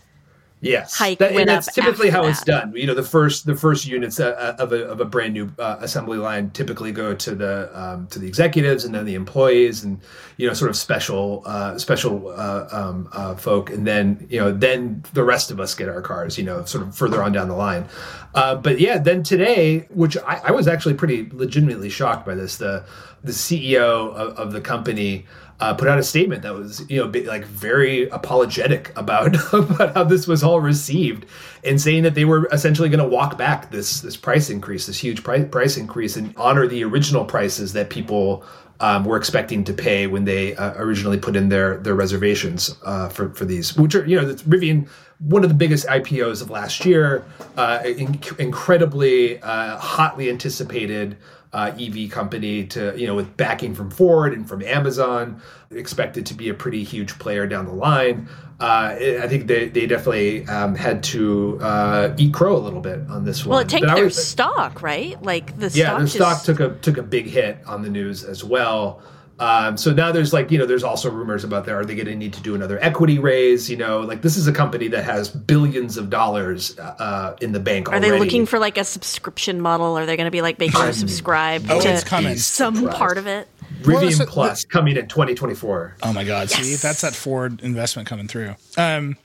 Yes, 0.60 0.96
hike 0.96 1.18
That- 1.18 1.32
and 1.32 1.48
that's 1.48 1.72
typically 1.72 2.10
how 2.10 2.24
it's 2.26 2.42
done. 2.42 2.72
You 2.74 2.86
know, 2.86 2.94
the 2.94 3.02
first 3.02 3.46
the 3.46 3.54
first 3.54 3.86
units 3.86 4.18
uh, 4.18 4.56
of 4.58 4.72
a 4.72 4.86
of 4.86 5.00
a 5.00 5.04
brand 5.04 5.34
new 5.34 5.52
uh, 5.58 5.76
assembly 5.80 6.18
line 6.18 6.50
typically 6.50 6.90
go 6.90 7.14
to 7.14 7.34
the 7.34 7.70
um, 7.80 8.08
to 8.08 8.18
the 8.18 8.26
executives 8.26 8.84
and 8.84 8.92
then 8.92 9.04
the 9.04 9.14
employees 9.14 9.84
and 9.84 10.00
you 10.36 10.48
know 10.48 10.54
sort 10.54 10.70
of 10.70 10.76
special 10.76 11.42
uh, 11.46 11.78
special 11.78 12.30
uh, 12.30 12.68
um, 12.72 13.08
uh, 13.12 13.36
folk 13.36 13.70
and 13.70 13.86
then 13.86 14.26
you 14.28 14.40
know 14.40 14.50
then 14.50 15.04
the 15.12 15.22
rest 15.22 15.52
of 15.52 15.60
us 15.60 15.74
get 15.76 15.88
our 15.88 16.02
cars. 16.02 16.36
You 16.36 16.44
know, 16.44 16.64
sort 16.64 16.84
of 16.84 16.96
further 16.96 17.22
on 17.22 17.30
down 17.30 17.48
the 17.48 17.54
line. 17.54 17.86
Uh, 18.34 18.56
but 18.56 18.80
yeah, 18.80 18.98
then 18.98 19.22
today, 19.22 19.86
which 19.90 20.16
I, 20.18 20.40
I 20.44 20.50
was 20.50 20.66
actually 20.66 20.94
pretty 20.94 21.28
legitimately 21.32 21.88
shocked 21.88 22.26
by 22.26 22.34
this. 22.34 22.56
The 22.56 22.84
the 23.22 23.32
CEO 23.32 24.12
of, 24.12 24.36
of 24.36 24.52
the 24.52 24.60
company 24.60 25.26
uh, 25.60 25.74
put 25.74 25.88
out 25.88 25.98
a 25.98 26.02
statement 26.02 26.42
that 26.42 26.54
was, 26.54 26.88
you 26.88 26.98
know, 26.98 27.06
like 27.26 27.44
very 27.44 28.08
apologetic 28.10 28.92
about 28.96 29.34
about 29.52 29.94
how 29.94 30.04
this 30.04 30.26
was 30.26 30.42
all 30.42 30.60
received, 30.60 31.26
and 31.64 31.80
saying 31.80 32.02
that 32.04 32.14
they 32.14 32.24
were 32.24 32.48
essentially 32.52 32.88
going 32.88 33.02
to 33.02 33.08
walk 33.08 33.36
back 33.36 33.70
this 33.70 34.00
this 34.00 34.16
price 34.16 34.50
increase, 34.50 34.86
this 34.86 34.98
huge 34.98 35.22
price 35.22 35.46
price 35.50 35.76
increase, 35.76 36.16
and 36.16 36.34
honor 36.36 36.66
the 36.66 36.84
original 36.84 37.24
prices 37.24 37.72
that 37.72 37.90
people 37.90 38.44
um, 38.80 39.04
were 39.04 39.16
expecting 39.16 39.64
to 39.64 39.72
pay 39.72 40.06
when 40.06 40.24
they 40.24 40.54
uh, 40.56 40.74
originally 40.76 41.18
put 41.18 41.34
in 41.36 41.48
their 41.48 41.78
their 41.78 41.94
reservations 41.94 42.76
uh, 42.84 43.08
for 43.08 43.30
for 43.30 43.44
these, 43.44 43.76
which 43.76 43.94
are 43.94 44.06
you 44.06 44.20
know, 44.20 44.32
Rivian. 44.34 44.88
One 45.20 45.42
of 45.42 45.48
the 45.48 45.56
biggest 45.56 45.84
IPOs 45.88 46.42
of 46.42 46.48
last 46.48 46.84
year, 46.84 47.24
uh, 47.56 47.80
in- 47.84 48.20
incredibly 48.38 49.42
uh, 49.42 49.76
hotly 49.76 50.30
anticipated 50.30 51.16
uh, 51.58 51.74
EV 51.78 52.10
company 52.10 52.64
to 52.64 52.94
you 52.96 53.06
know 53.06 53.16
with 53.16 53.36
backing 53.36 53.74
from 53.74 53.90
Ford 53.90 54.32
and 54.32 54.48
from 54.48 54.62
Amazon, 54.62 55.42
expected 55.70 56.24
to 56.26 56.34
be 56.34 56.48
a 56.48 56.54
pretty 56.54 56.84
huge 56.84 57.18
player 57.18 57.46
down 57.46 57.66
the 57.66 57.72
line. 57.72 58.28
Uh, 58.60 58.96
I 59.22 59.28
think 59.28 59.46
they, 59.46 59.68
they 59.68 59.86
definitely 59.86 60.44
um, 60.48 60.74
had 60.74 61.02
to 61.04 61.58
uh, 61.60 62.14
eat 62.16 62.34
crow 62.34 62.56
a 62.56 62.58
little 62.58 62.80
bit 62.80 63.00
on 63.08 63.24
this 63.24 63.44
one. 63.44 63.50
Well, 63.50 63.60
it 63.60 63.72
I 63.74 63.94
their 63.94 64.04
was- 64.04 64.26
stock, 64.26 64.82
right? 64.82 65.20
Like 65.22 65.58
the 65.58 65.68
yeah, 65.68 65.86
stock 65.86 65.98
their 65.98 66.06
just, 66.06 66.14
stock 66.14 66.42
took 66.42 66.60
a 66.60 66.74
took 66.78 66.96
a 66.96 67.02
big 67.02 67.26
hit 67.26 67.58
on 67.66 67.82
the 67.82 67.90
news 67.90 68.24
as 68.24 68.44
well. 68.44 69.02
Um, 69.40 69.76
so 69.76 69.92
now 69.92 70.10
there's 70.10 70.32
like 70.32 70.50
you 70.50 70.58
know 70.58 70.66
there's 70.66 70.82
also 70.82 71.10
rumors 71.10 71.44
about 71.44 71.64
there 71.64 71.78
are 71.78 71.84
they 71.84 71.94
going 71.94 72.06
to 72.06 72.16
need 72.16 72.32
to 72.32 72.40
do 72.42 72.54
another 72.54 72.78
equity 72.82 73.18
raise? 73.18 73.70
You 73.70 73.76
know, 73.76 74.00
like 74.00 74.22
this 74.22 74.36
is 74.36 74.48
a 74.48 74.52
company 74.52 74.88
that 74.88 75.04
has 75.04 75.28
billions 75.28 75.96
of 75.96 76.10
dollars 76.10 76.76
uh, 76.78 77.36
in 77.40 77.52
the 77.52 77.60
bank. 77.60 77.88
Are 77.90 78.00
they 78.00 78.18
looking 78.18 78.46
for 78.46 78.58
like 78.58 78.78
a 78.78 78.84
subscription 78.84 79.60
model? 79.60 79.96
Are 79.96 80.06
they 80.06 80.16
going 80.16 80.26
to 80.26 80.30
be 80.32 80.42
like 80.42 80.58
making 80.58 80.80
you 80.80 80.92
subscribe 80.92 81.64
Oh, 81.70 81.80
to 81.80 81.88
it's 81.92 82.04
coming. 82.04 82.36
some 82.36 82.88
part 82.90 83.16
of 83.18 83.26
it? 83.26 83.46
Rivian 83.82 84.00
Well, 84.02 84.10
so- 84.10 84.26
Plus 84.26 84.64
coming 84.64 84.96
in 84.96 85.06
2024? 85.06 85.96
Oh 86.02 86.12
my 86.12 86.24
God! 86.24 86.50
See, 86.50 86.74
that's 86.74 87.02
that 87.02 87.14
Ford 87.14 87.60
investment 87.62 88.08
coming 88.08 88.26
through. 88.26 88.54
Um, 88.76 89.16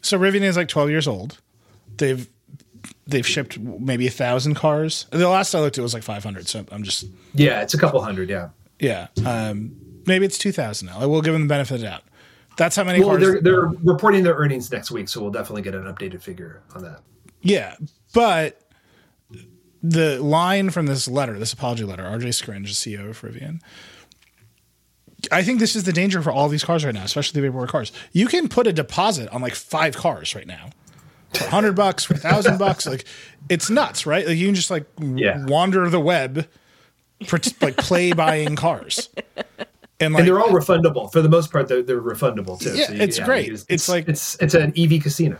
so 0.00 0.18
Rivian 0.18 0.42
is 0.42 0.56
like 0.56 0.68
12 0.68 0.90
years 0.90 1.08
old. 1.08 1.38
They've 1.96 2.28
they've 3.06 3.26
shipped 3.26 3.58
maybe 3.58 4.06
a 4.06 4.10
thousand 4.10 4.54
cars. 4.54 5.06
The 5.10 5.28
last 5.28 5.54
I 5.54 5.60
looked, 5.60 5.76
it 5.78 5.82
was 5.82 5.92
like 5.94 6.02
500. 6.02 6.46
So 6.46 6.64
I'm 6.70 6.82
just 6.84 7.04
Yeah, 7.34 7.62
it's 7.62 7.74
a 7.74 7.78
couple 7.78 8.00
hundred. 8.02 8.28
Yeah. 8.30 8.50
Yeah. 8.80 9.08
Um, 9.24 9.76
maybe 10.06 10.24
it's 10.26 10.38
2,000 10.38 10.86
now. 10.86 10.98
I 10.98 11.06
will 11.06 11.22
give 11.22 11.32
them 11.32 11.42
the 11.42 11.48
benefit 11.48 11.74
of 11.76 11.80
the 11.80 11.86
doubt. 11.86 12.02
That's 12.56 12.76
how 12.76 12.84
many 12.84 13.00
Well, 13.00 13.10
cars. 13.10 13.20
they're 13.20 13.40
they're 13.40 13.66
reporting 13.82 14.22
their 14.22 14.34
earnings 14.34 14.70
next 14.70 14.90
week, 14.92 15.08
so 15.08 15.20
we'll 15.20 15.32
definitely 15.32 15.62
get 15.62 15.74
an 15.74 15.82
updated 15.84 16.22
figure 16.22 16.62
on 16.74 16.82
that. 16.82 17.00
Yeah, 17.42 17.74
but 18.12 18.60
the 19.82 20.22
line 20.22 20.70
from 20.70 20.86
this 20.86 21.08
letter, 21.08 21.36
this 21.38 21.52
apology 21.52 21.82
letter, 21.84 22.04
RJ 22.04 22.28
Scaringe, 22.28 22.64
the 22.66 22.96
CEO 22.96 23.10
of 23.10 23.20
Rivian. 23.22 23.60
I 25.32 25.42
think 25.42 25.58
this 25.58 25.74
is 25.74 25.84
the 25.84 25.92
danger 25.92 26.20
for 26.22 26.30
all 26.30 26.48
these 26.48 26.64
cars 26.64 26.84
right 26.84 26.94
now, 26.94 27.02
especially 27.02 27.40
the 27.40 27.48
vaporware 27.48 27.68
cars. 27.68 27.92
You 28.12 28.26
can 28.28 28.48
put 28.48 28.66
a 28.66 28.72
deposit 28.72 29.28
on 29.30 29.40
like 29.40 29.54
five 29.54 29.96
cars 29.96 30.34
right 30.34 30.46
now 30.46 30.70
for 31.34 31.44
hundred 31.48 31.74
bucks, 31.74 32.04
for 32.04 32.14
thousand 32.14 32.58
bucks. 32.58 32.86
Like 32.86 33.04
it's 33.48 33.68
nuts, 33.70 34.06
right? 34.06 34.26
Like 34.26 34.36
you 34.36 34.46
can 34.46 34.54
just 34.54 34.70
like 34.70 34.86
Yeah. 35.00 35.44
wander 35.46 35.88
the 35.88 36.00
web, 36.00 36.46
like 37.60 37.76
play 37.76 38.12
buying 38.12 38.56
cars. 38.56 39.08
And, 40.00 40.12
like, 40.12 40.20
and 40.20 40.28
they're 40.28 40.40
all 40.40 40.48
refundable 40.50 41.10
for 41.12 41.22
the 41.22 41.28
most 41.28 41.52
part. 41.52 41.68
They're, 41.68 41.82
they're 41.82 42.00
refundable 42.00 42.60
too. 42.60 42.74
Yeah, 42.76 42.86
it's 42.90 43.18
great. 43.18 43.64
It's 43.68 43.88
like- 43.88 44.08
it's 44.08 44.36
it's 44.40 44.54
an 44.54 44.72
EV 44.76 45.02
casino. 45.02 45.38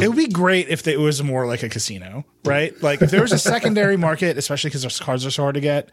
It 0.00 0.06
would 0.08 0.16
be 0.18 0.28
great 0.28 0.68
if 0.68 0.86
it 0.86 0.98
was 1.00 1.22
more 1.22 1.46
like 1.46 1.62
a 1.62 1.68
casino, 1.70 2.26
right? 2.44 2.74
Like 2.82 3.00
if 3.00 3.10
there 3.10 3.22
was 3.22 3.32
a 3.32 3.38
secondary 3.38 3.96
market, 4.08 4.36
especially 4.36 4.68
because 4.68 4.82
those 4.82 4.98
cars 4.98 5.24
are 5.24 5.30
so 5.30 5.44
hard 5.44 5.54
to 5.54 5.60
get. 5.62 5.90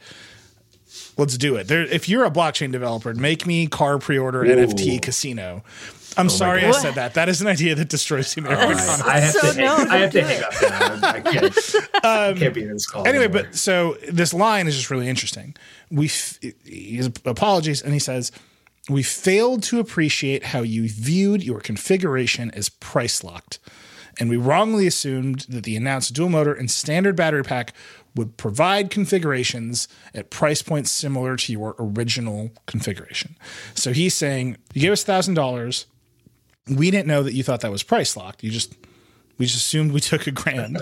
Let's 1.17 1.37
do 1.37 1.55
it. 1.55 1.67
There, 1.69 1.83
if 1.83 2.09
you're 2.09 2.25
a 2.25 2.31
blockchain 2.31 2.71
developer, 2.73 3.13
make 3.13 3.45
me 3.45 3.67
car 3.67 3.97
pre-order 3.99 4.43
NFT 4.43 5.01
casino. 5.01 5.63
I'm 6.17 6.27
oh 6.27 6.29
sorry 6.29 6.65
I 6.65 6.71
said 6.71 6.95
that. 6.95 7.13
That 7.15 7.29
is 7.29 7.41
an 7.41 7.47
idea 7.47 7.75
that 7.75 7.89
destroys 7.89 8.33
the 8.33 8.41
American 8.41 8.71
economy. 8.77 9.03
I 9.09 9.19
have 9.19 9.31
So 9.33 9.51
to. 9.53 9.57
no, 9.59 9.75
hang, 9.75 9.87
I 9.89 9.97
have 9.97 10.11
to 10.11 10.23
hang 10.23 10.43
up. 10.43 11.01
Now. 11.01 11.09
I 11.09 11.19
can't. 11.21 11.75
I 12.03 12.27
um, 12.29 12.37
can't 12.37 12.53
be 12.53 12.63
in 12.63 12.73
this 12.73 12.87
call. 12.87 13.07
anyway, 13.07 13.25
anymore. 13.25 13.43
but 13.43 13.55
so 13.55 13.97
this 14.11 14.33
line 14.33 14.67
is 14.67 14.75
just 14.75 14.89
really 14.89 15.07
interesting. 15.09 15.55
We 15.91 16.05
f- 16.07 16.39
his 16.63 17.07
apologies, 17.25 17.81
and 17.81 17.93
he 17.93 17.99
says 17.99 18.31
we 18.89 19.03
failed 19.03 19.63
to 19.63 19.79
appreciate 19.79 20.45
how 20.45 20.61
you 20.61 20.87
viewed 20.87 21.43
your 21.43 21.59
configuration 21.59 22.51
as 22.51 22.69
price 22.69 23.23
locked, 23.23 23.59
and 24.19 24.29
we 24.29 24.37
wrongly 24.37 24.87
assumed 24.87 25.41
that 25.49 25.63
the 25.63 25.75
announced 25.75 26.13
dual 26.13 26.29
motor 26.29 26.53
and 26.53 26.69
standard 26.71 27.15
battery 27.15 27.43
pack 27.43 27.73
would 28.15 28.37
provide 28.37 28.89
configurations 28.89 29.89
at 30.13 30.29
price 30.29 30.61
points 30.61 30.89
similar 30.89 31.35
to 31.35 31.51
your 31.51 31.75
original 31.77 32.49
configuration. 32.65 33.35
So 33.73 33.91
he's 33.91 34.13
saying 34.13 34.55
you 34.73 34.81
gave 34.81 34.91
us 34.93 35.03
thousand 35.03 35.33
dollars. 35.33 35.85
We 36.67 36.91
didn't 36.91 37.07
know 37.07 37.23
that 37.23 37.33
you 37.33 37.43
thought 37.43 37.61
that 37.61 37.71
was 37.71 37.83
price 37.83 38.17
locked. 38.17 38.43
You 38.43 38.51
just 38.51 38.75
we 39.37 39.45
just 39.45 39.57
assumed 39.57 39.91
we 39.91 39.99
took 39.99 40.27
a 40.27 40.31
grand. 40.31 40.77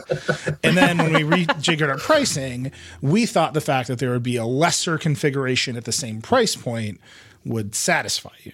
and 0.63 0.77
then 0.77 0.97
when 0.97 1.13
we 1.13 1.45
rejiggered 1.45 1.89
our 1.89 1.97
pricing, 1.97 2.71
we 3.01 3.25
thought 3.25 3.53
the 3.53 3.61
fact 3.61 3.87
that 3.87 3.99
there 3.99 4.11
would 4.11 4.23
be 4.23 4.37
a 4.37 4.45
lesser 4.45 4.97
configuration 4.97 5.75
at 5.75 5.85
the 5.85 5.91
same 5.91 6.21
price 6.21 6.55
point 6.55 7.01
would 7.45 7.75
satisfy 7.75 8.33
you. 8.43 8.53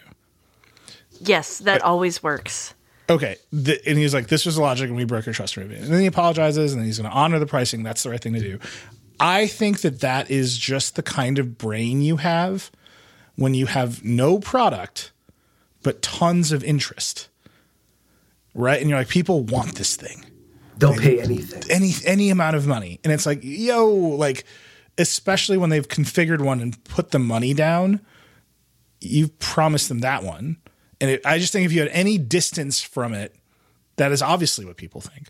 Yes, 1.20 1.60
that 1.60 1.82
always 1.82 2.24
works. 2.24 2.74
Okay. 3.10 3.36
The, 3.52 3.82
and 3.88 3.98
he 3.98 4.04
was 4.04 4.14
like, 4.14 4.28
this 4.28 4.46
was 4.46 4.56
the 4.56 4.62
logic, 4.62 4.88
and 4.88 4.96
we 4.96 5.04
broke 5.04 5.26
your 5.26 5.34
trust 5.34 5.58
review. 5.58 5.78
And 5.78 5.88
then 5.88 6.00
he 6.00 6.06
apologizes, 6.06 6.74
and 6.74 6.86
he's 6.86 7.00
going 7.00 7.10
to 7.10 7.16
honor 7.16 7.40
the 7.40 7.46
pricing. 7.46 7.84
That's 7.84 8.04
the 8.04 8.12
right 8.12 8.22
thing 8.22 8.34
to 8.34 8.40
do. 8.40 8.60
I 9.20 9.48
think 9.48 9.82
that 9.82 10.00
that 10.00 10.32
is 10.32 10.58
just 10.58 10.96
the 10.96 11.04
kind 11.04 11.40
of 11.40 11.58
brain 11.58 12.02
you 12.02 12.18
have 12.18 12.72
when 13.36 13.54
you 13.54 13.66
have 13.66 14.04
no 14.04 14.40
product, 14.40 15.12
but 15.84 16.02
tons 16.02 16.52
of 16.52 16.64
interest. 16.64 17.30
Right? 18.54 18.80
And 18.82 18.90
you're 18.90 19.00
like, 19.00 19.10
people 19.10 19.44
want 19.44 19.76
this 19.76 19.96
thing. 19.96 20.26
they'll 20.78 20.96
pay 20.96 21.22
anything. 21.22 21.64
any 21.70 21.92
any 22.06 22.30
amount 22.30 22.56
of 22.56 22.66
money 22.66 23.00
and 23.04 23.12
it's 23.12 23.26
like 23.26 23.40
yo 23.44 23.86
like 23.88 24.46
especially 24.98 25.58
when 25.58 25.70
they've 25.70 25.88
configured 25.90 26.40
one 26.42 26.62
and 26.62 26.82
put 26.86 27.12
the 27.12 27.20
money 27.20 27.54
down 27.54 28.00
you've 29.02 29.38
promised 29.40 29.90
them 29.90 30.00
that 30.00 30.24
one 30.24 30.56
and 31.02 31.12
it, 31.12 31.26
i 31.26 31.38
just 31.38 31.52
think 31.52 31.66
if 31.66 31.74
you 31.74 31.82
had 31.82 31.90
any 31.90 32.18
distance 32.18 32.82
from 32.82 33.14
it 33.14 33.36
that 33.98 34.12
is 34.14 34.22
obviously 34.22 34.64
what 34.66 34.78
people 34.78 35.02
think 35.02 35.28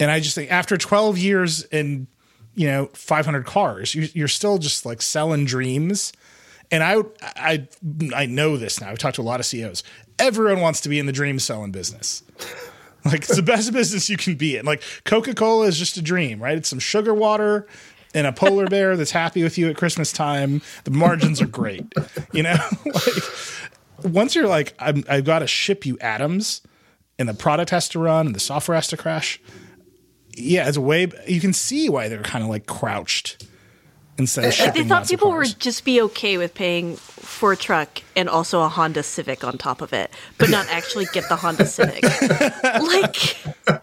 and 0.00 0.10
i 0.10 0.18
just 0.18 0.34
think 0.34 0.50
after 0.50 0.76
12 0.76 1.18
years 1.18 1.62
and 1.66 2.08
you 2.56 2.66
know 2.66 2.86
500 2.94 3.46
cars 3.46 3.94
you, 3.94 4.08
you're 4.12 4.26
still 4.28 4.58
just 4.58 4.84
like 4.84 5.00
selling 5.00 5.44
dreams 5.44 6.12
and 6.72 6.82
I, 6.82 7.02
I 7.22 7.68
i 8.14 8.26
know 8.26 8.56
this 8.56 8.80
now 8.80 8.90
i've 8.90 8.98
talked 8.98 9.16
to 9.16 9.22
a 9.22 9.24
lot 9.24 9.38
of 9.38 9.46
ceos 9.46 9.84
everyone 10.18 10.60
wants 10.60 10.80
to 10.80 10.88
be 10.88 10.98
in 10.98 11.06
the 11.06 11.12
dream 11.12 11.38
selling 11.38 11.70
business 11.70 12.24
like 13.04 13.20
it's 13.20 13.36
the 13.36 13.42
best 13.42 13.72
business 13.72 14.08
you 14.08 14.16
can 14.16 14.34
be 14.34 14.56
in. 14.56 14.64
Like 14.64 14.82
Coca 15.04 15.34
Cola 15.34 15.66
is 15.66 15.78
just 15.78 15.96
a 15.96 16.02
dream, 16.02 16.42
right? 16.42 16.56
It's 16.56 16.68
some 16.68 16.78
sugar 16.78 17.14
water 17.14 17.66
and 18.14 18.26
a 18.26 18.32
polar 18.32 18.66
bear 18.66 18.96
that's 18.96 19.10
happy 19.10 19.42
with 19.42 19.58
you 19.58 19.68
at 19.68 19.76
Christmas 19.76 20.12
time. 20.12 20.62
The 20.84 20.90
margins 20.90 21.40
are 21.40 21.46
great, 21.46 21.92
you 22.32 22.42
know. 22.42 22.56
like 22.86 23.24
once 24.04 24.34
you're 24.34 24.46
like, 24.46 24.74
I'm, 24.78 25.04
I've 25.08 25.24
got 25.24 25.40
to 25.40 25.46
ship 25.46 25.86
you 25.86 25.98
atoms, 26.00 26.62
and 27.18 27.28
the 27.28 27.34
product 27.34 27.70
has 27.70 27.88
to 27.90 27.98
run 27.98 28.26
and 28.26 28.34
the 28.34 28.40
software 28.40 28.74
has 28.74 28.88
to 28.88 28.96
crash. 28.96 29.40
Yeah, 30.34 30.66
it's 30.66 30.76
a 30.76 30.80
way. 30.80 31.08
You 31.26 31.40
can 31.40 31.52
see 31.52 31.88
why 31.88 32.08
they're 32.08 32.22
kind 32.22 32.42
of 32.42 32.50
like 32.50 32.66
crouched 32.66 33.46
instead 34.18 34.44
of 34.44 34.46
uh, 34.46 34.48
uh, 34.48 34.50
shipping. 34.52 34.82
They 34.82 34.88
thought 34.88 35.08
people 35.08 35.30
cars. 35.30 35.48
would 35.50 35.60
just 35.60 35.84
be 35.84 36.00
okay 36.02 36.38
with 36.38 36.54
paying 36.54 36.96
for 36.96 37.52
a 37.52 37.56
truck 37.56 38.02
and 38.16 38.28
also 38.28 38.62
a 38.62 38.68
Honda 38.68 39.02
Civic 39.02 39.44
on 39.44 39.58
top 39.58 39.80
of 39.80 39.92
it, 39.92 40.10
but 40.38 40.50
not 40.50 40.66
actually 40.68 41.06
get 41.12 41.28
the 41.28 41.36
Honda 41.36 41.66
Civic. 41.66 42.02
like 42.62 43.36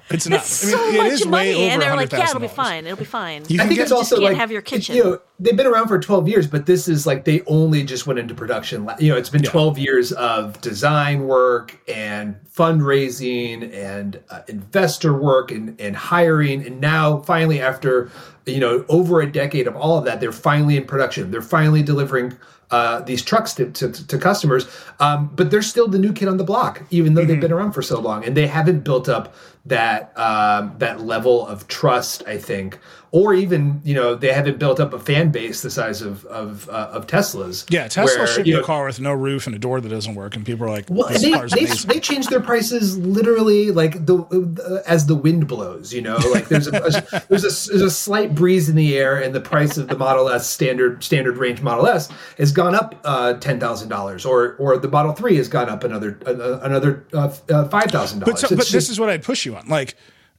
It's 0.09 0.27
not. 0.27 0.37
that's 0.37 0.63
I 0.63 0.67
mean, 0.67 0.75
so 0.77 0.89
it 0.89 0.97
much 0.97 1.11
is 1.13 1.25
money, 1.25 1.49
way 1.49 1.55
over 1.55 1.71
and 1.71 1.81
they're 1.81 1.95
like, 1.95 2.11
"Yeah, 2.11 2.29
it'll 2.29 2.39
be 2.39 2.47
fine. 2.47 2.85
It'll 2.85 2.97
be 2.97 3.05
fine." 3.05 3.43
You 3.47 3.61
I 3.61 3.65
think 3.65 3.77
get 3.77 3.83
it's 3.83 3.91
also 3.91 4.15
can't 4.15 4.29
like 4.29 4.37
have 4.37 4.51
your 4.51 4.61
kitchen. 4.61 4.95
You 4.95 5.03
know, 5.03 5.19
they've 5.39 5.55
been 5.55 5.67
around 5.67 5.87
for 5.87 5.97
12 5.97 6.27
years, 6.27 6.47
but 6.47 6.65
this 6.65 6.87
is 6.87 7.07
like 7.07 7.23
they 7.23 7.41
only 7.47 7.83
just 7.83 8.05
went 8.05 8.19
into 8.19 8.35
production. 8.35 8.89
You 8.99 9.11
know, 9.11 9.17
it's 9.17 9.29
been 9.29 9.43
12 9.43 9.77
years 9.77 10.11
of 10.13 10.59
design 10.61 11.27
work 11.27 11.79
and 11.87 12.35
fundraising 12.45 13.73
and 13.73 14.21
uh, 14.29 14.41
investor 14.49 15.13
work 15.13 15.51
and, 15.51 15.79
and 15.79 15.95
hiring, 15.95 16.65
and 16.65 16.81
now 16.81 17.19
finally, 17.19 17.61
after 17.61 18.11
you 18.45 18.59
know 18.59 18.85
over 18.89 19.21
a 19.21 19.31
decade 19.31 19.67
of 19.67 19.75
all 19.75 19.97
of 19.97 20.05
that, 20.05 20.19
they're 20.19 20.31
finally 20.31 20.75
in 20.75 20.85
production. 20.85 21.31
They're 21.31 21.41
finally 21.41 21.83
delivering. 21.83 22.37
Uh, 22.71 23.01
these 23.01 23.23
trucks 23.23 23.55
to, 23.55 23.71
to, 23.71 23.91
to 23.91 24.17
customers, 24.19 24.67
um, 24.99 25.31
but 25.33 25.49
they're 25.49 25.59
still 25.59 25.87
the 25.87 25.97
new 25.97 26.13
kid 26.13 26.27
on 26.27 26.37
the 26.37 26.43
block, 26.43 26.83
even 26.91 27.15
though 27.15 27.25
they've 27.25 27.41
been 27.41 27.51
around 27.51 27.71
for 27.71 27.81
so 27.81 27.99
long, 27.99 28.23
and 28.23 28.37
they 28.37 28.45
haven't 28.45 28.83
built 28.83 29.09
up 29.09 29.33
that 29.65 30.17
um, 30.17 30.75
that 30.77 31.01
level 31.01 31.47
of 31.47 31.67
trust. 31.67 32.23
I 32.27 32.37
think, 32.37 32.79
or 33.11 33.33
even 33.33 33.81
you 33.83 33.93
know 33.93 34.15
they 34.15 34.31
haven't 34.33 34.59
built 34.59 34.79
up 34.79 34.93
a 34.93 34.99
fan 34.99 35.31
base 35.31 35.61
the 35.61 35.69
size 35.69 36.01
of 36.01 36.25
of, 36.25 36.69
uh, 36.69 36.89
of 36.91 37.07
Tesla's. 37.07 37.65
Yeah, 37.69 37.87
Tesla 37.87 38.23
where, 38.23 38.39
you 38.39 38.45
you 38.45 38.53
know, 38.53 38.61
a 38.61 38.63
car 38.63 38.85
with 38.85 38.99
no 38.99 39.13
roof 39.13 39.47
and 39.47 39.55
a 39.55 39.59
door 39.59 39.81
that 39.81 39.89
doesn't 39.89 40.15
work, 40.15 40.35
and 40.35 40.45
people 40.45 40.65
are 40.65 40.69
like, 40.69 40.85
well, 40.89 41.09
"This 41.09 41.21
they, 41.21 41.65
they, 41.65 41.65
they 41.93 41.99
change 41.99 42.27
their 42.27 42.39
prices 42.39 42.97
literally 42.97 43.71
like 43.71 44.05
the 44.05 44.17
uh, 44.17 44.89
as 44.89 45.05
the 45.07 45.15
wind 45.15 45.47
blows. 45.47 45.93
You 45.93 46.01
know, 46.01 46.17
like 46.31 46.47
there's 46.47 46.67
a, 46.67 46.71
a 46.71 47.23
there's 47.29 47.43
a 47.43 47.69
there's 47.69 47.81
a 47.81 47.91
slight 47.91 48.35
breeze 48.35 48.69
in 48.69 48.75
the 48.75 48.97
air, 48.97 49.21
and 49.21 49.33
the 49.33 49.41
price 49.41 49.77
of 49.77 49.87
the 49.87 49.97
Model 49.97 50.29
S 50.29 50.49
standard 50.49 51.03
standard 51.03 51.37
range 51.37 51.61
Model 51.61 51.87
S 51.87 52.09
has 52.37 52.51
gone 52.59 52.75
up 52.75 52.95
uh, 53.05 53.33
ten 53.35 53.59
thousand 53.59 53.89
dollars, 53.89 54.25
or 54.25 54.55
or 54.59 54.77
the 54.77 54.89
Model 54.89 55.13
Three 55.13 55.37
has 55.37 55.47
gone 55.47 55.69
up 55.69 55.83
another 55.83 56.19
uh, 56.25 56.59
another 56.61 57.05
uh, 57.13 57.33
uh, 57.49 57.67
five 57.69 57.89
thousand 57.89 58.19
But, 58.19 58.25
dollars. 58.25 58.41
so, 58.41 58.55
but 58.55 58.67
this 58.67 58.89
is 58.89 58.99
what 58.99 59.09
I'd 59.09 59.23
push 59.23 59.45
you 59.45 59.55
on. 59.55 59.67
Like, 59.67 59.95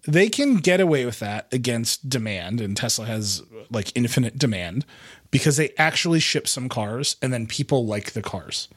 they 0.06 0.28
can 0.28 0.56
get 0.56 0.80
away 0.80 1.06
with 1.06 1.18
that 1.20 1.46
against 1.52 2.08
demand, 2.08 2.60
and 2.60 2.76
Tesla 2.76 3.06
has 3.06 3.42
like 3.70 3.90
infinite 3.94 4.36
demand 4.38 4.84
because 5.30 5.56
they 5.56 5.70
actually 5.78 6.20
ship 6.20 6.46
some 6.46 6.68
cars, 6.68 7.16
and 7.22 7.32
then 7.32 7.46
people 7.46 7.86
like 7.86 8.12
the 8.12 8.22
cars. 8.22 8.68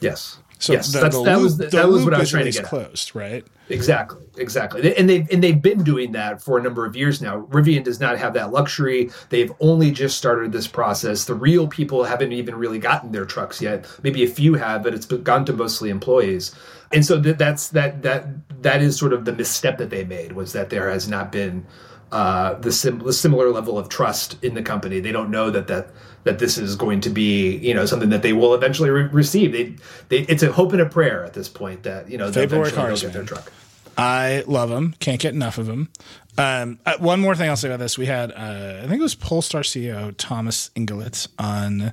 yes. 0.00 0.38
So 0.62 0.74
yes, 0.74 0.92
the, 0.92 1.00
that's, 1.00 1.16
the 1.16 1.24
that 1.24 1.34
loop, 1.34 1.42
was 1.42 1.56
the, 1.56 1.64
the 1.64 1.76
that 1.76 1.88
was 1.88 2.04
what 2.04 2.14
I 2.14 2.18
was 2.18 2.28
is 2.28 2.30
trying 2.30 2.44
to 2.44 2.52
get. 2.52 2.62
At. 2.62 2.68
closed, 2.68 3.16
right? 3.16 3.44
Exactly, 3.68 4.24
exactly. 4.36 4.96
And 4.96 5.10
they've 5.10 5.28
and 5.32 5.42
they've 5.42 5.60
been 5.60 5.82
doing 5.82 6.12
that 6.12 6.40
for 6.40 6.56
a 6.56 6.62
number 6.62 6.86
of 6.86 6.94
years 6.94 7.20
now. 7.20 7.42
Rivian 7.46 7.82
does 7.82 7.98
not 7.98 8.16
have 8.16 8.32
that 8.34 8.52
luxury. 8.52 9.10
They've 9.30 9.52
only 9.58 9.90
just 9.90 10.16
started 10.16 10.52
this 10.52 10.68
process. 10.68 11.24
The 11.24 11.34
real 11.34 11.66
people 11.66 12.04
haven't 12.04 12.30
even 12.30 12.54
really 12.54 12.78
gotten 12.78 13.10
their 13.10 13.24
trucks 13.24 13.60
yet. 13.60 13.86
Maybe 14.04 14.22
a 14.22 14.28
few 14.28 14.54
have, 14.54 14.84
but 14.84 14.94
it's 14.94 15.06
gone 15.06 15.44
to 15.46 15.52
mostly 15.52 15.90
employees. 15.90 16.54
And 16.92 17.04
so 17.04 17.18
that, 17.18 17.38
that's 17.38 17.70
that 17.70 18.02
that 18.02 18.28
that 18.62 18.82
is 18.82 18.96
sort 18.96 19.12
of 19.12 19.24
the 19.24 19.32
misstep 19.32 19.78
that 19.78 19.90
they 19.90 20.04
made 20.04 20.32
was 20.32 20.52
that 20.52 20.70
there 20.70 20.88
has 20.90 21.08
not 21.08 21.32
been 21.32 21.66
uh, 22.12 22.54
the, 22.54 22.70
sim- 22.70 23.00
the 23.00 23.12
similar 23.12 23.50
level 23.50 23.78
of 23.78 23.88
trust 23.88 24.36
in 24.44 24.54
the 24.54 24.62
company. 24.62 25.00
They 25.00 25.12
don't 25.12 25.30
know 25.30 25.50
that 25.50 25.66
that 25.66 25.88
that 26.24 26.38
this 26.38 26.58
is 26.58 26.76
going 26.76 27.00
to 27.00 27.10
be 27.10 27.56
you 27.56 27.74
know 27.74 27.86
something 27.86 28.10
that 28.10 28.22
they 28.22 28.32
will 28.32 28.54
eventually 28.54 28.90
re- 28.90 29.08
receive. 29.12 29.52
They, 29.52 29.74
they 30.08 30.26
it's 30.30 30.42
a 30.42 30.52
hope 30.52 30.72
and 30.72 30.80
a 30.80 30.88
prayer 30.88 31.24
at 31.24 31.34
this 31.34 31.48
point 31.48 31.82
that 31.82 32.10
you 32.10 32.18
know 32.18 32.30
they'll 32.30 32.44
February 32.44 32.68
eventually 32.68 32.88
cars, 32.88 33.02
get 33.02 33.12
their 33.12 33.24
truck. 33.24 33.52
I 33.96 34.42
love 34.46 34.70
them. 34.70 34.94
Can't 35.00 35.20
get 35.20 35.34
enough 35.34 35.58
of 35.58 35.66
them. 35.66 35.90
Um, 36.38 36.78
uh, 36.86 36.96
one 36.98 37.20
more 37.20 37.34
thing 37.34 37.50
I'll 37.50 37.56
say 37.56 37.68
about 37.68 37.80
this: 37.80 37.98
we 37.98 38.06
had, 38.06 38.32
uh, 38.32 38.80
I 38.82 38.86
think 38.86 39.00
it 39.00 39.02
was 39.02 39.14
Polestar 39.14 39.62
CEO 39.62 40.14
Thomas 40.16 40.70
Ingenlath 40.74 41.28
on 41.38 41.92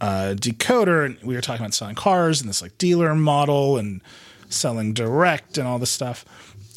uh, 0.00 0.34
Decoder, 0.36 1.04
and 1.04 1.18
we 1.22 1.34
were 1.34 1.40
talking 1.40 1.62
about 1.62 1.74
selling 1.74 1.96
cars 1.96 2.40
and 2.40 2.48
this 2.48 2.62
like 2.62 2.78
dealer 2.78 3.14
model 3.14 3.76
and 3.76 4.00
selling 4.48 4.92
direct 4.92 5.58
and 5.58 5.66
all 5.66 5.78
this 5.78 5.90
stuff. 5.90 6.24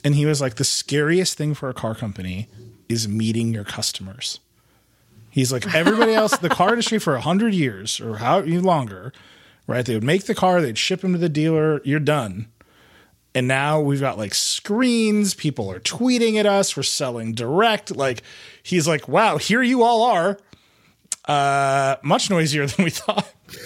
And 0.03 0.15
he 0.15 0.25
was 0.25 0.41
like, 0.41 0.55
the 0.55 0.65
scariest 0.65 1.37
thing 1.37 1.53
for 1.53 1.69
a 1.69 1.73
car 1.73 1.95
company 1.95 2.49
is 2.89 3.07
meeting 3.07 3.53
your 3.53 3.63
customers. 3.63 4.39
He's 5.33 5.51
like 5.51 5.73
everybody 5.73 6.13
else, 6.13 6.37
the 6.37 6.47
car 6.47 6.69
industry 6.69 6.99
for 6.99 7.17
hundred 7.17 7.55
years 7.55 7.99
or 7.99 8.17
how 8.17 8.41
longer, 8.41 9.11
right? 9.65 9.83
They 9.83 9.95
would 9.95 10.03
make 10.03 10.25
the 10.25 10.35
car, 10.35 10.61
they'd 10.61 10.77
ship 10.77 11.01
them 11.01 11.13
to 11.13 11.17
the 11.17 11.27
dealer. 11.27 11.81
You're 11.83 11.99
done. 11.99 12.49
And 13.33 13.47
now 13.47 13.81
we've 13.81 13.99
got 13.99 14.19
like 14.19 14.35
screens. 14.35 15.33
People 15.33 15.71
are 15.71 15.79
tweeting 15.79 16.35
at 16.35 16.45
us. 16.45 16.77
We're 16.77 16.83
selling 16.83 17.33
direct. 17.33 17.95
Like 17.95 18.21
he's 18.61 18.87
like, 18.87 19.07
wow, 19.07 19.37
here 19.37 19.63
you 19.63 19.81
all 19.81 20.03
are. 20.03 20.37
Uh, 21.25 21.95
much 22.03 22.29
noisier 22.29 22.67
than 22.67 22.85
we 22.85 22.91
thought. 22.91 23.33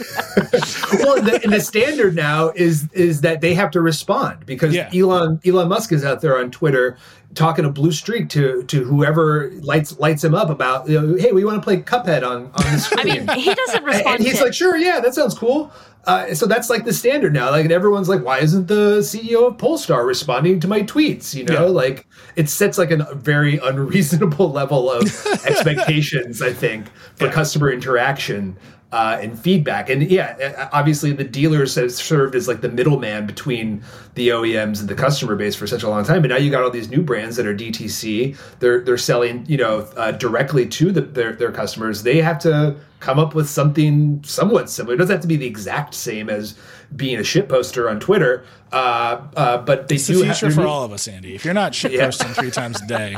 well, 1.03 1.21
the, 1.21 1.39
and 1.43 1.53
the 1.53 1.59
standard 1.61 2.15
now 2.15 2.49
is 2.55 2.88
is 2.93 3.21
that 3.21 3.41
they 3.41 3.53
have 3.53 3.71
to 3.71 3.81
respond 3.81 4.45
because 4.45 4.73
Yeah. 4.75 4.89
Elon 4.93 5.39
Elon 5.45 5.67
Musk 5.69 5.91
is 5.91 6.03
out 6.05 6.21
there 6.21 6.38
on 6.39 6.51
Twitter 6.51 6.97
talking 7.35 7.65
a 7.65 7.69
blue 7.69 7.91
streak 7.91 8.29
to 8.29 8.63
to 8.63 8.83
whoever 8.83 9.51
lights 9.61 9.97
lights 9.99 10.23
him 10.23 10.33
up 10.35 10.49
about 10.49 10.88
you 10.89 10.99
know, 10.99 11.15
hey 11.17 11.31
we 11.31 11.43
want 11.45 11.57
to 11.57 11.63
play 11.63 11.77
Cuphead 11.77 12.27
on 12.27 12.45
on 12.53 12.71
the 12.73 12.77
screen. 12.79 12.99
I 12.99 13.11
screen. 13.11 13.25
mean, 13.25 13.39
he 13.39 13.53
doesn't 13.53 13.83
respond. 13.83 14.15
and 14.19 14.25
he's 14.25 14.38
to, 14.39 14.45
like, 14.45 14.53
sure, 14.53 14.77
yeah, 14.77 14.99
that 14.99 15.13
sounds 15.13 15.38
cool. 15.38 15.71
Uh, 16.05 16.33
so 16.33 16.45
that's 16.45 16.69
like 16.69 16.85
the 16.85 16.93
standard 16.93 17.33
now. 17.33 17.51
Like, 17.51 17.65
and 17.65 17.71
everyone's 17.73 18.07
like, 18.07 18.23
why 18.23 18.39
isn't 18.39 18.67
the 18.67 18.99
CEO 18.99 19.45
of 19.45 19.57
Polestar 19.57 20.05
responding 20.05 20.57
to 20.61 20.67
my 20.67 20.81
tweets? 20.83 21.35
You 21.35 21.43
know, 21.43 21.65
Yeah. 21.65 21.71
like 21.71 22.07
it 22.38 22.49
sets 22.49 22.77
like 22.77 22.91
a 22.91 23.13
very 23.15 23.57
unreasonable 23.57 24.49
level 24.53 24.89
of 24.89 25.01
expectations. 25.45 26.41
I 26.41 26.53
think 26.53 26.88
for 27.15 27.25
Yeah. 27.25 27.33
customer 27.33 27.69
interaction 27.71 28.55
uh, 28.91 29.17
and 29.21 29.38
feedback. 29.38 29.89
And 29.89 30.09
yeah, 30.09 30.69
obviously 30.71 31.11
the 31.11 31.23
dealers 31.23 31.75
have 31.75 31.91
served 31.91 32.35
as 32.35 32.47
like 32.47 32.61
the 32.61 32.69
middleman 32.69 33.25
between 33.27 33.83
the 34.15 34.29
OEMs 34.29 34.79
and 34.79 34.88
the 34.88 34.95
customer 34.95 35.35
base 35.35 35.55
for 35.55 35.67
such 35.67 35.83
a 35.83 35.89
long 35.89 36.05
time. 36.05 36.21
But 36.21 36.29
now 36.29 36.38
you 36.38 36.49
got 36.49 36.63
all 36.63 36.69
these 36.71 36.89
new 36.89 37.01
brands 37.01 37.35
that 37.35 37.45
are 37.45 37.55
DTC. 37.55 38.38
They're 38.59 38.79
they're 38.81 38.97
selling 38.97 39.45
you 39.47 39.57
know 39.57 39.79
uh, 39.97 40.11
directly 40.11 40.67
to 40.67 40.91
the, 40.91 41.01
their 41.01 41.33
their 41.33 41.51
customers. 41.51 42.03
They 42.03 42.21
have 42.21 42.39
to 42.39 42.77
come 42.99 43.19
up 43.19 43.35
with 43.35 43.47
something 43.49 44.23
somewhat 44.23 44.69
similar. 44.69 44.95
It 44.95 44.97
doesn't 44.97 45.13
have 45.15 45.21
to 45.21 45.27
be 45.27 45.35
the 45.35 45.45
exact 45.45 45.93
same 45.93 46.29
as 46.29 46.57
being 46.95 47.19
a 47.19 47.23
shit 47.23 47.47
poster 47.49 47.89
on 47.89 47.99
Twitter. 47.99 48.43
Uh, 48.71 49.21
uh, 49.35 49.57
but 49.59 49.88
they 49.88 49.95
It's 49.95 50.07
the 50.07 50.13
do 50.13 50.23
future 50.23 50.47
have 50.47 50.55
for 50.55 50.65
all 50.65 50.83
of 50.83 50.91
us, 50.91 51.07
Andy. 51.07 51.35
If 51.35 51.45
you're 51.45 51.53
not 51.53 51.75
shit 51.75 51.91
Yeah. 51.91 52.05
posting 52.05 52.29
three 52.33 52.51
times 52.51 52.81
a 52.81 52.88
day, 52.88 53.15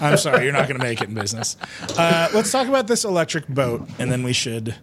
I'm 0.00 0.16
sorry, 0.16 0.44
you're 0.44 0.52
not 0.52 0.66
going 0.66 0.80
to 0.80 0.84
make 0.86 1.02
it 1.02 1.08
in 1.08 1.14
business. 1.14 1.56
Uh, 1.98 2.28
let's 2.32 2.50
talk 2.50 2.68
about 2.68 2.86
this 2.86 3.04
electric 3.04 3.46
boat, 3.48 3.86
and 3.98 4.10
then 4.10 4.22
we 4.22 4.32
should 4.32 4.74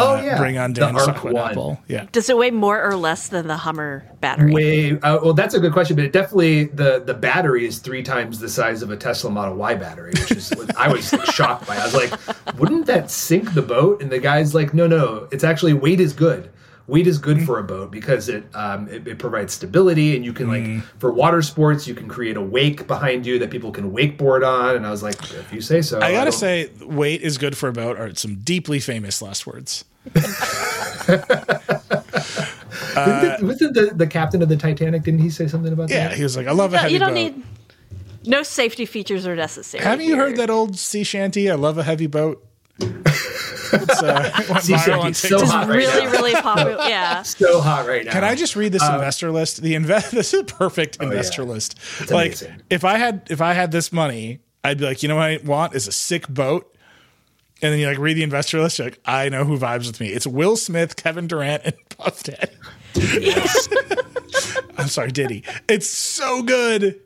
uh, 0.00 0.16
Oh, 0.18 0.22
yeah. 0.22 0.38
bring 0.38 0.58
on 0.58 0.72
The 0.72 0.80
Dan 0.80 0.94
to 0.94 1.00
Arc 1.00 1.24
One. 1.24 1.36
Apple. 1.50 1.80
Yeah. 1.88 2.06
does 2.12 2.28
it 2.30 2.36
weigh 2.36 2.50
more 2.50 2.82
or 2.82 2.96
less 2.96 3.28
than 3.28 3.46
the 3.46 3.56
Hummer 3.56 4.04
battery? 4.20 4.52
Way 4.52 4.90
uh, 5.00 5.18
well, 5.22 5.34
that's 5.34 5.54
a 5.54 5.60
good 5.60 5.72
question, 5.72 5.96
but 5.96 6.04
it 6.04 6.12
definitely 6.12 6.64
the 6.64 7.00
the 7.04 7.14
battery 7.14 7.66
is 7.66 7.78
three 7.78 8.02
times 8.02 8.38
the 8.38 8.48
size 8.48 8.82
of 8.82 8.90
a 8.90 8.96
Tesla 8.96 9.30
Model 9.30 9.56
Y 9.56 9.74
battery, 9.74 10.12
which 10.16 10.32
is 10.32 10.52
I 10.76 10.88
was 10.92 11.08
shocked 11.32 11.66
by. 11.66 11.76
I 11.76 11.84
was 11.84 11.94
like, 11.94 12.58
wouldn't 12.58 12.86
that 12.86 13.10
sink 13.10 13.54
the 13.54 13.62
boat? 13.62 14.02
And 14.02 14.10
the 14.10 14.18
guy's 14.18 14.54
like, 14.54 14.72
no, 14.74 14.86
no, 14.86 15.28
it's 15.32 15.44
actually 15.44 15.72
weight 15.74 16.00
is 16.00 16.12
good. 16.12 16.50
Weight 16.88 17.08
is 17.08 17.18
good 17.18 17.38
mm-hmm. 17.38 17.46
for 17.46 17.58
a 17.58 17.64
boat 17.64 17.90
because 17.90 18.28
it 18.28 18.44
um, 18.54 18.88
it, 18.88 19.08
it 19.08 19.18
provides 19.18 19.52
stability, 19.52 20.14
and 20.14 20.24
you 20.24 20.32
can 20.32 20.48
like 20.48 20.62
mm-hmm. 20.62 20.98
for 20.98 21.12
water 21.12 21.42
sports, 21.42 21.88
you 21.88 21.94
can 21.94 22.08
create 22.08 22.36
a 22.36 22.40
wake 22.40 22.86
behind 22.86 23.26
you 23.26 23.40
that 23.40 23.50
people 23.50 23.72
can 23.72 23.90
wakeboard 23.90 24.46
on. 24.46 24.76
And 24.76 24.86
I 24.86 24.90
was 24.90 25.02
like, 25.02 25.20
if 25.32 25.52
you 25.52 25.60
say 25.60 25.82
so, 25.82 25.98
I 26.00 26.12
gotta 26.12 26.30
don't- 26.30 26.38
say, 26.38 26.70
weight 26.82 27.22
is 27.22 27.38
good 27.38 27.56
for 27.56 27.68
a 27.68 27.72
boat 27.72 27.98
are 27.98 28.14
some 28.14 28.36
deeply 28.36 28.78
famous 28.78 29.20
last 29.20 29.46
words. 29.46 29.84
Uh, 32.96 33.20
didn't 33.20 33.40
the- 33.40 33.46
wasn't 33.46 33.74
the, 33.74 33.86
the 33.94 34.06
captain 34.06 34.42
of 34.42 34.48
the 34.48 34.56
Titanic? 34.56 35.02
Didn't 35.02 35.20
he 35.20 35.28
say 35.28 35.46
something 35.48 35.72
about 35.72 35.90
Yeah, 35.90 36.08
that? 36.08 36.16
he 36.16 36.22
was 36.22 36.36
like, 36.36 36.46
I 36.46 36.52
love 36.52 36.72
a 36.72 36.76
No, 36.76 36.82
heavy 36.82 36.94
you 36.94 36.98
don't 36.98 37.10
boat. 37.10 37.14
need. 37.14 37.42
No 38.24 38.42
safety 38.42 38.86
features 38.86 39.26
are 39.26 39.36
necessary. 39.36 39.84
Haven't 39.84 40.06
you 40.06 40.16
heard 40.16 40.36
that 40.36 40.50
old 40.50 40.78
sea 40.78 41.04
shanty? 41.04 41.50
I 41.50 41.54
love 41.56 41.78
a 41.78 41.82
heavy 41.82 42.06
boat. 42.06 42.45
It's, 42.80 44.02
uh, 44.02 44.30
it 44.38 44.48
went 44.50 44.62
viral 44.64 45.00
on 45.00 45.14
so 45.14 45.28
TikTok. 45.38 45.48
hot 45.48 45.68
right 45.68 45.76
Really, 45.76 46.04
now. 46.04 46.10
really 46.12 46.34
popular. 46.34 46.76
Yeah. 46.88 47.22
so 47.22 47.60
hot 47.60 47.86
right 47.86 48.04
now. 48.04 48.12
Can 48.12 48.24
I 48.24 48.34
just 48.34 48.56
read 48.56 48.72
this 48.72 48.82
investor 48.86 49.30
list? 49.30 49.62
The 49.62 49.74
invest 49.74 50.12
this 50.12 50.32
is 50.34 50.40
a 50.40 50.44
perfect 50.44 51.02
investor 51.02 51.42
yeah. 51.42 51.48
list. 51.48 51.78
like 52.10 52.26
amazing. 52.28 52.62
if 52.70 52.84
I 52.84 52.98
had 52.98 53.26
if 53.30 53.40
I 53.40 53.52
had 53.54 53.72
this 53.72 53.92
money, 53.92 54.40
I'd 54.64 54.78
be 54.78 54.84
like, 54.84 55.02
you 55.02 55.08
know 55.08 55.16
what 55.16 55.24
I 55.24 55.38
want 55.44 55.74
is 55.74 55.88
a 55.88 55.92
sick 55.92 56.28
boat. 56.28 56.72
And 57.62 57.72
then 57.72 57.78
you 57.80 57.86
like 57.86 57.98
read 57.98 58.18
the 58.18 58.22
investor 58.22 58.60
list, 58.60 58.78
you're 58.78 58.88
like, 58.88 59.00
I 59.06 59.30
know 59.30 59.44
who 59.44 59.58
vibes 59.58 59.86
with 59.86 59.98
me. 59.98 60.08
It's 60.08 60.26
Will 60.26 60.56
Smith, 60.56 60.94
Kevin 60.96 61.26
Durant, 61.26 61.62
and 61.64 61.74
Puff 61.88 62.22
Daddy. 62.22 62.52
I'm 64.78 64.88
sorry, 64.88 65.10
Diddy. 65.10 65.42
It's 65.68 65.88
so 65.88 66.42
good. 66.42 67.00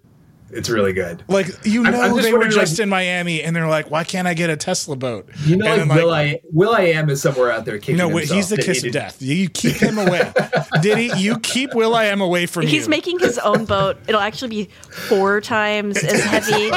It's 0.52 0.68
really 0.68 0.92
good. 0.92 1.22
Like 1.28 1.46
you 1.64 1.84
I'm- 1.84 1.92
know 1.92 2.00
I'm 2.00 2.10
just 2.16 2.22
they 2.22 2.32
were 2.32 2.48
just 2.48 2.78
like- 2.78 2.82
in 2.82 2.88
Miami 2.88 3.42
and 3.42 3.54
they're 3.54 3.68
like, 3.68 3.90
why 3.90 4.04
can't 4.04 4.26
I 4.26 4.34
get 4.34 4.50
a 4.50 4.56
Tesla 4.56 4.96
boat? 4.96 5.28
You 5.44 5.56
know, 5.56 5.64
like, 5.66 5.78
then, 5.78 5.88
Will 5.96 6.10
I 6.12 6.40
Will 6.52 6.74
I 6.74 6.80
Am 6.82 7.08
is 7.08 7.22
somewhere 7.22 7.52
out 7.52 7.64
there 7.64 7.78
kicking 7.78 7.96
No, 7.96 8.08
himself 8.08 8.36
he's 8.36 8.48
the 8.48 8.56
kiss 8.58 8.84
of 8.84 8.92
death. 8.92 9.20
You 9.22 9.48
keep 9.48 9.76
him 9.76 9.98
away. 9.98 10.32
Diddy, 10.82 11.10
you 11.16 11.38
keep 11.38 11.74
Will 11.74 11.94
I 11.94 12.06
Am 12.06 12.20
away 12.20 12.46
from 12.46 12.62
you. 12.64 12.68
He's 12.68 12.88
making 12.88 13.18
his 13.20 13.38
own 13.38 13.64
boat. 13.64 13.96
It'll 14.08 14.20
actually 14.20 14.48
be 14.48 14.64
four 15.08 15.40
times 15.40 15.96
as 16.02 16.22
heavy. 16.24 16.70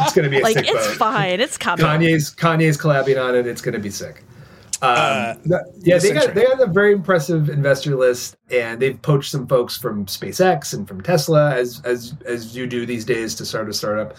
It's 0.00 0.12
going 0.14 0.24
to 0.24 0.28
be 0.30 0.40
a 0.40 0.42
Like 0.42 0.56
sick 0.58 0.66
it's 0.68 0.86
boat. 0.88 0.96
fine. 0.96 1.40
It's 1.40 1.56
coming. 1.58 1.84
Kanye's 1.86 2.34
Kanye's 2.34 2.76
collabing 2.76 3.22
on 3.22 3.34
it. 3.36 3.46
It's 3.46 3.62
going 3.62 3.74
to 3.74 3.80
be 3.80 3.90
sick. 3.90 4.22
Um, 4.82 5.40
th- 5.44 5.60
yeah, 5.82 5.98
they 5.98 6.12
got 6.12 6.34
they 6.34 6.44
have 6.44 6.60
a 6.60 6.66
very 6.66 6.92
impressive 6.92 7.48
investor 7.48 7.94
list, 7.94 8.36
and 8.50 8.82
they've 8.82 9.00
poached 9.00 9.30
some 9.30 9.46
folks 9.46 9.76
from 9.76 10.06
SpaceX 10.06 10.74
and 10.74 10.88
from 10.88 11.00
Tesla, 11.00 11.54
as 11.54 11.80
as 11.84 12.14
as 12.26 12.56
you 12.56 12.66
do 12.66 12.84
these 12.84 13.04
days 13.04 13.36
to 13.36 13.46
start 13.46 13.68
a 13.68 13.72
startup. 13.72 14.16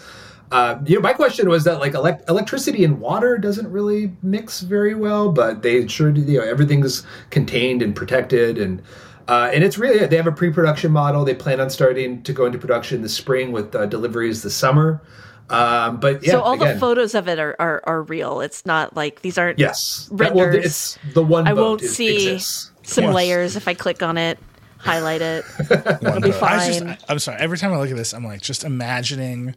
Uh, 0.50 0.78
you 0.86 0.94
know, 0.94 1.02
my 1.02 1.12
question 1.12 1.50
was 1.50 1.64
that 1.64 1.80
like 1.80 1.94
elect- 1.94 2.28
electricity 2.30 2.84
and 2.84 2.98
water 2.98 3.36
doesn't 3.36 3.70
really 3.70 4.12
mix 4.22 4.60
very 4.60 4.94
well, 4.94 5.30
but 5.30 5.62
they 5.62 5.86
sure 5.86 6.10
do. 6.10 6.22
You 6.22 6.38
know, 6.38 6.44
everything's 6.44 7.04
contained 7.28 7.82
and 7.82 7.94
protected, 7.94 8.56
and 8.56 8.80
uh, 9.28 9.50
and 9.52 9.62
it's 9.62 9.76
really 9.76 10.06
they 10.06 10.16
have 10.16 10.26
a 10.26 10.32
pre-production 10.32 10.92
model. 10.92 11.26
They 11.26 11.34
plan 11.34 11.60
on 11.60 11.68
starting 11.68 12.22
to 12.22 12.32
go 12.32 12.46
into 12.46 12.58
production 12.58 13.02
this 13.02 13.14
spring 13.14 13.52
with 13.52 13.74
uh, 13.74 13.84
deliveries 13.84 14.42
this 14.42 14.56
summer. 14.56 15.02
Um, 15.50 16.00
but 16.00 16.24
yeah, 16.24 16.32
so 16.32 16.40
all 16.40 16.54
again, 16.54 16.74
the 16.74 16.80
photos 16.80 17.14
of 17.14 17.28
it 17.28 17.38
are, 17.38 17.54
are, 17.58 17.82
are 17.84 18.02
real. 18.02 18.40
It's 18.40 18.64
not 18.64 18.96
like 18.96 19.20
these 19.22 19.36
aren't 19.38 19.58
Yes. 19.58 20.08
That- 20.12 20.34
well, 20.34 20.46
renders. 20.46 20.64
it's 20.64 20.98
the 21.14 21.22
one 21.22 21.46
I 21.46 21.52
boat 21.52 21.62
won't 21.62 21.82
is- 21.82 21.94
see 21.96 22.32
exists. 22.32 22.70
some 22.82 23.04
Yes. 23.04 23.14
layers 23.14 23.56
if 23.56 23.68
I 23.68 23.74
click 23.74 24.02
on 24.02 24.16
it, 24.16 24.38
highlight 24.78 25.20
it. 25.22 25.44
One 26.02 26.20
be 26.22 26.30
boat. 26.30 26.42
I 26.42 26.66
just, 26.68 26.80
fine. 26.80 26.98
I'm 27.08 27.18
sorry. 27.18 27.38
Every 27.40 27.58
time 27.58 27.72
I 27.72 27.78
look 27.78 27.90
at 27.90 27.96
this, 27.96 28.14
I'm 28.14 28.24
like 28.24 28.40
just 28.40 28.64
imagining, 28.64 29.54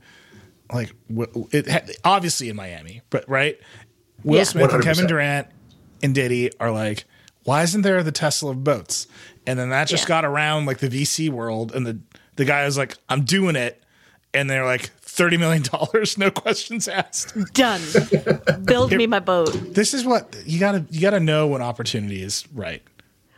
like 0.73 0.91
w- 1.09 1.47
it 1.51 1.69
ha- 1.69 1.85
obviously 2.03 2.49
in 2.49 2.55
Miami, 2.57 3.01
but 3.09 3.27
right. 3.29 3.57
Will 4.23 4.37
Yeah. 4.37 4.43
Smith 4.43 4.73
and 4.73 4.81
100%. 4.81 4.85
Kevin 4.85 5.07
Durant 5.07 5.47
and 6.03 6.13
Diddy 6.13 6.51
are 6.59 6.71
like, 6.71 7.05
why 7.43 7.63
isn't 7.63 7.81
there 7.83 8.03
the 8.03 8.11
Tesla 8.11 8.51
of 8.51 8.63
boats? 8.63 9.07
And 9.45 9.57
then 9.57 9.69
that 9.69 9.87
just 9.87 10.03
Yeah. 10.03 10.07
got 10.09 10.25
around 10.25 10.65
like 10.65 10.79
the 10.79 10.89
VC 10.89 11.29
world, 11.29 11.73
and 11.73 11.85
the 11.87 11.99
the 12.35 12.43
guy 12.45 12.65
was 12.65 12.77
like, 12.77 12.97
I'm 13.07 13.23
doing 13.23 13.55
it, 13.55 13.81
and 14.33 14.49
they're 14.49 14.65
like, 14.65 14.91
thirty 15.17 15.35
million 15.35 15.63
dollars, 15.63 16.17
no 16.17 16.31
questions 16.31 16.87
asked. 16.87 17.35
Done. 17.53 17.81
Build 18.63 18.93
me 18.93 19.07
my 19.07 19.19
boat. 19.19 19.51
This 19.73 19.93
is 19.93 20.05
what 20.05 20.35
you 20.45 20.59
gotta 20.59 20.85
you 20.89 21.01
gotta 21.01 21.19
know 21.19 21.47
when 21.47 21.61
opportunity 21.61 22.21
is 22.21 22.47
right. 22.53 22.81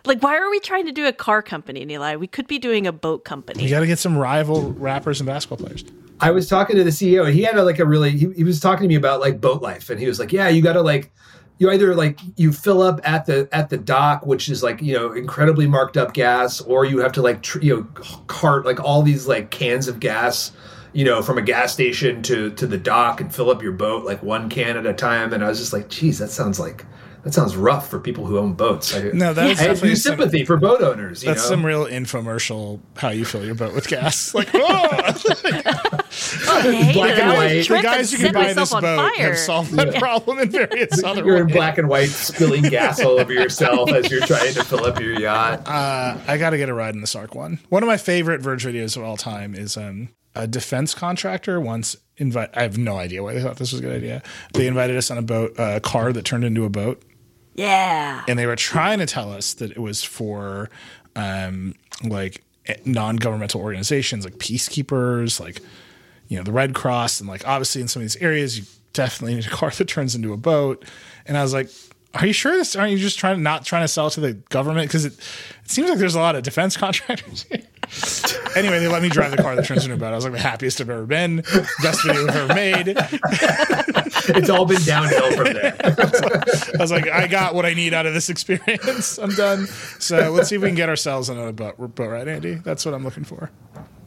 Like, 0.05 0.23
why 0.23 0.37
are 0.37 0.49
we 0.49 0.59
trying 0.59 0.85
to 0.85 0.91
do 0.91 1.07
a 1.07 1.11
car 1.11 1.41
company, 1.41 1.81
Eli? 1.89 2.15
We 2.15 2.27
could 2.27 2.47
be 2.47 2.57
doing 2.57 2.87
a 2.87 2.91
boat 2.91 3.25
company. 3.25 3.63
You 3.63 3.69
gotta 3.69 3.87
get 3.87 3.99
some 3.99 4.17
rival 4.17 4.71
rappers 4.73 5.19
and 5.19 5.27
basketball 5.27 5.65
players. 5.65 5.83
I 6.21 6.31
was 6.31 6.49
talking 6.49 6.75
to 6.75 6.83
the 6.83 6.89
CEO 6.89 7.25
and 7.25 7.33
he 7.33 7.43
had 7.43 7.55
a, 7.55 7.63
like 7.63 7.79
a 7.79 7.85
really 7.85 8.11
he, 8.11 8.31
he 8.33 8.43
was 8.43 8.59
talking 8.59 8.83
to 8.83 8.87
me 8.87 8.95
about 8.95 9.21
like 9.21 9.39
boat 9.39 9.61
life 9.61 9.89
and 9.89 9.99
he 9.99 10.05
was 10.05 10.19
like, 10.19 10.33
yeah, 10.33 10.49
you 10.49 10.61
got 10.61 10.73
to 10.73 10.81
like 10.81 11.11
you 11.59 11.69
either 11.69 11.93
like 11.93 12.19
you 12.37 12.51
fill 12.51 12.81
up 12.81 12.99
at 13.03 13.25
the 13.25 13.47
at 13.51 13.69
the 13.69 13.77
dock, 13.77 14.25
which 14.25 14.49
is 14.49 14.63
like 14.63 14.81
you 14.81 14.93
know 14.93 15.11
incredibly 15.11 15.67
marked 15.67 15.97
up 15.97 16.13
gas, 16.13 16.61
or 16.61 16.85
you 16.85 16.99
have 16.99 17.11
to 17.13 17.21
like 17.21 17.43
tr- 17.43 17.59
you 17.59 17.75
know 17.75 17.83
cart 18.27 18.65
like 18.65 18.79
all 18.79 19.01
these 19.01 19.27
like 19.27 19.51
cans 19.51 19.87
of 19.87 19.99
gas. 19.99 20.51
You 20.93 21.05
know, 21.05 21.21
from 21.21 21.37
a 21.37 21.41
gas 21.41 21.71
station 21.71 22.21
to 22.23 22.49
to 22.51 22.65
the 22.67 22.77
dock 22.77 23.21
and 23.21 23.33
fill 23.33 23.49
up 23.51 23.61
your 23.61 23.71
boat 23.73 24.05
like 24.05 24.23
one 24.23 24.49
can 24.49 24.75
at 24.77 24.85
a 24.85 24.93
time. 24.93 25.33
And 25.33 25.43
I 25.43 25.47
was 25.47 25.59
just 25.59 25.71
like, 25.73 25.87
geez, 25.89 26.17
that 26.19 26.29
sounds 26.29 26.59
like 26.59 26.85
that 27.23 27.33
sounds 27.33 27.55
rough 27.57 27.89
for 27.89 27.99
people 27.99 28.25
who 28.25 28.37
own 28.39 28.53
boats. 28.53 28.95
I, 28.95 29.11
No, 29.13 29.33
that 29.33 29.49
is 29.49 29.59
I 29.59 29.63
have 29.63 29.71
definitely 29.71 29.89
new 29.89 29.95
some- 29.97 30.11
sympathy 30.17 30.45
for 30.45 30.55
boat 30.57 30.81
owners. 30.81 31.21
You 31.21 31.27
That's 31.29 31.43
know? 31.43 31.49
some 31.49 31.65
real 31.65 31.85
infomercial. 31.85 32.79
How 32.95 33.09
you 33.09 33.25
fill 33.25 33.45
your 33.45 33.55
boat 33.55 33.75
with 33.75 33.87
gas? 33.87 34.33
Like, 34.39 34.49
oh, 34.53 34.89
I 36.47 36.61
hate 36.61 36.93
Black 36.93 37.11
it. 37.11 37.19
and 37.19 37.33
white. 37.37 37.67
the 37.67 37.79
guys 37.83 38.11
and 38.13 38.21
you 38.21 38.27
can 38.29 38.33
buy 38.33 38.53
this 38.53 38.73
on 38.73 38.81
boat 38.81 39.13
fire. 39.15 39.27
have 39.29 39.37
solved 39.37 39.71
that 39.73 39.95
problem 39.95 40.39
in 40.39 40.49
various 40.49 41.03
other 41.03 41.23
You're 41.25 41.37
in 41.37 41.47
black 41.47 41.77
and 41.77 41.87
white, 41.89 42.09
spilling 42.09 42.63
gas 42.63 42.99
all 43.01 43.19
over 43.19 43.31
yourself 43.33 43.91
as 43.91 44.09
you're 44.09 44.25
trying 44.25 44.53
to 44.53 44.63
fill 44.63 44.85
up 44.85 44.99
your 44.99 45.19
yacht. 45.19 45.67
Uh, 45.67 46.17
I 46.27 46.37
got 46.37 46.51
to 46.51 46.57
get 46.57 46.69
a 46.69 46.73
ride 46.73 46.95
in 46.95 47.01
the 47.01 47.15
Arc 47.17 47.35
One. 47.35 47.59
One 47.69 47.83
of 47.83 47.87
my 47.87 47.97
favorite 47.97 48.41
Verge 48.41 48.65
videos 48.65 48.95
of 48.97 49.03
all 49.03 49.17
time 49.17 49.53
is 49.55 49.77
um, 49.77 50.09
a 50.35 50.47
defense 50.47 50.93
contractor 50.93 51.59
once 51.59 51.95
invite. 52.17 52.49
I 52.53 52.61
have 52.63 52.77
no 52.77 52.97
idea 52.97 53.23
why 53.23 53.33
they 53.33 53.41
thought 53.41 53.57
this 53.57 53.71
was 53.71 53.79
a 53.79 53.83
good 53.83 53.95
idea. 53.95 54.21
They 54.53 54.67
invited 54.67 54.95
us 54.97 55.09
on 55.11 55.17
a 55.17 55.21
boat, 55.21 55.53
a 55.57 55.79
car 55.79 56.11
that 56.13 56.25
turned 56.25 56.43
into 56.43 56.65
a 56.65 56.69
boat, 56.69 57.01
Yeah. 57.55 58.23
and 58.27 58.37
they 58.37 58.45
were 58.45 58.55
trying 58.55 58.99
to 58.99 59.05
tell 59.05 59.31
us 59.31 59.53
that 59.55 59.71
it 59.71 59.79
was 59.79 60.03
for 60.03 60.69
um, 61.15 61.75
like 62.03 62.43
non-governmental 62.85 63.59
organizations 63.61 64.23
like 64.23 64.35
peacekeepers 64.37 65.39
like 65.39 65.59
you 66.27 66.37
know 66.37 66.43
the 66.43 66.51
red 66.51 66.75
cross 66.75 67.19
and 67.19 67.27
like 67.27 67.47
obviously 67.47 67.81
in 67.81 67.87
some 67.87 68.01
of 68.01 68.03
these 68.03 68.15
areas 68.17 68.59
you 68.59 68.65
definitely 68.93 69.33
need 69.35 69.47
a 69.47 69.49
car 69.49 69.71
that 69.77 69.87
turns 69.87 70.13
into 70.13 70.33
a 70.33 70.37
boat 70.37 70.85
and 71.25 71.35
i 71.35 71.41
was 71.41 71.51
like 71.51 71.67
are 72.15 72.25
you 72.25 72.33
sure 72.33 72.57
this 72.57 72.75
aren't 72.75 72.91
you 72.91 72.97
just 72.97 73.19
trying 73.19 73.35
to 73.35 73.41
not 73.41 73.65
trying 73.65 73.83
to 73.83 73.87
sell 73.87 74.09
to 74.09 74.19
the 74.19 74.33
government 74.33 74.87
because 74.87 75.05
it, 75.05 75.13
it 75.13 75.69
seems 75.69 75.89
like 75.89 75.99
there's 75.99 76.15
a 76.15 76.19
lot 76.19 76.35
of 76.35 76.43
defense 76.43 76.75
contractors 76.77 77.43
here. 77.43 77.61
anyway 78.55 78.79
they 78.79 78.87
let 78.87 79.01
me 79.01 79.09
drive 79.09 79.31
the 79.31 79.37
car 79.37 79.55
that 79.55 79.65
turns 79.65 79.83
into 79.83 79.95
a 79.95 79.97
boat 79.97 80.11
i 80.11 80.15
was 80.15 80.23
like 80.23 80.33
the 80.33 80.39
happiest 80.39 80.79
i've 80.79 80.89
ever 80.89 81.05
been 81.05 81.37
best 81.81 82.03
video 82.03 82.27
i've 82.27 82.35
ever 82.35 82.53
made 82.53 82.95
it's 84.35 84.49
all 84.49 84.65
been 84.65 84.81
downhill 84.83 85.31
from 85.31 85.53
there. 85.53 85.75
I 85.83 86.77
was 86.81 86.91
like, 86.91 87.07
I 87.07 87.27
got 87.27 87.55
what 87.55 87.65
I 87.65 87.73
need 87.73 87.93
out 87.93 88.05
of 88.05 88.13
this 88.13 88.29
experience. 88.29 89.17
I'm 89.17 89.31
done. 89.31 89.67
So 89.99 90.31
let's 90.31 90.49
see 90.49 90.55
if 90.55 90.61
we 90.61 90.69
can 90.69 90.75
get 90.75 90.89
ourselves 90.89 91.29
another 91.29 91.51
boat, 91.51 91.77
boat 91.77 92.09
ride, 92.09 92.27
Andy. 92.27 92.55
That's 92.55 92.85
what 92.85 92.93
I'm 92.93 93.03
looking 93.03 93.23
for. 93.23 93.51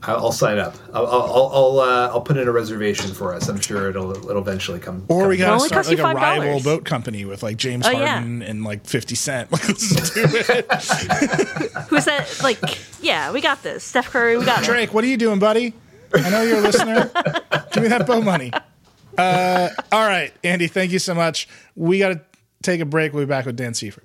I'll, 0.04 0.16
I'll 0.16 0.32
sign 0.32 0.58
up. 0.58 0.74
I'll 0.92 1.06
I'll 1.06 1.50
I'll, 1.52 1.80
uh, 1.80 2.08
I'll 2.08 2.20
put 2.20 2.36
in 2.36 2.48
a 2.48 2.52
reservation 2.52 3.14
for 3.14 3.34
us. 3.34 3.48
I'm 3.48 3.60
sure 3.60 3.88
it'll 3.90 4.10
it'll 4.12 4.38
eventually 4.42 4.80
come. 4.80 5.04
Or 5.08 5.28
we 5.28 5.36
gotta 5.36 5.60
start 5.64 5.86
like 5.86 5.98
a 5.98 6.02
rival 6.02 6.60
boat 6.60 6.84
company 6.84 7.24
with 7.24 7.42
like 7.42 7.56
James 7.56 7.86
Oh, 7.86 7.90
yeah. 7.90 8.14
Harden 8.14 8.42
and 8.42 8.64
like 8.64 8.84
50 8.86 9.14
Cent. 9.14 9.52
Let's 9.52 10.10
do 10.12 10.24
it. 10.24 10.66
Who's 11.88 12.04
that? 12.06 12.40
Like, 12.42 12.58
yeah, 13.00 13.30
we 13.32 13.40
got 13.40 13.62
this. 13.62 13.84
Steph 13.84 14.10
Curry, 14.10 14.36
we 14.36 14.44
got 14.44 14.62
it. 14.62 14.66
Drake, 14.66 14.92
what 14.92 15.04
are 15.04 15.08
you 15.08 15.16
doing, 15.16 15.38
buddy? 15.38 15.72
I 16.14 16.30
know 16.30 16.42
you're 16.42 16.58
a 16.58 16.62
listener. 16.62 17.10
Give 17.72 17.82
me 17.84 17.88
that 17.88 18.06
boat 18.06 18.24
money. 18.24 18.52
Uh, 19.16 19.68
all 19.92 20.06
right, 20.06 20.32
Andy, 20.42 20.66
thank 20.66 20.90
you 20.90 20.98
so 20.98 21.14
much. 21.14 21.48
We 21.76 21.98
got 21.98 22.08
to 22.08 22.20
take 22.62 22.80
a 22.80 22.84
break. 22.84 23.12
We'll 23.12 23.24
be 23.24 23.28
back 23.28 23.46
with 23.46 23.56
Dan 23.56 23.72
Seifert. 23.74 24.04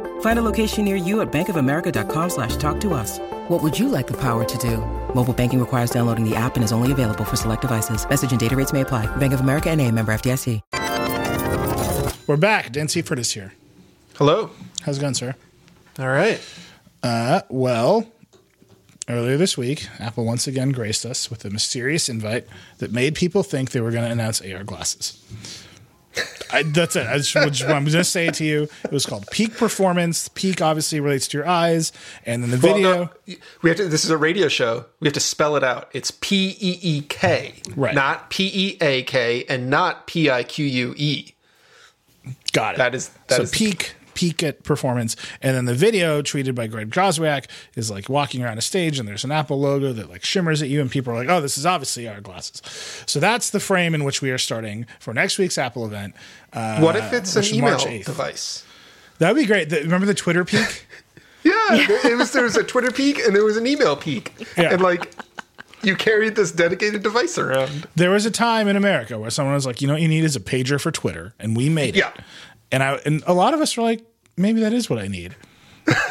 Find 0.21 0.39
a 0.39 0.41
location 0.41 0.85
near 0.85 0.95
you 0.95 1.21
at 1.21 1.31
bankofamerica.com 1.31 2.29
slash 2.29 2.55
talk 2.55 2.79
to 2.81 2.95
us. 2.95 3.19
What 3.49 3.61
would 3.61 3.77
you 3.77 3.87
like 3.87 4.07
the 4.07 4.17
power 4.17 4.43
to 4.43 4.57
do? 4.57 4.77
Mobile 5.13 5.33
banking 5.33 5.59
requires 5.59 5.91
downloading 5.91 6.27
the 6.27 6.35
app 6.35 6.55
and 6.55 6.63
is 6.63 6.71
only 6.71 6.91
available 6.91 7.23
for 7.23 7.35
select 7.35 7.61
devices. 7.61 8.07
Message 8.09 8.31
and 8.31 8.39
data 8.39 8.55
rates 8.55 8.73
may 8.73 8.81
apply. 8.81 9.13
Bank 9.17 9.33
of 9.33 9.41
America 9.41 9.69
and 9.69 9.79
a 9.79 9.91
member 9.91 10.11
FDIC. 10.11 10.61
We're 12.27 12.37
back. 12.37 12.71
Dan 12.71 12.87
Seifert 12.87 13.19
is 13.19 13.31
here. 13.31 13.53
Hello. 14.15 14.51
How's 14.83 14.97
it 14.97 15.01
going, 15.01 15.15
sir? 15.15 15.35
All 15.99 16.07
right. 16.07 16.39
Uh, 17.03 17.41
well, 17.49 18.07
earlier 19.09 19.35
this 19.37 19.57
week, 19.57 19.87
Apple 19.99 20.23
once 20.23 20.47
again 20.47 20.69
graced 20.69 21.05
us 21.05 21.29
with 21.29 21.43
a 21.43 21.49
mysterious 21.49 22.07
invite 22.07 22.47
that 22.77 22.91
made 22.93 23.15
people 23.15 23.43
think 23.43 23.71
they 23.71 23.81
were 23.81 23.91
going 23.91 24.05
to 24.05 24.11
announce 24.11 24.39
AR 24.39 24.63
glasses. 24.63 25.21
I, 26.53 26.63
that's 26.63 26.95
it. 26.95 27.07
I 27.07 27.17
just, 27.17 27.31
just, 27.31 27.63
I'm 27.63 27.69
going 27.69 27.85
to 27.85 28.03
say 28.03 28.27
it 28.27 28.33
to 28.35 28.43
you. 28.45 28.67
It 28.83 28.91
was 28.91 29.05
called 29.05 29.25
Peek 29.31 29.55
Performance. 29.57 30.27
Peek 30.29 30.61
obviously 30.61 30.99
relates 30.99 31.27
to 31.29 31.37
your 31.37 31.47
eyes, 31.47 31.91
and 32.25 32.43
then 32.43 32.51
the 32.51 32.59
Well, 32.65 32.75
video. 32.75 33.09
no, 33.27 33.35
we 33.61 33.69
have 33.69 33.77
to. 33.77 33.87
This 33.87 34.03
is 34.03 34.09
a 34.11 34.17
radio 34.17 34.47
show. 34.47 34.85
We 34.99 35.07
have 35.07 35.13
to 35.13 35.19
spell 35.19 35.55
it 35.55 35.63
out. 35.63 35.89
It's 35.93 36.11
P 36.11 36.55
E 36.59 36.79
E 36.81 37.01
K, 37.01 37.55
Right. 37.75 37.95
Not 37.95 38.29
P 38.29 38.51
E 38.53 38.77
A 38.81 39.03
K, 39.03 39.45
and 39.49 39.69
not 39.69 40.07
P 40.07 40.29
I 40.29 40.43
Q 40.43 40.65
U 40.65 40.93
E. 40.97 41.33
Got 42.53 42.75
it. 42.75 42.77
That 42.77 42.93
is- 42.95 43.09
that 43.27 43.37
so 43.37 43.41
is 43.43 43.51
the- 43.51 43.57
peak 43.57 43.95
peak 44.13 44.43
at 44.43 44.63
performance, 44.63 45.15
and 45.41 45.55
then 45.55 45.65
the 45.65 45.73
video 45.73 46.21
tweeted 46.21 46.55
by 46.55 46.67
Greg 46.67 46.89
Joswiak 46.89 47.45
is 47.75 47.89
like 47.91 48.09
walking 48.09 48.43
around 48.43 48.57
a 48.57 48.61
stage, 48.61 48.99
and 48.99 49.07
there's 49.07 49.23
an 49.23 49.31
Apple 49.31 49.59
logo 49.59 49.93
that 49.93 50.09
like 50.09 50.23
shimmers 50.23 50.61
at 50.61 50.69
you, 50.69 50.81
and 50.81 50.89
people 50.91 51.13
are 51.13 51.17
like, 51.17 51.29
"Oh, 51.29 51.41
this 51.41 51.57
is 51.57 51.65
obviously 51.65 52.07
our 52.07 52.21
glasses." 52.21 52.61
So 53.05 53.19
that's 53.19 53.49
the 53.49 53.59
frame 53.59 53.93
in 53.95 54.03
which 54.03 54.21
we 54.21 54.31
are 54.31 54.37
starting 54.37 54.85
for 54.99 55.13
next 55.13 55.37
week's 55.37 55.57
Apple 55.57 55.85
event. 55.85 56.13
Uh, 56.53 56.79
What 56.79 56.95
if 56.95 57.13
it's 57.13 57.35
an 57.35 57.45
email 57.53 57.77
device? 57.77 58.63
That'd 59.19 59.37
be 59.37 59.45
great. 59.45 59.69
The- 59.69 59.81
remember 59.81 60.05
the 60.07 60.13
Twitter 60.13 60.43
Peek? 60.45 60.85
Yeah, 61.43 61.53
it 61.71 62.17
was. 62.17 62.31
There 62.33 62.43
was 62.43 62.55
a 62.55 62.63
Twitter 62.63 62.91
Peek 62.91 63.17
and 63.17 63.35
there 63.35 63.43
was 63.43 63.57
an 63.57 63.65
email 63.65 63.95
Peek, 63.95 64.31
Yeah. 64.55 64.73
and 64.73 64.81
like 64.81 65.11
you 65.81 65.95
carried 65.95 66.35
this 66.35 66.51
dedicated 66.51 67.01
device 67.01 67.39
around. 67.39 67.87
there 67.95 68.11
was 68.11 68.27
a 68.27 68.31
time 68.31 68.67
in 68.67 68.75
America 68.75 69.17
where 69.17 69.31
someone 69.31 69.55
was 69.55 69.65
like, 69.65 69.81
"You 69.81 69.87
know 69.87 69.93
what 69.93 70.03
you 70.03 70.07
need 70.07 70.23
is 70.23 70.35
a 70.35 70.39
pager 70.39 70.79
for 70.79 70.91
Twitter," 70.91 71.33
and 71.39 71.57
we 71.57 71.67
made 71.67 71.95
it. 71.95 71.99
Yeah. 71.99 72.11
And 72.71 72.81
I 72.83 72.93
and 73.05 73.23
a 73.27 73.33
lot 73.33 73.53
of 73.53 73.61
us 73.61 73.75
were 73.77 73.83
like, 73.83 74.01
"Maybe 74.37 74.61
that 74.61 74.73
is 74.73 74.89
what 74.89 74.99
I 74.99 75.07
need." 75.07 75.35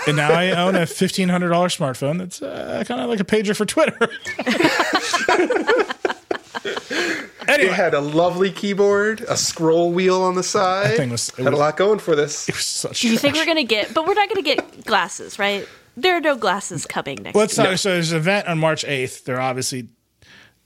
and 0.07 0.17
now 0.17 0.33
I 0.33 0.51
own 0.51 0.75
a 0.75 0.85
fifteen 0.87 1.29
hundred 1.29 1.51
dollar 1.51 1.69
smartphone 1.69 2.19
that's 2.19 2.43
uh, 2.43 2.83
kind 2.87 3.01
of 3.01 3.09
like 3.09 3.21
a 3.21 3.25
pager 3.25 3.57
for 3.57 3.65
Twitter. 3.65 3.97
It 7.53 7.73
had 7.73 7.95
a 7.95 8.01
lovely 8.01 8.51
keyboard, 8.53 9.23
a 9.23 9.37
scroll 9.37 9.93
wheel 9.93 10.23
on 10.23 10.35
the 10.37 10.43
side. 10.43 10.93
That 10.93 10.97
thing 10.97 11.11
was- 11.11 11.31
it 11.31 11.37
had 11.43 11.47
was- 11.47 11.55
a 11.55 11.57
lot 11.63 11.77
going 11.77 11.99
for 11.99 12.15
this. 12.15 12.35
Such 12.37 13.01
Do 13.01 13.09
you 13.11 13.19
think 13.19 13.35
we're 13.35 13.45
gonna 13.47 13.65
get? 13.65 13.93
But 13.93 14.07
we're 14.07 14.15
not 14.15 14.29
gonna 14.29 14.43
get 14.43 14.85
glasses, 14.85 15.39
right? 15.39 15.67
There 15.97 16.17
are 16.17 16.21
no 16.21 16.37
glasses 16.37 16.87
coming 16.87 17.19
next. 17.23 17.35
Let's 17.37 17.59
week. 17.59 17.67
talk. 17.67 17.79
So 17.79 17.91
there's 17.95 18.13
an 18.13 18.19
event 18.19 18.47
on 18.47 18.59
March 18.59 18.85
8th. 18.85 19.25
They're 19.25 19.41
obviously 19.41 19.89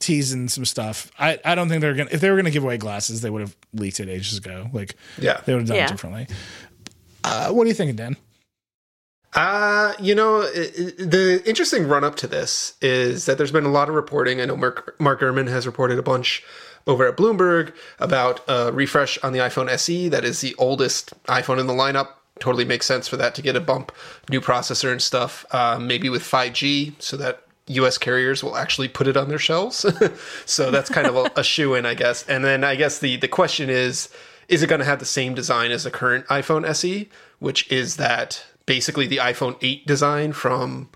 teasing 0.05 0.49
some 0.49 0.65
stuff. 0.65 1.11
I, 1.19 1.39
I 1.45 1.55
don't 1.55 1.69
think 1.69 1.81
they're 1.81 1.95
gonna. 1.95 2.11
If 2.13 2.21
they 2.21 2.31
were 2.31 2.37
gonna 2.37 2.51
give 2.51 2.65
away 2.65 2.77
glasses, 2.77 3.21
they 3.23 3.31
would 3.31 3.41
have 3.43 3.57
leaked 3.73 4.01
it 4.01 4.09
ages 4.09 4.37
ago. 4.39 4.69
Like, 4.73 4.95
Yeah. 5.19 5.41
they 5.45 5.53
would 5.55 5.61
have 5.63 5.69
done 5.69 5.77
Yeah. 5.77 5.85
it 5.87 5.91
differently. 5.91 6.27
Uh, 7.25 7.49
what 7.51 7.65
are 7.65 7.69
you 7.69 7.75
thinking, 7.75 7.97
Dan? 7.97 8.17
Uh, 9.35 9.95
you 9.99 10.15
know, 10.15 10.43
i- 10.43 10.47
i- 10.47 10.93
the 10.99 11.43
interesting 11.45 11.89
run 11.89 12.05
up 12.05 12.15
to 12.17 12.27
this 12.29 12.75
is 12.81 13.25
that 13.25 13.37
there's 13.37 13.51
been 13.51 13.65
a 13.65 13.71
lot 13.73 13.89
of 13.89 13.95
reporting. 13.97 14.41
I 14.41 14.45
know 14.45 14.57
Mark, 14.57 14.95
Mark 15.01 15.21
Gurman 15.21 15.49
has 15.49 15.67
reported 15.67 15.99
a 15.99 16.03
bunch 16.03 16.45
over 16.87 17.09
at 17.09 17.17
Bloomberg 17.17 17.73
about 17.99 18.43
a 18.47 18.71
refresh 18.73 19.19
on 19.25 19.33
the 19.33 19.41
iPhone 19.41 19.69
SE. 19.71 20.09
That 20.09 20.25
is 20.25 20.41
the 20.41 20.55
oldest 20.57 21.13
iPhone 21.27 21.59
in 21.59 21.67
the 21.67 21.73
lineup. 21.73 22.09
Totally 22.39 22.65
makes 22.65 22.87
sense 22.87 23.09
for 23.09 23.17
that 23.17 23.35
to 23.37 23.43
get 23.43 23.57
a 23.57 23.61
bump, 23.61 23.91
new 24.29 24.41
processor 24.41 24.93
and 24.93 25.01
stuff. 25.03 25.45
Uh, 25.51 25.79
maybe 25.81 26.09
with 26.09 26.23
5G, 26.23 26.95
so 27.01 27.17
that 27.17 27.44
U.S. 27.69 27.97
carriers 27.99 28.45
will 28.45 28.57
actually 28.57 28.89
put 28.89 29.07
it 29.07 29.17
on 29.17 29.29
their 29.29 29.39
shelves. 29.39 29.87
so 30.47 30.71
that's 30.71 30.91
kind 30.91 31.07
of 31.07 31.17
a, 31.17 31.31
a 31.37 31.45
shoe 31.45 31.75
in, 31.75 31.87
I 31.87 31.95
guess. 31.95 32.27
And 32.27 32.45
then 32.45 32.63
I 32.65 32.75
guess 32.75 32.99
the 32.99 33.17
the 33.17 33.29
question 33.29 33.71
is, 33.71 34.11
is 34.49 34.63
it 34.63 34.69
going 34.69 34.81
to 34.81 34.85
have 34.85 34.99
the 34.99 35.07
same 35.07 35.35
design 35.35 35.71
as 35.71 35.85
the 35.85 35.91
current 35.91 36.27
iPhone 36.27 36.67
SE, 36.69 37.09
which 37.39 37.71
is 37.73 37.97
that 37.97 38.45
basically 38.67 39.07
the 39.07 39.19
iPhone 39.19 39.57
8 39.61 39.87
design 39.87 40.33
from 40.33 40.91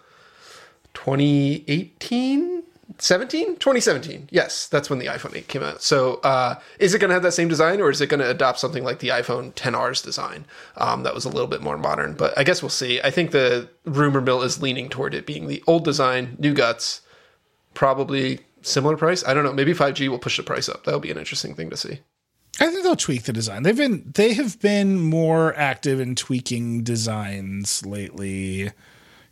2018 0.95 2.57
17 2.97 3.56
2017 3.56 4.28
yes 4.31 4.66
that's 4.66 4.89
when 4.89 4.98
the 4.98 5.06
iphone 5.06 5.36
8 5.36 5.47
came 5.48 5.62
out. 5.62 5.82
So 5.82 6.16
uh, 6.24 6.59
is 6.78 6.94
it 6.94 7.01
going 7.01 7.10
to 7.10 7.15
have 7.15 7.23
that 7.23 7.32
same 7.32 7.48
design 7.48 7.81
or 7.81 7.90
is 7.90 8.01
it 8.01 8.09
going 8.09 8.20
to 8.20 8.31
adopt 8.31 8.59
something 8.59 8.82
like 8.82 9.01
the 9.01 9.09
iphone 9.09 9.52
10r's 9.55 10.01
design 10.01 10.47
um, 10.77 11.02
that 11.02 11.15
was 11.15 11.24
a 11.24 11.28
little 11.28 11.47
bit 11.47 11.60
more 11.60 11.77
modern? 11.77 12.15
But 12.15 12.36
i 12.39 12.44
guess 12.44 12.62
we'll 12.62 12.70
see. 12.70 13.01
I 13.02 13.10
think 13.10 13.31
the 13.31 13.69
rumor 13.85 14.20
mill 14.20 14.43
is 14.43 14.62
leaning 14.62 14.89
toward 14.89 15.15
it 15.15 15.27
being 15.27 15.48
the 15.48 15.62
old 15.66 15.85
design 15.85 16.36
new 16.39 16.55
guts 16.55 17.02
probably 17.74 18.40
similar 18.62 18.97
price. 18.97 19.24
I 19.24 19.35
don't 19.35 19.44
know. 19.44 19.52
Maybe 19.52 19.73
5g 19.73 20.09
will 20.09 20.19
push 20.19 20.36
the 20.36 20.43
price 20.43 20.69
up. 20.69 20.85
That'll 20.85 21.01
be 21.01 21.10
an 21.10 21.19
interesting 21.19 21.55
thing 21.55 21.70
to 21.70 21.77
see. 21.77 22.01
I 22.60 22.66
think 22.66 22.82
they'll 22.82 22.97
tweak 22.97 23.23
the 23.23 23.32
design. 23.32 23.62
They've 23.62 23.77
been 23.77 24.10
they 24.15 24.35
have 24.35 24.59
been 24.60 24.98
more 24.98 25.55
active 25.56 26.01
in 26.01 26.16
tweaking 26.16 26.82
designs 26.82 27.86
lately, 27.86 28.73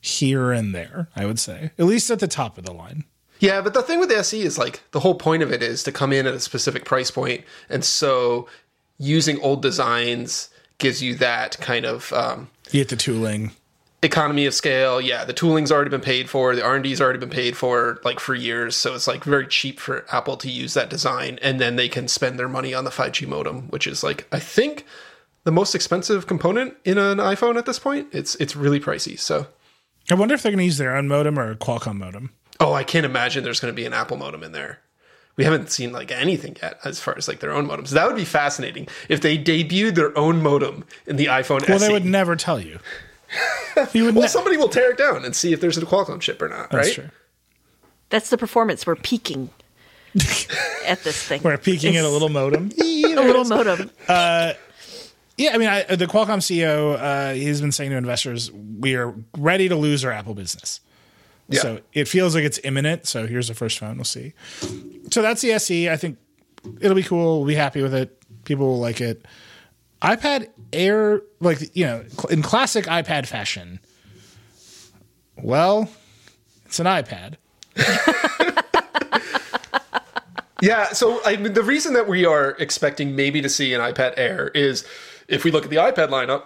here 0.01 0.53
and 0.53 0.73
there. 0.73 1.09
I 1.17 1.27
would 1.27 1.41
say, 1.41 1.73
at 1.77 1.87
least 1.87 2.09
at 2.11 2.21
the 2.21 2.29
top 2.29 2.57
of 2.57 2.65
the 2.65 2.73
line. 2.73 3.05
Yeah, 3.39 3.61
but 3.61 3.75
the 3.75 3.83
thing 3.83 4.01
with 4.01 4.09
the 4.09 4.17
SE 4.19 4.41
is 4.41 4.57
like 4.59 4.83
the 4.93 5.01
whole 5.01 5.15
point 5.15 5.43
of 5.43 5.53
it 5.53 5.63
is 5.63 5.83
to 5.85 5.93
come 5.93 6.13
in 6.13 6.27
at 6.27 6.35
a 6.35 6.41
specific 6.41 6.85
price 6.85 7.11
point, 7.11 7.45
and 7.69 7.85
so 7.85 8.49
using 8.99 9.41
old 9.41 9.63
designs 9.63 10.49
gives 10.79 11.03
you 11.03 11.15
that 11.17 11.59
kind 11.61 11.85
of 11.87 12.13
um, 12.13 12.49
You 12.71 12.81
get 12.81 12.89
the 12.89 12.97
tooling. 12.97 13.53
economy 14.03 14.47
of 14.47 14.55
scale. 14.55 15.01
Yeah, 15.01 15.25
the 15.25 15.33
tooling's 15.33 15.71
already 15.73 15.91
been 15.91 16.01
paid 16.01 16.31
for, 16.31 16.55
the 16.57 16.65
R 16.65 16.75
and 16.77 16.85
D's 16.85 17.01
already 17.01 17.19
been 17.19 17.31
paid 17.31 17.57
for, 17.57 18.01
like 18.05 18.21
for 18.21 18.35
years. 18.35 18.75
So 18.77 18.95
it's 18.95 19.07
like 19.07 19.25
very 19.25 19.47
cheap 19.47 19.81
for 19.81 20.05
Apple 20.13 20.37
to 20.39 20.51
use 20.51 20.75
that 20.75 20.89
design, 20.91 21.39
and 21.43 21.61
then 21.61 21.77
they 21.77 21.89
can 21.89 22.09
spend 22.09 22.39
their 22.39 22.49
money 22.49 22.73
on 22.75 22.85
the 22.85 22.91
5G 22.91 23.27
modem, 23.27 23.69
which 23.69 23.87
is 23.87 24.03
like 24.03 24.27
I 24.33 24.39
think 24.39 24.85
the 25.45 25.53
most 25.53 25.75
expensive 25.75 26.27
component 26.27 26.75
in 26.85 26.99
an 26.99 27.19
iPhone 27.19 27.57
at 27.57 27.67
this 27.67 27.79
point. 27.79 28.09
It's 28.13 28.35
it's 28.37 28.57
really 28.57 28.81
pricey. 28.81 29.19
So. 29.19 29.47
I 30.09 30.15
wonder 30.15 30.35
if 30.35 30.43
they're 30.45 30.53
going 30.53 30.59
to 30.61 30.65
use 30.65 30.79
their 30.79 30.95
own 30.97 31.09
modem 31.09 31.37
or 31.37 31.51
a 31.51 31.57
Qualcomm 31.57 31.97
modem. 31.97 32.31
Oh, 32.61 32.73
I 32.73 32.85
can't 32.85 33.07
imagine 33.07 33.45
there's 33.45 33.61
going 33.61 33.73
to 33.73 33.77
be 33.77 33.87
an 33.87 33.93
Apple 33.93 34.17
modem 34.17 34.43
in 34.43 34.53
there. 34.53 34.81
We 35.37 35.45
haven't 35.45 35.71
seen 35.71 35.93
like 35.93 36.11
anything 36.11 36.57
yet 36.63 36.79
as 36.85 36.99
far 36.99 37.15
as 37.17 37.29
like 37.29 37.41
their 37.41 37.53
own 37.53 37.67
modems. 37.67 37.91
That 37.91 38.07
would 38.07 38.17
be 38.17 38.25
fascinating 38.25 38.89
if 39.11 39.21
they 39.21 39.37
debuted 39.37 39.95
their 39.95 40.17
own 40.17 40.43
modem 40.43 40.85
in 41.07 41.17
the 41.17 41.27
iPhone 41.27 41.67
Well, 41.69 41.77
SE. 41.79 41.87
they 41.87 41.93
would 41.93 42.07
never 42.07 42.37
tell 42.37 42.59
you. 42.59 42.79
You 43.93 44.05
would 44.07 44.15
well, 44.15 44.23
ne- 44.23 44.29
somebody 44.29 44.57
will 44.57 44.71
tear 44.71 44.93
it 44.93 44.97
down 44.99 45.25
and 45.25 45.37
see 45.37 45.53
if 45.53 45.61
there's 45.61 45.77
a 45.77 45.83
Qualcomm 45.85 46.21
chip 46.21 46.41
or 46.41 46.49
not, 46.49 46.71
That's 46.71 46.87
right? 46.89 46.95
true. 46.95 47.11
That's 48.09 48.31
the 48.31 48.39
performance. 48.39 48.87
We're 48.87 48.97
peaking 48.97 49.51
at 50.87 51.03
this 51.05 51.23
thing. 51.23 51.43
We're 51.43 51.59
peeking 51.59 51.97
at 51.99 52.05
a 52.05 52.09
little 52.09 52.31
modem. 52.31 52.71
a 52.81 52.85
little 53.15 53.45
modem. 53.45 53.91
Yeah, 54.09 55.51
I 55.53 55.59
mean, 55.59 55.69
I, 55.69 55.83
the 55.83 56.07
Qualcomm 56.07 56.39
CEO, 56.39 56.97
uh, 56.99 57.35
he's 57.35 57.61
been 57.61 57.73
saying 57.73 57.91
to 57.91 57.97
investors, 57.99 58.51
we 58.51 58.95
are 58.95 59.15
ready 59.37 59.69
to 59.69 59.77
lose 59.77 60.03
our 60.03 60.11
Apple 60.13 60.35
business. 60.35 60.81
Yeah. 61.49 61.61
So 61.61 61.81
it 61.93 62.09
feels 62.09 62.35
like 62.35 62.45
it's 62.45 62.59
imminent. 62.65 63.07
So 63.07 63.27
here's 63.27 63.49
the 63.49 63.55
first 63.55 63.79
phone. 63.79 63.97
We'll 63.97 64.05
see. 64.05 64.33
So 65.11 65.23
that's 65.23 65.43
the 65.43 65.53
SE. 65.53 65.89
I 65.89 65.97
think 65.97 66.19
it'll 66.81 66.97
be 66.97 67.03
cool. 67.03 67.39
We'll 67.39 67.49
be 67.49 67.55
happy 67.55 67.83
with 67.83 67.95
it. 67.95 68.21
People 68.45 68.67
will 68.67 68.81
like 68.81 69.01
it. 69.01 69.25
iPad 70.03 70.49
Air, 70.73 71.23
like, 71.41 71.75
you 71.77 71.85
know, 71.87 72.05
in 72.31 72.43
classic 72.43 72.87
iPad 72.87 73.27
fashion, 73.27 73.79
well, 75.43 75.89
It's 76.67 76.81
an 76.81 76.87
iPad. 76.87 77.35
Yeah, 80.63 80.93
so 80.93 81.21
I 81.25 81.37
mean, 81.37 81.53
the 81.53 81.63
reason 81.63 81.93
that 81.93 82.09
we 82.09 82.25
are 82.25 82.53
expecting 82.59 83.15
maybe 83.15 83.43
to 83.43 83.49
see 83.49 83.75
an 83.75 83.81
iPad 83.81 84.15
Air 84.17 84.49
is 84.55 84.87
if 85.29 85.45
we 85.45 85.51
look 85.51 85.65
at 85.65 85.71
the 85.71 85.77
iPad 85.77 86.09
lineup, 86.09 86.45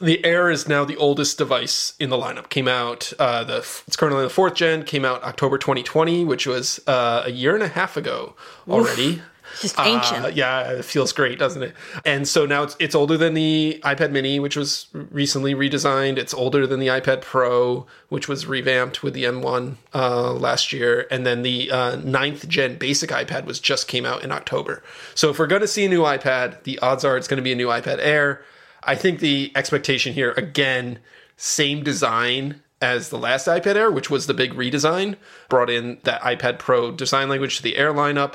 the 0.00 0.24
Air 0.24 0.50
is 0.50 0.68
now 0.68 0.84
the 0.84 0.96
oldest 0.96 1.38
device 1.38 1.94
in 1.98 2.10
the 2.10 2.16
lineup. 2.16 2.48
Came 2.48 2.68
out 2.68 3.12
uh, 3.18 3.44
the 3.44 3.58
it's 3.58 3.96
currently 3.96 4.22
the 4.22 4.30
fourth 4.30 4.54
gen. 4.54 4.84
Came 4.84 5.04
out 5.04 5.22
October 5.22 5.58
2020, 5.58 6.24
which 6.24 6.46
was 6.46 6.80
uh, 6.86 7.22
a 7.26 7.30
year 7.30 7.54
and 7.54 7.62
a 7.62 7.68
half 7.68 7.96
ago 7.96 8.34
already. 8.68 9.22
Just 9.60 9.78
ancient. 9.80 10.24
Uh, 10.24 10.28
yeah, 10.28 10.72
it 10.72 10.84
feels 10.84 11.12
great, 11.12 11.38
doesn't 11.38 11.62
it? 11.62 11.74
And 12.04 12.28
so 12.28 12.46
now 12.46 12.62
it's 12.62 12.76
it's 12.78 12.94
older 12.94 13.16
than 13.16 13.34
the 13.34 13.80
iPad 13.82 14.12
Mini, 14.12 14.38
which 14.38 14.56
was 14.56 14.86
recently 14.92 15.54
redesigned. 15.54 16.18
It's 16.18 16.34
older 16.34 16.66
than 16.66 16.80
the 16.80 16.88
iPad 16.88 17.22
Pro, 17.22 17.86
which 18.08 18.28
was 18.28 18.46
revamped 18.46 19.02
with 19.02 19.14
the 19.14 19.24
M1 19.24 19.76
uh, 19.94 20.32
last 20.32 20.72
year, 20.72 21.06
and 21.10 21.26
then 21.26 21.42
the 21.42 21.70
uh, 21.70 21.96
ninth 21.96 22.48
gen 22.48 22.76
basic 22.76 23.10
iPad 23.10 23.46
was 23.46 23.58
just 23.58 23.88
came 23.88 24.06
out 24.06 24.22
in 24.22 24.30
October. 24.30 24.82
So 25.14 25.30
if 25.30 25.38
we're 25.38 25.46
going 25.46 25.62
to 25.62 25.68
see 25.68 25.86
a 25.86 25.88
new 25.88 26.02
iPad, 26.02 26.62
the 26.62 26.78
odds 26.80 27.04
are 27.04 27.16
it's 27.16 27.26
going 27.26 27.38
to 27.38 27.42
be 27.42 27.52
a 27.52 27.56
new 27.56 27.68
iPad 27.68 27.98
Air. 28.00 28.42
I 28.88 28.94
think 28.94 29.20
the 29.20 29.52
expectation 29.54 30.14
here 30.14 30.32
again, 30.36 30.98
same 31.36 31.84
design 31.84 32.62
as 32.80 33.10
the 33.10 33.18
last 33.18 33.46
iPad 33.46 33.76
Air, 33.76 33.90
which 33.90 34.10
was 34.10 34.26
the 34.26 34.34
big 34.34 34.54
redesign, 34.54 35.16
brought 35.48 35.68
in 35.68 35.98
that 36.04 36.22
iPad 36.22 36.58
Pro 36.58 36.90
design 36.90 37.28
language 37.28 37.58
to 37.58 37.62
the 37.62 37.76
Air 37.76 37.92
lineup 37.92 38.34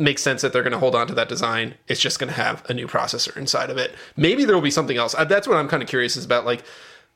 makes 0.00 0.22
sense 0.22 0.42
that 0.42 0.52
they're 0.52 0.62
going 0.62 0.72
to 0.72 0.78
hold 0.78 0.94
on 0.94 1.06
to 1.06 1.14
that 1.14 1.28
design. 1.28 1.74
It's 1.86 2.00
just 2.00 2.18
going 2.18 2.32
to 2.32 2.36
have 2.36 2.68
a 2.68 2.74
new 2.74 2.86
processor 2.88 3.36
inside 3.36 3.70
of 3.70 3.76
it. 3.76 3.94
Maybe 4.16 4.44
there 4.44 4.54
will 4.54 4.62
be 4.62 4.70
something 4.70 4.96
else. 4.96 5.14
Uh, 5.14 5.24
That's 5.24 5.46
what 5.46 5.56
I'm 5.56 5.68
kind 5.68 5.82
of 5.82 5.88
curious 5.88 6.16
is 6.16 6.24
about. 6.24 6.46
Like, 6.46 6.64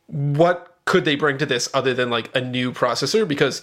what 0.07 0.77
could 0.85 1.05
they 1.05 1.17
bring 1.17 1.39
to 1.39 1.47
this 1.47 1.69
other 1.75 1.95
than 1.95 2.11
like 2.11 2.35
a 2.37 2.41
new 2.41 2.73
processor? 2.73 3.27
Because 3.27 3.63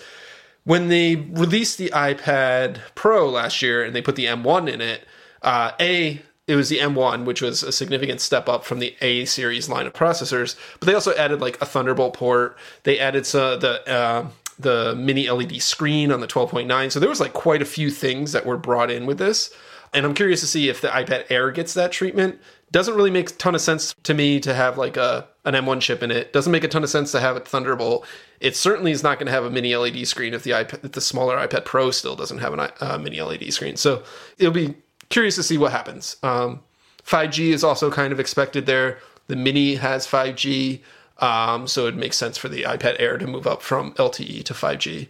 when 0.64 0.90
they 0.90 1.16
released 1.16 1.78
the 1.78 1.90
iPad 1.92 2.80
Pro 2.96 3.30
last 3.30 3.62
year 3.62 3.84
and 3.84 3.96
they 3.96 4.02
put 4.02 4.16
the 4.16 4.26
M1 4.26 4.68
in 4.68 4.82
it, 4.82 5.06
uh, 5.44 5.72
a 5.80 6.22
it 6.48 6.56
was 6.56 6.70
the 6.70 6.80
M1, 6.80 7.26
which 7.26 7.42
was 7.42 7.64
a 7.64 7.72
significant 7.72 8.20
step 8.20 8.50
up 8.50 8.64
from 8.66 8.80
the 8.80 8.96
A 9.02 9.26
series 9.26 9.70
line 9.70 9.86
of 9.86 9.94
processors. 9.94 10.56
But 10.80 10.88
they 10.88 10.94
also 10.94 11.16
added 11.16 11.40
like 11.40 11.62
a 11.62 11.66
Thunderbolt 11.66 12.14
port. 12.14 12.58
They 12.84 13.00
added 13.00 13.26
the 13.26 13.82
uh, 13.88 14.28
the 14.60 14.96
mini 14.96 15.30
LED 15.30 15.62
screen 15.62 16.12
on 16.12 16.20
the 16.20 16.28
12.9. 16.28 16.92
So 16.92 17.00
there 17.00 17.10
was 17.10 17.20
like 17.20 17.34
quite 17.34 17.62
a 17.62 17.66
few 17.66 17.90
things 17.90 18.32
that 18.32 18.46
were 18.46 18.58
brought 18.58 18.92
in 18.92 19.06
with 19.06 19.18
this. 19.18 19.54
And 19.94 20.06
I'm 20.06 20.14
curious 20.14 20.40
to 20.42 20.48
see 20.48 20.70
if 20.70 20.82
the 20.82 20.88
iPad 20.88 21.26
Air 21.30 21.52
gets 21.52 21.74
that 21.74 21.92
treatment. 21.92 22.40
Doesn't 22.72 22.96
really 22.96 23.12
make 23.12 23.30
a 23.30 23.34
ton 23.34 23.56
of 23.56 23.62
sense 23.62 23.94
to 24.04 24.14
me 24.14 24.40
to 24.40 24.54
have 24.54 24.78
like 24.78 24.96
a 24.96 25.28
an 25.44 25.54
M1 25.56 25.82
chip 25.82 26.02
in 26.02 26.12
it. 26.12 26.32
Doesn't 26.32 26.52
make 26.52 26.64
a 26.64 26.68
ton 26.68 26.84
of 26.84 26.90
sense 26.90 27.12
to 27.12 27.20
have 27.20 27.36
it 27.36 27.48
Thunderbolt. 27.48 28.06
It 28.40 28.56
certainly 28.56 28.92
is 28.92 29.04
not 29.04 29.20
going 29.20 29.26
to 29.26 29.34
have 29.34 29.44
a 29.44 29.50
mini 29.50 29.76
LED 29.76 30.08
screen 30.08 30.34
if 30.34 30.44
the 30.44 30.52
iPad, 30.52 30.86
if 30.86 30.94
the 30.94 31.02
smaller 31.02 31.36
iPad 31.36 31.66
Pro 31.66 31.92
still 31.92 32.16
doesn't 32.16 32.38
have 32.38 32.54
a 32.54 32.74
uh, 32.80 32.98
mini 32.98 33.22
LED 33.22 33.52
screen. 33.52 33.76
So 33.76 34.04
it'll 34.38 34.54
be 34.54 34.76
curious 35.12 35.36
to 35.36 35.44
see 35.44 35.58
what 35.58 35.72
happens. 35.72 36.18
Um, 36.24 36.62
5G 37.06 37.52
is 37.52 37.64
also 37.64 37.92
kind 37.92 38.12
of 38.12 38.20
expected 38.20 38.66
there. 38.66 39.00
The 39.28 39.36
Mini 39.36 39.76
has 39.76 40.08
5G, 40.08 40.82
um, 41.20 41.68
so 41.68 41.88
it 41.88 41.96
makes 41.96 42.18
sense 42.18 42.38
for 42.38 42.50
the 42.50 42.64
iPad 42.64 42.96
Air 43.00 43.18
to 43.18 43.28
move 43.28 43.46
up 43.46 43.62
from 43.62 43.94
LTE 43.94 44.44
to 44.46 44.54
5G. 44.54 45.08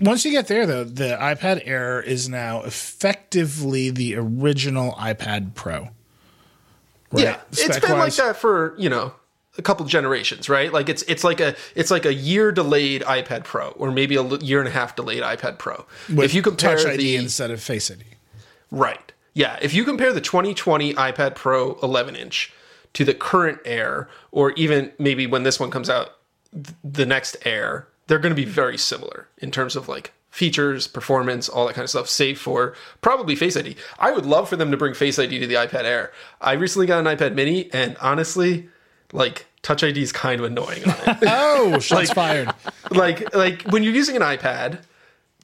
Once 0.00 0.24
you 0.24 0.30
get 0.30 0.46
there, 0.46 0.64
though, 0.64 0.84
the 0.84 1.16
iPad 1.20 1.62
Air 1.66 2.00
is 2.00 2.28
now 2.28 2.62
effectively 2.62 3.90
the 3.90 4.14
original 4.14 4.92
iPad 4.92 5.54
Pro. 5.54 5.88
Right? 7.10 7.24
Yeah, 7.24 7.40
it's 7.50 7.80
been 7.80 7.98
like 7.98 8.14
that 8.16 8.36
for 8.36 8.74
you 8.78 8.88
know 8.88 9.14
a 9.56 9.62
couple 9.62 9.84
generations, 9.86 10.48
right? 10.48 10.72
Like 10.72 10.88
it's 10.88 11.02
it's 11.02 11.24
like 11.24 11.40
a 11.40 11.56
it's 11.74 11.90
like 11.90 12.04
a 12.04 12.14
year 12.14 12.52
delayed 12.52 13.02
iPad 13.02 13.44
Pro, 13.44 13.70
or 13.70 13.90
maybe 13.90 14.16
a 14.16 14.22
year 14.22 14.60
and 14.60 14.68
a 14.68 14.70
half 14.70 14.94
delayed 14.94 15.22
iPad 15.22 15.58
Pro. 15.58 15.84
With 16.08 16.20
if 16.20 16.34
you 16.34 16.42
compare 16.42 16.76
Touch 16.76 16.86
ID 16.86 16.96
the 16.98 17.16
instead 17.16 17.50
of 17.50 17.60
Face 17.60 17.90
ID. 17.90 18.04
Right. 18.70 19.12
Yeah. 19.38 19.56
If 19.62 19.72
you 19.72 19.84
compare 19.84 20.12
the 20.12 20.20
2020 20.20 20.94
iPad 20.94 21.36
Pro 21.36 21.78
11 21.80 22.16
inch 22.16 22.52
to 22.94 23.04
the 23.04 23.14
current 23.14 23.60
Air, 23.64 24.08
or 24.32 24.50
even 24.52 24.90
maybe 24.98 25.28
when 25.28 25.44
this 25.44 25.60
one 25.60 25.70
comes 25.70 25.88
out, 25.88 26.16
th- 26.52 26.74
the 26.82 27.06
next 27.06 27.36
Air, 27.44 27.86
they're 28.08 28.18
going 28.18 28.34
to 28.34 28.42
be 28.42 28.44
very 28.44 28.76
similar 28.76 29.28
in 29.38 29.52
terms 29.52 29.76
of 29.76 29.88
like 29.88 30.12
features, 30.30 30.88
performance, 30.88 31.48
all 31.48 31.68
that 31.68 31.74
kind 31.74 31.84
of 31.84 31.90
stuff, 31.90 32.08
save 32.08 32.40
for 32.40 32.74
probably 33.00 33.36
Face 33.36 33.56
ID. 33.56 33.76
I 34.00 34.10
would 34.10 34.26
love 34.26 34.48
for 34.48 34.56
them 34.56 34.72
to 34.72 34.76
bring 34.76 34.92
Face 34.92 35.20
ID 35.20 35.38
to 35.38 35.46
the 35.46 35.54
iPad 35.54 35.84
Air. 35.84 36.10
I 36.40 36.54
recently 36.54 36.86
got 36.88 37.06
an 37.06 37.16
iPad 37.16 37.34
mini, 37.34 37.72
and 37.72 37.96
honestly, 38.00 38.68
like 39.12 39.46
Touch 39.62 39.84
ID 39.84 40.02
is 40.02 40.10
kind 40.10 40.40
of 40.40 40.46
annoying 40.46 40.82
on 40.84 40.96
it. 41.06 41.18
Oh, 41.28 41.78
shots 41.80 42.12
fired. 42.12 42.52
like 42.90 43.32
like 43.34 43.62
when 43.62 43.84
you're 43.84 43.92
using 43.94 44.16
an 44.16 44.22
iPad, 44.22 44.82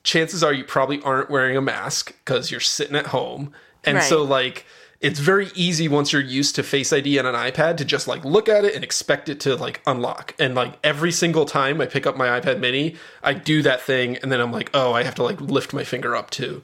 chances 0.03 0.43
are 0.43 0.53
you 0.53 0.65
probably 0.65 1.01
aren't 1.03 1.31
wearing 1.31 1.57
a 1.57 1.63
mask 1.63 2.13
because 2.25 2.51
you're 2.51 2.61
sitting 2.61 2.97
at 2.97 3.09
home, 3.09 3.53
and 3.87 4.03
so 4.03 4.23
like 4.23 4.67
it's 5.01 5.21
very 5.21 5.51
easy 5.55 5.87
once 5.87 6.15
you're 6.15 6.23
used 6.23 6.55
to 6.55 6.63
Face 6.63 6.91
ID 6.91 7.19
on 7.19 7.27
an 7.27 7.35
iPad 7.35 7.77
to 7.77 7.85
just 7.85 8.09
like 8.09 8.25
look 8.25 8.49
at 8.49 8.65
it 8.65 8.75
and 8.75 8.83
expect 8.83 9.29
it 9.29 9.39
to 9.41 9.55
like 9.55 9.83
unlock. 9.87 10.35
And 10.39 10.55
like 10.55 10.79
every 10.83 11.13
single 11.13 11.45
time 11.45 11.81
I 11.83 11.87
pick 11.87 12.07
up 12.07 12.17
my 12.17 12.41
iPad 12.41 12.59
Mini, 12.59 12.97
I 13.23 13.35
do 13.35 13.61
that 13.63 13.83
thing, 13.83 14.17
and 14.23 14.33
then 14.33 14.41
I'm 14.41 14.51
like, 14.51 14.71
oh, 14.73 14.95
I 14.95 15.03
have 15.03 15.15
to 15.17 15.23
like 15.23 15.41
lift 15.43 15.75
my 15.75 15.85
finger 15.85 16.17
up 16.17 16.31
to 16.31 16.63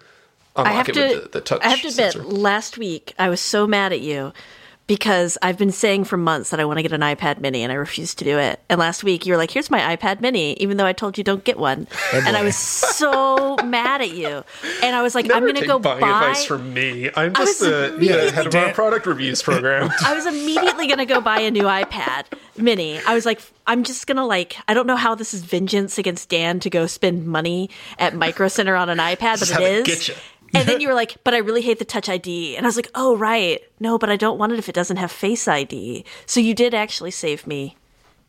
unlock 0.57 0.67
I 0.67 0.73
have 0.73 0.89
it 0.89 0.95
to. 0.95 1.01
with 1.01 1.23
the, 1.25 1.29
the 1.29 1.41
touch. 1.43 1.61
I 1.63 1.69
have 1.69 1.83
to 1.83 1.89
admit, 1.89 2.15
last 2.25 2.79
week 2.79 3.15
I 3.19 3.29
was 3.29 3.43
so 3.43 3.67
mad 3.67 3.93
at 3.93 4.01
you 4.01 4.33
because 4.91 5.39
I've 5.41 5.57
been 5.57 5.71
saying 5.71 6.03
for 6.03 6.17
months 6.17 6.51
that 6.51 6.59
I 6.59 6.65
want 6.65 6.79
to 6.79 6.83
get 6.83 6.91
an 6.91 7.01
iPad 7.01 7.39
Mini 7.41 7.63
and 7.63 7.71
I 7.71 7.77
refuse 7.77 8.13
to 8.17 8.25
do 8.25 8.39
it. 8.39 8.59
And 8.69 8.81
last 8.81 9.05
week 9.05 9.25
you 9.25 9.33
were 9.33 9.37
like, 9.37 9.53
"Here's 9.53 9.71
my 9.71 9.97
iPad 9.97 10.21
Mini," 10.21 10.55
even 10.55 10.79
though 10.79 10.85
I 10.85 10.93
told 10.93 11.17
you 11.17 11.23
don't 11.23 11.45
get 11.45 11.61
one. 11.61 11.87
Oh, 12.13 12.23
and 12.27 12.37
I 12.37 12.43
was 12.43 12.57
so 12.57 13.55
mad 13.65 14.01
at 14.01 14.11
you. 14.11 14.43
And 14.83 14.97
I 14.97 15.03
was 15.03 15.15
like, 15.15 15.27
Never 15.27 15.37
"I'm 15.37 15.43
going 15.45 15.55
to 15.55 15.61
take 15.61 15.69
go 15.69 15.79
buying 15.79 16.01
buy." 16.01 16.09
advice 16.31 16.45
from 16.45 16.75
me. 16.75 17.09
I'm 17.15 17.33
just 17.35 17.61
the, 17.61 17.95
immediately- 17.95 18.31
the 18.31 18.33
head 18.33 18.47
of 18.49 18.55
our 18.57 18.73
product 18.73 19.07
reviews 19.07 19.43
program. 19.43 19.91
I 20.05 20.13
was 20.13 20.27
immediately 20.27 20.89
gonna 20.89 21.07
go 21.07 21.21
buy 21.21 21.39
a 21.39 21.53
new 21.53 21.63
iPad 21.65 22.25
mini. 22.57 22.99
I 23.07 23.15
was 23.15 23.25
like, 23.25 23.41
I'm 23.69 23.85
just 23.85 24.09
gonna 24.09 24.27
like, 24.27 24.57
I 24.67 24.75
don't 24.75 24.89
know 24.89 24.97
how 24.97 25.15
this 25.15 25.33
is 25.33 25.43
vengeance 25.43 25.99
against 25.99 26.29
Dan 26.29 26.59
to 26.59 26.69
go 26.69 26.87
spend 26.89 27.29
money 27.29 27.71
at 28.01 28.17
Micro 28.17 28.49
Center 28.49 28.75
on 28.75 28.89
an 28.89 28.99
iPad, 28.99 29.39
but 29.39 29.49
have 29.51 29.63
it 29.63 29.73
it 29.87 29.89
is. 29.89 29.97
get 29.99 30.09
ya. 30.09 30.15
And 30.55 30.69
then 30.69 30.81
you 30.81 30.89
were 30.89 30.95
like, 30.95 31.17
but 31.25 31.35
I 31.35 31.39
really 31.39 31.63
hate 31.63 31.79
the 31.79 31.85
Touch 31.85 32.09
ID, 32.09 32.57
and 32.57 32.67
I 32.67 32.69
was 32.69 32.77
like, 32.77 32.91
oh 32.95 33.17
right, 33.17 33.61
no, 33.79 33.99
but 33.99 34.11
I 34.11 34.17
don't 34.17 34.39
want 34.39 34.53
it 34.53 34.59
if 34.59 34.69
it 34.69 34.75
doesn't 34.75 34.97
have 34.97 35.11
Face 35.11 35.47
ID. 35.49 36.05
So 36.27 36.41
you 36.41 36.55
did 36.55 36.75
actually 36.75 37.11
save 37.11 37.47
me 37.47 37.77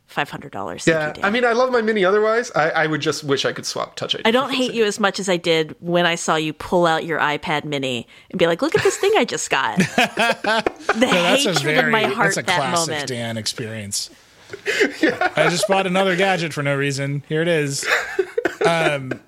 five 0.07 0.29
hundred 0.29 0.51
dollars. 0.51 0.85
yeah, 0.85 1.13
I 1.23 1.29
mean, 1.29 1.45
I 1.45 1.53
love 1.53 1.71
my 1.71 1.81
Mini. 1.81 2.03
Otherwise, 2.03 2.51
I, 2.53 2.69
I 2.71 2.87
would 2.87 2.99
just 3.01 3.23
wish 3.23 3.45
I 3.45 3.53
could 3.53 3.65
swap 3.65 3.95
Touch 3.95 4.13
ID. 4.13 4.23
I 4.25 4.31
don't 4.31 4.51
hate 4.51 4.71
ID. 4.71 4.77
you 4.79 4.85
as 4.85 4.99
much 4.99 5.19
as 5.19 5.29
I 5.29 5.37
did 5.37 5.75
when 5.79 6.05
I 6.05 6.15
saw 6.15 6.35
you 6.35 6.51
pull 6.53 6.85
out 6.85 7.05
your 7.05 7.19
iPad 7.19 7.63
Mini 7.63 8.07
and 8.29 8.37
be 8.37 8.45
like, 8.45 8.61
"Look 8.61 8.75
at 8.75 8.83
this 8.83 8.97
thing 8.97 9.13
I 9.17 9.23
just 9.25 9.49
got." 9.49 9.77
the 9.77 10.63
That's 10.95 11.43
hatred 11.43 11.59
very 11.59 11.79
in 11.79 11.91
my 11.91 12.03
heart 12.03 12.35
that's 12.35 12.37
a 12.37 12.41
that 12.43 12.57
classic 12.57 12.89
moment. 12.91 13.07
Dan 13.07 13.37
experience. 13.37 14.09
I 14.67 15.47
just 15.49 15.65
bought 15.69 15.87
another 15.87 16.17
gadget 16.17 16.53
for 16.53 16.61
no 16.61 16.75
reason. 16.75 17.23
Here 17.29 17.41
it 17.41 17.47
is. 17.47 17.85
Um, 18.63 19.19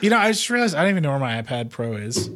you 0.00 0.10
know, 0.10 0.18
I 0.18 0.32
just 0.32 0.48
realized 0.50 0.74
I 0.74 0.82
don't 0.82 0.90
even 0.90 1.02
know 1.02 1.10
where 1.10 1.18
my 1.18 1.40
iPad 1.42 1.70
Pro 1.70 1.94
is. 1.94 2.30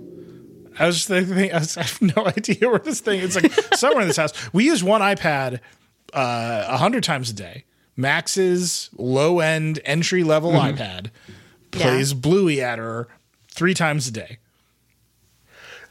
I 0.79 0.87
was 0.87 0.97
just 0.97 1.09
thinking, 1.09 1.53
I, 1.53 1.59
was, 1.59 1.77
I 1.77 1.83
have 1.83 2.01
no 2.01 2.27
idea 2.27 2.69
where 2.69 2.79
this 2.79 3.01
thing. 3.01 3.21
It's 3.21 3.35
like 3.35 3.53
somewhere 3.75 4.03
in 4.03 4.09
this 4.09 4.17
house. 4.17 4.33
We 4.53 4.65
use 4.65 4.83
one 4.83 5.01
iPad 5.01 5.61
uh, 6.15 6.65
a 6.67 6.77
hundred 6.77 7.05
times 7.05 7.31
a 7.31 7.35
day. 7.35 7.65
Max's 7.97 8.89
low 8.97 9.41
end 9.41 9.81
entry 9.85 10.25
level 10.25 10.53
iPad 10.53 11.11
plays 11.71 12.15
Bluey 12.15 12.63
at 12.63 12.79
her 12.79 13.09
three 13.49 13.75
times 13.75 14.09
a 14.09 14.13
day. 14.13 14.39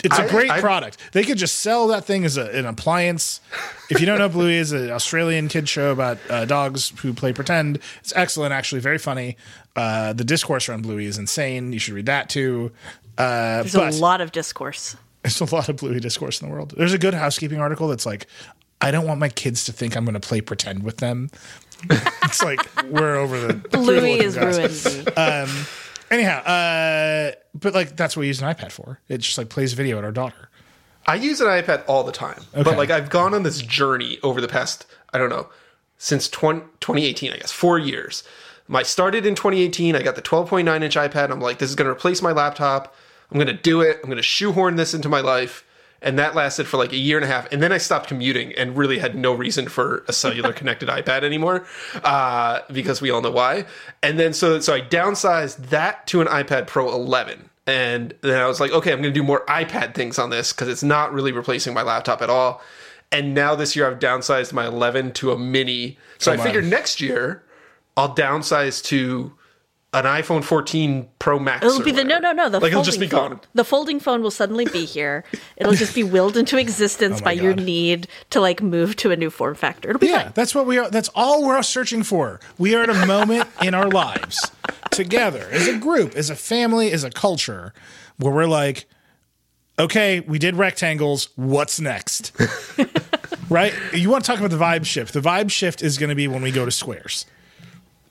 It's 0.04 0.18
a 0.18 0.24
I- 0.24 0.28
great 0.30 0.50
I- 0.50 0.62
product. 0.62 0.98
They 1.14 1.24
could 1.24 1.38
just 1.38 1.60
sell 1.60 1.88
that 1.88 2.06
thing 2.06 2.24
as 2.26 2.38
a, 2.38 2.46
an 2.58 2.66
appliance. 2.66 3.42
If 3.90 4.00
you 4.00 4.06
don't 4.06 4.18
know, 4.20 4.30
Bluey 4.30 4.56
is 4.56 4.72
an 4.72 4.92
Australian 4.92 5.48
kid 5.50 5.68
show 5.68 5.92
about 5.92 6.18
uh, 6.30 6.46
dogs 6.46 6.94
who 7.02 7.14
play 7.14 7.34
pretend. 7.34 7.80
It's 8.00 8.14
excellent, 8.16 8.54
actually, 8.54 8.82
very 8.82 8.98
funny. 8.98 9.36
Uh, 9.76 10.14
the 10.14 10.24
discourse 10.24 10.70
around 10.70 10.84
Bluey 10.84 11.06
is 11.06 11.18
insane. 11.18 11.74
You 11.74 11.80
should 11.80 11.94
read 11.96 12.06
that 12.06 12.30
too. 12.30 12.72
Uh, 13.18 13.58
There's 13.64 13.74
but 13.74 13.94
a 13.94 13.98
lot 13.98 14.22
of 14.22 14.32
discourse. 14.32 14.96
there's 15.24 15.42
a 15.42 15.54
lot 15.54 15.68
of 15.68 15.76
Bluey 15.78 16.00
discourse 16.00 16.42
in 16.42 16.48
the 16.48 16.54
world. 16.54 16.74
There's 16.78 16.94
a 16.94 16.98
good 16.98 17.14
housekeeping 17.14 17.60
article 17.60 17.88
that's 17.90 18.06
like, 18.06 18.28
I 18.82 18.92
don't 18.92 19.06
want 19.06 19.20
my 19.20 19.28
kids 19.30 19.66
to 19.66 19.74
think 19.74 19.98
I'm 19.98 20.06
going 20.06 20.14
to 20.14 20.26
play 20.26 20.40
pretend 20.40 20.84
with 20.84 20.98
them. 20.98 21.30
it's 22.24 22.42
like 22.44 22.60
we're 22.86 23.16
over 23.18 23.40
the 23.48 23.54
Bluey 23.70 24.20
is 24.20 24.36
guys. 24.36 24.86
ruined. 24.86 25.06
me. 25.08 25.12
Anyhow, 26.12 26.40
uh, 26.42 27.32
but 27.54 27.74
like 27.74 27.96
that's 27.96 28.16
what 28.16 28.22
we 28.22 28.28
use 28.28 28.42
an 28.42 28.54
iPad 28.54 28.72
for. 28.72 29.00
It 29.08 29.20
just 29.20 29.38
like 29.38 29.50
plays 29.50 29.74
video 29.74 29.98
at 29.98 30.04
our 30.04 30.12
daughter. 30.12 30.50
I 31.08 31.16
use 31.16 31.42
an 31.42 31.48
iPad 31.48 31.84
all 31.88 32.04
the 32.04 32.12
time, 32.12 32.42
Okay. 32.54 32.64
but 32.64 32.78
like 32.78 32.90
I've 32.90 33.10
gone 33.10 33.34
on 33.34 33.44
this 33.44 33.62
journey 33.62 34.20
over 34.24 34.42
the 34.42 34.48
past, 34.48 34.86
I 35.14 35.18
don't 35.18 35.30
know, 35.30 35.50
since 35.98 36.28
20, 36.30 36.62
2018, 36.80 37.34
I 37.34 37.38
guess, 37.38 37.52
four 37.52 37.80
years. 37.80 38.24
My 38.68 38.84
started 38.84 39.26
in 39.26 39.34
2018. 39.34 39.96
I 39.96 40.04
got 40.04 40.16
the 40.16 40.22
12.9 40.22 40.84
inch 40.84 40.96
iPad. 40.96 41.32
I'm 41.32 41.42
like, 41.42 41.58
this 41.58 41.70
is 41.70 41.76
going 41.76 41.88
to 41.88 41.92
replace 41.92 42.22
my 42.22 42.32
laptop. 42.32 42.96
I'm 43.32 43.38
going 43.38 43.48
to 43.48 43.54
do 43.54 43.82
it. 43.82 43.98
I'm 44.04 44.10
going 44.10 44.18
to 44.18 44.24
shoehorn 44.24 44.76
this 44.76 44.94
into 44.94 45.10
my 45.10 45.22
life. 45.22 45.64
And 46.02 46.18
that 46.20 46.36
lasted 46.36 46.68
for 46.68 46.78
like 46.78 46.94
a 46.94 46.98
year 46.98 47.18
and 47.18 47.26
a 47.26 47.28
half. 47.28 47.52
And 47.52 47.62
then 47.62 47.72
I 47.72 47.78
stopped 47.78 48.08
commuting 48.08 48.54
and 48.54 48.78
really 48.78 49.00
had 49.00 49.16
no 49.16 49.34
reason 49.34 49.68
for 49.68 50.04
a 50.08 50.14
cellular 50.14 50.54
connected 50.60 50.90
iPad 50.90 51.24
anymore, 51.24 51.66
uh, 52.04 52.62
because 52.72 53.02
we 53.02 53.10
all 53.12 53.22
know 53.22 53.32
why. 53.32 53.66
And 54.02 54.20
then 54.20 54.34
so 54.34 54.60
so 54.60 54.74
I 54.74 54.82
downsized 54.82 55.70
that 55.70 56.08
to 56.08 56.22
an 56.22 56.28
iPad 56.28 56.68
Pro 56.68 56.90
11. 56.90 57.50
And 57.68 58.16
then 58.22 58.40
I 58.40 58.48
was 58.48 58.60
like, 58.60 58.72
okay, 58.72 58.92
I'm 58.92 59.02
going 59.02 59.14
to 59.14 59.20
do 59.20 59.24
more 59.24 59.46
iPad 59.46 59.94
things 59.94 60.18
on 60.18 60.32
this 60.32 60.54
because 60.54 60.68
it's 60.68 60.82
not 60.82 61.14
really 61.14 61.32
replacing 61.32 61.74
my 61.74 61.84
laptop 61.84 62.22
at 62.22 62.30
all. 62.30 62.62
And 63.12 63.36
now 63.36 63.56
this 63.56 63.76
year 63.76 63.90
I've 63.90 64.00
downsized 64.00 64.54
my 64.54 64.66
11 64.66 65.14
to 65.14 65.32
a 65.32 65.38
mini. 65.38 65.98
So 66.18 66.32
Come 66.32 66.40
I 66.40 66.42
on. 66.42 66.48
figured 66.48 66.66
next 66.66 67.00
year 67.00 67.44
I'll 67.96 68.16
downsize 68.16 68.84
to 68.86 69.34
an 69.92 70.04
iPhone 70.06 70.44
14 70.44 71.10
Pro 71.18 71.40
Max. 71.40 71.66
It'll 71.66 71.82
or 71.82 71.84
be 71.84 71.92
the 71.92 72.04
no, 72.04 72.16
whatever. 72.16 72.36
no, 72.36 72.44
no. 72.44 72.50
The 72.50 72.60
like 72.60 72.72
it'll 72.72 72.84
folding 72.84 72.86
just 72.86 73.00
be 73.00 73.08
phone. 73.08 73.30
gone. 73.32 73.40
The 73.56 73.64
folding 73.64 74.00
phone 74.00 74.22
will 74.22 74.30
suddenly 74.32 74.66
be 74.66 74.86
here. 74.86 75.24
It'll 75.58 75.74
just 75.74 75.96
be 75.96 76.04
willed 76.04 76.38
into 76.38 76.58
existence 76.58 77.22
Oh 77.22 77.24
by 77.24 77.34
my 77.36 77.42
your 77.42 77.56
need 77.56 78.08
to 78.30 78.40
like 78.40 78.62
move 78.62 78.96
to 78.98 79.10
a 79.12 79.16
new 79.16 79.32
form 79.32 79.56
factor. 79.56 79.90
It'll 79.90 80.00
be 80.00 80.08
Yeah, 80.08 80.24
fine. 80.26 80.32
that's 80.36 80.54
what 80.54 80.68
we 80.68 80.78
are. 80.78 80.90
That's 80.92 81.10
all 81.16 81.44
we're 81.46 81.62
searching 81.64 82.04
for. 82.04 82.40
We 82.60 82.76
are 82.76 82.84
at 82.84 82.90
a 82.92 83.06
moment 83.08 83.48
in 83.64 83.74
our 83.74 83.90
lives 83.90 84.52
together 84.92 85.48
as 85.52 85.68
a 85.68 85.78
group, 85.80 86.16
as 86.16 86.30
a 86.30 86.36
family, 86.36 86.92
as 86.92 87.04
a 87.04 87.10
culture, 87.10 87.74
where 88.18 88.32
we're 88.34 88.46
like, 88.46 88.86
okay, 89.80 90.20
we 90.20 90.38
did 90.38 90.56
rectangles. 90.56 91.30
What's 91.36 91.80
next? 91.80 92.32
right? 93.50 93.74
You 93.94 94.12
want 94.12 94.24
to 94.24 94.32
talk 94.32 94.38
about 94.40 94.52
the 94.52 94.58
vibe 94.64 94.86
shift? 94.86 95.14
The 95.14 95.22
vibe 95.22 95.50
shift 95.50 95.82
is 95.82 95.98
going 95.98 96.10
to 96.10 96.16
be 96.16 96.28
when 96.28 96.44
we 96.44 96.52
go 96.52 96.64
to 96.66 96.72
squares. 96.72 97.26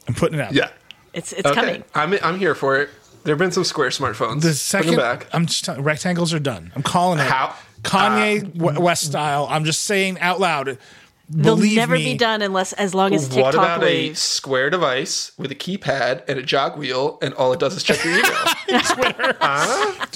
I'm 0.09 0.15
putting 0.15 0.41
it 0.41 0.43
out. 0.43 0.53
Yeah. 0.55 0.71
It's 1.13 1.33
it's 1.33 1.47
Okay. 1.47 1.55
coming. 1.55 1.85
I'm 1.95 2.15
I'm 2.23 2.39
here 2.39 2.55
for 2.55 2.81
it. 2.81 2.91
There 3.25 3.35
have 3.35 3.39
been 3.39 3.53
some 3.53 3.65
Square 3.65 3.91
smartphones. 3.91 4.37
The 4.37 4.49
Bring 4.49 4.55
second, 4.55 4.91
them 4.93 4.97
back. 5.01 5.27
I'm 5.33 5.47
just 5.47 5.65
telling, 5.65 5.83
rectangles 5.83 6.33
are 6.33 6.39
done. 6.39 6.73
I'm 6.75 6.83
calling 6.83 7.19
it. 7.19 7.27
How- 7.27 7.55
Kanye 7.83 8.77
uh, 8.77 8.81
West 8.81 9.05
style. 9.05 9.47
I'm 9.51 9.65
just 9.65 9.83
saying 9.85 10.19
out 10.21 10.41
loud. 10.41 10.79
They'll 11.31 11.57
Believe 11.57 11.77
never 11.77 11.95
me, 11.95 12.05
be 12.15 12.17
done 12.17 12.41
unless 12.41 12.73
as 12.73 12.95
long 12.95 13.13
as 13.15 13.29
what 13.29 13.35
TikTok 13.53 13.55
about 13.55 13.85
a 13.85 14.15
square 14.15 14.71
device 14.71 15.33
with 15.37 15.53
a 15.53 15.55
keypad 15.55 16.23
and 16.27 16.39
a 16.39 16.43
jog 16.43 16.79
wheel, 16.79 17.19
and 17.21 17.35
all 17.35 17.53
it 17.53 17.61
does 17.61 17.77
is 17.77 17.83
check 17.83 18.03
your 18.03 18.15
email? 18.15 18.33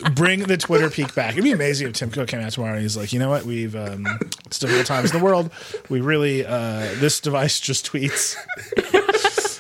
bring 0.15 0.45
the 0.45 0.57
Twitter 0.57 0.89
Peek 0.89 1.15
back. 1.15 1.33
It'd 1.33 1.45
be 1.45 1.53
amazing 1.53 1.89
if 1.89 1.93
Tim 1.93 2.11
Cook 2.11 2.29
came 2.29 2.41
out 2.41 2.53
tomorrow 2.53 2.73
and 2.73 2.83
he's 2.83 2.97
like, 2.97 3.13
you 3.13 3.19
know 3.19 3.29
what, 3.29 3.45
we've 3.45 3.77
um, 3.77 4.07
it's 4.47 4.59
difficult 4.59 4.87
times 4.87 5.13
in 5.13 5.19
the 5.19 5.25
world. 5.25 5.51
We 5.91 6.01
really 6.01 6.47
uh, 6.47 6.89
this 6.97 7.21
device 7.21 7.61
just 7.61 7.93
tweets. 7.93 8.35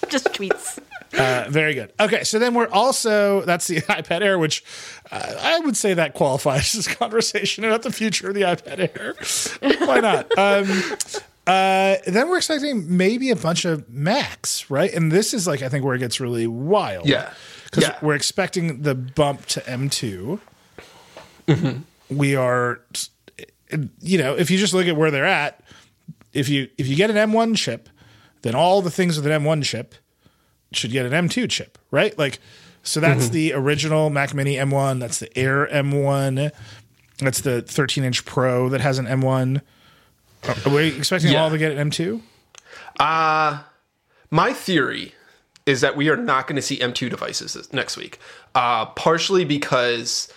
Just 0.08 0.26
tweets. 0.32 0.78
Uh, 1.12 1.46
very 1.50 1.74
good. 1.74 1.92
Okay, 1.98 2.22
so 2.24 2.38
then 2.38 2.54
we're 2.54 2.68
also 2.68 3.40
that's 3.42 3.66
the 3.66 3.76
iPad 3.82 4.22
Air, 4.22 4.38
which 4.38 4.64
uh, 5.10 5.34
I 5.40 5.58
would 5.60 5.76
say 5.76 5.94
that 5.94 6.14
qualifies 6.14 6.74
as 6.78 6.86
conversation 6.88 7.64
about 7.64 7.82
the 7.82 7.92
future 7.92 8.28
of 8.28 8.34
the 8.34 8.42
iPad 8.42 8.96
Air. 8.98 9.76
Why 9.86 10.00
not? 10.00 10.26
Um, 10.38 10.68
uh, 11.46 11.96
then 12.06 12.28
we're 12.28 12.36
expecting 12.36 12.96
maybe 12.96 13.30
a 13.30 13.36
bunch 13.36 13.64
of 13.64 13.88
Macs, 13.90 14.70
right? 14.70 14.92
And 14.92 15.10
this 15.10 15.34
is 15.34 15.46
like 15.46 15.62
I 15.62 15.68
think 15.68 15.84
where 15.84 15.94
it 15.94 15.98
gets 15.98 16.20
really 16.20 16.46
wild. 16.46 17.06
Yeah. 17.06 17.32
because 17.64 17.84
Yeah. 17.84 17.98
we're 18.02 18.14
expecting 18.14 18.82
the 18.82 18.94
bump 18.94 19.46
to 19.46 19.60
M2. 19.62 20.38
Mm-hmm. 21.48 22.16
We 22.16 22.36
are, 22.36 22.80
you 24.00 24.18
know, 24.18 24.36
if 24.36 24.50
you 24.50 24.58
just 24.58 24.74
look 24.74 24.86
at 24.86 24.96
where 24.96 25.10
they're 25.10 25.24
at, 25.26 25.60
if 26.32 26.48
you 26.48 26.68
if 26.78 26.86
you 26.86 26.94
get 26.94 27.10
an 27.10 27.16
M1 27.16 27.56
chip, 27.56 27.88
then 28.42 28.54
all 28.54 28.82
the 28.82 28.90
things 28.90 29.16
with 29.16 29.26
an 29.26 29.42
M1 29.42 29.62
chip 29.64 29.94
should 30.72 30.90
get 30.92 31.04
an 31.06 31.28
M2 31.28 31.48
chip, 31.50 31.78
right? 31.90 32.16
Like, 32.18 32.38
so 32.82 33.00
that's 33.00 33.24
Mm-hmm. 33.24 33.32
the 33.34 33.52
original 33.54 34.08
Mac 34.10 34.32
Mini 34.34 34.54
M1. 34.56 35.00
That's 35.00 35.18
the 35.18 35.36
Air 35.38 35.66
M1. 35.66 36.50
That's 37.18 37.40
the 37.42 37.60
13 37.62 38.04
inch 38.04 38.24
Pro 38.24 38.68
that 38.70 38.80
has 38.80 38.98
an 38.98 39.06
M1. 39.06 39.60
Are 40.66 40.70
we 40.74 40.88
expecting 40.96 41.32
Yeah. 41.32 41.42
all 41.42 41.50
to 41.50 41.58
get 41.58 41.72
an 41.76 41.90
M2? 41.90 42.22
My 44.30 44.52
theory 44.52 45.14
is 45.66 45.80
that 45.82 45.96
we 45.96 46.08
are 46.08 46.16
not 46.16 46.46
going 46.46 46.56
to 46.56 46.62
see 46.62 46.78
M2 46.78 47.10
devices 47.10 47.52
this, 47.54 47.72
next 47.72 47.96
week, 47.96 48.18
uh, 48.54 48.86
partially 48.86 49.44
because 49.44 50.32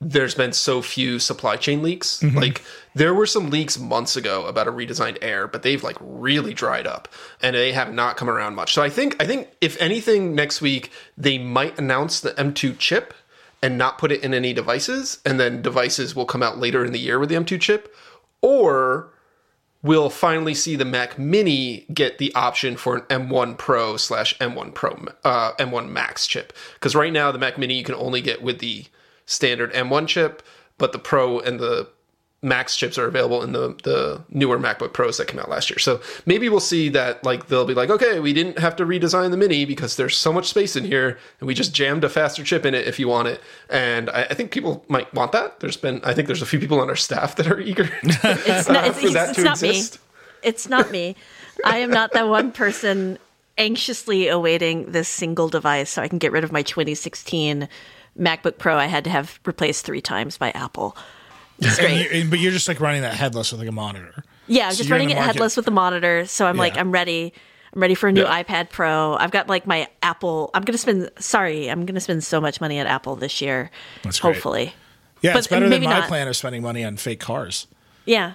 there's 0.00 0.34
been 0.34 0.52
so 0.52 0.82
few 0.82 1.18
supply 1.18 1.56
chain 1.56 1.82
leaks. 1.82 2.22
Like 2.34 2.62
there 2.94 3.14
were 3.14 3.26
some 3.26 3.50
leaks 3.50 3.78
months 3.78 4.16
ago 4.16 4.46
about 4.46 4.68
a 4.68 4.72
redesigned 4.72 5.18
Air, 5.22 5.46
but 5.46 5.62
they've 5.62 5.82
like 5.82 5.96
really 6.00 6.54
dried 6.54 6.86
up 6.86 7.08
and 7.42 7.56
they 7.56 7.72
have 7.72 7.92
not 7.92 8.16
come 8.16 8.28
around 8.28 8.54
much. 8.54 8.74
So 8.74 8.82
I 8.82 8.90
think 8.90 9.16
I 9.22 9.26
think 9.26 9.48
if 9.60 9.80
anything 9.80 10.34
next 10.34 10.60
week 10.60 10.90
they 11.16 11.38
might 11.38 11.78
announce 11.78 12.20
the 12.20 12.30
M2 12.32 12.78
chip 12.78 13.14
and 13.62 13.78
not 13.78 13.98
put 13.98 14.12
it 14.12 14.22
in 14.22 14.34
any 14.34 14.52
devices 14.52 15.20
and 15.24 15.40
then 15.40 15.62
devices 15.62 16.14
will 16.14 16.26
come 16.26 16.42
out 16.42 16.58
later 16.58 16.84
in 16.84 16.92
the 16.92 16.98
year 16.98 17.18
with 17.18 17.30
the 17.30 17.36
M2 17.36 17.60
chip 17.60 17.94
or 18.42 19.10
we'll 19.82 20.10
finally 20.10 20.54
see 20.54 20.76
the 20.76 20.84
Mac 20.84 21.18
Mini 21.18 21.86
get 21.92 22.18
the 22.18 22.34
option 22.34 22.76
for 22.76 22.96
an 22.96 23.02
M1 23.02 23.56
Pro 23.56 23.96
slash 23.96 24.36
M1 24.38 24.74
Pro 24.74 25.06
uh, 25.24 25.52
M1 25.52 25.88
Max 25.88 26.26
chip. 26.26 26.52
Because 26.74 26.94
right 26.94 27.12
now 27.12 27.30
the 27.30 27.38
Mac 27.38 27.56
Mini 27.58 27.74
you 27.74 27.84
can 27.84 27.94
only 27.94 28.20
get 28.20 28.42
with 28.42 28.58
the 28.58 28.86
standard 29.26 29.72
M1 29.72 30.06
chip, 30.08 30.42
but 30.78 30.92
the 30.92 30.98
Pro 30.98 31.38
and 31.40 31.58
the 31.60 31.88
Max 32.44 32.76
chips 32.76 32.98
are 32.98 33.06
available 33.06 33.42
in 33.42 33.52
the 33.52 33.74
the 33.84 34.22
newer 34.28 34.58
MacBook 34.58 34.92
Pros 34.92 35.16
that 35.16 35.28
came 35.28 35.40
out 35.40 35.48
last 35.48 35.70
year. 35.70 35.78
So 35.78 36.02
maybe 36.26 36.50
we'll 36.50 36.60
see 36.60 36.90
that 36.90 37.24
like 37.24 37.46
they'll 37.46 37.64
be 37.64 37.72
like, 37.72 37.88
okay, 37.88 38.20
we 38.20 38.34
didn't 38.34 38.58
have 38.58 38.76
to 38.76 38.84
redesign 38.84 39.30
the 39.30 39.38
Mini 39.38 39.64
because 39.64 39.96
there's 39.96 40.14
so 40.14 40.30
much 40.30 40.48
space 40.48 40.76
in 40.76 40.84
here, 40.84 41.18
and 41.40 41.46
we 41.46 41.54
just 41.54 41.74
jammed 41.74 42.04
a 42.04 42.10
faster 42.10 42.44
chip 42.44 42.66
in 42.66 42.74
it 42.74 42.86
if 42.86 42.98
you 42.98 43.08
want 43.08 43.28
it. 43.28 43.40
And 43.70 44.10
I, 44.10 44.24
I 44.24 44.34
think 44.34 44.50
people 44.50 44.84
might 44.88 45.12
want 45.14 45.32
that. 45.32 45.60
There's 45.60 45.78
been 45.78 46.02
I 46.04 46.12
think 46.12 46.26
there's 46.26 46.42
a 46.42 46.46
few 46.46 46.60
people 46.60 46.80
on 46.80 46.90
our 46.90 46.96
staff 46.96 47.36
that 47.36 47.46
are 47.46 47.58
eager 47.60 47.88
It's 48.02 48.68
not, 48.68 48.88
it's, 48.88 49.00
for 49.00 49.10
that 49.10 49.30
it's 49.30 49.38
to 49.38 49.44
not 49.44 49.62
me. 49.62 49.82
It's 50.42 50.68
not 50.68 50.90
me. 50.90 51.16
I 51.64 51.78
am 51.78 51.90
not 51.90 52.12
that 52.12 52.28
one 52.28 52.52
person 52.52 53.18
anxiously 53.56 54.28
awaiting 54.28 54.92
this 54.92 55.08
single 55.08 55.48
device 55.48 55.88
so 55.88 56.02
I 56.02 56.08
can 56.08 56.18
get 56.18 56.32
rid 56.32 56.44
of 56.44 56.52
my 56.52 56.62
2016 56.62 57.68
MacBook 58.18 58.58
Pro 58.58 58.76
I 58.76 58.86
had 58.86 59.04
to 59.04 59.10
have 59.10 59.38
replaced 59.44 59.84
three 59.84 60.00
times 60.00 60.38
by 60.38 60.50
Apple. 60.50 60.96
It's 61.58 61.78
And 61.78 61.86
great. 61.88 62.12
you- 62.24 62.30
but 62.30 62.38
you're 62.38 62.52
just 62.52 62.68
like 62.68 62.80
running 62.80 63.02
that 63.02 63.14
headless 63.14 63.52
with 63.52 63.60
like 63.60 63.68
a 63.68 63.72
monitor. 63.72 64.24
Yeah, 64.46 64.66
I'm 64.66 64.72
So 64.72 64.78
just 64.78 64.90
running 64.90 65.10
it 65.10 65.16
headless 65.16 65.56
with 65.56 65.64
the 65.64 65.70
monitor, 65.70 66.26
so 66.26 66.46
I'm 66.46 66.56
like, 66.56 66.76
I'm 66.76 66.92
ready. 66.92 67.32
I'm 67.74 67.80
ready 67.80 67.94
for 67.94 68.08
a 68.08 68.12
new 68.12 68.22
Yeah. 68.22 68.42
iPad 68.42 68.70
Pro. 68.70 69.14
I've 69.16 69.30
got 69.30 69.48
like 69.48 69.66
my 69.66 69.88
Apple. 70.02 70.50
I'm 70.54 70.62
gonna 70.62 70.78
spend. 70.78 71.10
Sorry, 71.18 71.68
I'm 71.70 71.86
gonna 71.86 72.00
spend 72.00 72.22
so 72.22 72.40
much 72.40 72.60
money 72.60 72.78
at 72.78 72.86
Apple 72.86 73.16
this 73.16 73.40
year. 73.40 73.70
That's 74.02 74.20
great. 74.20 74.34
hopefully. 74.34 74.74
Yeah, 75.22 75.32
But 75.32 75.38
it's 75.38 75.46
better 75.48 75.60
than 75.62 75.70
maybe 75.70 75.86
my 75.86 76.00
not. 76.00 76.08
plan 76.08 76.28
of 76.28 76.36
spending 76.36 76.60
money 76.62 76.84
on 76.84 76.96
fake 76.98 77.20
cars. 77.20 77.66
Yeah. 78.04 78.34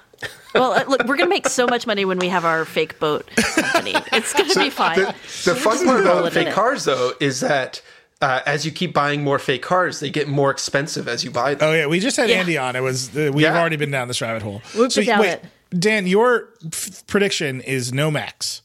Well, 0.55 0.73
uh, 0.73 0.83
look, 0.87 1.05
we're 1.05 1.15
gonna 1.15 1.29
make 1.29 1.47
so 1.47 1.67
much 1.67 1.85
money 1.85 2.03
when 2.03 2.17
we 2.19 2.27
have 2.29 2.43
our 2.43 2.65
fake 2.65 2.99
boat 2.99 3.29
company. 3.37 3.93
It's 4.11 4.33
gonna 4.33 4.55
be 4.55 4.69
fine. 4.71 4.97
The, 4.97 5.15
the 5.45 5.55
fun 5.55 5.85
part 5.85 6.01
about 6.01 6.33
fake 6.33 6.51
cars, 6.53 6.85
though, 6.85 7.13
is 7.21 7.39
that 7.41 7.81
uh, 8.21 8.41
as 8.45 8.65
you 8.65 8.71
keep 8.71 8.93
buying 8.93 9.23
more 9.23 9.39
fake 9.39 9.61
cars, 9.61 9.99
they 9.99 10.09
get 10.09 10.27
more 10.27 10.51
expensive 10.51 11.07
as 11.07 11.23
you 11.23 11.31
buy 11.31 11.55
them. 11.55 11.69
Oh 11.69 11.73
yeah, 11.73 11.87
we 11.87 11.99
just 11.99 12.17
had 12.17 12.29
Yeah. 12.29 12.37
Andy 12.37 12.57
on. 12.57 12.75
It 12.75 12.81
was 12.81 13.09
uh, 13.15 13.31
we've 13.33 13.43
Yeah. 13.43 13.57
already 13.59 13.75
been 13.77 13.91
down 13.91 14.07
this 14.07 14.21
rabbit 14.21 14.41
hole. 14.41 14.61
We've 14.77 14.93
been 14.93 15.05
down 15.05 15.19
wait, 15.21 15.29
it. 15.29 15.45
Dan, 15.79 16.07
your 16.07 16.49
f- 16.65 17.05
prediction 17.07 17.61
is 17.61 17.93
no 17.93 18.09
Max. 18.11 18.61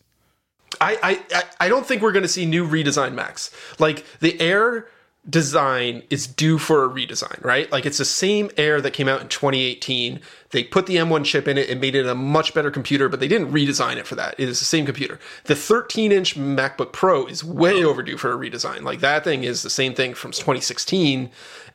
I, 0.81 0.98
I, 1.02 1.36
I- 1.39 1.44
I 1.66 1.68
don't 1.68 1.86
think 1.86 2.02
we're 2.02 2.12
going 2.12 2.24
to 2.24 2.28
see 2.28 2.47
new 2.47 2.66
redesign 2.68 3.14
Macs. 3.14 3.51
Like 3.78 4.05
the 4.20 4.40
Air 4.40 4.89
design 5.29 6.03
is 6.11 6.27
due 6.27 6.59
for 6.59 6.85
a 6.85 6.89
redesign, 6.89 7.43
right? 7.43 7.71
Like 7.73 7.87
it's 7.87 7.99
the 7.99 8.05
same 8.05 8.51
Air 8.57 8.81
that 8.81 8.93
came 8.93 9.09
out 9.09 9.23
in 9.23 9.29
2018. 9.29 10.21
They 10.51 10.65
put 10.65 10.87
the 10.87 10.97
M1 10.97 11.25
chip 11.25 11.49
in 11.49 11.57
it 11.57 11.71
and 11.71 11.81
made 11.81 11.95
it 11.95 12.07
a 12.07 12.15
much 12.15 12.53
better 12.53 12.71
computer, 12.71 13.09
but 13.09 13.21
they 13.21 13.29
didn't 13.29 13.51
redesign 13.51 13.97
it 13.97 14.07
for 14.07 14.15
that. 14.17 14.35
It 14.39 14.49
is 14.49 14.59
the 14.59 14.67
same 14.67 14.85
computer. 14.85 15.19
The 15.45 15.57
13 15.57 16.13
inch 16.13 16.37
MacBook 16.37 16.93
Pro 16.93 17.27
is 17.27 17.43
way 17.43 17.83
overdue 17.83 18.19
for 18.19 18.33
a 18.33 18.37
redesign. 18.37 18.83
Like 18.83 19.01
that 19.01 19.25
thing 19.25 19.45
is 19.45 19.63
the 19.63 19.71
same 19.71 19.95
thing 19.95 20.15
from 20.15 20.33
2016, 20.33 21.31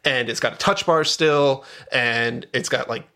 and 0.05 0.29
it's 0.29 0.39
got 0.39 0.53
a 0.53 0.57
touch 0.57 0.85
bar 0.85 1.03
still, 1.03 1.65
and 1.91 2.45
it's 2.53 2.69
got 2.69 2.87
like 2.87 3.07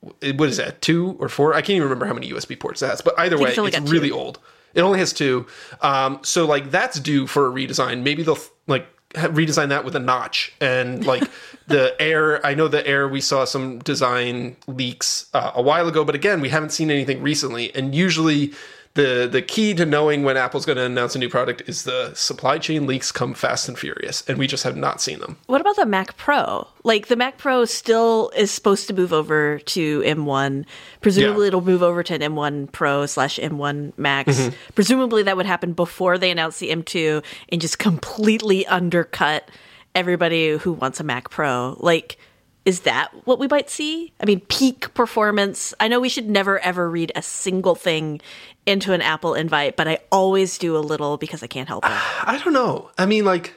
what 0.00 0.48
is 0.48 0.58
that 0.58 0.80
two 0.80 1.16
or 1.18 1.28
four 1.28 1.54
i 1.54 1.60
can't 1.60 1.70
even 1.70 1.82
remember 1.82 2.06
how 2.06 2.14
many 2.14 2.30
usb 2.30 2.56
ports 2.60 2.80
it 2.82 2.86
has 2.86 3.00
but 3.00 3.18
either 3.18 3.36
way 3.36 3.48
it's 3.48 3.58
only 3.58 3.70
it's 3.70 3.78
got 3.80 3.86
two. 3.86 3.92
really 3.92 4.12
old 4.12 4.38
it 4.74 4.80
only 4.80 5.00
has 5.00 5.12
two 5.12 5.44
um, 5.80 6.20
so 6.22 6.46
like 6.46 6.70
that's 6.70 7.00
due 7.00 7.26
for 7.26 7.48
a 7.48 7.50
redesign 7.50 8.04
maybe 8.04 8.22
they'll 8.22 8.38
like 8.68 8.86
redesign 9.14 9.68
that 9.68 9.84
with 9.84 9.96
a 9.96 10.00
notch. 10.00 10.52
And 10.60 11.06
like 11.06 11.24
the 11.66 11.94
air 12.00 12.44
i 12.46 12.54
know 12.54 12.66
the 12.66 12.86
air 12.86 13.06
we 13.06 13.20
saw 13.20 13.44
some 13.44 13.78
design 13.80 14.56
leaks 14.66 15.28
uh, 15.34 15.52
a 15.54 15.60
while 15.60 15.86
ago 15.86 16.02
but 16.02 16.14
again 16.14 16.40
we 16.40 16.48
haven't 16.48 16.70
seen 16.70 16.90
anything 16.90 17.22
recently. 17.22 17.74
And 17.74 17.94
usually 17.94 18.52
the 18.94 19.28
the 19.30 19.42
key 19.42 19.74
to 19.74 19.86
knowing 19.86 20.22
when 20.24 20.36
apple's 20.36 20.66
going 20.66 20.76
to 20.76 20.84
announce 20.84 21.14
a 21.14 21.18
new 21.18 21.28
product 21.28 21.62
is 21.66 21.84
the 21.84 22.12
supply 22.14 22.58
chain 22.58 22.86
leaks 22.86 23.12
come 23.12 23.34
fast 23.34 23.68
and 23.68 23.78
furious 23.78 24.22
and 24.28 24.38
we 24.38 24.46
just 24.46 24.64
have 24.64 24.76
not 24.76 25.00
seen 25.00 25.20
them 25.20 25.36
What 25.46 25.60
about 25.60 25.76
the 25.76 25.86
Mac 25.86 26.16
Pro? 26.16 26.66
Like 26.84 27.06
the 27.08 27.16
Mac 27.16 27.38
Pro 27.38 27.64
still 27.64 28.30
is 28.36 28.50
supposed 28.50 28.86
to 28.88 28.94
move 28.94 29.12
over 29.12 29.58
to 29.60 30.00
M1. 30.02 30.64
Presumably, 31.00 31.44
Yeah. 31.44 31.48
it'll 31.48 31.60
move 31.60 31.82
over 31.82 32.02
to 32.02 32.14
an 32.14 32.20
M1 32.22 32.72
Pro 32.72 33.06
slash 33.06 33.38
M1 33.38 33.92
Max. 33.96 34.36
Mm-hmm. 34.38 34.56
Presumably, 34.74 35.22
that 35.24 35.36
would 35.36 35.46
happen 35.46 35.74
before 35.74 36.16
they 36.18 36.30
announce 36.30 36.58
the 36.58 36.70
M2 36.70 37.22
and 37.50 37.60
just 37.60 37.78
completely 37.78 38.66
undercut 38.66 39.50
everybody 39.94 40.56
who 40.56 40.72
wants 40.72 40.98
a 41.00 41.04
Mac 41.04 41.30
Pro. 41.30 41.76
Like, 41.78 42.16
is 42.64 42.80
that 42.80 43.08
what 43.26 43.38
we 43.38 43.48
might 43.48 43.70
see? 43.70 44.12
I 44.20 44.26
mean, 44.26 44.40
peak 44.40 44.92
performance. 44.94 45.72
I 45.80 45.88
know 45.88 46.00
we 46.00 46.08
should 46.10 46.28
never 46.28 46.58
ever 46.60 46.88
read 46.90 47.12
a 47.14 47.22
single 47.22 47.74
thing 47.74 48.20
into 48.68 48.92
an 48.92 49.00
Apple 49.02 49.34
invite, 49.34 49.76
but 49.76 49.88
I 49.88 49.98
always 50.12 50.58
do 50.58 50.76
a 50.76 50.80
little 50.80 51.16
because 51.16 51.42
I 51.42 51.46
can't 51.46 51.66
help 51.68 51.84
it. 51.84 51.90
I 51.92 52.40
don't 52.44 52.52
know. 52.52 52.90
I 52.98 53.06
mean, 53.06 53.24
like, 53.24 53.54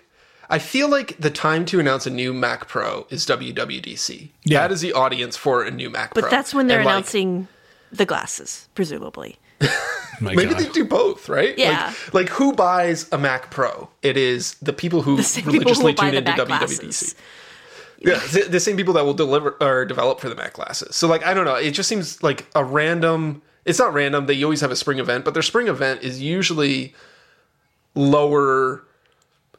I 0.49 0.57
feel 0.59 0.89
like 0.89 1.17
the 1.19 1.29
time 1.29 1.65
to 1.65 1.79
announce 1.79 2.05
a 2.05 2.09
new 2.09 2.33
Mac 2.33 2.67
Pro 2.67 3.05
is 3.09 3.25
WWDC. 3.25 4.29
Yeah. 4.43 4.61
That 4.61 4.71
is 4.71 4.81
the 4.81 4.93
audience 4.93 5.37
for 5.37 5.63
a 5.63 5.71
new 5.71 5.89
Mac 5.89 6.13
Pro. 6.13 6.21
But 6.23 6.31
that's 6.31 6.53
when 6.53 6.67
they're 6.67 6.79
And, 6.79 6.85
like, 6.85 6.93
announcing 6.95 7.47
the 7.91 8.05
glasses, 8.05 8.67
presumably. 8.75 9.37
Maybe 10.21 10.45
God. 10.45 10.57
they 10.59 10.69
do 10.69 10.85
both, 10.85 11.29
right? 11.29 11.57
Yeah. 11.57 11.93
Like, 12.07 12.13
like 12.13 12.29
who 12.29 12.53
buys 12.53 13.07
a 13.11 13.17
Mac 13.17 13.49
Pro? 13.51 13.89
It 14.01 14.17
is 14.17 14.55
the 14.55 14.73
people 14.73 15.01
who 15.01 15.17
The 15.17 15.23
same 15.23 15.43
people 15.45 15.59
religiously 15.59 15.91
who 15.93 15.97
tune 15.97 16.15
into 16.15 16.31
Mac 16.31 16.39
WWDC. 16.39 16.47
glasses. 16.47 17.15
Yeah, 17.99 18.17
the, 18.31 18.47
the 18.49 18.59
same 18.59 18.77
people 18.77 18.93
that 18.95 19.05
will 19.05 19.13
deliver 19.13 19.57
or 19.61 19.85
develop 19.85 20.19
for 20.19 20.27
the 20.29 20.35
Mac 20.35 20.53
glasses. 20.53 20.95
So 20.95 21.07
like 21.07 21.23
I 21.23 21.33
don't 21.35 21.45
know, 21.45 21.55
it 21.55 21.71
just 21.71 21.87
seems 21.87 22.21
like 22.23 22.45
a 22.55 22.63
random. 22.63 23.41
It's 23.65 23.79
not 23.79 23.93
random. 23.93 24.25
They 24.25 24.43
always 24.43 24.61
have 24.61 24.71
a 24.71 24.75
spring 24.75 24.99
event, 24.99 25.25
but 25.25 25.33
their 25.33 25.43
spring 25.43 25.67
event 25.67 26.03
is 26.03 26.21
usually 26.21 26.93
lower. 27.95 28.83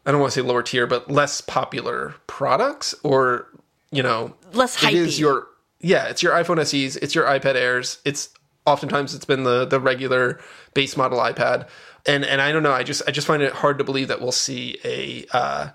I 0.04 0.10
don't 0.10 0.20
want 0.20 0.32
to 0.32 0.40
say 0.40 0.46
lower 0.46 0.62
tier, 0.62 0.86
but 0.86 1.10
less 1.10 1.40
popular 1.40 2.14
products, 2.26 2.94
or 3.04 3.48
you 3.90 4.02
know, 4.02 4.34
Less 4.52 4.74
hype. 4.74 4.92
It 4.92 4.98
is 4.98 5.20
your 5.20 5.46
yeah, 5.80 6.06
it's 6.08 6.22
your 6.22 6.32
iPhone 6.32 6.64
SEs, 6.64 6.96
it's 6.96 7.14
your 7.14 7.26
iPad 7.26 7.54
Airs. 7.54 7.98
It's 8.04 8.30
oftentimes 8.66 9.14
it's 9.14 9.24
been 9.24 9.44
the 9.44 9.64
the 9.64 9.80
regular 9.80 10.40
base 10.74 10.96
model 10.96 11.18
iPad, 11.18 11.68
and 12.06 12.24
and 12.24 12.40
I 12.40 12.50
don't 12.52 12.62
know. 12.62 12.72
I 12.72 12.82
just 12.82 13.02
I 13.06 13.12
just 13.12 13.26
find 13.26 13.42
it 13.42 13.52
hard 13.52 13.78
to 13.78 13.84
believe 13.84 14.08
that 14.08 14.20
we'll 14.20 14.32
see 14.32 14.78
a. 14.84 15.26
Uh, 15.32 15.70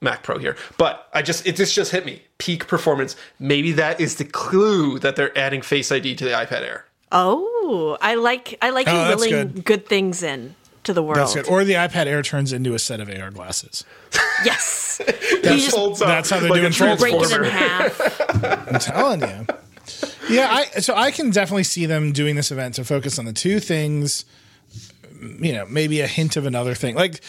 Mac 0.00 0.22
Pro 0.22 0.38
here. 0.38 0.54
But 0.76 1.08
I 1.14 1.22
just 1.22 1.46
it 1.46 1.56
just 1.56 1.74
just 1.74 1.90
hit 1.90 2.04
me. 2.04 2.22
Peak 2.38 2.68
performance. 2.68 3.16
Maybe 3.38 3.72
that 3.72 4.00
is 4.00 4.16
the 4.16 4.24
clue 4.24 4.98
that 5.00 5.16
they're 5.16 5.36
adding 5.36 5.62
Face 5.62 5.90
ID 5.90 6.14
to 6.16 6.24
the 6.24 6.32
iPad 6.32 6.60
Air. 6.60 6.84
Oh, 7.14 7.96
I 8.00 8.16
like 8.16 8.58
I 8.60 8.70
like 8.70 8.88
Oh, 8.88 8.92
you 8.92 9.08
that's 9.08 9.20
willing 9.26 9.52
good. 9.52 9.64
good. 9.64 9.86
things 9.86 10.22
in 10.22 10.54
to 10.82 10.92
the 10.92 11.02
world. 11.02 11.16
That's 11.18 11.34
good. 11.34 11.46
Or 11.48 11.64
the 11.64 11.74
iPad 11.74 12.06
Air 12.06 12.22
turns 12.22 12.52
into 12.52 12.74
a 12.74 12.78
set 12.78 13.00
of 13.00 13.08
AR 13.08 13.30
glasses. 13.30 13.84
Yes, 14.44 14.98
That 15.06 15.44
you 15.44 15.60
just 15.60 15.70
folds 15.76 16.00
that's 16.00 16.28
how 16.28 16.40
they're 16.40 16.50
like 16.50 16.60
doing 16.60 16.92
a 16.92 16.96
break 16.96 17.14
it 17.14 17.22
in 17.22 17.28
transformer. 17.28 17.48
half. 17.50 18.68
I'm 18.74 18.80
telling 18.80 19.20
you. 19.20 19.46
Yeah, 20.28 20.48
I 20.50 20.64
so 20.80 20.94
I 20.94 21.10
can 21.12 21.30
definitely 21.30 21.62
see 21.64 21.86
them 21.86 22.12
doing 22.12 22.34
this 22.34 22.50
event 22.50 22.74
to 22.74 22.84
focus 22.84 23.18
on 23.18 23.24
the 23.26 23.32
two 23.32 23.60
things. 23.60 24.24
You 25.20 25.52
know, 25.52 25.66
maybe 25.66 26.00
a 26.00 26.06
hint 26.08 26.36
of 26.36 26.46
another 26.46 26.74
thing, 26.74 26.96
like 26.96 27.20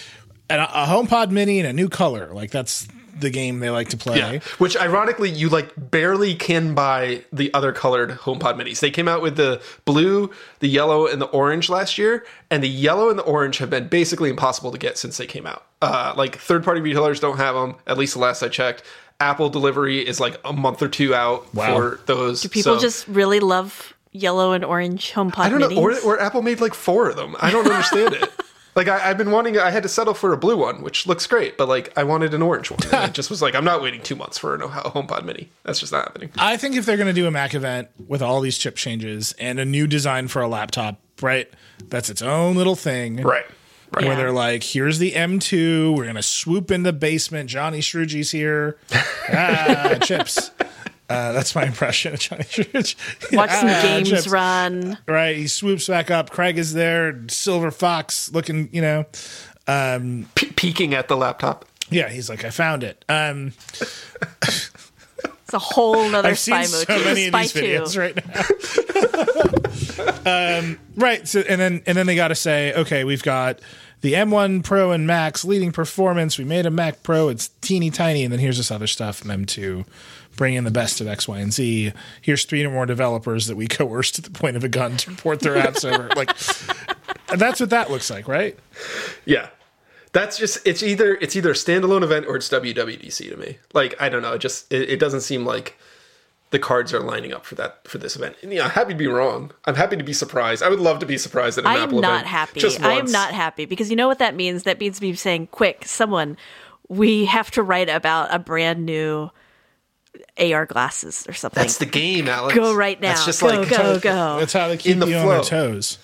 a, 0.49 0.55
a 0.59 0.85
HomePod 0.87 1.29
Mini 1.31 1.59
and 1.59 1.67
a 1.67 1.73
new 1.73 1.89
color. 1.89 2.33
Like 2.33 2.49
that's 2.51 2.87
the 3.19 3.29
game 3.29 3.59
they 3.59 3.69
like 3.69 3.89
to 3.89 3.97
play. 3.97 4.17
Yeah, 4.17 4.39
which 4.57 4.75
ironically, 4.77 5.29
you 5.29 5.49
like 5.49 5.71
barely 5.77 6.35
can 6.35 6.73
buy 6.75 7.23
the 7.31 7.53
other 7.53 7.71
colored 7.71 8.09
HomePod 8.11 8.55
minis. 8.59 8.79
They 8.79 8.91
came 8.91 9.07
out 9.07 9.21
with 9.21 9.37
the 9.37 9.61
blue, 9.85 10.31
the 10.59 10.67
yellow, 10.67 11.07
and 11.07 11.21
the 11.21 11.25
orange 11.27 11.69
last 11.69 11.97
year, 11.97 12.25
and 12.51 12.61
the 12.63 12.69
yellow 12.69 13.09
and 13.09 13.17
the 13.17 13.23
orange 13.23 13.57
have 13.59 13.69
been 13.69 13.87
basically 13.87 14.29
impossible 14.29 14.71
to 14.71 14.77
get 14.77 14.97
since 14.97 15.17
they 15.17 15.25
came 15.27 15.45
out. 15.45 15.65
Uh, 15.81 16.13
like 16.17 16.37
third 16.37 16.63
party 16.63 16.81
retailers 16.81 17.19
don't 17.19 17.37
have 17.37 17.55
them, 17.55 17.75
at 17.87 17.97
least 17.97 18.13
the 18.13 18.19
last 18.19 18.43
I 18.43 18.49
checked. 18.49 18.83
Apple 19.19 19.49
delivery 19.49 20.05
is 20.05 20.19
like 20.19 20.37
a 20.43 20.51
month 20.51 20.81
or 20.81 20.89
two 20.89 21.15
out 21.15 21.53
Wow. 21.53 21.75
for 21.77 21.99
those. 22.05 22.41
Do 22.41 22.49
people 22.49 22.75
so- 22.75 22.81
just 22.81 23.07
really 23.07 23.39
love 23.39 23.93
yellow 24.11 24.51
and 24.53 24.63
orange 24.65 25.11
HomePod 25.13 25.37
I 25.39 25.49
don't 25.49 25.59
know, 25.59 25.77
or, 25.81 25.97
or 26.01 26.19
Apple 26.21 26.41
made 26.41 26.59
like 26.61 26.73
four 26.73 27.09
of 27.09 27.15
them. 27.15 27.35
I 27.39 27.51
don't 27.51 27.65
understand 27.67 28.13
it. 28.15 28.29
Like 28.75 28.89
I, 28.89 29.09
I've 29.09 29.17
been 29.17 29.31
wanting, 29.31 29.57
I 29.57 29.69
had 29.71 29.83
to 29.83 29.89
settle 29.89 30.13
for 30.13 30.33
a 30.33 30.37
blue 30.37 30.57
one, 30.57 30.81
which 30.81 31.07
looks 31.07 31.25
great, 31.27 31.57
but 31.57 31.67
like 31.69 31.97
I 31.97 32.03
wanted 32.03 32.33
an 32.33 32.41
orange 32.41 32.69
one. 32.71 32.79
And 32.91 33.09
it 33.09 33.13
just 33.13 33.29
was 33.29 33.41
like, 33.41 33.55
I'm 33.55 33.63
not 33.63 33.81
waiting 33.81 34.01
two 34.01 34.15
months 34.17 34.37
for 34.37 34.53
a 34.55 34.59
HomePod 34.59 35.23
Mini. 35.23 35.49
That's 35.63 35.79
just 35.79 35.93
not 35.93 36.03
happening. 36.05 36.29
I 36.37 36.57
think 36.57 36.75
if 36.75 36.85
they're 36.85 36.97
going 36.97 37.07
to 37.07 37.13
do 37.13 37.25
a 37.25 37.31
Mac 37.31 37.53
event 37.53 37.87
with 38.07 38.21
all 38.21 38.41
these 38.41 38.57
chip 38.57 38.75
changes 38.75 39.33
and 39.39 39.59
a 39.59 39.65
new 39.65 39.87
design 39.87 40.27
for 40.27 40.41
a 40.41 40.47
laptop, 40.49 40.99
right? 41.21 41.49
That's 41.87 42.09
its 42.09 42.21
own 42.21 42.55
little 42.57 42.75
thing. 42.75 43.17
Right. 43.21 43.45
Right. 43.93 44.03
Where 44.03 44.13
Yeah. 44.13 44.15
they're 44.17 44.31
like, 44.33 44.63
here's 44.63 44.99
the 44.99 45.13
M2. 45.13 45.95
We're 45.95 46.03
going 46.03 46.15
to 46.15 46.21
swoop 46.23 46.69
in 46.69 46.83
the 46.83 46.91
basement. 46.91 47.49
Johny 47.49 47.79
Srouji's 47.79 48.31
here. 48.31 48.77
ah, 49.31 49.95
chips. 50.01 50.51
Uh, 51.09 51.31
that's 51.33 51.53
my 51.55 51.63
impression 51.67 52.13
of 52.13 52.19
Johny 52.19 52.43
Srouji. 52.43 52.95
Watch 53.37 53.51
some 53.51 53.67
games 53.67 54.09
chips. 54.09 54.27
run. 54.27 54.97
Right. 55.07 55.35
He 55.37 55.47
swoops 55.47 55.87
back 55.87 56.09
up. 56.11 56.29
Craig 56.31 56.57
is 56.57 56.73
there. 56.73 57.23
Silver 57.27 57.71
Fox 57.71 58.31
looking, 58.31 58.69
you 58.71 58.81
know. 58.81 59.05
Pe- 59.67 60.51
peeking 60.55 60.93
at 60.93 61.07
the 61.07 61.17
laptop. 61.17 61.65
Yeah, 61.89 62.09
he's 62.09 62.29
like, 62.29 62.43
I 62.43 62.49
found 62.49 62.83
it. 62.83 63.03
Um, 63.09 63.53
It's 64.41 65.53
a 65.53 65.59
whole 65.59 66.09
nother 66.09 66.29
I've 66.29 66.39
spy 66.39 66.63
seen 66.63 66.75
mode. 66.79 66.87
so 66.87 67.05
many 67.05 67.25
of 67.25 67.29
spy 67.29 67.41
these 67.43 67.53
two. 67.53 67.61
videos 67.61 67.97
right 67.99 68.15
now. 70.25 70.59
um, 70.59 70.79
right. 70.95 71.27
So 71.27 71.41
and 71.41 71.61
then 71.61 71.83
and 71.85 71.95
then 71.95 72.07
they 72.07 72.15
got 72.15 72.29
to 72.29 72.35
say, 72.35 72.73
okay, 72.73 73.03
we've 73.03 73.21
got 73.21 73.59
the 74.05 74.13
M1 74.13 74.63
Pro 74.63 74.91
and 74.91 75.07
Max 75.07 75.43
leading 75.43 75.71
performance. 75.71 76.37
We 76.37 76.45
made 76.45 76.67
a 76.67 76.69
Mac 76.69 77.01
Pro. 77.01 77.29
It's 77.29 77.47
teeny 77.61 77.89
tiny, 77.89 78.23
and 78.23 78.31
then 78.31 78.39
here's 78.39 78.57
this 78.57 78.69
other 78.69 78.85
stuff. 78.85 79.23
M2, 79.23 79.83
bring 80.35 80.53
in 80.53 80.63
the 80.63 80.69
best 80.69 81.01
of 81.01 81.07
X, 81.07 81.27
Y, 81.27 81.39
and 81.39 81.51
Z. 81.51 81.91
Here's 82.21 82.45
three 82.45 82.63
or 82.63 82.69
more 82.69 82.85
developers 82.85 83.47
that 83.47 83.55
we 83.55 83.65
coerced 83.67 84.13
to 84.15 84.21
the 84.21 84.29
point 84.29 84.57
of 84.57 84.63
a 84.63 84.69
gun 84.69 84.95
to 84.97 85.11
port 85.15 85.39
their 85.39 85.55
apps 85.55 85.83
over. 85.83 86.07
Like 86.15 87.39
that's 87.39 87.59
what 87.59 87.71
that 87.71 87.89
looks 87.89 88.11
like, 88.11 88.27
right? 88.27 88.57
Yeah. 89.25 89.49
That's 90.11 90.37
just 90.37 90.65
it's 90.67 90.83
either 90.83 91.15
it's 91.15 91.35
either 91.35 91.49
a 91.49 91.55
standalone 91.55 92.03
event 92.03 92.27
or 92.27 92.35
it's 92.35 92.47
WWDC 92.47 93.31
to 93.31 93.37
me. 93.37 93.57
Like 93.73 93.99
I 93.99 94.07
don't 94.07 94.21
know, 94.21 94.33
it 94.33 94.39
just 94.39 94.71
it, 94.71 94.87
it 94.91 94.99
doesn't 94.99 95.21
seem 95.21 95.45
like 95.45 95.79
the 96.51 96.59
cards 96.59 96.93
are 96.93 96.99
lining 96.99 97.33
up 97.33 97.45
for 97.45 97.55
that 97.55 97.87
for 97.87 97.97
this 97.97 98.15
event. 98.15 98.35
And, 98.41 98.53
yeah, 98.53 98.65
I'm 98.65 98.69
happy 98.69 98.93
to 98.93 98.97
be 98.97 99.07
wrong. 99.07 99.51
I'm 99.65 99.75
happy 99.75 99.97
to 99.97 100.03
be 100.03 100.13
surprised. 100.13 100.63
I 100.63 100.69
would 100.69 100.79
love 100.79 100.99
to 100.99 101.05
be 101.05 101.17
surprised 101.17 101.57
at 101.57 101.65
an 101.65 101.71
I 101.71 101.75
am 101.75 101.89
Apple 101.89 102.01
not 102.01 102.11
event. 102.11 102.27
happy. 102.27 102.59
Just 102.59 102.81
I 102.81 102.93
am 102.93 103.11
not 103.11 103.33
happy 103.33 103.65
because 103.65 103.89
you 103.89 103.95
know 103.95 104.07
what 104.07 104.19
that 104.19 104.35
means? 104.35 104.63
That 104.63 104.79
means 104.79 105.01
me 105.01 105.13
saying, 105.15 105.47
quick, 105.47 105.85
someone, 105.85 106.37
we 106.87 107.25
have 107.25 107.51
to 107.51 107.63
write 107.63 107.89
about 107.89 108.33
a 108.33 108.39
brand 108.39 108.85
new 108.85 109.31
AR 110.37 110.65
glasses 110.65 111.25
or 111.27 111.33
something. 111.33 111.61
That's 111.61 111.77
the 111.77 111.85
game, 111.85 112.27
Alex. 112.27 112.55
go 112.55 112.75
right 112.75 112.99
now. 112.99 113.09
That's 113.09 113.25
just 113.25 113.41
go, 113.41 113.47
like 113.47 113.69
go, 113.69 113.99
go. 113.99 114.39
That's 114.39 114.53
how 114.53 114.67
they 114.67 114.77
keep 114.77 114.93
In 114.93 114.99
the 114.99 115.07
you 115.07 115.17
on 115.17 115.27
their 115.27 115.41
toes. 115.41 115.97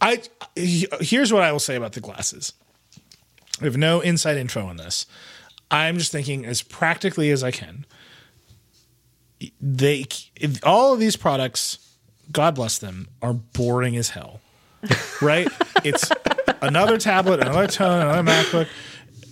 I 0.00 0.22
here's 0.56 1.32
what 1.32 1.42
I 1.42 1.52
will 1.52 1.58
say 1.58 1.76
about 1.76 1.92
the 1.92 2.00
glasses. 2.00 2.52
I 3.60 3.64
have 3.64 3.76
no 3.76 4.00
inside 4.00 4.36
info 4.36 4.66
on 4.66 4.76
this. 4.76 5.06
I'm 5.70 5.98
just 5.98 6.10
thinking 6.10 6.44
as 6.44 6.62
practically 6.62 7.30
as 7.30 7.44
I 7.44 7.50
can. 7.50 7.86
They 9.60 10.06
all 10.62 10.92
of 10.92 11.00
these 11.00 11.16
products, 11.16 11.78
God 12.30 12.54
bless 12.54 12.78
them, 12.78 13.08
are 13.22 13.32
boring 13.32 13.96
as 13.96 14.10
hell. 14.10 14.40
Right? 15.22 15.48
it's 15.84 16.10
another 16.62 16.98
tablet, 16.98 17.40
another 17.40 17.66
tone, 17.66 18.00
another 18.02 18.22
MacBook. 18.30 18.68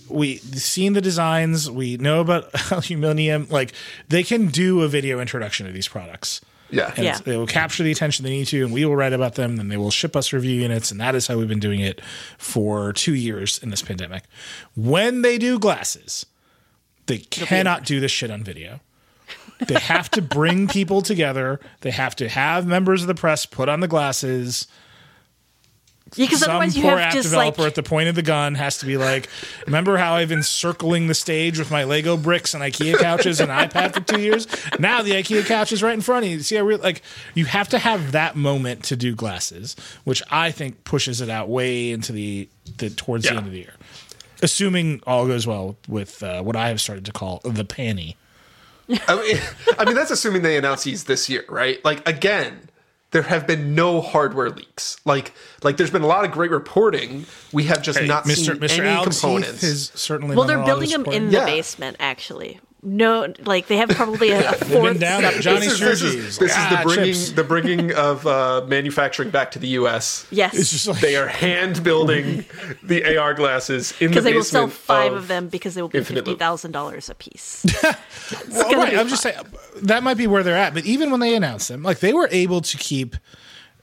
We've 0.09 0.39
seen 0.39 0.93
the 0.93 1.01
designs. 1.01 1.69
We 1.69 1.97
know 1.97 2.21
about 2.21 2.49
aluminum. 2.71 3.47
Like 3.49 3.73
they 4.07 4.23
can 4.23 4.47
do 4.47 4.81
a 4.81 4.87
video 4.87 5.19
introduction 5.19 5.67
of 5.67 5.73
these 5.73 5.87
products 5.87 6.41
Yeah. 6.71 6.91
and 6.95 7.05
Yeah. 7.05 7.19
they 7.23 7.37
will 7.37 7.45
capture 7.45 7.83
the 7.83 7.91
attention 7.91 8.23
they 8.25 8.31
need 8.31 8.47
to, 8.47 8.63
and 8.63 8.73
we 8.73 8.85
will 8.85 8.95
write 8.95 9.13
about 9.13 9.35
them. 9.35 9.59
And 9.59 9.71
they 9.71 9.77
will 9.77 9.91
ship 9.91 10.15
us 10.15 10.33
review 10.33 10.59
units, 10.61 10.89
and 10.89 10.99
that 10.99 11.13
is 11.13 11.27
how 11.27 11.37
we've 11.37 11.47
been 11.47 11.59
doing 11.59 11.79
it 11.81 12.01
for 12.39 12.91
two 12.93 13.13
years 13.13 13.59
in 13.61 13.69
this 13.69 13.83
pandemic. 13.83 14.23
When 14.75 15.21
they 15.21 15.37
do 15.37 15.59
glasses, 15.59 16.25
they 17.05 17.19
cannot 17.19 17.85
do 17.85 17.99
this 17.99 18.11
shit 18.11 18.31
on 18.31 18.43
video. 18.43 18.79
They 19.67 19.79
have 19.79 20.09
to 20.11 20.21
bring 20.21 20.67
people 20.67 21.01
together. 21.01 21.59
They 21.81 21.91
have 21.91 22.15
to 22.17 22.29
have 22.29 22.65
members 22.65 23.01
of 23.01 23.07
the 23.07 23.15
press 23.15 23.45
put 23.45 23.69
on 23.69 23.81
the 23.81 23.87
glasses. 23.87 24.67
Because 26.15 26.39
Some 26.39 26.51
otherwise 26.51 26.75
you 26.75 26.81
poor 26.81 26.91
have 26.97 26.99
app 26.99 27.13
just 27.13 27.33
like 27.33 27.53
developer 27.53 27.67
at 27.67 27.75
the 27.75 27.83
point 27.83 28.09
of 28.09 28.15
the 28.15 28.23
gun 28.23 28.55
has 28.55 28.79
to 28.79 28.87
be 28.87 28.97
like, 28.97 29.29
"Remember 29.67 29.97
how 29.97 30.15
I've 30.15 30.29
been 30.29 30.41
circling 30.41 31.05
the 31.05 31.13
stage 31.13 31.59
with 31.59 31.69
my 31.69 31.83
Lego 31.83 32.17
bricks 32.17 32.55
and 32.55 32.63
IKEA 32.63 32.97
couches 32.97 33.39
and 33.39 33.51
iPad 33.51 33.93
for 33.93 33.99
two 33.99 34.19
years? 34.19 34.47
Now 34.79 35.03
the 35.03 35.11
IKEA 35.11 35.45
couch 35.45 35.71
is 35.71 35.83
right 35.83 35.93
in 35.93 36.01
front 36.01 36.25
of 36.25 36.31
you. 36.31 36.39
See 36.39 36.55
how 36.55 36.63
real? 36.63 36.79
Like 36.79 37.03
you 37.35 37.45
have 37.45 37.69
to 37.69 37.77
have 37.79 38.11
that 38.13 38.35
moment 38.35 38.83
to 38.85 38.95
do 38.95 39.13
glasses, 39.13 39.75
which 40.03 40.23
I 40.31 40.49
think 40.49 40.83
pushes 40.83 41.21
it 41.21 41.29
out 41.29 41.47
way 41.47 41.91
into 41.91 42.11
the, 42.11 42.49
the 42.77 42.89
towards 42.89 43.25
the 43.25 43.35
end 43.35 43.45
of 43.45 43.51
the 43.51 43.59
year, 43.59 43.73
assuming 44.41 45.01
all 45.05 45.27
goes 45.27 45.45
well 45.45 45.75
with 45.87 46.23
uh, 46.23 46.41
what 46.41 46.55
I 46.55 46.69
have 46.69 46.81
started 46.81 47.05
to 47.05 47.11
call 47.11 47.39
the 47.43 47.65
panty. 47.65 48.15
I 49.07 49.15
mean, 49.15 49.37
I 49.77 49.85
mean, 49.85 49.95
that's 49.95 50.11
assuming 50.11 50.41
they 50.41 50.57
announce 50.57 50.83
these 50.83 51.03
this 51.05 51.29
year, 51.29 51.45
right? 51.49 51.83
Like 51.85 52.07
again, 52.07 52.69
there 53.11 53.21
have 53.23 53.47
been 53.47 53.73
no 53.75 54.01
hardware 54.01 54.49
leaks. 54.49 54.97
Like, 55.05 55.33
like 55.63 55.77
there's 55.77 55.89
been 55.91 56.01
a 56.03 56.07
lot 56.07 56.25
of 56.25 56.31
great 56.31 56.51
reporting. 56.51 57.25
We 57.51 57.63
have 57.65 57.81
just 57.81 58.01
not 58.03 58.25
Mr. 58.25 58.35
seen 58.35 58.55
Mr. 58.57 58.79
any 58.79 58.87
Alex 58.87 59.19
components. 59.21 59.61
Heath 59.61 59.63
is 59.69 59.91
certainly 59.95 60.35
well, 60.35 60.45
done 60.47 60.57
they're 60.57 60.57
a 60.57 60.59
lot 60.61 60.69
of 60.71 60.75
building 60.79 60.89
them 60.91 61.01
reporting. 61.01 61.21
in 61.23 61.27
the 61.29 61.37
Yeah. 61.37 61.45
basement 61.45 61.97
actually. 61.99 62.59
No, 62.81 63.33
like 63.45 63.67
they 63.67 63.77
have 63.77 63.89
probably 63.89 64.31
a, 64.31 64.39
a 64.39 64.41
They've 64.57 64.67
fourth. 64.69 64.93
been 64.93 64.99
down 65.01 65.25
at 65.25 65.41
Johnny 65.41 65.67
this 65.67 65.73
is, 65.73 65.79
this 65.79 66.01
is, 66.01 66.11
Sturgis. 66.11 66.37
this 66.37 66.51
is 66.51 66.57
Ah, 66.57 66.77
the 66.77 66.83
bringing 66.87 67.13
chips. 67.13 67.31
the 67.31 67.43
bringing 67.43 67.93
of 67.93 68.25
uh, 68.25 68.65
manufacturing 68.67 69.29
back 69.31 69.51
to 69.51 69.59
the 69.59 69.67
U.S. 69.69 70.25
Yes, 70.31 70.53
It's 70.57 70.71
just 70.71 70.87
like 70.87 70.99
They 71.01 71.15
are 71.17 71.27
hand 71.27 71.83
building 71.83 72.45
the 72.83 73.17
AR 73.17 73.33
glasses 73.33 73.91
in 73.99 74.07
the 74.07 74.09
because 74.09 74.23
they 74.23 74.33
will 74.33 74.43
sell 74.43 74.67
basement 74.67 74.81
five 74.85 75.11
of, 75.11 75.17
of 75.19 75.27
them 75.27 75.47
because 75.49 75.75
they 75.75 75.81
will 75.81 75.89
be 75.89 75.97
Infinite 75.97 76.19
fifty 76.21 76.31
Loop. 76.31 76.39
thousand 76.39 76.71
dollars 76.71 77.09
a 77.09 77.15
piece. 77.15 77.65
Well, 78.51 78.73
right, 78.73 78.95
I'm 78.95 79.07
just 79.07 79.23
saying 79.23 79.37
that 79.81 80.03
might 80.03 80.17
be 80.17 80.27
where 80.27 80.43
they're 80.43 80.55
at. 80.55 80.73
But 80.75 80.85
even 80.85 81.09
when 81.09 81.19
they 81.19 81.35
announced 81.35 81.67
them, 81.67 81.81
like 81.81 81.99
they 81.99 82.13
were 82.13 82.27
able 82.31 82.61
to 82.61 82.77
keep, 82.77 83.15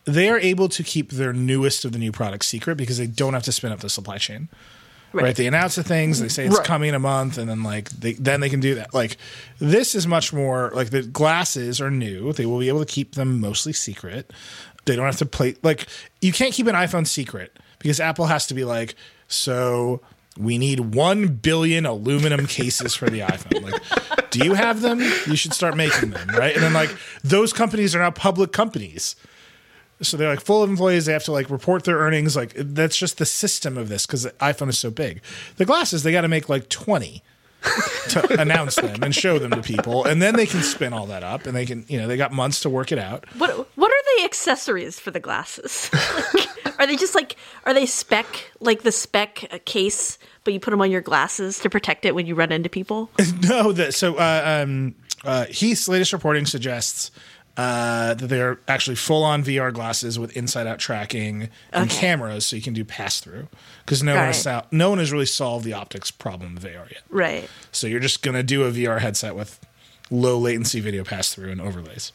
they 0.05 0.29
are 0.29 0.39
able 0.39 0.69
to 0.69 0.85
keep 0.85 1.11
their 1.11 1.33
newest 1.33 1.85
of 1.85 1.91
the 1.93 1.99
new 1.99 2.13
products 2.13 2.47
secret 2.47 2.77
because 2.77 2.97
they 2.99 3.09
don't 3.09 3.35
have 3.35 3.43
to 3.43 3.51
spin 3.53 3.73
up 3.73 3.81
the 3.81 3.89
supply 3.91 4.19
chain. 4.19 4.49
Right. 5.25 5.37
They 5.37 5.47
announce 5.47 5.75
the 5.77 5.83
things, 5.85 6.21
they 6.21 6.29
say 6.29 6.47
it's 6.47 6.57
Right. 6.57 6.67
coming 6.67 6.89
in 6.91 6.95
a 6.95 6.99
month, 6.99 7.39
and 7.39 7.49
then 7.49 7.63
like 7.63 7.91
they 7.91 8.13
then 8.15 8.41
they 8.41 8.49
can 8.51 8.61
do 8.61 8.75
that. 8.77 8.93
Like 8.95 9.17
this 9.59 9.95
is 9.95 10.07
much 10.07 10.33
more 10.33 10.71
like 10.75 10.91
the 10.91 11.03
glasses 11.03 11.81
are 11.81 11.91
new. 11.91 12.33
They 12.33 12.47
will 12.47 12.59
be 12.59 12.69
able 12.69 12.81
to 12.81 12.87
keep 12.87 13.15
them 13.15 13.41
mostly 13.41 13.73
secret. 13.73 14.33
They 14.85 14.95
don't 14.97 15.07
have 15.07 15.17
to 15.19 15.27
play 15.27 15.57
like 15.63 15.87
you 16.21 16.33
can't 16.33 16.53
keep 16.53 16.67
an 16.67 16.75
iPhone 16.75 17.07
secret 17.07 17.59
because 17.79 17.99
Apple 18.01 18.27
has 18.27 18.47
to 18.49 18.55
be 18.55 18.65
like 18.65 18.95
so. 19.29 20.01
We 20.39 20.59
need 20.59 20.81
one 20.95 21.29
billion 21.29 21.87
aluminum 21.87 22.47
cases 22.47 22.95
for 22.95 23.09
the 23.09 23.21
iPhone. 23.21 23.63
Like, 23.63 24.31
do 24.31 24.45
you 24.45 24.53
have 24.53 24.83
them? 24.83 25.01
You 25.01 25.35
should 25.35 25.55
start 25.55 25.79
making 25.79 26.11
them, 26.11 26.29
right? 26.29 26.53
And 26.55 26.63
then 26.63 26.75
like 26.75 26.95
those 27.25 27.55
companies 27.55 27.95
are 27.95 28.01
now 28.01 28.11
public 28.11 28.53
companies. 28.53 29.17
So 30.03 30.17
they're 30.17 30.29
like 30.29 30.41
full 30.41 30.63
of 30.63 30.71
employees. 30.71 31.07
They 31.07 31.13
have 31.13 31.25
to 31.25 31.33
like 31.33 31.49
report 31.49 31.85
their 31.85 31.99
earnings. 31.99 32.37
Like 32.37 32.53
that's 32.55 32.97
just 32.97 33.19
the 33.19 33.27
system 33.27 33.79
of 33.79 33.89
this 33.89 34.07
because 34.07 34.25
the 34.25 34.31
iPhone 34.33 34.69
is 34.69 34.79
so 34.79 34.91
big. 34.91 35.23
The 35.57 35.65
glasses 35.65 36.03
they 36.03 36.13
got 36.13 36.23
to 36.23 36.29
make 36.29 36.49
like 36.49 36.69
twenty 36.69 37.23
to 38.11 38.41
announce 38.41 38.77
them 38.77 39.03
and 39.03 39.15
show 39.15 39.39
them 39.39 39.51
to 39.51 39.63
people, 39.63 40.05
and 40.05 40.21
then 40.21 40.37
they 40.37 40.47
can 40.47 40.63
spin 40.63 40.93
all 40.93 41.07
that 41.07 41.23
up, 41.23 41.47
and 41.47 41.57
they 41.57 41.67
can 41.67 41.85
you 41.89 41.99
know 41.99 42.07
they 42.07 42.17
got 42.17 42.33
months 42.33 42.61
to 42.61 42.71
work 42.71 42.93
it 42.93 42.99
out. 42.99 43.25
What 43.39 43.51
what 43.77 43.91
are 43.91 44.19
the 44.19 44.25
accessories 44.25 45.01
for 45.01 45.11
the 45.11 45.21
glasses? 45.21 45.91
Like, 46.67 46.81
are 46.81 46.87
they 46.87 46.97
just 46.97 47.15
like 47.15 47.37
are 47.65 47.73
they 47.73 47.87
spec 47.87 48.51
like 48.61 48.83
the 48.83 48.93
spec 48.93 49.63
case, 49.65 50.19
but 50.45 50.53
you 50.53 50.61
put 50.61 50.73
them 50.73 50.81
on 50.83 50.91
your 50.91 51.01
glasses 51.01 51.59
to 51.61 51.71
protect 51.71 52.05
it 52.05 52.15
when 52.15 52.27
you 52.27 52.35
run 52.35 52.53
into 52.53 52.69
people? 52.69 53.11
no, 53.43 53.73
that 53.73 53.95
so 53.95 54.17
uh, 54.17 54.63
um, 54.63 54.95
uh, 55.25 55.47
Heath's 55.47 55.89
latest 55.89 56.13
reporting 56.13 56.45
suggests 56.45 57.11
uh, 57.57 58.15
that 58.15 58.27
they're 58.27 58.59
actually 58.69 58.97
full 58.97 59.23
on 59.25 59.43
VR 59.43 59.73
glasses 59.73 60.19
with 60.19 60.37
inside 60.37 60.67
out 60.67 60.79
tracking 60.79 61.49
and 61.73 61.89
cameras, 61.91 62.45
so 62.47 62.57
you 62.57 62.63
can 62.63 62.75
do 62.75 62.85
pass 62.85 63.21
through. 63.21 63.49
Because 63.85 64.03
no 64.03 64.13
one 64.13 64.21
Got 64.23 64.27
has 64.27 64.39
it. 64.39 64.43
sol- 64.43 64.67
no 64.71 64.91
one 64.91 64.99
has 64.99 65.13
really 65.13 65.27
solved 65.27 65.65
the 65.65 65.73
optics 65.73 66.11
problem 66.11 66.57
of 66.57 66.65
AR 66.65 66.87
yet. 66.91 67.03
Right. 67.09 67.49
So 67.73 67.87
you're 67.87 68.01
just 68.01 68.23
gonna 68.23 68.43
do 68.43 68.65
a 68.65 68.71
VR 68.71 69.01
headset 69.01 69.35
with 69.35 69.59
low 70.11 70.39
latency 70.39 70.81
video 70.81 71.03
pass 71.05 71.35
through 71.35 71.51
and 71.51 71.61
overlays. 71.61 72.13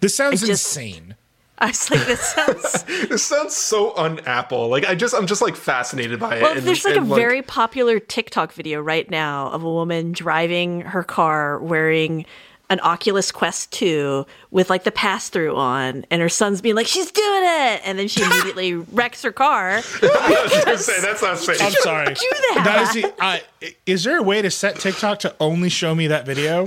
This 0.00 0.16
sounds 0.16 0.40
just- 0.40 0.50
insane. 0.50 1.14
I 1.58 1.66
was 1.68 1.90
like, 1.92 2.06
this 2.06 2.20
sounds. 2.20 2.84
This 3.08 3.24
sounds 3.24 3.54
so 3.54 3.96
un-Apple. 3.96 4.68
Like 4.68 4.84
I 4.84 4.96
just 4.96 5.14
I'm 5.14 5.26
just 5.28 5.40
like 5.42 5.54
fascinated 5.54 6.18
by 6.18 6.36
it. 6.36 6.42
Well, 6.42 6.56
and- 6.56 6.66
there's 6.66 6.84
like 6.84 6.96
a 6.96 6.98
and, 6.98 7.06
very 7.08 7.40
popular 7.40 8.00
TikTok 8.00 8.52
video 8.52 8.80
right 8.80 9.08
now 9.08 9.48
of 9.50 9.62
a 9.62 9.70
woman 9.70 10.10
driving 10.12 10.80
her 10.80 11.04
car 11.04 11.60
wearing 11.60 12.26
an 12.72 12.80
Oculus 12.80 13.30
Quest 13.30 13.70
2 13.72 14.24
with 14.50 14.70
like 14.70 14.84
the 14.84 14.90
pass 14.90 15.28
through 15.28 15.54
on, 15.54 16.06
and 16.10 16.22
her 16.22 16.30
son's 16.30 16.62
being 16.62 16.74
like, 16.74 16.86
she's 16.86 17.12
doing 17.12 17.42
it. 17.42 17.82
And 17.84 17.98
then 17.98 18.08
she 18.08 18.22
immediately 18.24 18.72
wrecks 18.74 19.22
her 19.22 19.30
car. 19.30 19.82
say, 19.82 21.00
that's 21.02 21.22
not 21.22 21.36
safe. 21.36 21.60
I'm 21.60 21.72
sorry. 21.72 22.06
do 22.06 22.14
that. 22.14 22.62
That 22.64 22.96
is, 22.96 23.02
the, 23.02 23.14
I 23.22 23.42
is 23.84 24.04
there 24.04 24.16
a 24.16 24.22
way 24.22 24.40
to 24.40 24.50
set 24.50 24.76
TikTok 24.76 25.18
to 25.20 25.36
only 25.38 25.68
show 25.68 25.94
me 25.94 26.06
that 26.06 26.24
video? 26.24 26.66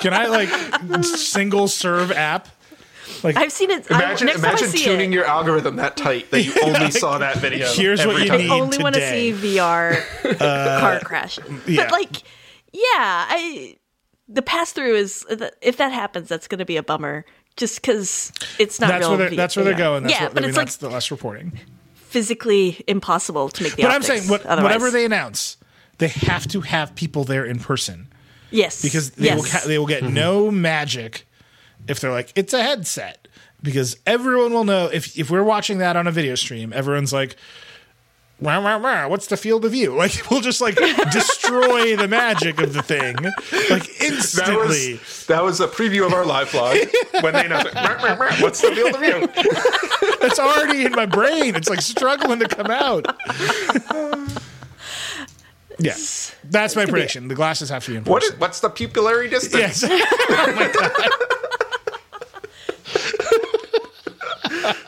Can 0.00 0.14
I 0.14 0.26
like 0.28 1.04
single 1.04 1.68
serve 1.68 2.10
app? 2.10 2.48
Like 3.22 3.36
I've 3.36 3.52
seen 3.52 3.70
it. 3.70 3.90
Imagine 3.90 4.28
next 4.28 4.40
time 4.40 4.46
I 4.46 4.48
imagine 4.50 4.68
see 4.68 4.84
tuning 4.84 5.12
it, 5.12 5.14
your 5.14 5.26
algorithm 5.26 5.76
that 5.76 5.96
tight 5.98 6.30
that 6.30 6.42
you 6.42 6.54
only 6.62 6.90
saw 6.90 7.18
that 7.18 7.36
video. 7.36 7.68
Here's 7.68 8.04
what 8.06 8.22
you 8.22 8.28
time. 8.28 8.38
need. 8.38 8.50
I 8.50 8.60
only 8.60 8.78
want 8.78 8.94
to 8.94 9.10
see 9.10 9.32
VR 9.32 10.02
uh, 10.40 10.80
car 10.80 11.00
crash. 11.00 11.38
yeah. 11.66 11.84
But 11.84 11.92
like, 11.92 12.22
yeah, 12.72 12.82
I 13.28 13.76
the 14.28 14.42
pass 14.42 14.72
through 14.72 14.96
is 14.96 15.24
if 15.60 15.76
that 15.76 15.92
happens, 15.92 16.28
that's 16.28 16.48
going 16.48 16.58
to 16.58 16.64
be 16.64 16.76
a 16.76 16.82
bummer. 16.82 17.24
Just 17.56 17.80
because 17.80 18.32
it's 18.58 18.78
not 18.80 18.88
That's 18.88 19.00
real. 19.00 19.10
where 19.10 19.18
they're, 19.18 19.30
V- 19.30 19.36
that's 19.36 19.56
where 19.56 19.64
they're 19.64 19.74
VR. 19.74 19.78
going. 19.78 20.02
That's 20.02 20.14
yeah, 20.14 20.24
what, 20.24 20.34
but 20.34 20.42
I 20.42 20.42
mean, 20.42 20.48
it's 20.50 20.58
like 20.58 20.66
that's 20.66 20.76
the 20.76 20.90
less 20.90 21.10
reporting. 21.10 21.58
physically 21.94 22.84
impossible 22.86 23.48
to 23.48 23.62
make 23.62 23.76
the. 23.76 23.82
But 23.82 23.92
I'm 23.92 24.02
saying, 24.02 24.28
what, 24.28 24.44
whatever 24.44 24.90
they 24.90 25.06
announce, 25.06 25.56
they 25.96 26.08
have 26.08 26.46
to 26.48 26.60
have 26.60 26.94
people 26.94 27.24
there 27.24 27.46
in 27.46 27.58
person 27.58 28.08
yes, 28.50 28.82
because 28.82 29.12
they 29.12 29.26
yes. 29.26 29.36
will 29.36 29.44
ca- 29.44 29.66
they 29.66 29.78
will 29.78 29.86
get 29.86 30.02
mm-hmm. 30.02 30.12
no 30.12 30.50
magic 30.50 31.26
if 31.88 32.00
they're 32.00 32.10
like 32.10 32.30
it's 32.36 32.52
a 32.52 32.62
headset 32.62 33.26
because 33.62 33.96
everyone 34.04 34.52
will 34.52 34.64
know 34.64 34.90
if 34.92 35.18
if 35.18 35.30
we're 35.30 35.42
watching 35.42 35.78
that 35.78 35.96
on 35.96 36.06
a 36.06 36.12
video 36.12 36.34
stream, 36.34 36.72
everyone's 36.74 37.12
like. 37.12 37.36
Wow, 38.38 38.62
wow, 38.62 38.78
wow, 38.78 39.08
what's 39.08 39.28
the 39.28 39.36
field 39.38 39.64
of 39.64 39.72
view? 39.72 39.94
Like 39.96 40.30
we'll 40.30 40.42
just 40.42 40.60
like 40.60 40.76
destroy 41.10 41.96
the 41.96 42.06
magic 42.06 42.60
of 42.60 42.74
the 42.74 42.82
thing, 42.82 43.16
like 43.70 43.84
That 43.84 44.02
instantly. 44.02 44.94
was 44.94 45.26
that 45.26 45.42
was 45.42 45.60
a 45.60 45.66
preview 45.68 46.04
of 46.06 46.12
our 46.12 46.24
live 46.26 46.50
vlog 46.50 47.22
when 47.22 47.32
they 47.32 47.46
announced 47.46 47.68
it. 47.68 47.74
"Rah, 47.74 47.94
rah, 48.02 48.12
rah, 48.14 48.34
What's 48.40 48.60
the 48.60 48.72
field 48.74 48.94
of 48.94 49.00
view? 49.00 49.26
That's 50.20 50.38
already 50.38 50.84
in 50.84 50.92
my 50.92 51.06
brain. 51.06 51.54
It's 51.54 51.70
like 51.70 51.80
struggling 51.80 52.38
to 52.40 52.48
come 52.48 52.70
out. 52.70 53.06
yeah, 55.78 55.94
that's 56.44 56.76
my 56.76 56.84
prediction. 56.86 57.28
The 57.28 57.34
glasses 57.34 57.70
have 57.70 57.84
to 57.86 57.90
be 57.92 57.96
in 57.96 58.04
What 58.04 58.22
is, 58.22 58.32
what's 58.38 58.60
the 58.60 58.68
pupillary 58.70 59.30
distance? 59.30 59.82
Yes. 59.82 59.84
oh 59.84 60.52
my 60.54 60.68
god. 64.62 64.82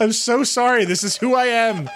I'm 0.00 0.12
so 0.12 0.44
sorry. 0.44 0.84
This 0.84 1.02
is 1.04 1.16
who 1.16 1.34
I 1.34 1.46
am. 1.46 1.88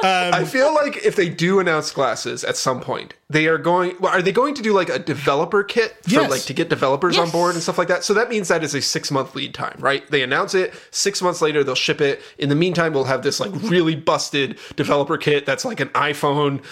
Um, 0.00 0.32
I 0.32 0.44
feel 0.44 0.72
like 0.74 1.04
if 1.04 1.16
they 1.16 1.28
do 1.28 1.58
announce 1.58 1.90
glasses 1.90 2.44
at 2.44 2.56
some 2.56 2.80
point, 2.80 3.14
they 3.28 3.48
are 3.48 3.58
going. 3.58 3.96
Well, 3.98 4.12
are 4.12 4.22
they 4.22 4.30
going 4.32 4.54
to 4.54 4.62
do 4.62 4.72
like 4.72 4.88
a 4.88 4.98
developer 4.98 5.64
kit 5.64 5.96
for 6.04 6.10
Yes. 6.10 6.30
like 6.30 6.42
to 6.42 6.54
get 6.54 6.68
developers 6.68 7.18
on 7.18 7.30
board 7.30 7.54
and 7.54 7.62
stuff 7.62 7.78
like 7.78 7.88
that? 7.88 8.04
So 8.04 8.14
that 8.14 8.28
means 8.28 8.46
that 8.48 8.62
is 8.62 8.74
a 8.74 8.80
six 8.80 9.10
month 9.10 9.34
lead 9.34 9.54
time, 9.54 9.76
right? 9.80 10.08
They 10.10 10.22
announce 10.22 10.54
it 10.54 10.72
six 10.92 11.20
months 11.20 11.42
later, 11.42 11.64
they'll 11.64 11.74
ship 11.74 12.00
it. 12.00 12.22
In 12.38 12.48
the 12.48 12.54
meantime, 12.54 12.92
we'll 12.92 13.04
have 13.04 13.22
this 13.22 13.40
like 13.40 13.50
really 13.70 13.96
busted 13.96 14.58
developer 14.76 15.18
kit 15.18 15.44
that's 15.46 15.64
like 15.64 15.80
an 15.80 15.88
iPhone 15.90 16.62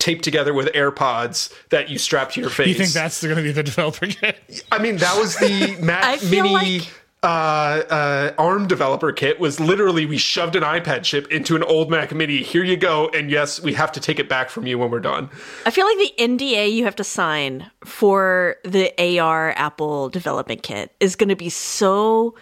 taped 0.00 0.24
together 0.24 0.52
with 0.52 0.66
AirPods 0.72 1.52
that 1.70 1.88
you 1.90 1.98
strap 1.98 2.32
to 2.32 2.40
your 2.40 2.50
face. 2.50 2.68
You 2.68 2.74
think 2.74 2.90
that's 2.90 3.22
going 3.22 3.36
to 3.36 3.42
be 3.42 3.52
the 3.52 3.62
developer 3.62 4.06
kit? 4.06 4.64
I 4.72 4.78
mean, 4.80 4.96
that 4.96 5.16
was 5.16 5.36
the 5.36 5.76
Mac 5.80 6.22
Mini. 6.24 6.52
like- 6.52 6.92
uh, 7.24 7.82
uh, 7.88 8.34
ARM 8.36 8.66
developer 8.66 9.10
kit 9.10 9.40
was 9.40 9.58
literally 9.58 10.04
we 10.04 10.18
shoved 10.18 10.54
an 10.54 10.62
iPad 10.62 11.02
chip 11.02 11.30
into 11.32 11.56
an 11.56 11.62
old 11.62 11.90
Mac 11.90 12.14
Mini. 12.14 12.42
Here 12.42 12.62
you 12.62 12.76
go, 12.76 13.08
and 13.08 13.30
yes, 13.30 13.60
we 13.62 13.72
have 13.74 13.90
to 13.92 14.00
take 14.00 14.18
it 14.18 14.28
back 14.28 14.50
from 14.50 14.66
you 14.66 14.78
when 14.78 14.90
we're 14.90 15.00
done. 15.00 15.30
I 15.64 15.70
feel 15.70 15.86
like 15.86 15.98
the 15.98 16.12
NDA 16.18 16.70
you 16.72 16.84
have 16.84 16.96
to 16.96 17.04
sign 17.04 17.70
for 17.84 18.56
the 18.64 18.92
AR 19.18 19.54
Apple 19.56 20.10
development 20.10 20.62
kit 20.62 20.94
is 21.00 21.16
going 21.16 21.30
to 21.30 21.36
be 21.36 21.48
so 21.48 22.34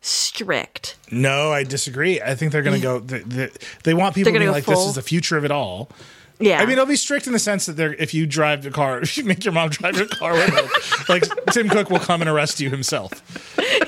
strict. 0.00 0.96
No, 1.10 1.52
I 1.52 1.62
disagree. 1.62 2.20
I 2.20 2.34
think 2.34 2.50
they're 2.50 2.62
going 2.62 2.80
to 2.80 2.82
go. 2.82 3.00
They, 3.04 3.20
they, 3.20 3.50
they 3.84 3.94
want 3.94 4.14
people 4.14 4.32
to 4.32 4.38
be 4.38 4.44
gonna 4.44 4.50
go 4.50 4.52
like, 4.52 4.64
"This 4.64 4.86
is 4.86 4.94
the 4.96 5.02
future 5.02 5.36
of 5.36 5.44
it 5.44 5.50
all." 5.52 5.88
Yeah, 6.40 6.60
I 6.60 6.64
mean, 6.64 6.72
it'll 6.72 6.86
be 6.86 6.96
strict 6.96 7.26
in 7.26 7.32
the 7.32 7.38
sense 7.38 7.66
that 7.66 7.74
they're 7.74 7.94
if 7.94 8.12
you 8.12 8.26
drive 8.26 8.62
the 8.62 8.70
car, 8.70 8.98
if 9.02 9.16
you 9.16 9.24
make 9.24 9.44
your 9.44 9.54
mom 9.54 9.68
drive 9.70 9.96
your 9.96 10.06
car 10.06 10.32
with 10.32 10.48
it, 10.52 11.08
like 11.08 11.46
Tim 11.52 11.68
Cook 11.68 11.90
will 11.90 12.00
come 12.00 12.20
and 12.20 12.28
arrest 12.28 12.60
you 12.60 12.70
himself. 12.70 13.12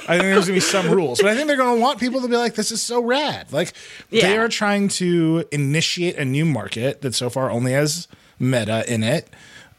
I 0.09 0.19
think 0.19 0.23
there's 0.23 0.47
gonna 0.47 0.55
be 0.57 0.61
some 0.61 0.91
rules, 0.91 1.21
but 1.21 1.31
I 1.31 1.35
think 1.35 1.49
they're 1.49 1.57
gonna 1.57 1.81
want 1.81 1.99
people 1.99 2.21
to 2.21 2.29
be 2.29 2.37
like, 2.37 2.55
"This 2.55 2.71
is 2.71 2.81
so 2.81 3.03
rad!" 3.03 3.53
Like 3.53 3.73
they 4.11 4.37
are 4.37 4.49
trying 4.49 4.89
to 4.89 5.45
initiate 5.51 6.17
a 6.17 6.25
new 6.25 6.45
market 6.45 7.03
that 7.03 7.15
so 7.15 7.29
far 7.29 7.51
only 7.51 7.73
has 7.73 8.07
Meta 8.39 8.85
in 8.93 9.03
it, 9.03 9.29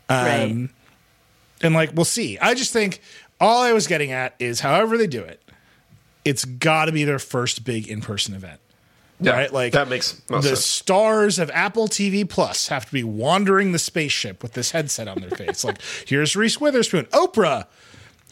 um, 0.09 0.25
right. 0.25 0.69
and 1.61 1.73
like 1.73 1.91
we'll 1.93 2.05
see. 2.05 2.37
I 2.39 2.53
just 2.53 2.73
think 2.73 3.01
all 3.39 3.63
I 3.63 3.71
was 3.71 3.87
getting 3.87 4.11
at 4.11 4.35
is, 4.39 4.59
however 4.59 4.97
they 4.97 5.07
do 5.07 5.21
it, 5.21 5.41
it's 6.25 6.43
got 6.43 6.85
to 6.85 6.91
be 6.91 7.05
their 7.05 7.19
first 7.19 7.63
big 7.63 7.87
in-person 7.87 8.33
event. 8.33 8.59
Yeah, 9.19 9.31
right? 9.31 9.51
Like 9.51 9.73
that 9.73 9.87
makes 9.87 10.21
most 10.29 10.43
the 10.43 10.49
sense. 10.49 10.63
stars 10.65 11.39
of 11.39 11.49
Apple 11.51 11.87
TV 11.87 12.27
Plus 12.29 12.67
have 12.67 12.85
to 12.85 12.91
be 12.93 13.03
wandering 13.03 13.71
the 13.71 13.79
spaceship 13.79 14.43
with 14.43 14.53
this 14.53 14.71
headset 14.71 15.07
on 15.07 15.19
their 15.21 15.31
face. 15.31 15.63
like, 15.63 15.79
here's 16.05 16.35
Reese 16.35 16.59
Witherspoon, 16.61 17.05
Oprah. 17.05 17.65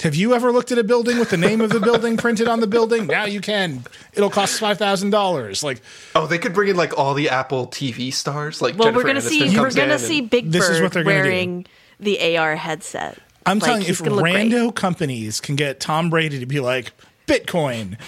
Have 0.01 0.13
you 0.13 0.35
ever 0.35 0.51
looked 0.51 0.73
at 0.73 0.77
a 0.77 0.83
building 0.83 1.17
with 1.19 1.29
the 1.29 1.37
name 1.37 1.61
of 1.61 1.69
the 1.69 1.79
building 1.79 2.17
printed 2.17 2.49
on 2.49 2.59
the 2.59 2.67
building? 2.67 3.07
Now 3.07 3.23
you 3.23 3.39
can. 3.39 3.85
It'll 4.13 4.29
cost 4.29 4.59
five 4.59 4.77
thousand 4.77 5.11
dollars. 5.11 5.63
Like 5.63 5.81
Oh, 6.13 6.27
they 6.27 6.37
could 6.37 6.53
bring 6.53 6.67
in 6.69 6.75
like 6.75 6.97
all 6.97 7.13
the 7.13 7.29
Apple 7.29 7.67
TV 7.67 8.13
stars, 8.13 8.61
like 8.61 8.77
Well, 8.77 8.89
Jennifer 8.89 8.97
we're 8.97 9.07
gonna 9.07 9.19
Aniston 9.21 9.49
see 9.51 9.57
we're 9.59 9.71
gonna 9.71 9.97
see 9.97 10.19
and- 10.19 10.29
Big 10.29 10.51
This 10.51 10.67
is 10.67 10.77
Bird 10.79 10.83
what 10.83 10.91
they're 10.91 11.03
gonna 11.03 11.15
do. 11.23 11.29
wearing 11.29 11.65
the 11.99 12.37
AR 12.37 12.57
headset. 12.57 13.17
I'm 13.45 13.59
Like, 13.59 13.65
telling 13.67 13.81
you, 13.83 13.87
if 13.89 14.03
gonna 14.03 14.21
great. 14.21 14.75
companies 14.75 15.39
can 15.39 15.55
get 15.55 15.79
Tom 15.79 16.09
Brady 16.09 16.39
to 16.39 16.45
be 16.45 16.59
like 16.59 16.91
Bitcoin 17.27 17.99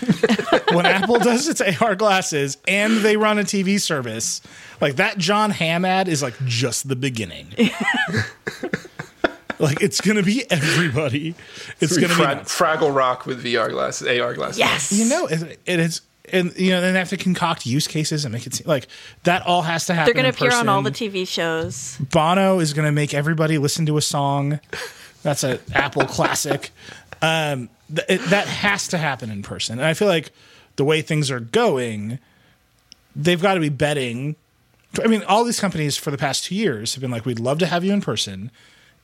when 0.75 0.85
Apple 0.85 1.19
does 1.19 1.47
its 1.47 1.61
AR 1.81 1.95
glasses 1.95 2.57
and 2.67 2.97
they 2.97 3.17
run 3.17 3.39
a 3.39 3.43
TV 3.43 3.79
service, 3.79 4.41
like 4.81 4.97
that 4.97 5.17
Jon 5.17 5.51
Hamm 5.51 5.85
ad 5.85 6.07
is 6.07 6.21
like 6.21 6.35
just 6.45 6.87
the 6.87 6.95
beginning. 6.95 7.47
like 9.59 9.81
it's 9.81 10.01
gonna 10.01 10.23
be 10.23 10.49
everybody. 10.51 11.35
It's 11.79 11.97
gonna 11.97 12.15
be 12.15 12.21
nuts. 12.21 12.57
Fraggle 12.57 12.95
Rock 12.95 13.25
with 13.25 13.43
VR 13.43 13.69
glasses, 13.69 14.07
AR 14.19 14.33
glasses. 14.33 14.59
Yes. 14.59 14.91
you 14.91 15.09
know 15.09 15.27
it, 15.27 15.59
it 15.65 15.79
is. 15.79 16.01
And 16.29 16.53
you 16.57 16.71
know, 16.71 16.81
then 16.81 16.91
they 16.93 16.99
have 16.99 17.09
to 17.09 17.17
concoct 17.17 17.65
use 17.65 17.87
cases 17.87 18.25
and 18.25 18.33
make 18.33 18.45
it 18.45 18.53
seem 18.53 18.67
like 18.67 18.87
that 19.23 19.45
all 19.47 19.61
has 19.61 19.85
to 19.85 19.93
happen. 19.93 20.07
They're 20.07 20.21
going 20.21 20.33
to 20.33 20.43
in 20.43 20.47
appear 20.49 20.59
on 20.59 20.67
all 20.67 20.81
the. 20.81 20.91
TV 20.91 21.25
shows. 21.25 21.97
Bono 22.11 22.59
is 22.59 22.73
going 22.73 22.85
to 22.85 22.91
make 22.91 23.13
everybody 23.13 23.57
listen 23.57 23.85
to 23.85 23.95
a 23.95 24.01
song. 24.01 24.59
That's 25.23 25.43
an 25.43 25.59
Apple 25.73 26.05
classic. 26.05 26.71
Um, 27.21 27.69
th- 27.87 28.07
it, 28.09 28.21
that 28.29 28.47
has 28.47 28.87
to 28.89 28.97
happen 28.97 29.31
in 29.31 29.43
person. 29.43 29.79
And 29.79 29.87
I 29.87 29.93
feel 29.93 30.07
like 30.07 30.31
the 30.75 30.85
way 30.85 31.01
things 31.01 31.31
are 31.31 31.39
going, 31.39 32.19
they've 33.15 33.41
got 33.41 33.55
to 33.55 33.59
be 33.59 33.69
betting. 33.69 34.35
I 35.03 35.07
mean, 35.07 35.23
all 35.23 35.43
these 35.43 35.59
companies 35.59 35.97
for 35.97 36.11
the 36.11 36.17
past 36.17 36.45
two 36.45 36.55
years 36.55 36.95
have 36.95 37.01
been 37.01 37.11
like, 37.11 37.25
we'd 37.25 37.39
love 37.39 37.59
to 37.59 37.65
have 37.65 37.83
you 37.83 37.93
in 37.93 38.01
person. 38.01 38.51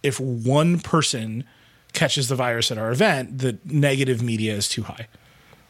If 0.02 0.20
one 0.20 0.80
person 0.80 1.44
catches 1.94 2.28
the 2.28 2.36
virus 2.36 2.72
at 2.72 2.78
our 2.78 2.92
event, 2.92 3.40
the 3.40 3.58
negative 3.66 4.22
media 4.22 4.54
is 4.54 4.68
too 4.68 4.84
high. 4.84 5.08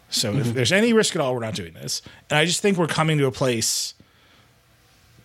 So 0.09 0.33
if 0.35 0.53
there's 0.53 0.71
any 0.71 0.93
risk 0.93 1.15
at 1.15 1.21
all, 1.21 1.33
we're 1.33 1.41
not 1.41 1.55
doing 1.55 1.73
this. 1.73 2.01
And 2.29 2.37
I 2.37 2.45
just 2.45 2.61
think 2.61 2.77
we're 2.77 2.87
coming 2.87 3.17
to 3.17 3.25
a 3.25 3.31
place 3.31 3.95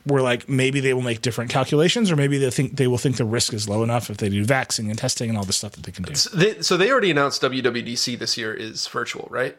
where 0.05 0.23
like 0.23 0.49
maybe 0.49 0.81
they 0.81 0.95
will 0.95 1.03
make 1.03 1.21
different 1.23 1.51
calculations 1.51 2.11
or 2.11 2.17
maybe 2.17 2.39
they 2.39 2.51
think 2.51 2.77
they 2.77 2.87
will 2.87 2.99
think 2.99 3.17
the 3.17 3.25
risk 3.25 3.53
is 3.53 3.69
low 3.69 3.83
enough 3.83 4.09
if 4.11 4.17
they 4.17 4.29
do 4.29 4.45
vaccine 4.45 4.89
and 4.89 4.99
testing 4.99 5.29
and 5.29 5.39
all 5.39 5.45
the 5.45 5.53
stuff 5.53 5.73
that 5.73 5.85
they 5.85 5.93
can 5.93 6.05
do. 6.05 6.13
They, 6.35 6.63
so 6.63 6.77
they 6.77 6.91
already 6.91 7.11
announced 7.11 7.43
WWDC 7.43 8.19
this 8.19 8.37
year 8.39 8.55
is 8.55 8.87
virtual, 8.89 9.29
right? 9.31 9.57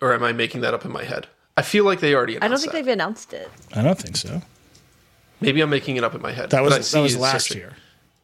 Or 0.00 0.14
am 0.14 0.22
I 0.22 0.32
making 0.32 0.62
that 0.62 0.72
up 0.74 0.84
in 0.84 0.92
my 0.92 1.04
head? 1.04 1.26
I 1.56 1.62
feel 1.62 1.84
like 1.84 2.00
they 2.00 2.14
already 2.14 2.36
announced 2.36 2.44
I 2.44 2.48
don't 2.48 2.60
think 2.60 2.72
that. 2.72 2.78
they've 2.84 2.92
announced 2.92 3.32
it. 3.34 3.50
I 3.74 3.82
don't 3.82 3.98
think 3.98 4.16
so. 4.16 4.40
Maybe 5.40 5.60
I'm 5.60 5.70
making 5.70 5.96
it 5.96 6.04
up 6.04 6.14
in 6.14 6.22
my 6.22 6.32
head. 6.32 6.50
That 6.50 6.62
was 6.62 6.90
that 6.92 7.00
was 7.00 7.16
last 7.16 7.48
searching. 7.48 7.58
year. 7.62 7.76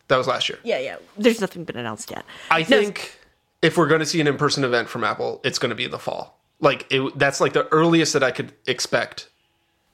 That 0.09 0.17
was 0.17 0.27
last 0.27 0.49
year. 0.49 0.59
Yeah, 0.63 0.79
yeah. 0.79 0.97
There's 1.19 1.41
nothing 1.41 1.65
been 1.65 1.77
announced 1.77 2.11
yet. 2.11 2.25
I 2.51 2.61
No, 2.61 2.65
think 2.65 3.19
if 3.61 3.77
we're 3.77 3.89
going 3.89 4.01
to 4.01 4.07
see 4.07 4.21
an 4.21 4.27
in-person 4.27 4.65
event 4.65 4.89
from 4.89 5.05
Apple, 5.05 5.41
it's 5.45 5.59
going 5.59 5.71
to 5.71 5.75
be 5.75 5.85
in 5.85 5.91
the 5.91 5.99
fall. 5.99 6.39
Like 6.61 6.87
it, 6.91 7.19
that's 7.19 7.41
like 7.41 7.53
the 7.53 7.69
earliest 7.69 8.15
that 8.15 8.23
I 8.23 8.31
could 8.31 8.53
expect 8.67 9.29
I 9.29 9.29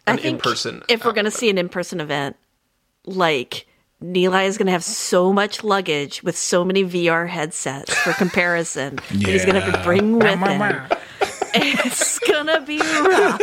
an 0.07 0.17
think 0.19 0.35
in-person. 0.37 0.83
If 0.89 1.05
we're 1.05 1.13
going 1.13 1.25
to 1.25 1.31
see 1.31 1.49
an 1.51 1.59
in-person 1.59 2.01
event, 2.01 2.37
like 3.07 3.67
Nilay 4.03 4.47
is 4.47 4.59
going 4.59 4.67
to 4.67 4.73
have 4.73 4.85
so 4.85 5.33
much 5.33 5.65
luggage 5.65 6.23
with 6.23 6.37
so 6.37 6.65
many 6.65 6.85
VR 6.85 7.29
headsets 7.29 7.95
for 7.95 8.13
comparison 8.19 8.97
that 8.97 9.13
he's 9.29 9.45
going 9.45 9.55
to 9.55 9.61
have 9.61 9.75
to 9.75 9.83
bring 9.83 10.19
with 10.19 10.39
him. 10.39 10.83
It's 11.57 12.19
gonna 12.19 12.63
be 12.63 12.81
rough. 12.81 13.41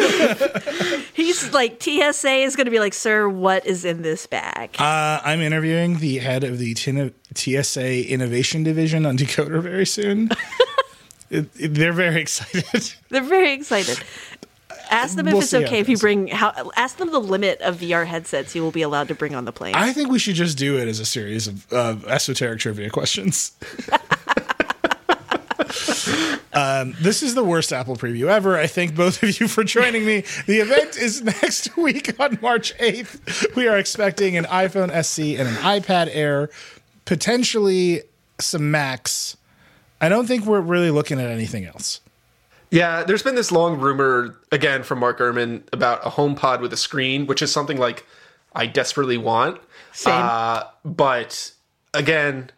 He's 1.14 1.54
like 1.54 1.82
TSA 1.82 2.30
is 2.44 2.58
gonna 2.58 2.70
be 2.70 2.80
like, 2.80 2.94
sir, 2.94 3.30
what 3.30 3.66
is 3.66 3.86
in 3.86 4.02
this 4.02 4.28
bag? 4.28 4.76
Uh, 4.80 5.22
I'm 5.24 5.40
interviewing 5.40 6.00
the 6.00 6.18
head 6.18 6.44
of 6.44 6.58
the 6.58 6.76
TSA 6.76 8.10
Innovation 8.12 8.64
Division 8.64 9.06
on 9.06 9.18
Decoder 9.18 9.62
very 9.62 9.86
soon. 9.86 10.30
It- 11.30 11.48
it- 11.58 11.74
they're 11.76 11.94
very 11.94 12.20
excited. 12.20 12.94
They're 13.08 13.24
very 13.24 13.54
excited. 13.54 14.04
Ask 14.92 15.16
them 15.16 15.28
if 15.28 15.34
We'll 15.34 15.42
it's 15.42 15.54
okay 15.54 15.80
if 15.80 15.88
you 15.88 15.98
bring. 15.98 16.28
How, 16.28 16.72
ask 16.76 16.98
them 16.98 17.12
the 17.12 17.20
limit 17.20 17.62
of 17.62 17.78
VR 17.78 18.06
headsets 18.06 18.54
you 18.54 18.62
will 18.62 18.72
be 18.72 18.82
allowed 18.82 19.08
to 19.08 19.16
bring 19.16 19.34
on 19.34 19.46
the 19.46 19.54
plane. 19.54 19.74
I 19.74 19.94
think 19.94 20.12
we 20.12 20.20
should 20.20 20.36
just 20.36 20.58
do 20.58 20.78
it 20.78 20.90
as 20.90 21.00
a 21.00 21.06
series 21.06 21.48
of 21.48 21.72
uh, 21.72 21.96
esoteric 22.08 22.60
trivia 22.60 22.90
questions. 22.90 23.54
um, 26.54 26.94
this 27.00 27.24
is 27.24 27.36
the 27.36 27.44
worst 27.44 27.72
Apple 27.72 27.96
preview 27.96 28.28
ever. 28.28 28.58
I 28.58 28.68
thank 28.68 28.94
both 28.94 29.24
of 29.24 29.40
you 29.40 29.48
for 29.48 29.64
joining 29.64 30.06
me. 30.06 30.26
The 30.46 30.60
event 30.60 30.98
is 30.98 31.22
next 31.42 31.78
week 31.78 32.20
on 32.20 32.38
March 32.42 32.78
8th. 32.78 33.56
We 33.56 33.70
are 33.70 33.78
expecting 33.78 34.36
an 34.36 34.44
iPhone 34.46 34.92
SE 34.92 35.38
and 35.38 35.48
an 35.48 35.56
iPad 35.56 36.10
Air, 36.12 36.50
potentially 37.06 38.02
some 38.40 38.72
Macs. 38.72 39.38
I 40.02 40.10
don't 40.10 40.26
think 40.26 40.46
we're 40.46 40.60
really 40.60 40.92
looking 40.92 41.20
at 41.20 41.30
anything 41.30 41.64
else. 41.64 42.01
Yeah, 42.72 43.04
there's 43.04 43.22
been 43.22 43.36
this 43.36 43.52
long 43.52 43.80
rumor 43.80 44.40
again 44.52 44.84
from 44.84 45.00
Mark 45.00 45.20
Gurman 45.20 45.64
about 45.74 46.06
a 46.06 46.10
HomePod 46.10 46.62
with 46.62 46.72
a 46.74 46.78
screen, 46.78 47.28
which 47.28 47.42
is 47.42 47.52
something 47.52 47.78
like 47.78 48.06
I 48.56 48.66
desperately 48.66 49.18
want. 49.18 49.60
Same. 49.92 50.14
Uh, 50.16 50.64
but 50.86 51.52
again, 51.94 52.50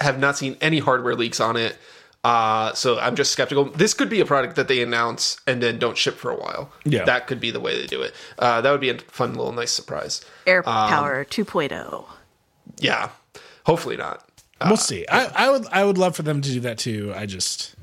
have 0.00 0.18
not 0.18 0.38
seen 0.38 0.56
any 0.62 0.78
hardware 0.78 1.14
leaks 1.14 1.40
on 1.40 1.56
it. 1.56 1.76
Uh, 2.24 2.72
so 2.74 2.98
I'm 2.98 3.16
just 3.16 3.32
skeptical. 3.32 3.64
This 3.66 3.94
could 3.94 4.08
be 4.10 4.20
a 4.20 4.26
product 4.26 4.56
that 4.56 4.68
they 4.68 4.82
announce 4.82 5.38
and 5.46 5.62
then 5.62 5.78
don't 5.78 5.96
ship 5.96 6.16
for 6.16 6.30
a 6.30 6.36
while. 6.36 6.70
Yeah. 6.84 7.04
that 7.04 7.26
could 7.26 7.40
be 7.40 7.50
the 7.50 7.60
way 7.60 7.78
they 7.80 7.86
do 7.86 8.00
it. 8.02 8.14
Uh, 8.38 8.60
that 8.60 8.70
would 8.70 8.80
be 8.80 8.90
a 8.90 8.98
fun 8.98 9.34
little 9.34 9.52
nice 9.52 9.72
surprise. 9.72 10.24
AirPower 10.46 11.26
2.0. 11.26 12.06
Yeah, 12.78 13.10
hopefully 13.64 13.96
not. 13.96 14.26
we'll 14.66 14.76
see. 14.76 15.06
I, 15.08 15.46
I 15.46 15.50
would 15.50 15.66
I 15.72 15.84
would 15.84 15.96
love 15.98 16.14
for 16.16 16.22
them 16.22 16.40
to 16.42 16.50
do 16.50 16.60
that 16.60 16.76
too. 16.78 17.12
I 17.16 17.24
just 17.26 17.74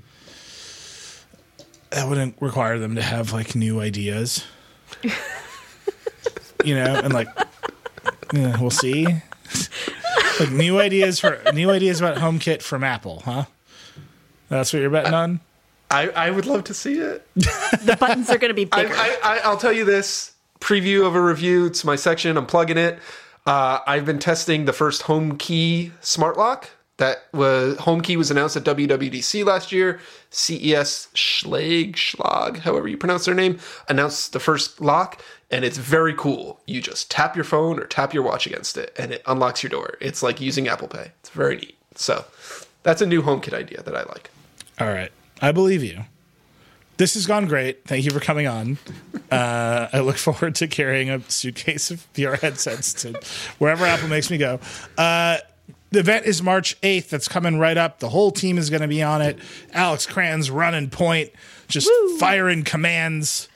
that 1.91 2.07
wouldn't 2.07 2.35
require 2.41 2.79
them 2.79 2.95
to 2.95 3.01
have 3.01 3.33
like 3.33 3.55
new 3.55 3.79
ideas. 3.79 4.45
you 6.63 6.75
know, 6.75 6.95
and 6.95 7.13
like 7.13 7.27
yeah, 8.33 8.59
we'll 8.59 8.71
see. 8.71 9.05
like 10.39 10.51
new 10.51 10.79
ideas 10.79 11.19
for 11.19 11.41
new 11.53 11.69
ideas 11.69 11.99
about 11.99 12.17
HomeKit 12.17 12.61
from 12.61 12.83
Apple, 12.83 13.21
huh? 13.25 13.45
That's 14.49 14.71
what 14.71 14.79
you're 14.79 14.89
betting 14.89 15.13
on? 15.13 15.39
I, 15.89 16.09
I 16.09 16.31
would 16.31 16.45
love 16.45 16.65
to 16.65 16.73
see 16.73 16.99
it. 16.99 17.25
The 17.35 17.97
buttons 17.99 18.29
are 18.29 18.37
going 18.37 18.49
to 18.49 18.53
be 18.53 18.67
I, 18.71 18.83
bigger. 18.83 18.95
I, 18.95 19.17
I, 19.23 19.37
I'll 19.43 19.57
tell 19.57 19.71
you 19.71 19.85
this 19.85 20.33
preview 20.59 21.05
of 21.05 21.15
a 21.15 21.21
review. 21.21 21.65
It's 21.65 21.83
my 21.83 21.95
section. 21.95 22.35
I'm 22.35 22.45
plugging 22.45 22.77
it. 22.77 22.99
Uh, 23.45 23.79
I've 23.87 24.05
been 24.05 24.19
testing 24.19 24.65
the 24.65 24.73
first 24.73 25.03
Home 25.03 25.37
Key 25.37 25.91
smart 26.01 26.37
lock. 26.37 26.69
That 26.97 27.25
was 27.31 27.77
Home 27.79 28.01
Key 28.01 28.17
was 28.17 28.31
announced 28.31 28.57
at 28.57 28.63
WWDC 28.63 29.45
last 29.45 29.71
year. 29.71 29.99
CES 30.31 31.07
Schlage 31.13 31.93
Schlage, 31.93 32.59
however 32.59 32.87
you 32.87 32.97
pronounce 32.97 33.25
their 33.25 33.35
name, 33.35 33.59
announced 33.87 34.33
the 34.33 34.39
first 34.39 34.81
lock, 34.81 35.21
and 35.51 35.63
it's 35.63 35.77
very 35.77 36.15
cool. 36.15 36.59
You 36.65 36.81
just 36.81 37.11
tap 37.11 37.35
your 37.35 37.45
phone 37.45 37.79
or 37.79 37.85
tap 37.85 38.13
your 38.13 38.23
watch 38.23 38.47
against 38.47 38.77
it, 38.77 38.93
and 38.97 39.11
it 39.11 39.21
unlocks 39.27 39.61
your 39.61 39.69
door. 39.69 39.97
It's 40.01 40.23
like 40.23 40.41
using 40.41 40.67
Apple 40.67 40.87
Pay. 40.87 41.11
It's 41.19 41.29
very 41.29 41.57
neat. 41.57 41.77
So 41.95 42.25
that's 42.83 43.01
a 43.01 43.05
new 43.05 43.21
HomeKit 43.21 43.53
idea 43.53 43.83
that 43.83 43.95
I 43.95 44.03
like. 44.03 44.31
All 44.79 44.87
right. 44.87 45.11
I 45.41 45.51
believe 45.51 45.83
you. 45.83 46.05
This 46.97 47.13
has 47.13 47.27
gone 47.27 47.45
great. 47.45 47.85
Thank 47.85 48.05
you 48.05 48.11
for 48.11 48.19
coming 48.19 48.47
on. 48.47 48.77
Uh, 49.29 49.89
I 49.91 49.99
look 49.99 50.15
forward 50.15 50.55
to 50.55 50.67
carrying 50.67 51.09
a 51.09 51.19
suitcase 51.29 51.91
of 51.91 52.07
VR 52.13 52.39
headsets 52.39 52.93
to 53.01 53.19
wherever 53.57 53.83
Apple 53.83 54.07
makes 54.07 54.31
me 54.31 54.37
go. 54.37 54.61
Uh, 54.97 55.39
the 55.91 55.99
event 55.99 56.25
is 56.25 56.41
March 56.41 56.79
8th. 56.81 57.09
That's 57.09 57.27
coming 57.27 57.59
right 57.59 57.77
up. 57.77 57.99
The 57.99 58.09
whole 58.09 58.31
team 58.31 58.57
is 58.57 58.69
going 58.69 58.81
to 58.81 58.87
be 58.87 59.01
on 59.03 59.21
it. 59.21 59.39
Alex 59.73 60.05
Cranz 60.05 60.51
running 60.51 60.89
point, 60.89 61.31
just 61.67 61.89
firing 62.19 62.63
commands. 62.63 63.47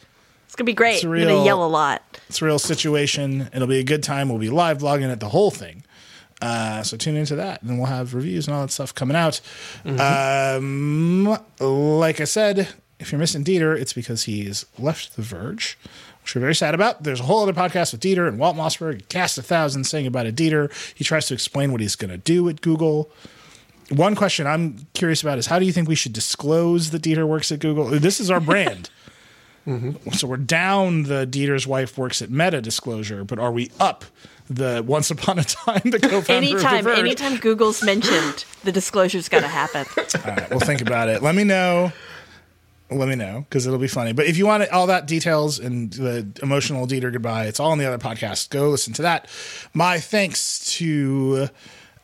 it's 0.45 0.55
going 0.55 0.65
to 0.65 0.69
be 0.69 0.73
great. 0.75 0.95
It's 0.95 1.03
I'm 1.03 1.09
real- 1.11 1.27
going 1.27 1.39
to 1.41 1.45
yell 1.45 1.63
a 1.63 1.67
lot. 1.67 2.01
It's 2.29 2.41
a 2.41 2.45
real 2.45 2.59
situation. 2.59 3.49
It'll 3.53 3.67
be 3.67 3.79
a 3.79 3.83
good 3.83 4.03
time. 4.03 4.29
We'll 4.29 4.37
be 4.37 4.49
live 4.49 4.77
blogging 4.79 5.11
at 5.11 5.19
the 5.19 5.29
whole 5.29 5.51
thing. 5.51 5.83
Uh, 6.41 6.81
so 6.81 6.97
tune 6.97 7.15
into 7.17 7.35
that, 7.35 7.61
and 7.61 7.77
we'll 7.77 7.85
have 7.87 8.13
reviews 8.15 8.47
and 8.47 8.55
all 8.55 8.61
that 8.61 8.71
stuff 8.71 8.95
coming 8.95 9.15
out. 9.15 9.39
Um, 9.85 11.37
like 11.59 12.19
I 12.19 12.23
said, 12.23 12.67
if 12.99 13.11
you're 13.11 13.19
missing 13.19 13.43
Dieter, 13.43 13.77
it's 13.79 13.93
because 13.93 14.23
he's 14.23 14.65
left 14.79 15.15
The 15.15 15.21
Verge, 15.21 15.77
which 16.23 16.35
we're 16.35 16.41
very 16.41 16.55
sad 16.55 16.73
about. 16.75 17.03
There's 17.03 17.19
a 17.19 17.23
whole 17.23 17.41
other 17.41 17.53
podcast 17.53 17.91
with 17.91 18.01
Dieter 18.01 18.27
and 18.27 18.37
Walt 18.39 18.55
Mossberg, 18.55 19.07
Cast 19.09 19.37
a 19.37 19.41
Thousand, 19.41 19.85
saying 19.85 20.07
about 20.07 20.27
a 20.27 20.31
Dieter. 20.31 20.71
He 20.95 21.03
tries 21.03 21.27
to 21.27 21.33
explain 21.33 21.71
what 21.71 21.81
he's 21.81 21.95
going 21.95 22.11
to 22.11 22.17
do 22.17 22.47
at 22.49 22.61
Google. 22.61 23.09
One 23.89 24.15
question 24.15 24.47
I'm 24.47 24.87
curious 24.93 25.21
about 25.21 25.37
is 25.37 25.47
how 25.47 25.59
do 25.59 25.65
you 25.65 25.73
think 25.73 25.89
we 25.89 25.95
should 25.95 26.13
disclose 26.13 26.91
that 26.91 27.01
Dieter 27.01 27.27
works 27.27 27.51
at 27.51 27.59
Google? 27.59 27.85
This 27.87 28.19
is 28.19 28.29
our 28.31 28.39
brand. 28.39 28.89
Mm-hmm. 29.67 30.09
So 30.13 30.25
we're 30.25 30.37
down 30.37 31.03
the 31.03 31.27
Dieter's 31.27 31.67
wife 31.67 31.95
works 31.95 32.23
at 32.23 32.31
Meta 32.31 32.61
disclosure, 32.63 33.23
but 33.23 33.37
are 33.37 33.51
we 33.51 33.69
up 33.79 34.05
the 34.49 34.83
once 34.85 35.11
upon 35.11 35.37
a 35.37 35.43
time 35.43 35.81
the 35.85 35.99
co-founder 35.99 36.31
Anytime, 36.33 36.79
of 36.79 36.83
The 36.85 36.89
Verge? 36.89 36.99
anytime 36.99 37.37
Google's 37.37 37.83
mentioned, 37.83 38.43
the 38.63 38.71
disclosure's 38.71 39.29
got 39.29 39.41
to 39.41 39.47
happen. 39.47 39.85
All 39.97 40.35
right, 40.35 40.49
we'll 40.49 40.59
think 40.61 40.81
about 40.81 41.09
it. 41.09 41.21
Let 41.21 41.35
me 41.35 41.43
know. 41.43 41.93
Let 42.91 43.07
me 43.07 43.15
know 43.15 43.45
because 43.47 43.65
it'll 43.65 43.79
be 43.79 43.87
funny. 43.87 44.11
But 44.11 44.25
if 44.25 44.37
you 44.37 44.45
want 44.45 44.69
all 44.69 44.85
that 44.87 45.07
details 45.07 45.59
and 45.59 45.93
the 45.93 46.27
emotional 46.43 46.85
Dieter 46.85 47.11
goodbye, 47.11 47.45
it's 47.45 47.59
all 47.59 47.71
in 47.71 47.79
the 47.79 47.85
other 47.85 47.97
podcast. 47.97 48.49
Go 48.49 48.69
listen 48.69 48.93
to 48.95 49.01
that. 49.03 49.29
My 49.73 49.97
thanks 49.97 50.69
to 50.73 51.47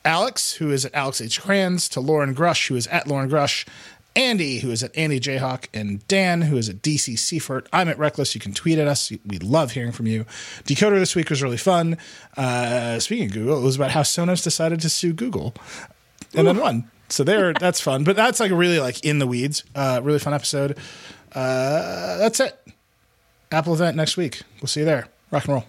Alex, 0.06 0.54
who 0.54 0.72
is 0.72 0.86
at 0.86 0.96
Alex 0.96 1.20
H. 1.20 1.42
Cranz, 1.42 1.90
to 1.90 2.00
Loren 2.00 2.34
Grush, 2.34 2.70
who 2.70 2.78
is 2.78 2.88
at 2.88 3.06
Loren 3.06 3.30
Grush, 3.30 3.68
Andy, 4.16 4.60
who 4.60 4.72
is 4.72 4.82
at 4.82 4.98
Andy 4.98 5.20
Jayhawk, 5.20 5.68
and 5.74 6.08
Dan, 6.08 6.44
who 6.44 6.56
is 6.56 6.70
at 6.70 6.82
DC 6.82 7.20
Seifert. 7.20 7.68
I'm 7.74 7.90
at 7.90 8.00
Reckless. 8.00 8.34
You 8.34 8.40
can 8.40 8.54
tweet 8.54 8.80
at 8.80 8.88
us. 8.88 9.12
We 9.26 9.40
love 9.40 9.72
hearing 9.72 9.92
from 9.92 10.08
you. 10.08 10.26
Decoder 10.64 10.98
this 10.98 11.16
week 11.16 11.30
was 11.30 11.44
really 11.44 11.58
fun. 11.58 11.98
Uh, 12.38 12.98
speaking 13.00 13.28
of 13.28 13.34
Google, 13.34 13.60
it 13.60 13.64
was 13.64 13.76
about 13.76 13.92
how 13.92 14.02
Sonos 14.02 14.42
decided 14.42 14.80
to 14.82 14.90
sue 14.90 15.12
Google 15.12 15.54
and 16.34 16.48
then 16.48 16.58
won. 16.58 16.90
So 17.10 17.24
there, 17.24 17.54
that's 17.60 17.80
fun. 17.82 18.04
But 18.04 18.16
that's 18.16 18.40
like 18.40 18.52
really 18.52 18.80
like 18.80 19.04
in 19.04 19.20
the 19.20 19.28
weeds, 19.28 19.64
uh, 19.76 20.02
really 20.04 20.20
fun 20.20 20.34
episode. 20.34 20.78
Uh, 21.34 22.18
that's 22.18 22.40
it. 22.40 22.60
Apple 23.52 23.74
event 23.74 23.96
next 23.96 24.18
week. 24.18 24.42
We'll 24.62 24.68
see 24.68 24.82
you 24.82 24.86
there. 24.86 25.08
Rock 25.32 25.46
and 25.46 25.54
roll. 25.54 25.66